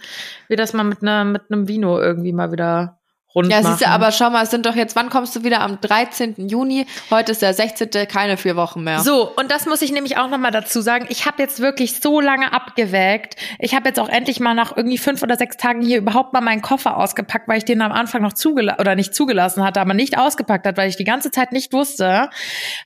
wir 0.48 0.58
das 0.58 0.74
mal 0.74 0.84
mit, 0.84 1.02
einer 1.02 1.26
mit 1.26 1.44
einem 1.50 1.68
Vino 1.68 2.00
irgendwie 2.00 2.34
mal 2.34 2.52
wieder 2.52 3.01
rund 3.36 3.50
Ja, 3.52 3.62
machen. 3.62 3.72
siehst 3.78 3.82
du, 3.82 3.88
aber 3.88 4.12
schau 4.12 4.30
mal, 4.30 4.44
es 4.44 4.52
sind 4.52 4.66
doch 4.66 4.76
jetzt, 4.76 4.96
wann 4.96 5.10
kommst 5.10 5.36
du 5.36 5.44
wieder? 5.44 5.62
Am 5.62 5.80
13. 5.82 6.48
Juni. 6.50 6.86
Heute 7.10 7.32
ist 7.32 7.42
der 7.42 7.54
16. 7.54 7.90
Keine 8.08 8.38
vier 8.38 8.56
Wochen 8.56 8.84
mehr. 8.84 9.00
So, 9.00 9.32
und 9.36 9.52
das 9.52 9.66
muss 9.66 9.82
ich 9.82 9.92
nämlich 9.92 10.18
auch 10.18 10.30
nochmal 10.30 10.52
dazu 10.52 10.82
sagen. 10.82 11.06
Ich 11.10 11.26
habe 11.26 11.42
jetzt 11.42 11.60
wirklich 11.60 12.00
so 12.02 12.20
lange 12.22 12.54
abgewägt. 12.54 13.36
Ich 13.60 13.76
habe 13.76 13.88
jetzt 13.90 14.00
auch 14.00 14.10
endlich 14.10 14.40
mal 14.40 14.54
nach 14.54 14.76
irgendwie 14.76 14.98
fünf 14.98 15.22
oder 15.24 15.38
sechs 15.38 15.58
Tagen 15.58 15.82
hier 15.82 15.98
überhaupt 15.98 16.34
mal 16.34 16.42
meinen 16.42 16.62
Koffer 16.62 16.98
ausgepackt, 16.98 17.48
weil 17.48 17.58
ich 17.58 17.66
den 17.66 17.82
am 17.82 17.92
Anfang 17.92 18.22
noch 18.22 18.34
zugelassen 18.34 18.80
oder 18.80 18.96
nicht 18.96 19.14
zugelassen 19.16 19.64
hatte, 19.64 19.82
aber 19.82 19.94
nicht 19.94 20.18
ausgepackt 20.18 20.66
hat, 20.66 20.78
weil 20.78 20.90
ich 20.90 20.98
die 20.98 21.04
ganze 21.04 21.32
Zeit 21.32 21.52
nicht 21.52 21.74
wusste, 21.74 22.30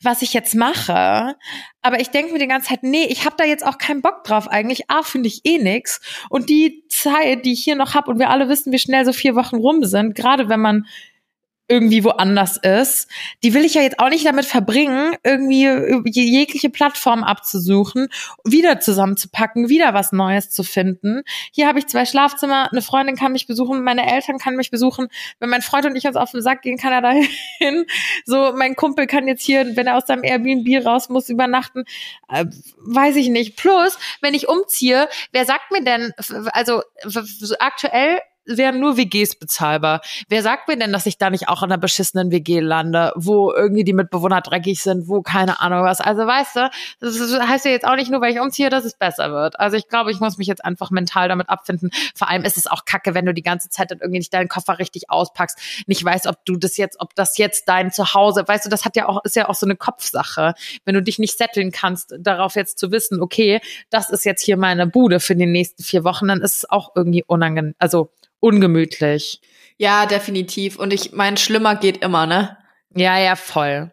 was 0.02 0.22
ich 0.22 0.34
jetzt 0.34 0.56
mache. 0.56 1.36
Aber 1.82 2.00
ich 2.00 2.10
denke 2.10 2.34
mir 2.34 2.40
die 2.40 2.48
ganze 2.48 2.70
Zeit, 2.70 2.82
nee, 2.82 3.06
ich 3.06 3.26
habe 3.26 3.36
da 3.38 3.44
jetzt 3.44 3.64
auch 3.64 3.78
keinen 3.78 4.02
Bock 4.02 4.24
drauf 4.24 4.48
eigentlich. 4.48 4.90
A, 4.90 5.04
finde 5.04 5.28
ich 5.28 5.42
eh 5.46 5.60
nix. 5.60 6.02
Und 6.32 6.50
die 6.50 6.84
Zeit, 6.90 7.46
die 7.46 7.54
ich 7.54 7.64
hier 7.64 7.76
noch 7.76 7.94
habe, 7.94 8.10
und 8.10 8.18
wir 8.18 8.32
alle 8.32 8.50
wissen, 8.50 8.74
wie 8.74 8.80
schnell 8.80 9.06
so 9.06 9.14
vier 9.14 9.36
Wochen 9.36 9.58
rum 9.58 9.84
sind, 9.84 10.16
gerade 10.16 10.35
wenn 10.50 10.62
man 10.62 10.86
irgendwie 11.68 12.04
woanders 12.04 12.58
ist, 12.58 13.10
die 13.44 13.54
will 13.54 13.66
ich 13.66 13.74
ja 13.74 13.82
jetzt 13.82 14.00
auch 14.00 14.10
nicht 14.10 14.26
damit 14.26 14.46
verbringen, 14.46 15.16
irgendwie 15.24 15.64
jegliche 16.12 16.70
Plattform 16.70 17.24
abzusuchen, 17.24 18.10
wieder 18.44 18.80
zusammenzupacken, 18.80 19.68
wieder 19.68 19.94
was 19.94 20.12
Neues 20.12 20.52
zu 20.52 20.64
finden. 20.64 21.24
Hier 21.52 21.68
habe 21.68 21.80
ich 21.80 21.88
zwei 21.88 22.06
Schlafzimmer, 22.06 22.70
eine 22.72 22.84
Freundin 22.84 23.16
kann 23.16 23.32
mich 23.32 23.48
besuchen, 23.48 23.84
meine 23.84 24.06
Eltern 24.12 24.38
kann 24.38 24.56
mich 24.56 24.70
besuchen. 24.70 25.08
Wenn 25.40 25.50
mein 25.50 25.64
Freund 25.64 25.88
und 25.88 25.96
ich 25.96 26.06
uns 26.06 26.16
auf 26.16 26.32
den 26.32 26.42
Sack 26.42 26.62
gehen, 26.62 26.78
kann 26.78 26.94
er 26.94 27.02
da 27.02 27.12
hin. 27.58 27.86
So, 28.26 28.54
mein 28.56 28.76
Kumpel 28.76 29.08
kann 29.08 29.28
jetzt 29.28 29.44
hier, 29.44 29.76
wenn 29.76 29.88
er 29.88 29.98
aus 29.98 30.08
seinem 30.08 30.24
Airbnb 30.24 30.86
raus 30.86 31.10
muss, 31.10 31.30
übernachten. 31.30 31.86
Äh, 32.30 32.46
weiß 32.78 33.16
ich 33.18 33.30
nicht. 33.30 33.56
Plus, 33.56 33.98
wenn 34.22 34.34
ich 34.34 34.48
umziehe, 34.48 35.08
wer 35.32 35.46
sagt 35.46 35.72
mir 35.72 35.84
denn, 35.84 36.12
also 36.18 36.82
so 37.04 37.56
aktuell 37.60 38.20
wären 38.46 38.80
nur 38.80 38.98
WGs 38.98 39.36
bezahlbar. 39.36 40.02
Wer 40.30 40.42
sagt 40.42 40.68
mir 40.68 40.78
denn, 40.78 40.92
dass 40.94 41.06
ich 41.06 41.18
da 41.18 41.30
nicht 41.30 41.48
auch 41.50 41.64
in 41.64 41.72
einer 41.72 41.80
beschissenen 41.80 42.32
WG 42.32 42.60
lande, 42.60 43.12
wo 43.16 43.52
irgendwie 43.52 43.84
die 43.84 43.94
Mitbewohner 43.94 44.42
dreckig 44.42 44.82
sind, 44.82 45.08
wo 45.08 45.22
keine 45.22 45.60
Ahnung 45.60 45.84
was. 45.84 46.02
Also 46.02 46.26
weißt 46.26 46.56
du, 46.56 46.70
das 47.00 47.40
heißt 47.48 47.66
ja 47.66 47.72
jetzt 47.72 47.86
auch 47.86 47.96
nicht 47.96 48.12
nur, 48.12 48.22
weil 48.22 48.34
ich 48.34 48.40
umziehe, 48.40 48.70
dass 48.70 48.86
es 48.86 48.96
besser 48.96 49.32
wird. 49.32 49.60
Also 49.60 49.78
ich 49.78 49.88
glaube, 49.88 50.12
ich 50.12 50.20
muss 50.20 50.38
mich 50.38 50.48
jetzt 50.48 50.64
einfach 50.64 50.92
mental 50.92 51.28
damit 51.28 51.50
abfinden. 51.50 51.90
Vor 52.16 52.30
allem 52.30 52.44
ist 52.44 52.58
es 52.58 52.68
auch 52.68 52.86
kacke, 52.86 53.14
wenn 53.14 53.26
du 53.26 53.34
die 53.34 53.42
ganze 53.42 53.70
Zeit 53.70 53.92
dann 53.92 54.00
irgendwie 54.00 54.20
nicht 54.20 54.34
deinen 54.34 54.48
Koffer 54.48 54.80
richtig 54.80 55.10
auspackst, 55.10 55.86
nicht 55.88 56.04
weißt, 56.04 56.28
ob 56.28 56.46
du 56.46 56.58
das 56.58 56.78
jetzt, 56.78 57.00
ob 57.00 57.16
das 57.16 57.38
jetzt 57.38 57.68
dein 57.68 57.92
Zuhause, 57.92 58.48
weißt 58.48 58.66
du, 58.66 58.70
das 58.70 58.86
hat 58.86 58.96
ja 58.96 59.08
auch, 59.08 59.24
ist 59.24 59.36
ja 59.36 59.50
auch 59.50 59.56
so 59.56 59.66
eine 59.66 59.76
Kopfsache. 59.76 60.54
Wenn 60.86 60.96
du 60.96 61.02
dich 61.02 61.20
nicht 61.20 61.38
setteln 61.38 61.72
kannst, 61.72 62.16
darauf 62.20 62.56
jetzt 62.56 62.78
zu 62.80 62.92
wissen, 62.92 63.22
okay, 63.22 63.60
das 63.90 64.10
ist 64.10 64.26
jetzt 64.26 64.44
hier 64.44 64.58
meine 64.58 64.88
Bude 64.88 65.20
für 65.20 65.36
die 65.36 65.46
nächsten 65.46 65.84
vier 65.84 66.04
Wochen, 66.04 66.28
dann 66.28 66.42
ist 66.42 66.58
es 66.58 66.70
auch 66.70 66.92
irgendwie 66.96 67.24
unangenehm, 67.24 67.76
also 67.80 68.12
ungemütlich. 68.46 69.42
Ja, 69.78 70.06
definitiv. 70.06 70.78
Und 70.78 70.94
ich 70.94 71.12
meine, 71.12 71.38
schlimmer 71.38 71.76
geht 71.76 72.04
immer, 72.04 72.28
ne? 72.28 72.58
Ja, 72.96 73.18
ja, 73.18 73.36
voll. 73.36 73.92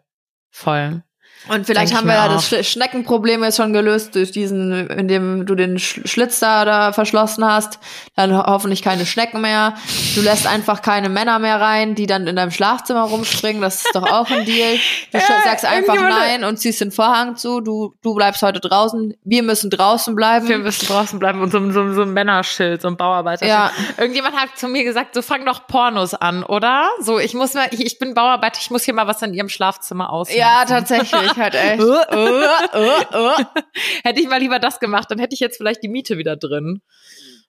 Voll. 0.51 1.03
Und 1.49 1.65
vielleicht 1.65 1.93
haben 1.93 2.07
wir 2.07 2.13
ja 2.15 2.27
das 2.27 2.47
Sch 2.47 2.63
Schneckenproblem 2.63 3.43
jetzt 3.43 3.57
schon 3.57 3.73
gelöst 3.73 4.15
durch 4.15 4.31
diesen, 4.31 4.87
indem 4.89 5.45
du 5.45 5.55
den 5.55 5.77
Sch 5.77 6.01
Schlitz 6.05 6.39
da, 6.39 6.63
da 6.65 6.93
verschlossen 6.93 7.45
hast. 7.45 7.79
Dann 8.15 8.35
ho 8.35 8.43
hoffentlich 8.45 8.81
keine 8.81 9.05
Schnecken 9.05 9.41
mehr. 9.41 9.73
Du 10.15 10.21
lässt 10.21 10.47
einfach 10.47 10.81
keine 10.81 11.09
Männer 11.09 11.39
mehr 11.39 11.59
rein, 11.59 11.95
die 11.95 12.07
dann 12.07 12.27
in 12.27 12.35
deinem 12.35 12.51
Schlafzimmer 12.51 13.03
rumspringen. 13.03 13.61
Das 13.61 13.83
ist 13.85 13.93
doch 13.93 14.09
auch 14.09 14.29
ein 14.29 14.45
Deal. 14.45 14.77
Du 15.11 15.17
Ja, 15.23 15.41
sagst 15.43 15.65
einfach 15.65 15.95
nein 15.95 16.43
und 16.43 16.57
ziehst 16.57 16.81
den 16.81 16.91
Vorhang 16.91 17.35
zu. 17.35 17.61
Du, 17.61 17.93
du 18.01 18.13
bleibst 18.13 18.41
heute 18.41 18.59
draußen. 18.59 19.15
Wir 19.23 19.43
müssen 19.43 19.69
draußen 19.69 20.15
bleiben. 20.15 20.47
Wir 20.47 20.57
müssen 20.57 20.85
draußen 20.87 21.19
bleiben 21.19 21.41
und 21.41 21.51
so, 21.51 21.71
so, 21.71 21.93
so 21.93 22.01
ein 22.03 22.13
Männerschild, 22.13 22.81
so 22.81 22.87
ein 22.87 22.97
Bauarbeiterschild. 22.97 23.49
Ja. 23.51 23.71
Irgendjemand 23.97 24.35
hat 24.35 24.57
zu 24.57 24.67
mir 24.67 24.83
gesagt, 24.83 25.15
so 25.15 25.21
fang 25.21 25.45
doch 25.45 25.67
Pornos 25.67 26.13
an, 26.13 26.43
oder? 26.43 26.89
So, 27.01 27.19
ich 27.19 27.33
muss 27.33 27.53
mal, 27.53 27.67
ich, 27.71 27.85
ich 27.85 27.99
bin 27.99 28.13
Bauarbeiter, 28.13 28.59
ich 28.61 28.69
muss 28.71 28.83
hier 28.83 28.93
mal 28.93 29.07
was 29.07 29.21
in 29.21 29.33
ihrem 29.33 29.49
Schlafzimmer 29.49 30.11
aus. 30.11 30.33
ja, 30.33 30.65
tatsächlich, 30.65 31.32
halt 31.37 31.55
echt. 31.55 31.81
Uh, 31.81 31.85
uh, 31.85 33.17
uh. 33.17 33.43
hätte 34.03 34.19
ich 34.19 34.27
mal 34.27 34.39
lieber 34.39 34.59
das 34.59 34.79
gemacht, 34.79 35.09
dann 35.09 35.19
hätte 35.19 35.33
ich 35.33 35.39
jetzt 35.39 35.57
vielleicht 35.57 35.83
die 35.83 35.89
Miete 35.89 36.17
wieder 36.17 36.35
drin. 36.35 36.81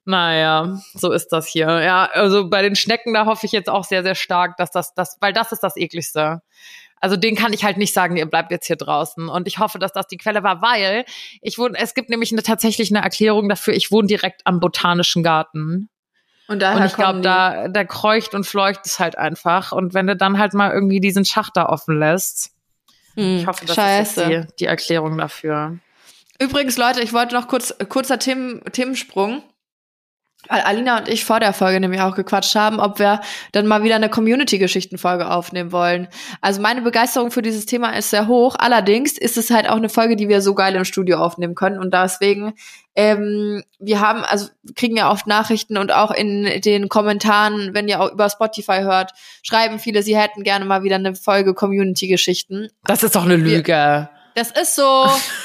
Naja, 0.05 0.77
so 0.93 1.11
ist 1.11 1.29
das 1.29 1.47
hier. 1.47 1.81
Ja, 1.81 2.05
also 2.13 2.47
bei 2.47 2.61
den 2.61 2.75
Schnecken, 2.75 3.13
da 3.13 3.25
hoffe 3.25 3.47
ich 3.47 3.51
jetzt 3.51 3.69
auch 3.69 3.83
sehr, 3.83 4.03
sehr 4.03 4.13
stark, 4.13 4.55
dass 4.57 4.69
das, 4.69 4.93
das, 4.93 5.17
weil 5.19 5.33
das 5.33 5.51
ist 5.51 5.61
das 5.61 5.77
ekligste. 5.77 6.41
Also 7.01 7.17
den 7.17 7.35
kann 7.35 7.53
ich 7.53 7.63
halt 7.63 7.77
nicht 7.77 7.93
sagen, 7.93 8.15
ihr 8.15 8.25
bleibt 8.27 8.51
jetzt 8.51 8.67
hier 8.67 8.77
draußen. 8.77 9.29
Und 9.29 9.47
ich 9.47 9.59
hoffe, 9.59 9.79
dass 9.79 9.93
das 9.93 10.07
die 10.07 10.17
Quelle 10.17 10.43
war, 10.43 10.61
weil 10.61 11.05
ich 11.41 11.57
wohne, 11.57 11.77
es 11.77 11.93
gibt 11.93 12.09
nämlich 12.09 12.31
eine, 12.31 12.43
tatsächlich 12.43 12.91
eine 12.91 13.03
Erklärung 13.03 13.49
dafür, 13.49 13.73
ich 13.73 13.91
wohne 13.91 14.07
direkt 14.07 14.41
am 14.45 14.59
Botanischen 14.59 15.23
Garten. 15.23 15.89
Und 16.47 16.61
daher 16.61 16.81
Und 16.81 16.85
ich 16.85 16.95
glaube, 16.95 17.21
da, 17.21 17.67
da 17.67 17.83
kreucht 17.83 18.35
und 18.35 18.45
fleucht 18.45 18.81
es 18.85 18.99
halt 18.99 19.17
einfach. 19.17 19.71
Und 19.71 19.93
wenn 19.93 20.07
du 20.07 20.15
dann 20.15 20.37
halt 20.37 20.53
mal 20.53 20.71
irgendwie 20.71 20.99
diesen 20.99 21.25
Schacht 21.25 21.57
da 21.57 21.65
offen 21.65 21.97
lässt, 21.99 22.54
Hm, 23.15 23.37
ich 23.37 23.47
hoffe, 23.47 23.65
das 23.65 23.75
Scheiße. 23.75 24.21
ist 24.21 24.29
jetzt 24.29 24.49
die, 24.51 24.55
die 24.59 24.65
Erklärung 24.65 25.17
dafür. 25.17 25.77
Übrigens, 26.39 26.77
Leute, 26.77 27.01
ich 27.01 27.13
wollte 27.13 27.33
noch 27.35 27.47
kurz, 27.47 27.73
kurzer 27.89 28.19
Themen, 28.19 28.61
Themensprung. 28.71 29.41
Weil 30.47 30.61
Alina 30.61 30.99
und 30.99 31.07
ich 31.07 31.25
vor 31.25 31.39
der 31.39 31.53
Folge 31.53 31.79
nämlich 31.79 32.01
auch 32.01 32.15
gequatscht 32.15 32.55
haben, 32.55 32.79
ob 32.79 32.99
wir 32.99 33.21
dann 33.51 33.67
mal 33.67 33.83
wieder 33.83 33.95
eine 33.95 34.09
Community-Geschichten-Folge 34.09 35.29
aufnehmen 35.29 35.71
wollen. 35.71 36.07
Also 36.41 36.61
meine 36.61 36.81
Begeisterung 36.81 37.31
für 37.31 37.41
dieses 37.41 37.65
Thema 37.65 37.95
ist 37.97 38.09
sehr 38.09 38.27
hoch. 38.27 38.55
Allerdings 38.57 39.17
ist 39.17 39.37
es 39.37 39.49
halt 39.49 39.69
auch 39.69 39.75
eine 39.75 39.89
Folge, 39.89 40.15
die 40.15 40.29
wir 40.29 40.41
so 40.41 40.55
geil 40.55 40.75
im 40.75 40.85
Studio 40.85 41.17
aufnehmen 41.17 41.55
können. 41.55 41.79
Und 41.79 41.93
deswegen, 41.93 42.53
ähm, 42.95 43.63
wir 43.79 43.99
haben, 43.99 44.23
also 44.23 44.47
kriegen 44.75 44.97
ja 44.97 45.11
oft 45.11 45.27
Nachrichten 45.27 45.77
und 45.77 45.91
auch 45.93 46.11
in 46.11 46.61
den 46.61 46.89
Kommentaren, 46.89 47.73
wenn 47.73 47.87
ihr 47.87 48.01
auch 48.01 48.11
über 48.11 48.29
Spotify 48.29 48.81
hört, 48.81 49.11
schreiben 49.43 49.79
viele, 49.79 50.03
sie 50.03 50.17
hätten 50.17 50.43
gerne 50.43 50.65
mal 50.65 50.83
wieder 50.83 50.95
eine 50.95 51.15
Folge 51.15 51.53
Community-Geschichten. 51.53 52.69
Das 52.85 53.03
ist 53.03 53.15
doch 53.15 53.25
eine 53.25 53.35
Lüge. 53.35 54.09
Das 54.35 54.51
ist 54.51 54.75
so. 54.75 55.07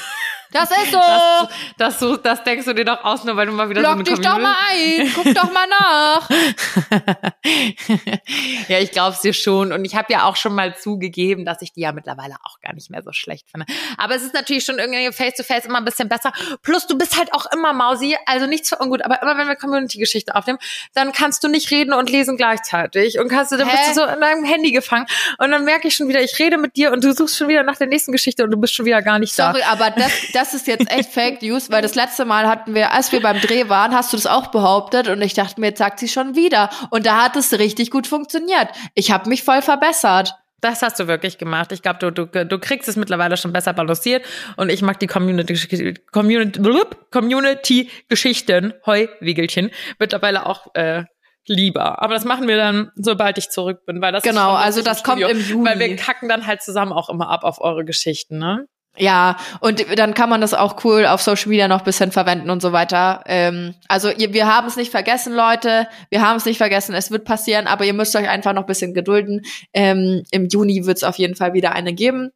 Das 0.51 0.69
ist 0.69 0.91
so. 0.91 0.97
Das, 0.97 1.49
das, 1.77 1.99
so, 1.99 2.17
das 2.17 2.43
denkst 2.43 2.65
du 2.65 2.73
dir 2.73 2.85
doch 2.85 3.03
aus, 3.03 3.23
nur 3.23 3.37
weil 3.37 3.45
du 3.45 3.53
mal 3.53 3.69
wieder 3.69 3.81
Log 3.81 3.91
so 3.91 3.95
eine 3.95 4.03
dich 4.03 4.19
doch 4.19 4.37
mal 4.37 4.55
ein. 4.69 5.11
Guck 5.13 5.33
doch 5.33 5.51
mal 5.51 5.67
nach. 5.67 6.29
ja, 8.67 8.79
ich 8.79 8.91
glaub's 8.91 9.21
dir 9.21 9.33
schon. 9.33 9.71
Und 9.71 9.85
ich 9.85 9.95
habe 9.95 10.11
ja 10.11 10.25
auch 10.25 10.35
schon 10.35 10.53
mal 10.53 10.75
zugegeben, 10.75 11.45
dass 11.45 11.61
ich 11.61 11.71
die 11.71 11.81
ja 11.81 11.93
mittlerweile 11.93 12.35
auch 12.43 12.59
gar 12.59 12.73
nicht 12.73 12.89
mehr 12.89 13.01
so 13.01 13.13
schlecht 13.13 13.49
finde. 13.49 13.65
Aber 13.97 14.15
es 14.15 14.23
ist 14.23 14.33
natürlich 14.33 14.65
schon 14.65 14.77
irgendwie 14.77 15.11
face-to-face 15.11 15.65
immer 15.65 15.77
ein 15.77 15.85
bisschen 15.85 16.09
besser. 16.09 16.33
Plus, 16.61 16.87
du 16.87 16.97
bist 16.97 17.17
halt 17.17 17.33
auch 17.33 17.45
immer 17.53 17.73
Mausi, 17.73 18.17
also 18.25 18.45
nichts 18.45 18.69
für 18.69 18.77
ungut, 18.77 19.03
aber 19.03 19.21
immer 19.21 19.37
wenn 19.37 19.47
wir 19.47 19.55
Community-Geschichte 19.55 20.35
aufnehmen, 20.35 20.59
dann 20.93 21.13
kannst 21.13 21.43
du 21.43 21.47
nicht 21.47 21.71
reden 21.71 21.93
und 21.93 22.09
lesen 22.09 22.35
gleichzeitig. 22.35 23.19
Und 23.19 23.29
kannst 23.29 23.51
du, 23.51 23.57
dann 23.57 23.69
Hä? 23.69 23.77
bist 23.77 23.97
du 23.97 24.01
so 24.01 24.05
in 24.05 24.19
deinem 24.19 24.43
Handy 24.43 24.71
gefangen. 24.71 25.05
Und 25.37 25.51
dann 25.51 25.63
merke 25.63 25.87
ich 25.87 25.95
schon 25.95 26.09
wieder, 26.09 26.21
ich 26.21 26.37
rede 26.39 26.57
mit 26.57 26.75
dir 26.75 26.91
und 26.91 27.03
du 27.03 27.13
suchst 27.13 27.37
schon 27.37 27.47
wieder 27.47 27.63
nach 27.63 27.77
der 27.77 27.87
nächsten 27.87 28.11
Geschichte 28.11 28.43
und 28.43 28.51
du 28.51 28.57
bist 28.57 28.73
schon 28.73 28.85
wieder 28.85 29.01
gar 29.01 29.19
nicht 29.19 29.37
da. 29.39 29.53
Sorry, 29.53 29.63
aber 29.63 29.91
das, 29.91 30.11
das 30.33 30.40
ist 30.53 30.67
jetzt 30.67 30.91
echt 30.91 31.09
Fake 31.13 31.41
News, 31.41 31.69
weil 31.69 31.81
das 31.81 31.95
letzte 31.95 32.25
Mal 32.25 32.47
hatten 32.47 32.73
wir, 32.73 32.91
als 32.91 33.11
wir 33.11 33.21
beim 33.21 33.39
Dreh 33.39 33.69
waren, 33.69 33.93
hast 33.93 34.13
du 34.13 34.17
das 34.17 34.27
auch 34.27 34.47
behauptet 34.47 35.07
und 35.07 35.21
ich 35.21 35.33
dachte 35.33 35.59
mir, 35.59 35.67
jetzt 35.67 35.79
sagt 35.79 35.99
sie 35.99 36.07
schon 36.07 36.35
wieder. 36.35 36.69
Und 36.89 37.05
da 37.05 37.23
hat 37.23 37.35
es 37.35 37.57
richtig 37.57 37.91
gut 37.91 38.07
funktioniert. 38.07 38.69
Ich 38.95 39.11
habe 39.11 39.29
mich 39.29 39.43
voll 39.43 39.61
verbessert. 39.61 40.35
Das 40.61 40.83
hast 40.83 40.99
du 40.99 41.07
wirklich 41.07 41.39
gemacht. 41.39 41.71
Ich 41.71 41.81
glaube, 41.81 41.99
du, 41.99 42.11
du, 42.11 42.45
du 42.45 42.59
kriegst 42.59 42.87
es 42.87 42.95
mittlerweile 42.95 43.35
schon 43.35 43.51
besser 43.51 43.73
balanciert 43.73 44.23
und 44.57 44.69
ich 44.69 44.83
mag 44.83 44.99
die 44.99 45.07
Community, 45.07 46.03
Community, 46.11 46.61
Community 47.09 47.89
Geschichten, 48.09 48.73
Heuwiegelchen, 48.85 49.71
mittlerweile 49.97 50.45
auch 50.45 50.67
äh, 50.75 51.05
lieber. 51.47 52.01
Aber 52.01 52.13
das 52.13 52.25
machen 52.25 52.47
wir 52.47 52.57
dann, 52.57 52.91
sobald 52.95 53.39
ich 53.39 53.49
zurück 53.49 53.85
bin, 53.87 54.01
weil 54.01 54.11
das 54.11 54.23
Genau, 54.23 54.53
also 54.53 54.83
das 54.83 55.03
kommt 55.03 55.23
Studio, 55.23 55.35
im 55.35 55.43
Juni. 55.43 55.65
Weil 55.65 55.79
wir 55.79 55.95
kacken 55.95 56.29
dann 56.29 56.45
halt 56.45 56.61
zusammen 56.61 56.93
auch 56.93 57.09
immer 57.09 57.29
ab 57.29 57.43
auf 57.43 57.59
eure 57.59 57.83
Geschichten, 57.83 58.37
ne? 58.37 58.67
Ja, 58.97 59.37
und 59.61 59.85
dann 59.97 60.13
kann 60.13 60.29
man 60.29 60.41
das 60.41 60.53
auch 60.53 60.83
cool 60.83 61.05
auf 61.05 61.21
Social 61.21 61.49
Media 61.49 61.69
noch 61.69 61.81
bisschen 61.81 62.11
verwenden 62.11 62.49
und 62.49 62.61
so 62.61 62.73
weiter. 62.73 63.23
Ähm, 63.25 63.73
also 63.87 64.09
wir 64.09 64.53
haben 64.53 64.67
es 64.67 64.75
nicht 64.75 64.91
vergessen, 64.91 65.33
Leute. 65.33 65.87
Wir 66.09 66.21
haben 66.21 66.35
es 66.35 66.45
nicht 66.45 66.57
vergessen. 66.57 66.93
Es 66.93 67.09
wird 67.09 67.23
passieren, 67.23 67.67
aber 67.67 67.85
ihr 67.85 67.93
müsst 67.93 68.15
euch 68.15 68.27
einfach 68.27 68.53
noch 68.53 68.63
ein 68.63 68.67
bisschen 68.67 68.93
gedulden. 68.93 69.43
Ähm, 69.73 70.23
Im 70.31 70.47
Juni 70.47 70.85
wird 70.85 70.97
es 70.97 71.03
auf 71.03 71.15
jeden 71.17 71.35
Fall 71.35 71.53
wieder 71.53 71.73
eine 71.73 71.93
geben. 71.93 72.31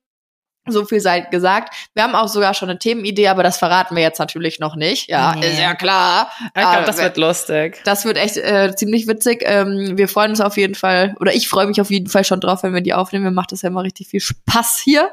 So 0.68 0.84
viel 0.86 1.00
sei 1.00 1.22
gesagt. 1.22 1.74
Wir 1.94 2.04
haben 2.04 2.16
auch 2.16 2.28
sogar 2.28 2.54
schon 2.54 2.70
eine 2.70 2.80
Themenidee, 2.80 3.28
aber 3.28 3.44
das 3.44 3.58
verraten 3.58 3.96
wir 3.96 4.02
jetzt 4.04 4.20
natürlich 4.20 4.60
noch 4.60 4.76
nicht. 4.76 5.10
Ja, 5.10 5.36
Nee. 5.36 5.48
ist 5.48 5.60
ja 5.60 5.76
klar. 5.76 6.30
Ich 6.48 6.54
glaube, 6.54 6.84
das 6.86 6.96
Aber 6.98 7.04
wird 7.06 7.18
lustig. 7.18 7.82
das 7.86 8.06
wird 8.06 8.18
echt 8.18 8.38
äh, 8.38 8.74
ziemlich 8.76 9.08
witzig. 9.08 9.44
Ähm, 9.46 9.98
wir 9.98 10.08
freuen 10.08 10.32
uns 10.32 10.42
auf 10.42 10.58
jeden 10.58 10.76
Fall, 10.76 11.16
oder 11.20 11.34
ich 11.36 11.48
freue 11.48 11.68
mich 11.68 11.80
auf 11.82 11.92
jeden 11.92 12.08
Fall 12.08 12.24
schon 12.24 12.40
drauf, 12.40 12.64
wenn 12.64 12.74
wir 12.74 12.82
die 12.82 12.94
aufnehmen. 12.94 13.26
Mir 13.26 13.32
macht 13.32 13.52
das 13.52 13.62
ja 13.62 13.70
immer 13.70 13.84
richtig 13.84 14.08
viel 14.08 14.20
Spaß 14.22 14.82
hier. 14.84 15.10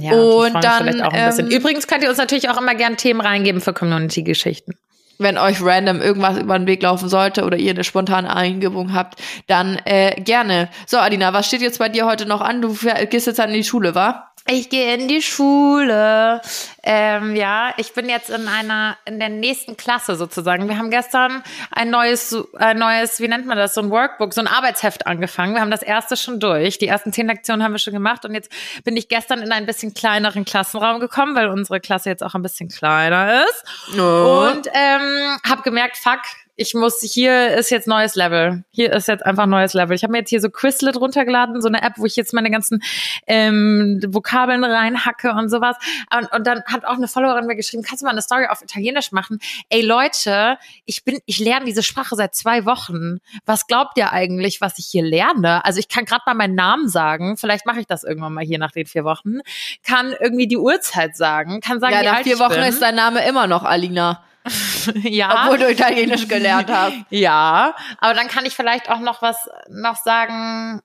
Ja, 0.00 0.12
Und 0.14 0.54
dann, 0.64 0.84
vielleicht 0.84 1.02
auch 1.02 1.12
ein 1.12 1.26
bisschen. 1.28 1.50
ähm, 1.50 1.56
Übrigens 1.58 1.86
könnt 1.86 2.02
ihr 2.02 2.08
uns 2.08 2.18
natürlich 2.18 2.48
auch 2.48 2.58
immer 2.60 2.74
gerne 2.74 2.96
Themen 2.96 3.20
reingeben 3.20 3.60
für 3.60 3.72
Community-Geschichten. 3.74 4.72
wenn 5.18 5.38
euch 5.38 5.62
random 5.62 6.00
irgendwas 6.02 6.38
über 6.38 6.58
den 6.58 6.66
Weg 6.66 6.82
laufen 6.82 7.08
sollte 7.08 7.44
oder 7.44 7.56
ihr 7.56 7.70
eine 7.70 7.84
spontane 7.84 8.34
Eingebung 8.34 8.92
habt, 8.94 9.20
dann 9.46 9.76
äh, 9.84 10.20
gerne. 10.20 10.68
So, 10.86 10.96
Adina, 10.98 11.32
was 11.32 11.46
steht 11.46 11.62
jetzt 11.62 11.78
bei 11.78 11.88
dir 11.88 12.04
heute 12.04 12.26
noch 12.26 12.40
an? 12.40 12.60
Du 12.62 12.74
gehst 13.10 13.26
jetzt 13.28 13.38
an 13.38 13.52
die 13.52 13.62
Schule, 13.62 13.94
wa? 13.94 14.30
Ich 14.46 14.68
gehe 14.68 14.94
in 14.94 15.08
die 15.08 15.22
Schule. 15.22 16.42
Ähm, 16.82 17.34
ja, 17.34 17.72
ich 17.78 17.94
bin 17.94 18.10
jetzt 18.10 18.28
in 18.28 18.46
einer, 18.46 18.98
in 19.06 19.18
der 19.18 19.30
nächsten 19.30 19.78
Klasse 19.78 20.16
sozusagen. 20.16 20.68
Wir 20.68 20.76
haben 20.76 20.90
gestern 20.90 21.42
ein 21.70 21.88
neues, 21.88 22.36
ein 22.58 22.78
neues, 22.78 23.20
wie 23.20 23.28
nennt 23.28 23.46
man 23.46 23.56
das, 23.56 23.72
so 23.72 23.80
ein 23.80 23.88
Workbook, 23.88 24.34
so 24.34 24.42
ein 24.42 24.46
Arbeitsheft 24.46 25.06
angefangen. 25.06 25.54
Wir 25.54 25.62
haben 25.62 25.70
das 25.70 25.82
erste 25.82 26.18
schon 26.18 26.40
durch. 26.40 26.76
Die 26.76 26.88
ersten 26.88 27.10
zehn 27.10 27.26
Lektionen 27.26 27.64
haben 27.64 27.72
wir 27.72 27.78
schon 27.78 27.94
gemacht 27.94 28.26
und 28.26 28.34
jetzt 28.34 28.52
bin 28.84 28.98
ich 28.98 29.08
gestern 29.08 29.40
in 29.40 29.50
einen 29.50 29.64
bisschen 29.64 29.94
kleineren 29.94 30.44
Klassenraum 30.44 31.00
gekommen, 31.00 31.34
weil 31.34 31.48
unsere 31.48 31.80
Klasse 31.80 32.10
jetzt 32.10 32.22
auch 32.22 32.34
ein 32.34 32.42
bisschen 32.42 32.68
kleiner 32.68 33.44
ist. 33.44 33.98
Und 33.98 34.66
ähm, 34.74 35.38
habe 35.48 35.62
gemerkt, 35.62 35.96
fuck, 35.96 36.20
ich 36.56 36.74
muss, 36.74 37.00
hier 37.00 37.56
ist 37.56 37.70
jetzt 37.70 37.88
neues 37.88 38.14
Level. 38.14 38.64
Hier 38.70 38.92
ist 38.92 39.08
jetzt 39.08 39.26
einfach 39.26 39.46
neues 39.46 39.74
Level. 39.74 39.96
Ich 39.96 40.04
habe 40.04 40.12
mir 40.12 40.18
jetzt 40.18 40.30
hier 40.30 40.40
so 40.40 40.50
Quizlet 40.50 40.96
runtergeladen, 40.96 41.60
so 41.60 41.68
eine 41.68 41.82
App, 41.82 41.94
wo 41.96 42.06
ich 42.06 42.14
jetzt 42.14 42.32
meine 42.32 42.50
ganzen 42.50 42.82
ähm, 43.26 44.00
Vokabeln 44.06 44.62
reinhacke 44.62 45.32
und 45.32 45.48
sowas. 45.48 45.76
Und, 46.16 46.32
und 46.32 46.46
dann 46.46 46.62
hat 46.66 46.84
auch 46.84 46.94
eine 46.96 47.08
Followerin 47.08 47.46
mir 47.46 47.56
geschrieben, 47.56 47.82
kannst 47.82 48.02
du 48.02 48.06
mal 48.06 48.12
eine 48.12 48.22
Story 48.22 48.46
auf 48.46 48.62
Italienisch 48.62 49.10
machen? 49.10 49.40
Ey 49.68 49.82
Leute, 49.82 50.58
ich 50.84 51.04
bin, 51.04 51.18
ich 51.26 51.40
lerne 51.40 51.66
diese 51.66 51.82
Sprache 51.82 52.14
seit 52.14 52.36
zwei 52.36 52.64
Wochen. 52.64 53.18
Was 53.46 53.66
glaubt 53.66 53.98
ihr 53.98 54.12
eigentlich, 54.12 54.60
was 54.60 54.78
ich 54.78 54.86
hier 54.86 55.02
lerne? 55.02 55.64
Also 55.64 55.80
ich 55.80 55.88
kann 55.88 56.04
gerade 56.04 56.22
mal 56.26 56.34
meinen 56.34 56.54
Namen 56.54 56.88
sagen. 56.88 57.36
Vielleicht 57.36 57.66
mache 57.66 57.80
ich 57.80 57.86
das 57.86 58.04
irgendwann 58.04 58.32
mal 58.32 58.44
hier 58.44 58.60
nach 58.60 58.70
den 58.70 58.86
vier 58.86 59.02
Wochen. 59.02 59.40
Kann 59.82 60.14
irgendwie 60.20 60.46
die 60.46 60.58
Uhrzeit 60.58 61.16
sagen. 61.16 61.60
Kann 61.60 61.80
sagen, 61.80 61.94
ja, 61.94 62.00
wie 62.00 62.04
nach 62.04 62.14
alt 62.16 62.24
vier 62.24 62.38
Wochen 62.38 62.54
bin. 62.54 62.64
ist 62.64 62.80
dein 62.80 62.94
Name 62.94 63.26
immer 63.26 63.48
noch 63.48 63.64
Alina, 63.64 64.22
ja. 65.02 65.44
obwohl 65.46 65.58
du 65.58 65.70
Italienisch 65.70 66.28
gelernt 66.28 66.70
hast. 66.70 66.94
Ja, 67.10 67.74
aber 67.98 68.14
dann 68.14 68.28
kann 68.28 68.46
ich 68.46 68.54
vielleicht 68.54 68.90
auch 68.90 69.00
noch 69.00 69.22
was 69.22 69.48
noch 69.68 69.96
sagen. 69.96 70.80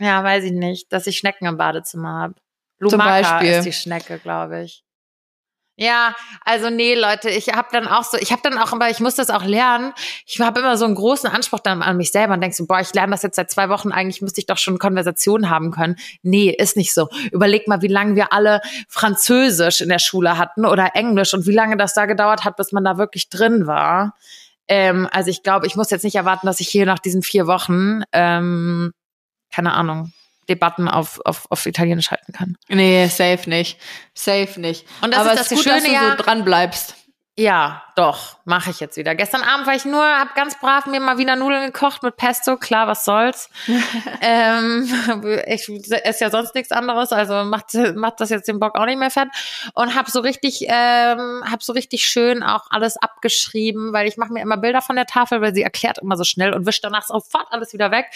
Ja, 0.00 0.22
weiß 0.24 0.44
ich 0.44 0.52
nicht, 0.52 0.92
dass 0.92 1.06
ich 1.06 1.18
Schnecken 1.18 1.46
im 1.46 1.56
Badezimmer 1.56 2.14
habe. 2.14 2.34
Zum 2.80 2.90
Lumaka 2.98 3.38
Beispiel. 3.38 3.52
ist 3.52 3.64
die 3.64 3.72
Schnecke, 3.72 4.18
glaube 4.18 4.62
ich. 4.62 4.84
Ja, 5.82 6.14
also 6.44 6.70
nee, 6.70 6.94
Leute, 6.94 7.28
ich 7.28 7.48
habe 7.48 7.66
dann 7.72 7.88
auch 7.88 8.04
so, 8.04 8.16
ich 8.16 8.30
habe 8.30 8.40
dann 8.44 8.56
auch 8.56 8.72
immer, 8.72 8.88
ich 8.88 9.00
muss 9.00 9.16
das 9.16 9.30
auch 9.30 9.44
lernen. 9.44 9.92
Ich 10.26 10.40
habe 10.40 10.60
immer 10.60 10.76
so 10.76 10.84
einen 10.84 10.94
großen 10.94 11.28
Anspruch 11.28 11.58
dann 11.58 11.82
an 11.82 11.96
mich 11.96 12.12
selber 12.12 12.34
und 12.34 12.40
denk 12.40 12.54
so, 12.54 12.66
boah, 12.66 12.78
ich 12.78 12.94
lerne 12.94 13.10
das 13.10 13.22
jetzt 13.22 13.34
seit 13.34 13.50
zwei 13.50 13.68
Wochen, 13.68 13.90
eigentlich 13.90 14.22
müsste 14.22 14.40
ich 14.40 14.46
doch 14.46 14.58
schon 14.58 14.78
Konversationen 14.78 15.50
haben 15.50 15.72
können. 15.72 15.96
Nee, 16.22 16.50
ist 16.50 16.76
nicht 16.76 16.94
so. 16.94 17.08
Überleg 17.32 17.66
mal, 17.66 17.82
wie 17.82 17.88
lange 17.88 18.14
wir 18.14 18.32
alle 18.32 18.60
Französisch 18.86 19.80
in 19.80 19.88
der 19.88 19.98
Schule 19.98 20.38
hatten 20.38 20.66
oder 20.66 20.94
Englisch 20.94 21.34
und 21.34 21.48
wie 21.48 21.52
lange 21.52 21.76
das 21.76 21.94
da 21.94 22.06
gedauert 22.06 22.44
hat, 22.44 22.56
bis 22.56 22.70
man 22.70 22.84
da 22.84 22.96
wirklich 22.96 23.28
drin 23.28 23.66
war. 23.66 24.14
Ähm, 24.68 25.08
also 25.10 25.30
ich 25.30 25.42
glaube, 25.42 25.66
ich 25.66 25.74
muss 25.74 25.90
jetzt 25.90 26.04
nicht 26.04 26.14
erwarten, 26.14 26.46
dass 26.46 26.60
ich 26.60 26.68
hier 26.68 26.86
nach 26.86 27.00
diesen 27.00 27.24
vier 27.24 27.48
Wochen, 27.48 28.04
ähm, 28.12 28.92
keine 29.52 29.72
Ahnung, 29.72 30.12
Debatten 30.48 30.88
auf, 30.88 31.20
auf, 31.24 31.46
auf 31.50 31.66
Italienisch 31.66 32.10
halten 32.10 32.32
kann. 32.32 32.56
Nee, 32.68 33.06
safe 33.06 33.48
nicht. 33.48 33.78
Safe 34.14 34.60
nicht. 34.60 34.86
Und 35.00 35.12
das 35.12 35.20
Aber 35.20 35.32
ist 35.34 35.40
es 35.40 35.48
das 35.48 35.52
ist 35.52 35.58
gut, 35.58 35.66
dass 35.66 35.82
Schöne, 35.82 35.88
du 35.88 35.94
ja. 35.94 36.16
so 36.16 36.22
dran 36.22 36.44
bleibst. 36.44 36.94
Ja, 37.38 37.82
doch, 37.96 38.36
mache 38.44 38.70
ich 38.70 38.80
jetzt 38.80 38.98
wieder. 38.98 39.14
Gestern 39.14 39.42
Abend 39.42 39.66
war 39.66 39.74
ich 39.74 39.86
nur, 39.86 40.04
hab 40.04 40.34
ganz 40.34 40.58
brav 40.60 40.84
mir 40.84 41.00
mal 41.00 41.16
Wiener 41.16 41.34
Nudeln 41.34 41.64
gekocht 41.64 42.02
mit 42.02 42.16
Pesto, 42.16 42.58
klar, 42.58 42.88
was 42.88 43.06
soll's. 43.06 43.48
ähm, 44.20 44.86
ich 45.46 45.66
esse 45.90 46.24
ja 46.24 46.30
sonst 46.30 46.54
nichts 46.54 46.72
anderes, 46.72 47.10
also 47.10 47.44
macht, 47.44 47.72
macht 47.94 48.20
das 48.20 48.28
jetzt 48.28 48.48
den 48.48 48.60
Bock 48.60 48.78
auch 48.78 48.84
nicht 48.84 48.98
mehr 48.98 49.10
fett. 49.10 49.28
Und 49.72 49.94
hab 49.94 50.10
so 50.10 50.20
richtig, 50.20 50.66
ähm, 50.68 51.42
hab 51.50 51.62
so 51.62 51.72
richtig 51.72 52.04
schön 52.04 52.42
auch 52.42 52.66
alles 52.68 52.98
abgeschrieben, 52.98 53.94
weil 53.94 54.06
ich 54.06 54.18
mache 54.18 54.32
mir 54.34 54.42
immer 54.42 54.58
Bilder 54.58 54.82
von 54.82 54.96
der 54.96 55.06
Tafel, 55.06 55.40
weil 55.40 55.54
sie 55.54 55.62
erklärt 55.62 55.98
immer 55.98 56.18
so 56.18 56.24
schnell 56.24 56.52
und 56.52 56.66
wischt 56.66 56.84
danach 56.84 57.06
sofort 57.06 57.46
alles 57.50 57.72
wieder 57.72 57.90
weg. 57.90 58.06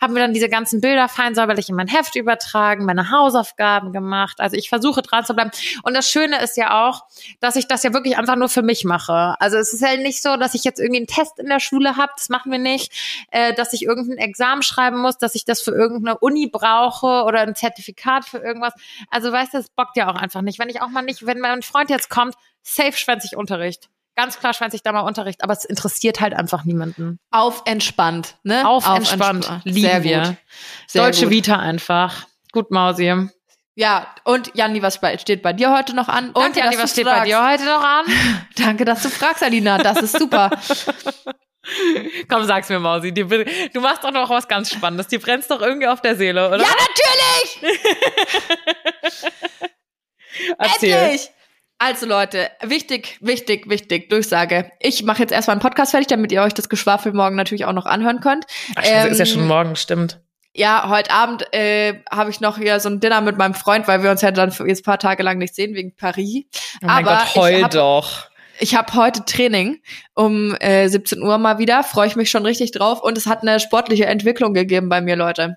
Hab 0.00 0.12
mir 0.12 0.20
dann 0.20 0.32
diese 0.32 0.48
ganzen 0.48 0.80
Bilder 0.80 1.08
fein 1.08 1.34
säuberlich 1.34 1.68
in 1.68 1.74
mein 1.74 1.88
Heft 1.88 2.16
übertragen, 2.16 2.86
meine 2.86 3.10
Hausaufgaben 3.10 3.92
gemacht. 3.92 4.40
Also 4.40 4.56
ich 4.56 4.70
versuche 4.70 5.02
dran 5.02 5.26
zu 5.26 5.34
bleiben. 5.34 5.50
Und 5.82 5.94
das 5.94 6.08
Schöne 6.08 6.40
ist 6.40 6.56
ja 6.56 6.86
auch, 6.86 7.04
dass 7.40 7.56
ich 7.56 7.68
das 7.68 7.82
ja 7.82 7.92
wirklich 7.92 8.16
einfach 8.16 8.36
nur 8.36 8.48
für 8.48 8.61
mich 8.62 8.84
mache. 8.84 9.34
Also 9.38 9.56
es 9.56 9.72
ist 9.72 9.80
ja 9.80 9.96
nicht 9.96 10.22
so, 10.22 10.36
dass 10.36 10.54
ich 10.54 10.64
jetzt 10.64 10.80
irgendwie 10.80 11.00
einen 11.00 11.06
Test 11.06 11.38
in 11.38 11.46
der 11.46 11.60
Schule 11.60 11.96
habe, 11.96 12.12
das 12.16 12.28
machen 12.28 12.50
wir 12.52 12.58
nicht, 12.58 12.92
äh, 13.30 13.54
dass 13.54 13.72
ich 13.72 13.84
irgendein 13.84 14.18
Examen 14.18 14.62
schreiben 14.62 15.00
muss, 15.00 15.18
dass 15.18 15.34
ich 15.34 15.44
das 15.44 15.62
für 15.62 15.72
irgendeine 15.72 16.18
Uni 16.18 16.48
brauche 16.50 17.24
oder 17.24 17.40
ein 17.40 17.54
Zertifikat 17.54 18.24
für 18.24 18.38
irgendwas. 18.38 18.74
Also 19.10 19.32
weißt 19.32 19.54
du, 19.54 19.58
das 19.58 19.68
bockt 19.68 19.96
ja 19.96 20.10
auch 20.10 20.16
einfach 20.16 20.42
nicht. 20.42 20.58
Wenn 20.58 20.68
ich 20.68 20.80
auch 20.80 20.88
mal 20.88 21.02
nicht, 21.02 21.26
wenn 21.26 21.40
mein 21.40 21.62
Freund 21.62 21.90
jetzt 21.90 22.10
kommt, 22.10 22.34
safe 22.62 22.92
schwänze 22.92 23.26
ich 23.26 23.36
Unterricht. 23.36 23.88
Ganz 24.14 24.38
klar 24.38 24.52
schwänze 24.52 24.76
ich 24.76 24.82
da 24.82 24.92
mal 24.92 25.00
Unterricht, 25.00 25.42
aber 25.42 25.54
es 25.54 25.64
interessiert 25.64 26.20
halt 26.20 26.34
einfach 26.34 26.64
niemanden. 26.64 27.18
Auf 27.30 27.62
entspannt, 27.64 28.36
ne? 28.42 28.68
Auf, 28.68 28.86
entspannt. 28.86 29.48
Lieben 29.64 29.80
Sehr 29.80 30.04
wir. 30.04 30.22
gut. 30.22 30.36
Sehr 30.86 31.04
Deutsche 31.04 31.24
gut. 31.24 31.30
Vita 31.30 31.58
einfach. 31.58 32.26
Gut, 32.52 32.70
Mausi. 32.70 33.30
Ja, 33.74 34.14
und 34.24 34.54
Janni, 34.54 34.82
was 34.82 35.00
bei, 35.00 35.16
steht 35.16 35.42
bei 35.42 35.54
dir 35.54 35.74
heute 35.74 35.94
noch 35.94 36.08
an? 36.08 36.30
Und 36.30 36.56
Janni, 36.56 36.76
was 36.76 36.92
steht 36.92 37.04
bei 37.04 37.12
fragst. 37.12 37.28
dir 37.28 37.42
heute 37.42 37.64
noch 37.64 37.82
an? 37.82 38.04
Danke, 38.56 38.84
dass 38.84 39.02
du 39.02 39.08
fragst, 39.08 39.42
Alina. 39.42 39.78
Das 39.78 40.02
ist 40.02 40.18
super. 40.18 40.50
Komm, 42.28 42.44
sag's 42.44 42.68
mir, 42.68 42.80
Mausi. 42.80 43.12
Die, 43.12 43.24
du 43.24 43.80
machst 43.80 44.04
doch 44.04 44.10
noch 44.10 44.28
was 44.28 44.46
ganz 44.48 44.70
Spannendes. 44.70 45.06
Die 45.08 45.18
brennst 45.18 45.50
doch 45.50 45.62
irgendwie 45.62 45.86
auf 45.86 46.02
der 46.02 46.16
Seele, 46.16 46.48
oder? 46.48 46.58
ja, 46.58 46.68
natürlich! 46.68 47.80
Erzähl. 50.58 50.92
Endlich! 50.92 51.30
Also 51.78 52.06
Leute, 52.06 52.50
wichtig, 52.60 53.16
wichtig, 53.20 53.68
wichtig, 53.68 54.08
Durchsage. 54.08 54.70
Ich 54.80 55.02
mache 55.02 55.20
jetzt 55.20 55.32
erstmal 55.32 55.54
einen 55.54 55.62
Podcast 55.62 55.92
fertig, 55.92 56.08
damit 56.08 56.30
ihr 56.30 56.42
euch 56.42 56.54
das 56.54 56.68
Geschwafel 56.68 57.12
morgen 57.12 57.36
natürlich 57.36 57.64
auch 57.64 57.72
noch 57.72 57.86
anhören 57.86 58.20
könnt. 58.20 58.44
Ach, 58.76 58.82
ähm, 58.84 59.10
ist 59.10 59.18
ja 59.18 59.26
schon 59.26 59.46
morgen, 59.48 59.74
stimmt. 59.76 60.20
Ja, 60.54 60.88
heute 60.90 61.10
Abend 61.10 61.52
äh, 61.54 62.02
habe 62.10 62.30
ich 62.30 62.40
noch 62.40 62.58
hier 62.58 62.78
so 62.78 62.90
ein 62.90 63.00
Dinner 63.00 63.22
mit 63.22 63.38
meinem 63.38 63.54
Freund, 63.54 63.88
weil 63.88 64.02
wir 64.02 64.10
uns 64.10 64.20
ja 64.20 64.30
dann 64.30 64.52
jetzt 64.66 64.84
paar 64.84 64.98
Tage 64.98 65.22
lang 65.22 65.38
nicht 65.38 65.54
sehen 65.54 65.74
wegen 65.74 65.96
Paris. 65.96 66.44
Oh 66.82 66.86
mein 66.86 67.06
Aber 67.06 67.18
Gott, 67.18 67.34
heul 67.36 67.62
hab, 67.62 67.70
doch. 67.70 68.28
Ich 68.58 68.74
habe 68.74 68.92
heute 68.94 69.24
Training 69.24 69.80
um 70.14 70.54
äh, 70.56 70.88
17 70.88 71.22
Uhr 71.22 71.38
mal 71.38 71.58
wieder. 71.58 71.82
Freue 71.82 72.06
ich 72.06 72.16
mich 72.16 72.30
schon 72.30 72.44
richtig 72.44 72.70
drauf. 72.72 73.02
Und 73.02 73.16
es 73.16 73.26
hat 73.26 73.42
eine 73.42 73.60
sportliche 73.60 74.04
Entwicklung 74.04 74.52
gegeben 74.52 74.90
bei 74.90 75.00
mir, 75.00 75.16
Leute. 75.16 75.56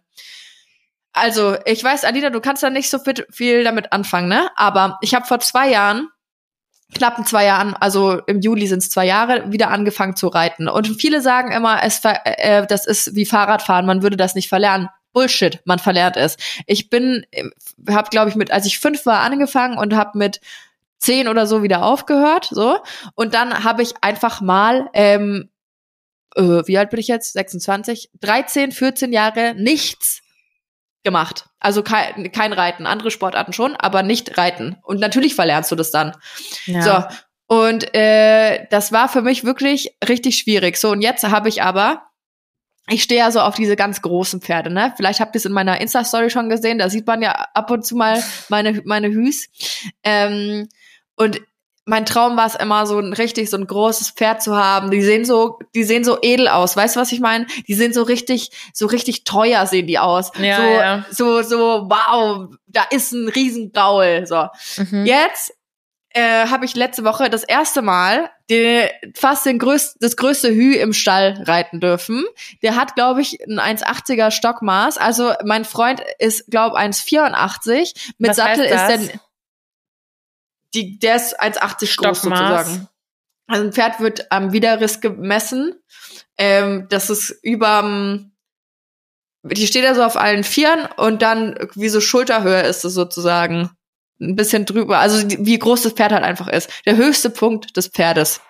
Also, 1.12 1.58
ich 1.66 1.84
weiß, 1.84 2.04
Alida, 2.06 2.30
du 2.30 2.40
kannst 2.40 2.64
da 2.64 2.70
nicht 2.70 2.90
so 2.90 3.00
viel 3.32 3.64
damit 3.64 3.92
anfangen, 3.92 4.28
ne? 4.28 4.50
Aber 4.56 4.98
ich 5.02 5.14
habe 5.14 5.26
vor 5.26 5.40
zwei 5.40 5.70
Jahren 5.70 6.10
knappen 6.96 7.26
zwei 7.26 7.46
Jahren, 7.46 7.76
also 7.76 8.22
im 8.26 8.42
Juli 8.42 8.68
sind 8.68 8.80
es 8.80 8.90
zwei 8.90 9.06
Jahre, 9.06 9.52
wieder 9.52 9.70
angefangen 9.70 10.16
zu 10.16 10.28
reiten. 10.28 10.68
Und 10.68 10.88
viele 11.00 11.22
sagen 11.22 11.52
immer, 11.52 11.84
es 11.84 12.02
äh, 12.04 12.66
das 12.66 12.88
ist 12.88 13.16
wie 13.16 13.26
Fahrradfahren, 13.26 13.86
man 13.86 14.02
würde 14.02 14.18
das 14.18 14.34
nicht 14.34 14.50
verlernen. 14.50 14.90
Bullshit, 15.14 15.62
man 15.66 15.80
verlernt 15.80 16.18
es. 16.18 16.36
Ich 16.66 16.90
bin, 16.90 17.26
habe 17.90 18.10
glaube 18.10 18.30
ich 18.30 18.36
mit, 18.36 18.52
als 18.52 18.66
ich 18.66 18.80
fünf 18.80 19.06
war, 19.06 19.22
angefangen 19.22 19.78
und 19.78 19.96
habe 19.96 20.18
mit 20.18 20.42
zehn 20.98 21.28
oder 21.28 21.48
so 21.48 21.64
wieder 21.64 21.86
aufgehört, 21.86 22.50
so. 22.52 22.80
Und 23.14 23.34
dann 23.34 23.64
habe 23.64 23.84
ich 23.84 23.94
einfach 24.02 24.42
mal, 24.42 24.90
ähm, 24.94 25.50
äh, 26.36 26.64
wie 26.66 26.78
alt 26.78 26.90
bin 26.90 27.00
ich 27.00 27.08
jetzt? 27.08 27.34
26, 27.34 28.10
13, 28.20 28.72
14 28.72 29.14
Jahre 29.14 29.54
nichts 29.56 30.22
gemacht. 31.04 31.48
Also 31.66 31.82
kein, 31.82 32.32
kein 32.32 32.54
Reiten, 32.54 32.86
andere 32.86 33.10
Sportarten 33.10 33.52
schon, 33.52 33.76
aber 33.76 34.04
nicht 34.04 34.38
Reiten. 34.38 34.78
Und 34.84 35.00
natürlich 35.00 35.34
verlernst 35.34 35.72
du 35.72 35.76
das 35.76 35.90
dann. 35.90 36.16
Ja. 36.68 37.10
So. 37.50 37.56
Und 37.56 37.96
äh, 37.96 38.68
das 38.70 38.92
war 38.92 39.10
für 39.10 39.24
mich 39.24 39.44
wirklich 39.46 39.98
richtig 40.08 40.38
schwierig. 40.38 40.78
So, 40.78 40.92
und 40.92 41.02
jetzt 41.02 41.24
habe 41.24 41.50
ich 41.50 41.64
aber, 41.64 42.04
ich 42.88 43.02
stehe 43.02 43.20
ja 43.20 43.32
so 43.32 43.40
auf 43.40 43.56
diese 43.56 43.76
ganz 43.76 44.04
großen 44.04 44.42
Pferde, 44.42 44.70
ne? 44.70 44.94
Vielleicht 44.96 45.20
habt 45.20 45.36
ihr 45.36 45.40
es 45.40 45.46
in 45.46 45.54
meiner 45.54 45.82
Insta-Story 45.82 46.30
schon 46.30 46.50
gesehen, 46.50 46.78
da 46.78 46.88
sieht 46.88 47.08
man 47.08 47.24
ja 47.24 47.32
ab 47.32 47.72
und 47.72 47.84
zu 47.84 47.96
mal 47.96 48.24
meine, 48.50 48.84
meine 48.86 49.08
Hüs. 49.08 49.50
Ähm, 50.04 50.70
und 51.16 51.42
mein 51.86 52.06
Traum 52.06 52.36
war 52.36 52.48
es 52.48 52.56
immer, 52.56 52.88
so 52.88 53.00
ein 53.00 53.14
richtig, 53.14 53.50
so 53.50 53.58
ein 53.58 53.68
großes 53.68 54.12
Pferd 54.12 54.42
zu 54.42 54.56
haben. 54.56 54.90
Die 54.90 55.02
sehen 55.02 55.24
so, 55.24 55.60
die 55.76 55.84
sehen 55.84 56.04
so 56.04 56.18
edel 56.22 56.48
aus. 56.48 56.76
Weißt 56.76 56.96
du, 56.96 57.00
was 57.00 57.12
ich 57.12 57.20
meine? 57.20 57.46
Die 57.68 57.76
sind 57.76 57.94
so 57.94 58.02
richtig, 58.02 58.50
so 58.74 58.88
richtig 58.88 59.24
teuer 59.24 59.66
sehen 59.68 59.86
die 59.86 60.00
aus. 60.00 60.32
Ja, 60.40 60.58
so, 60.58 60.64
ja. 60.64 61.06
so, 61.12 61.42
so, 61.44 61.90
wow, 61.90 62.50
da 62.66 62.84
ist 62.90 63.12
ein 63.12 63.30
Riesengaul. 63.30 64.26
So. 64.26 64.48
Mhm. 64.78 65.06
Jetzt 65.06 65.54
äh, 66.10 66.48
habe 66.48 66.66
ich 66.66 66.76
letzte 66.76 67.04
Woche 67.04 67.30
das 67.30 67.44
erste 67.44 67.84
Mal 67.84 68.32
die, 68.50 68.88
fast 69.16 69.46
den 69.46 69.60
größten, 69.60 70.00
das 70.00 70.16
größte 70.16 70.50
Hü 70.50 70.76
im 70.76 70.94
Stall 70.94 71.44
reiten 71.46 71.82
dürfen. 71.82 72.24
Der 72.64 72.76
hat, 72.76 72.96
glaube 72.96 73.22
ich, 73.22 73.40
ein 73.48 73.60
1,80er 73.60 74.32
Stockmaß. 74.32 74.98
Also 74.98 75.34
mein 75.44 75.66
Freund 75.66 76.02
ist, 76.18 76.50
glaube 76.50 76.80
1,84. 76.80 78.14
Mit 78.18 78.30
was 78.30 78.38
Sattel 78.38 78.66
ist 78.66 78.88
der 78.88 79.20
die, 80.76 81.00
der 81.00 81.16
ist 81.16 81.42
1,80 81.42 81.98
groß 81.98 82.22
sozusagen. 82.22 82.88
Also 83.48 83.64
ein 83.64 83.74
Pferd 83.74 84.00
wird 84.00 84.32
am 84.32 84.52
Widerriss 84.52 85.02
gemessen. 85.02 85.76
Ähm, 86.38 86.88
das 86.90 87.10
ist 87.10 87.30
über, 87.44 88.20
die 89.44 89.68
steht 89.68 89.86
da 89.86 89.96
so 89.96 90.04
auf 90.04 90.18
allen 90.18 90.44
Vieren 90.44 90.88
und 90.98 91.22
dann 91.22 91.56
wie 91.76 91.90
so 91.90 92.02
Schulterhöhe 92.02 92.62
ist 92.62 92.84
es 92.86 92.94
sozusagen. 92.94 93.72
Ein 94.20 94.36
bisschen 94.36 94.66
drüber. 94.66 95.00
Also 95.00 95.28
wie 95.28 95.60
groß 95.60 95.84
das 95.84 95.94
Pferd 95.94 96.14
halt 96.14 96.24
einfach 96.24 96.48
ist. 96.48 96.70
Der 96.86 96.96
höchste 96.96 97.30
Punkt 97.30 97.76
des 97.76 97.90
Pferdes. 97.90 98.42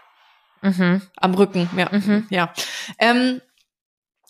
Mhm. 0.61 1.01
Am 1.17 1.34
Rücken, 1.34 1.69
ja. 1.76 1.89
Mhm. 1.91 2.28
ja. 2.30 2.53
Ähm, 2.99 3.41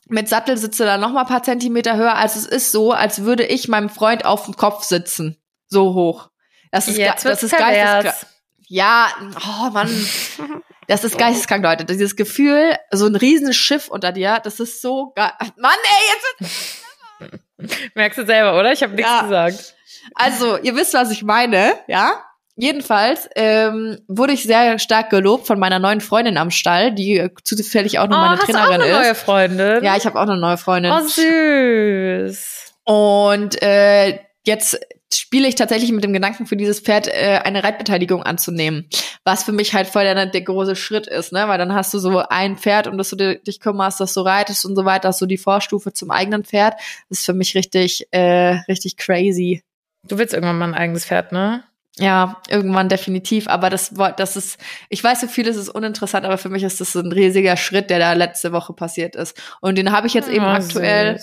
mit 0.08 0.30
Sattel 0.30 0.58
sitze 0.58 0.86
da 0.86 0.98
noch 0.98 1.12
mal 1.12 1.22
ein 1.22 1.28
paar 1.28 1.44
Zentimeter 1.44 1.98
höher. 1.98 2.16
Also 2.16 2.40
es 2.40 2.46
ist 2.46 2.72
so, 2.72 2.92
als 2.92 3.24
würde 3.24 3.44
ich 3.44 3.68
meinem 3.68 3.90
Freund 3.90 4.26
auf 4.26 4.46
dem 4.46 4.56
Kopf 4.56 4.84
sitzen. 4.84 5.38
So 5.68 5.94
hoch. 5.94 6.30
Das 6.76 6.90
ist, 6.90 6.98
Jetzt 6.98 7.24
das 7.24 7.42
ist 7.42 7.58
geisteskrank. 7.58 8.16
Ja, 8.68 9.08
oh 9.48 9.70
Mann. 9.72 9.90
Das 10.88 11.04
ist 11.04 11.18
geisteskrank, 11.18 11.64
Leute. 11.64 11.84
Dieses 11.84 12.16
Gefühl, 12.16 12.76
so 12.92 13.08
ein 13.08 13.16
Riesenschiff 13.16 13.88
unter 13.88 14.12
dir, 14.12 14.40
das 14.44 14.60
ist 14.60 14.84
so 14.84 15.14
geil. 15.16 15.32
Mann, 15.58 15.72
ey, 15.84 17.30
jetzt. 17.58 17.92
Merkst 17.96 18.20
du 18.20 18.26
selber, 18.28 18.60
oder? 18.60 18.72
Ich 18.72 18.84
habe 18.84 18.94
nichts 18.94 19.10
ja. 19.10 19.24
gesagt. 19.24 19.76
Also, 20.14 20.60
ihr 20.60 20.76
wisst, 20.76 20.94
was 20.94 21.10
ich 21.10 21.24
meine, 21.24 21.74
ja? 21.88 22.22
Jedenfalls 22.56 23.28
ähm, 23.36 24.00
wurde 24.08 24.34
ich 24.34 24.44
sehr 24.44 24.78
stark 24.78 25.10
gelobt 25.10 25.48
von 25.48 25.58
meiner 25.58 25.80
neuen 25.80 26.02
Freundin 26.02 26.38
am 26.38 26.52
Stall, 26.52 26.94
die 26.94 27.32
zufällig 27.44 27.98
auch 27.98 28.08
noch 28.08 28.18
oh, 28.18 28.22
meine 28.22 28.38
hast 28.38 28.46
Trainerin 28.46 28.68
du 28.68 28.76
auch 28.76 28.84
eine 28.84 28.86
ist. 28.86 29.06
neue 29.06 29.16
Freundin? 29.16 29.84
Ja, 29.84 29.98
ich 29.98 30.06
habe 30.06 30.20
auch 30.20 30.28
eine 30.28 30.38
neue 30.38 30.58
Freundin. 30.58 30.92
Oh 30.92 31.00
süß. 31.00 32.74
Und 32.84 33.60
äh, 33.64 34.20
jetzt 34.44 34.80
spiele 35.18 35.48
ich 35.48 35.56
tatsächlich 35.56 35.92
mit 35.92 36.04
dem 36.04 36.14
Gedanken 36.14 36.46
für 36.46 36.56
dieses 36.56 36.80
Pferd 36.80 37.08
äh, 37.08 37.40
eine 37.44 37.64
Reitbeteiligung 37.64 38.24
anzunehmen, 38.24 38.88
was 39.24 39.44
für 39.44 39.52
mich 39.52 39.74
halt 39.74 39.88
voll 39.88 40.04
der, 40.04 40.26
der 40.26 40.42
große 40.42 40.76
Schritt 40.76 41.08
ist, 41.08 41.32
ne, 41.32 41.48
weil 41.48 41.58
dann 41.58 41.74
hast 41.74 41.94
du 41.94 42.00
so 42.00 42.20
ein 42.30 42.58
Pferd, 42.58 42.88
um 42.88 42.98
das 42.98 43.10
du 43.10 43.38
dich 43.38 43.60
kümmerst, 43.60 44.00
dass 44.00 44.14
du 44.14 44.22
reitest 44.22 44.66
und 44.66 44.76
so 44.76 44.86
weiter, 44.86 45.12
du 45.20 45.26
die 45.26 45.38
Vorstufe 45.38 45.94
zum 45.94 46.12
eigenen 46.12 46.44
Pferd. 46.44 46.76
Das 47.10 47.20
ist 47.20 47.26
für 47.26 47.34
mich 47.34 47.56
richtig, 47.56 48.08
äh, 48.12 48.60
richtig 48.68 48.98
crazy. 48.98 49.64
Du 50.08 50.18
willst 50.18 50.34
irgendwann 50.34 50.58
mal 50.58 50.68
ein 50.68 50.76
eigenes 50.76 51.06
Pferd, 51.06 51.32
ne? 51.32 51.64
Ja, 51.98 52.42
irgendwann 52.50 52.90
definitiv. 52.90 53.48
Aber 53.48 53.70
das, 53.70 53.94
das 54.18 54.36
ist, 54.36 54.60
ich 54.90 55.02
weiß, 55.02 55.22
für 55.22 55.28
viele 55.30 55.50
ist 55.50 55.56
es 55.56 55.70
uninteressant, 55.70 56.26
aber 56.26 56.38
für 56.38 56.50
mich 56.50 56.64
ist 56.64 56.82
das 56.82 56.94
ein 56.96 57.12
riesiger 57.12 57.56
Schritt, 57.56 57.90
der 57.90 58.00
da 58.00 58.14
letzte 58.14 58.52
Woche 58.52 58.74
passiert 58.74 59.16
ist. 59.16 59.42
Und 59.62 59.78
den 59.78 59.92
habe 59.92 60.08
ich 60.08 60.14
jetzt 60.14 60.28
oh, 60.28 60.34
eben 60.34 60.46
aktuell 60.46 61.22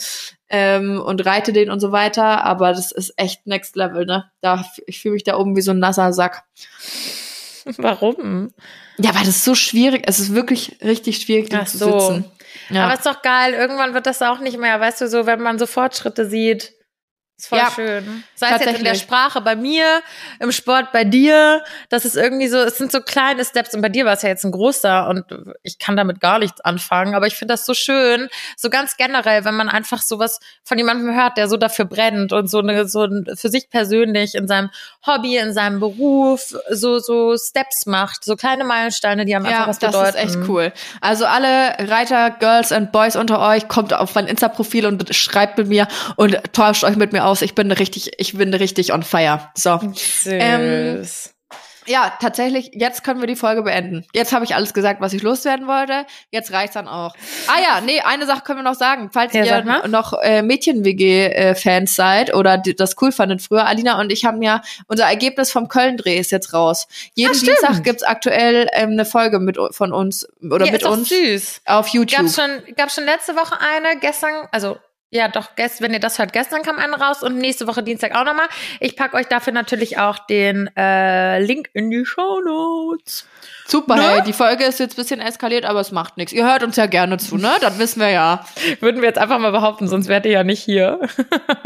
ähm, 0.48 0.98
und 1.00 1.26
reite 1.26 1.52
den 1.52 1.70
und 1.70 1.80
so 1.80 1.92
weiter. 1.92 2.44
Aber 2.44 2.70
das 2.70 2.90
ist 2.90 3.12
echt 3.18 3.46
Next 3.46 3.76
Level, 3.76 4.06
ne? 4.06 4.30
Da, 4.40 4.64
ich 4.86 5.00
fühle 5.00 5.14
mich 5.14 5.24
da 5.24 5.36
oben 5.36 5.56
wie 5.56 5.62
so 5.62 5.72
ein 5.72 5.78
nasser 5.78 6.14
Sack. 6.14 6.44
Warum? 7.76 8.52
Ja, 8.96 9.14
weil 9.14 9.24
das 9.24 9.36
ist 9.36 9.44
so 9.44 9.54
schwierig. 9.54 10.04
Es 10.06 10.20
ist 10.20 10.34
wirklich 10.34 10.78
richtig 10.82 11.18
schwierig, 11.18 11.50
den 11.50 11.66
zu 11.66 11.76
so. 11.76 11.98
sitzen. 11.98 12.24
Ja. 12.70 12.84
Aber 12.84 12.94
ist 12.94 13.06
doch 13.06 13.20
geil. 13.20 13.52
Irgendwann 13.52 13.92
wird 13.92 14.06
das 14.06 14.22
auch 14.22 14.40
nicht 14.40 14.58
mehr, 14.58 14.80
weißt 14.80 15.02
du, 15.02 15.08
so, 15.08 15.26
wenn 15.26 15.42
man 15.42 15.58
so 15.58 15.66
Fortschritte 15.66 16.26
sieht. 16.26 16.72
Ist 17.42 17.48
voll 17.48 17.58
ja, 17.58 17.72
schön. 17.72 18.22
Sei 18.36 18.50
es 18.54 18.64
jetzt 18.64 18.78
in 18.78 18.84
der 18.84 18.94
Sprache 18.94 19.40
bei 19.40 19.56
mir, 19.56 20.00
im 20.38 20.52
Sport 20.52 20.92
bei 20.92 21.02
dir. 21.02 21.64
Das 21.88 22.04
ist 22.04 22.16
irgendwie 22.16 22.46
so, 22.46 22.58
es 22.58 22.78
sind 22.78 22.92
so 22.92 23.00
kleine 23.00 23.44
Steps. 23.44 23.74
Und 23.74 23.82
bei 23.82 23.88
dir 23.88 24.04
war 24.04 24.12
es 24.12 24.22
ja 24.22 24.28
jetzt 24.28 24.44
ein 24.44 24.52
großer 24.52 25.08
und 25.08 25.24
ich 25.64 25.80
kann 25.80 25.96
damit 25.96 26.20
gar 26.20 26.38
nichts 26.38 26.60
anfangen. 26.60 27.16
Aber 27.16 27.26
ich 27.26 27.34
finde 27.34 27.54
das 27.54 27.66
so 27.66 27.74
schön. 27.74 28.28
So 28.56 28.70
ganz 28.70 28.96
generell, 28.96 29.44
wenn 29.44 29.56
man 29.56 29.68
einfach 29.68 30.02
sowas 30.02 30.38
von 30.62 30.78
jemandem 30.78 31.16
hört, 31.16 31.36
der 31.36 31.48
so 31.48 31.56
dafür 31.56 31.84
brennt 31.84 32.32
und 32.32 32.46
so 32.46 32.60
eine, 32.60 32.86
so 32.86 33.08
für 33.34 33.48
sich 33.48 33.68
persönlich 33.68 34.36
in 34.36 34.46
seinem 34.46 34.70
Hobby, 35.04 35.36
in 35.36 35.52
seinem 35.52 35.80
Beruf, 35.80 36.54
so, 36.70 37.00
so 37.00 37.36
Steps 37.36 37.86
macht. 37.86 38.24
So 38.24 38.36
kleine 38.36 38.62
Meilensteine, 38.62 39.24
die 39.24 39.34
haben 39.34 39.46
ja, 39.46 39.50
einfach 39.50 39.68
was 39.68 39.78
bedeuten. 39.80 40.14
das 40.14 40.14
ist 40.14 40.36
echt 40.36 40.48
cool. 40.48 40.72
Also 41.00 41.26
alle 41.26 41.74
Reiter, 41.90 42.30
Girls 42.30 42.70
and 42.70 42.92
Boys 42.92 43.16
unter 43.16 43.40
euch, 43.40 43.66
kommt 43.66 43.92
auf 43.92 44.14
mein 44.14 44.28
Insta-Profil 44.28 44.86
und 44.86 45.12
schreibt 45.12 45.58
mit 45.58 45.66
mir 45.66 45.88
und 46.14 46.38
tauscht 46.52 46.84
euch 46.84 46.94
mit 46.94 47.12
mir 47.12 47.24
aus 47.24 47.31
aus. 47.32 47.42
Ich 47.42 47.54
bin 47.54 47.72
richtig, 47.72 48.12
ich 48.18 48.36
bin 48.36 48.52
richtig 48.54 48.92
on 48.92 49.02
fire. 49.02 49.50
So. 49.54 49.80
Ähm, 50.26 51.04
ja, 51.86 52.12
tatsächlich, 52.20 52.70
jetzt 52.74 53.02
können 53.02 53.20
wir 53.20 53.26
die 53.26 53.34
Folge 53.34 53.62
beenden. 53.62 54.04
Jetzt 54.14 54.32
habe 54.32 54.44
ich 54.44 54.54
alles 54.54 54.72
gesagt, 54.72 55.00
was 55.00 55.12
ich 55.14 55.22
loswerden 55.22 55.66
wollte. 55.66 56.06
Jetzt 56.30 56.52
reicht's 56.52 56.74
dann 56.74 56.86
auch. 56.86 57.14
Ah 57.48 57.60
ja, 57.60 57.80
nee, 57.80 58.00
eine 58.00 58.26
Sache 58.26 58.42
können 58.42 58.60
wir 58.60 58.62
noch 58.62 58.76
sagen. 58.76 59.10
Falls 59.12 59.32
ja, 59.32 59.44
ihr 59.44 59.88
noch 59.88 60.12
äh, 60.22 60.42
Mädchen-WG-Fans 60.42 61.96
seid 61.96 62.34
oder 62.34 62.58
das 62.58 62.94
cool 63.00 63.10
fandet 63.10 63.42
früher, 63.42 63.66
Alina 63.66 63.98
und 63.98 64.12
ich 64.12 64.24
haben 64.24 64.42
ja, 64.42 64.62
unser 64.86 65.06
Ergebnis 65.06 65.50
vom 65.50 65.66
Köln-Dreh 65.66 66.18
ist 66.18 66.30
jetzt 66.30 66.52
raus. 66.52 66.86
Jeden 67.14 67.32
Ach, 67.34 67.40
Dienstag 67.40 67.82
gibt's 67.82 68.04
aktuell 68.04 68.68
ähm, 68.74 68.90
eine 68.90 69.04
Folge 69.04 69.40
mit 69.40 69.58
von 69.72 69.92
uns 69.92 70.28
oder 70.40 70.66
ja, 70.66 70.72
mit 70.72 70.84
uns 70.84 71.08
süß. 71.08 71.62
auf 71.64 71.88
YouTube. 71.88 72.20
Gab's 72.20 72.36
schon, 72.36 72.74
gab's 72.76 72.94
schon 72.94 73.04
letzte 73.04 73.34
Woche 73.34 73.56
eine, 73.58 73.98
gestern, 73.98 74.46
also 74.52 74.76
ja, 75.12 75.28
doch, 75.28 75.50
wenn 75.56 75.92
ihr 75.92 76.00
das 76.00 76.18
hört, 76.18 76.32
gestern 76.32 76.62
kam 76.62 76.78
eine 76.78 76.98
raus 76.98 77.22
und 77.22 77.36
nächste 77.36 77.66
Woche 77.66 77.82
Dienstag 77.82 78.14
auch 78.14 78.24
nochmal. 78.24 78.48
Ich 78.80 78.96
packe 78.96 79.14
euch 79.18 79.26
dafür 79.26 79.52
natürlich 79.52 79.98
auch 79.98 80.18
den 80.20 80.74
äh, 80.74 81.38
Link 81.38 81.68
in 81.74 81.90
die 81.90 82.06
Show 82.06 82.40
Notes. 82.40 83.28
Super, 83.72 83.96
ne? 83.96 84.02
hey, 84.02 84.22
die 84.26 84.34
Folge 84.34 84.64
ist 84.64 84.80
jetzt 84.80 84.92
ein 84.92 84.96
bisschen 84.96 85.18
eskaliert, 85.18 85.64
aber 85.64 85.80
es 85.80 85.92
macht 85.92 86.18
nichts. 86.18 86.34
Ihr 86.34 86.44
hört 86.44 86.62
uns 86.62 86.76
ja 86.76 86.84
gerne 86.84 87.16
zu, 87.16 87.38
ne? 87.38 87.52
Das 87.62 87.78
wissen 87.78 88.00
wir 88.00 88.10
ja. 88.10 88.44
Würden 88.80 89.00
wir 89.00 89.08
jetzt 89.08 89.18
einfach 89.18 89.38
mal 89.38 89.50
behaupten, 89.50 89.88
sonst 89.88 90.08
wärt 90.08 90.26
ihr 90.26 90.32
ja 90.32 90.44
nicht 90.44 90.62
hier. 90.62 91.00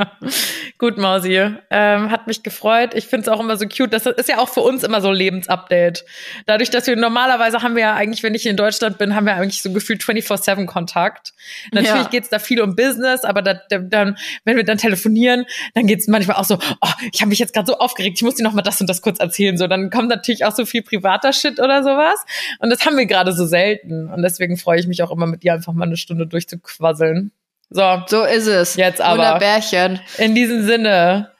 Gut, 0.78 0.98
Mausi. 0.98 1.50
Ähm, 1.68 2.10
hat 2.12 2.28
mich 2.28 2.44
gefreut. 2.44 2.94
Ich 2.94 3.06
finde 3.06 3.22
es 3.22 3.28
auch 3.28 3.40
immer 3.40 3.56
so 3.56 3.66
cute. 3.66 3.92
Das 3.92 4.06
ist 4.06 4.28
ja 4.28 4.38
auch 4.38 4.48
für 4.48 4.60
uns 4.60 4.84
immer 4.84 5.00
so 5.00 5.08
ein 5.08 5.16
Lebensupdate. 5.16 6.04
Dadurch, 6.46 6.70
dass 6.70 6.86
wir 6.86 6.94
normalerweise 6.94 7.62
haben 7.62 7.74
wir 7.74 7.82
ja 7.82 7.94
eigentlich, 7.94 8.22
wenn 8.22 8.36
ich 8.36 8.46
in 8.46 8.56
Deutschland 8.56 8.98
bin, 8.98 9.16
haben 9.16 9.26
wir 9.26 9.34
eigentlich 9.34 9.60
so 9.60 9.72
gefühlt 9.72 10.00
24-7 10.00 10.66
Kontakt. 10.66 11.32
Natürlich 11.72 12.02
ja. 12.02 12.08
geht's 12.08 12.28
da 12.28 12.38
viel 12.38 12.60
um 12.60 12.76
Business, 12.76 13.24
aber 13.24 13.42
da, 13.42 13.54
da, 13.68 13.78
dann, 13.78 14.16
wenn 14.44 14.56
wir 14.56 14.64
dann 14.64 14.78
telefonieren, 14.78 15.44
dann 15.74 15.88
geht's 15.88 16.06
manchmal 16.06 16.36
auch 16.36 16.44
so, 16.44 16.56
oh, 16.80 16.90
ich 17.10 17.20
habe 17.20 17.30
mich 17.30 17.40
jetzt 17.40 17.52
gerade 17.52 17.66
so 17.66 17.78
aufgeregt, 17.78 18.18
ich 18.18 18.22
muss 18.22 18.36
dir 18.36 18.44
noch 18.44 18.52
mal 18.52 18.62
das 18.62 18.80
und 18.80 18.88
das 18.88 19.02
kurz 19.02 19.18
erzählen. 19.18 19.58
So, 19.58 19.66
dann 19.66 19.90
kommt 19.90 20.08
natürlich 20.08 20.44
auch 20.44 20.54
so 20.54 20.66
viel 20.66 20.82
privater 20.82 21.32
Shit 21.32 21.58
oder 21.58 21.82
sowas. 21.96 22.24
Und 22.60 22.70
das 22.70 22.84
haben 22.84 22.96
wir 22.96 23.06
gerade 23.06 23.32
so 23.32 23.46
selten. 23.46 24.08
Und 24.08 24.22
deswegen 24.22 24.56
freue 24.56 24.78
ich 24.78 24.86
mich 24.86 25.02
auch 25.02 25.10
immer 25.10 25.26
mit 25.26 25.42
dir 25.42 25.54
einfach 25.54 25.72
mal 25.72 25.86
eine 25.86 25.96
Stunde 25.96 26.26
durchzuquasseln. 26.26 27.32
So. 27.70 28.02
So 28.06 28.24
ist 28.24 28.46
es. 28.46 28.76
Jetzt 28.76 29.00
aber. 29.00 29.18
Wunderbärchen. 29.18 30.00
In 30.18 30.34
diesem 30.34 30.64
Sinne. 30.66 31.32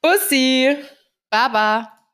Bussi. 0.00 0.76
Baba. 1.30 1.93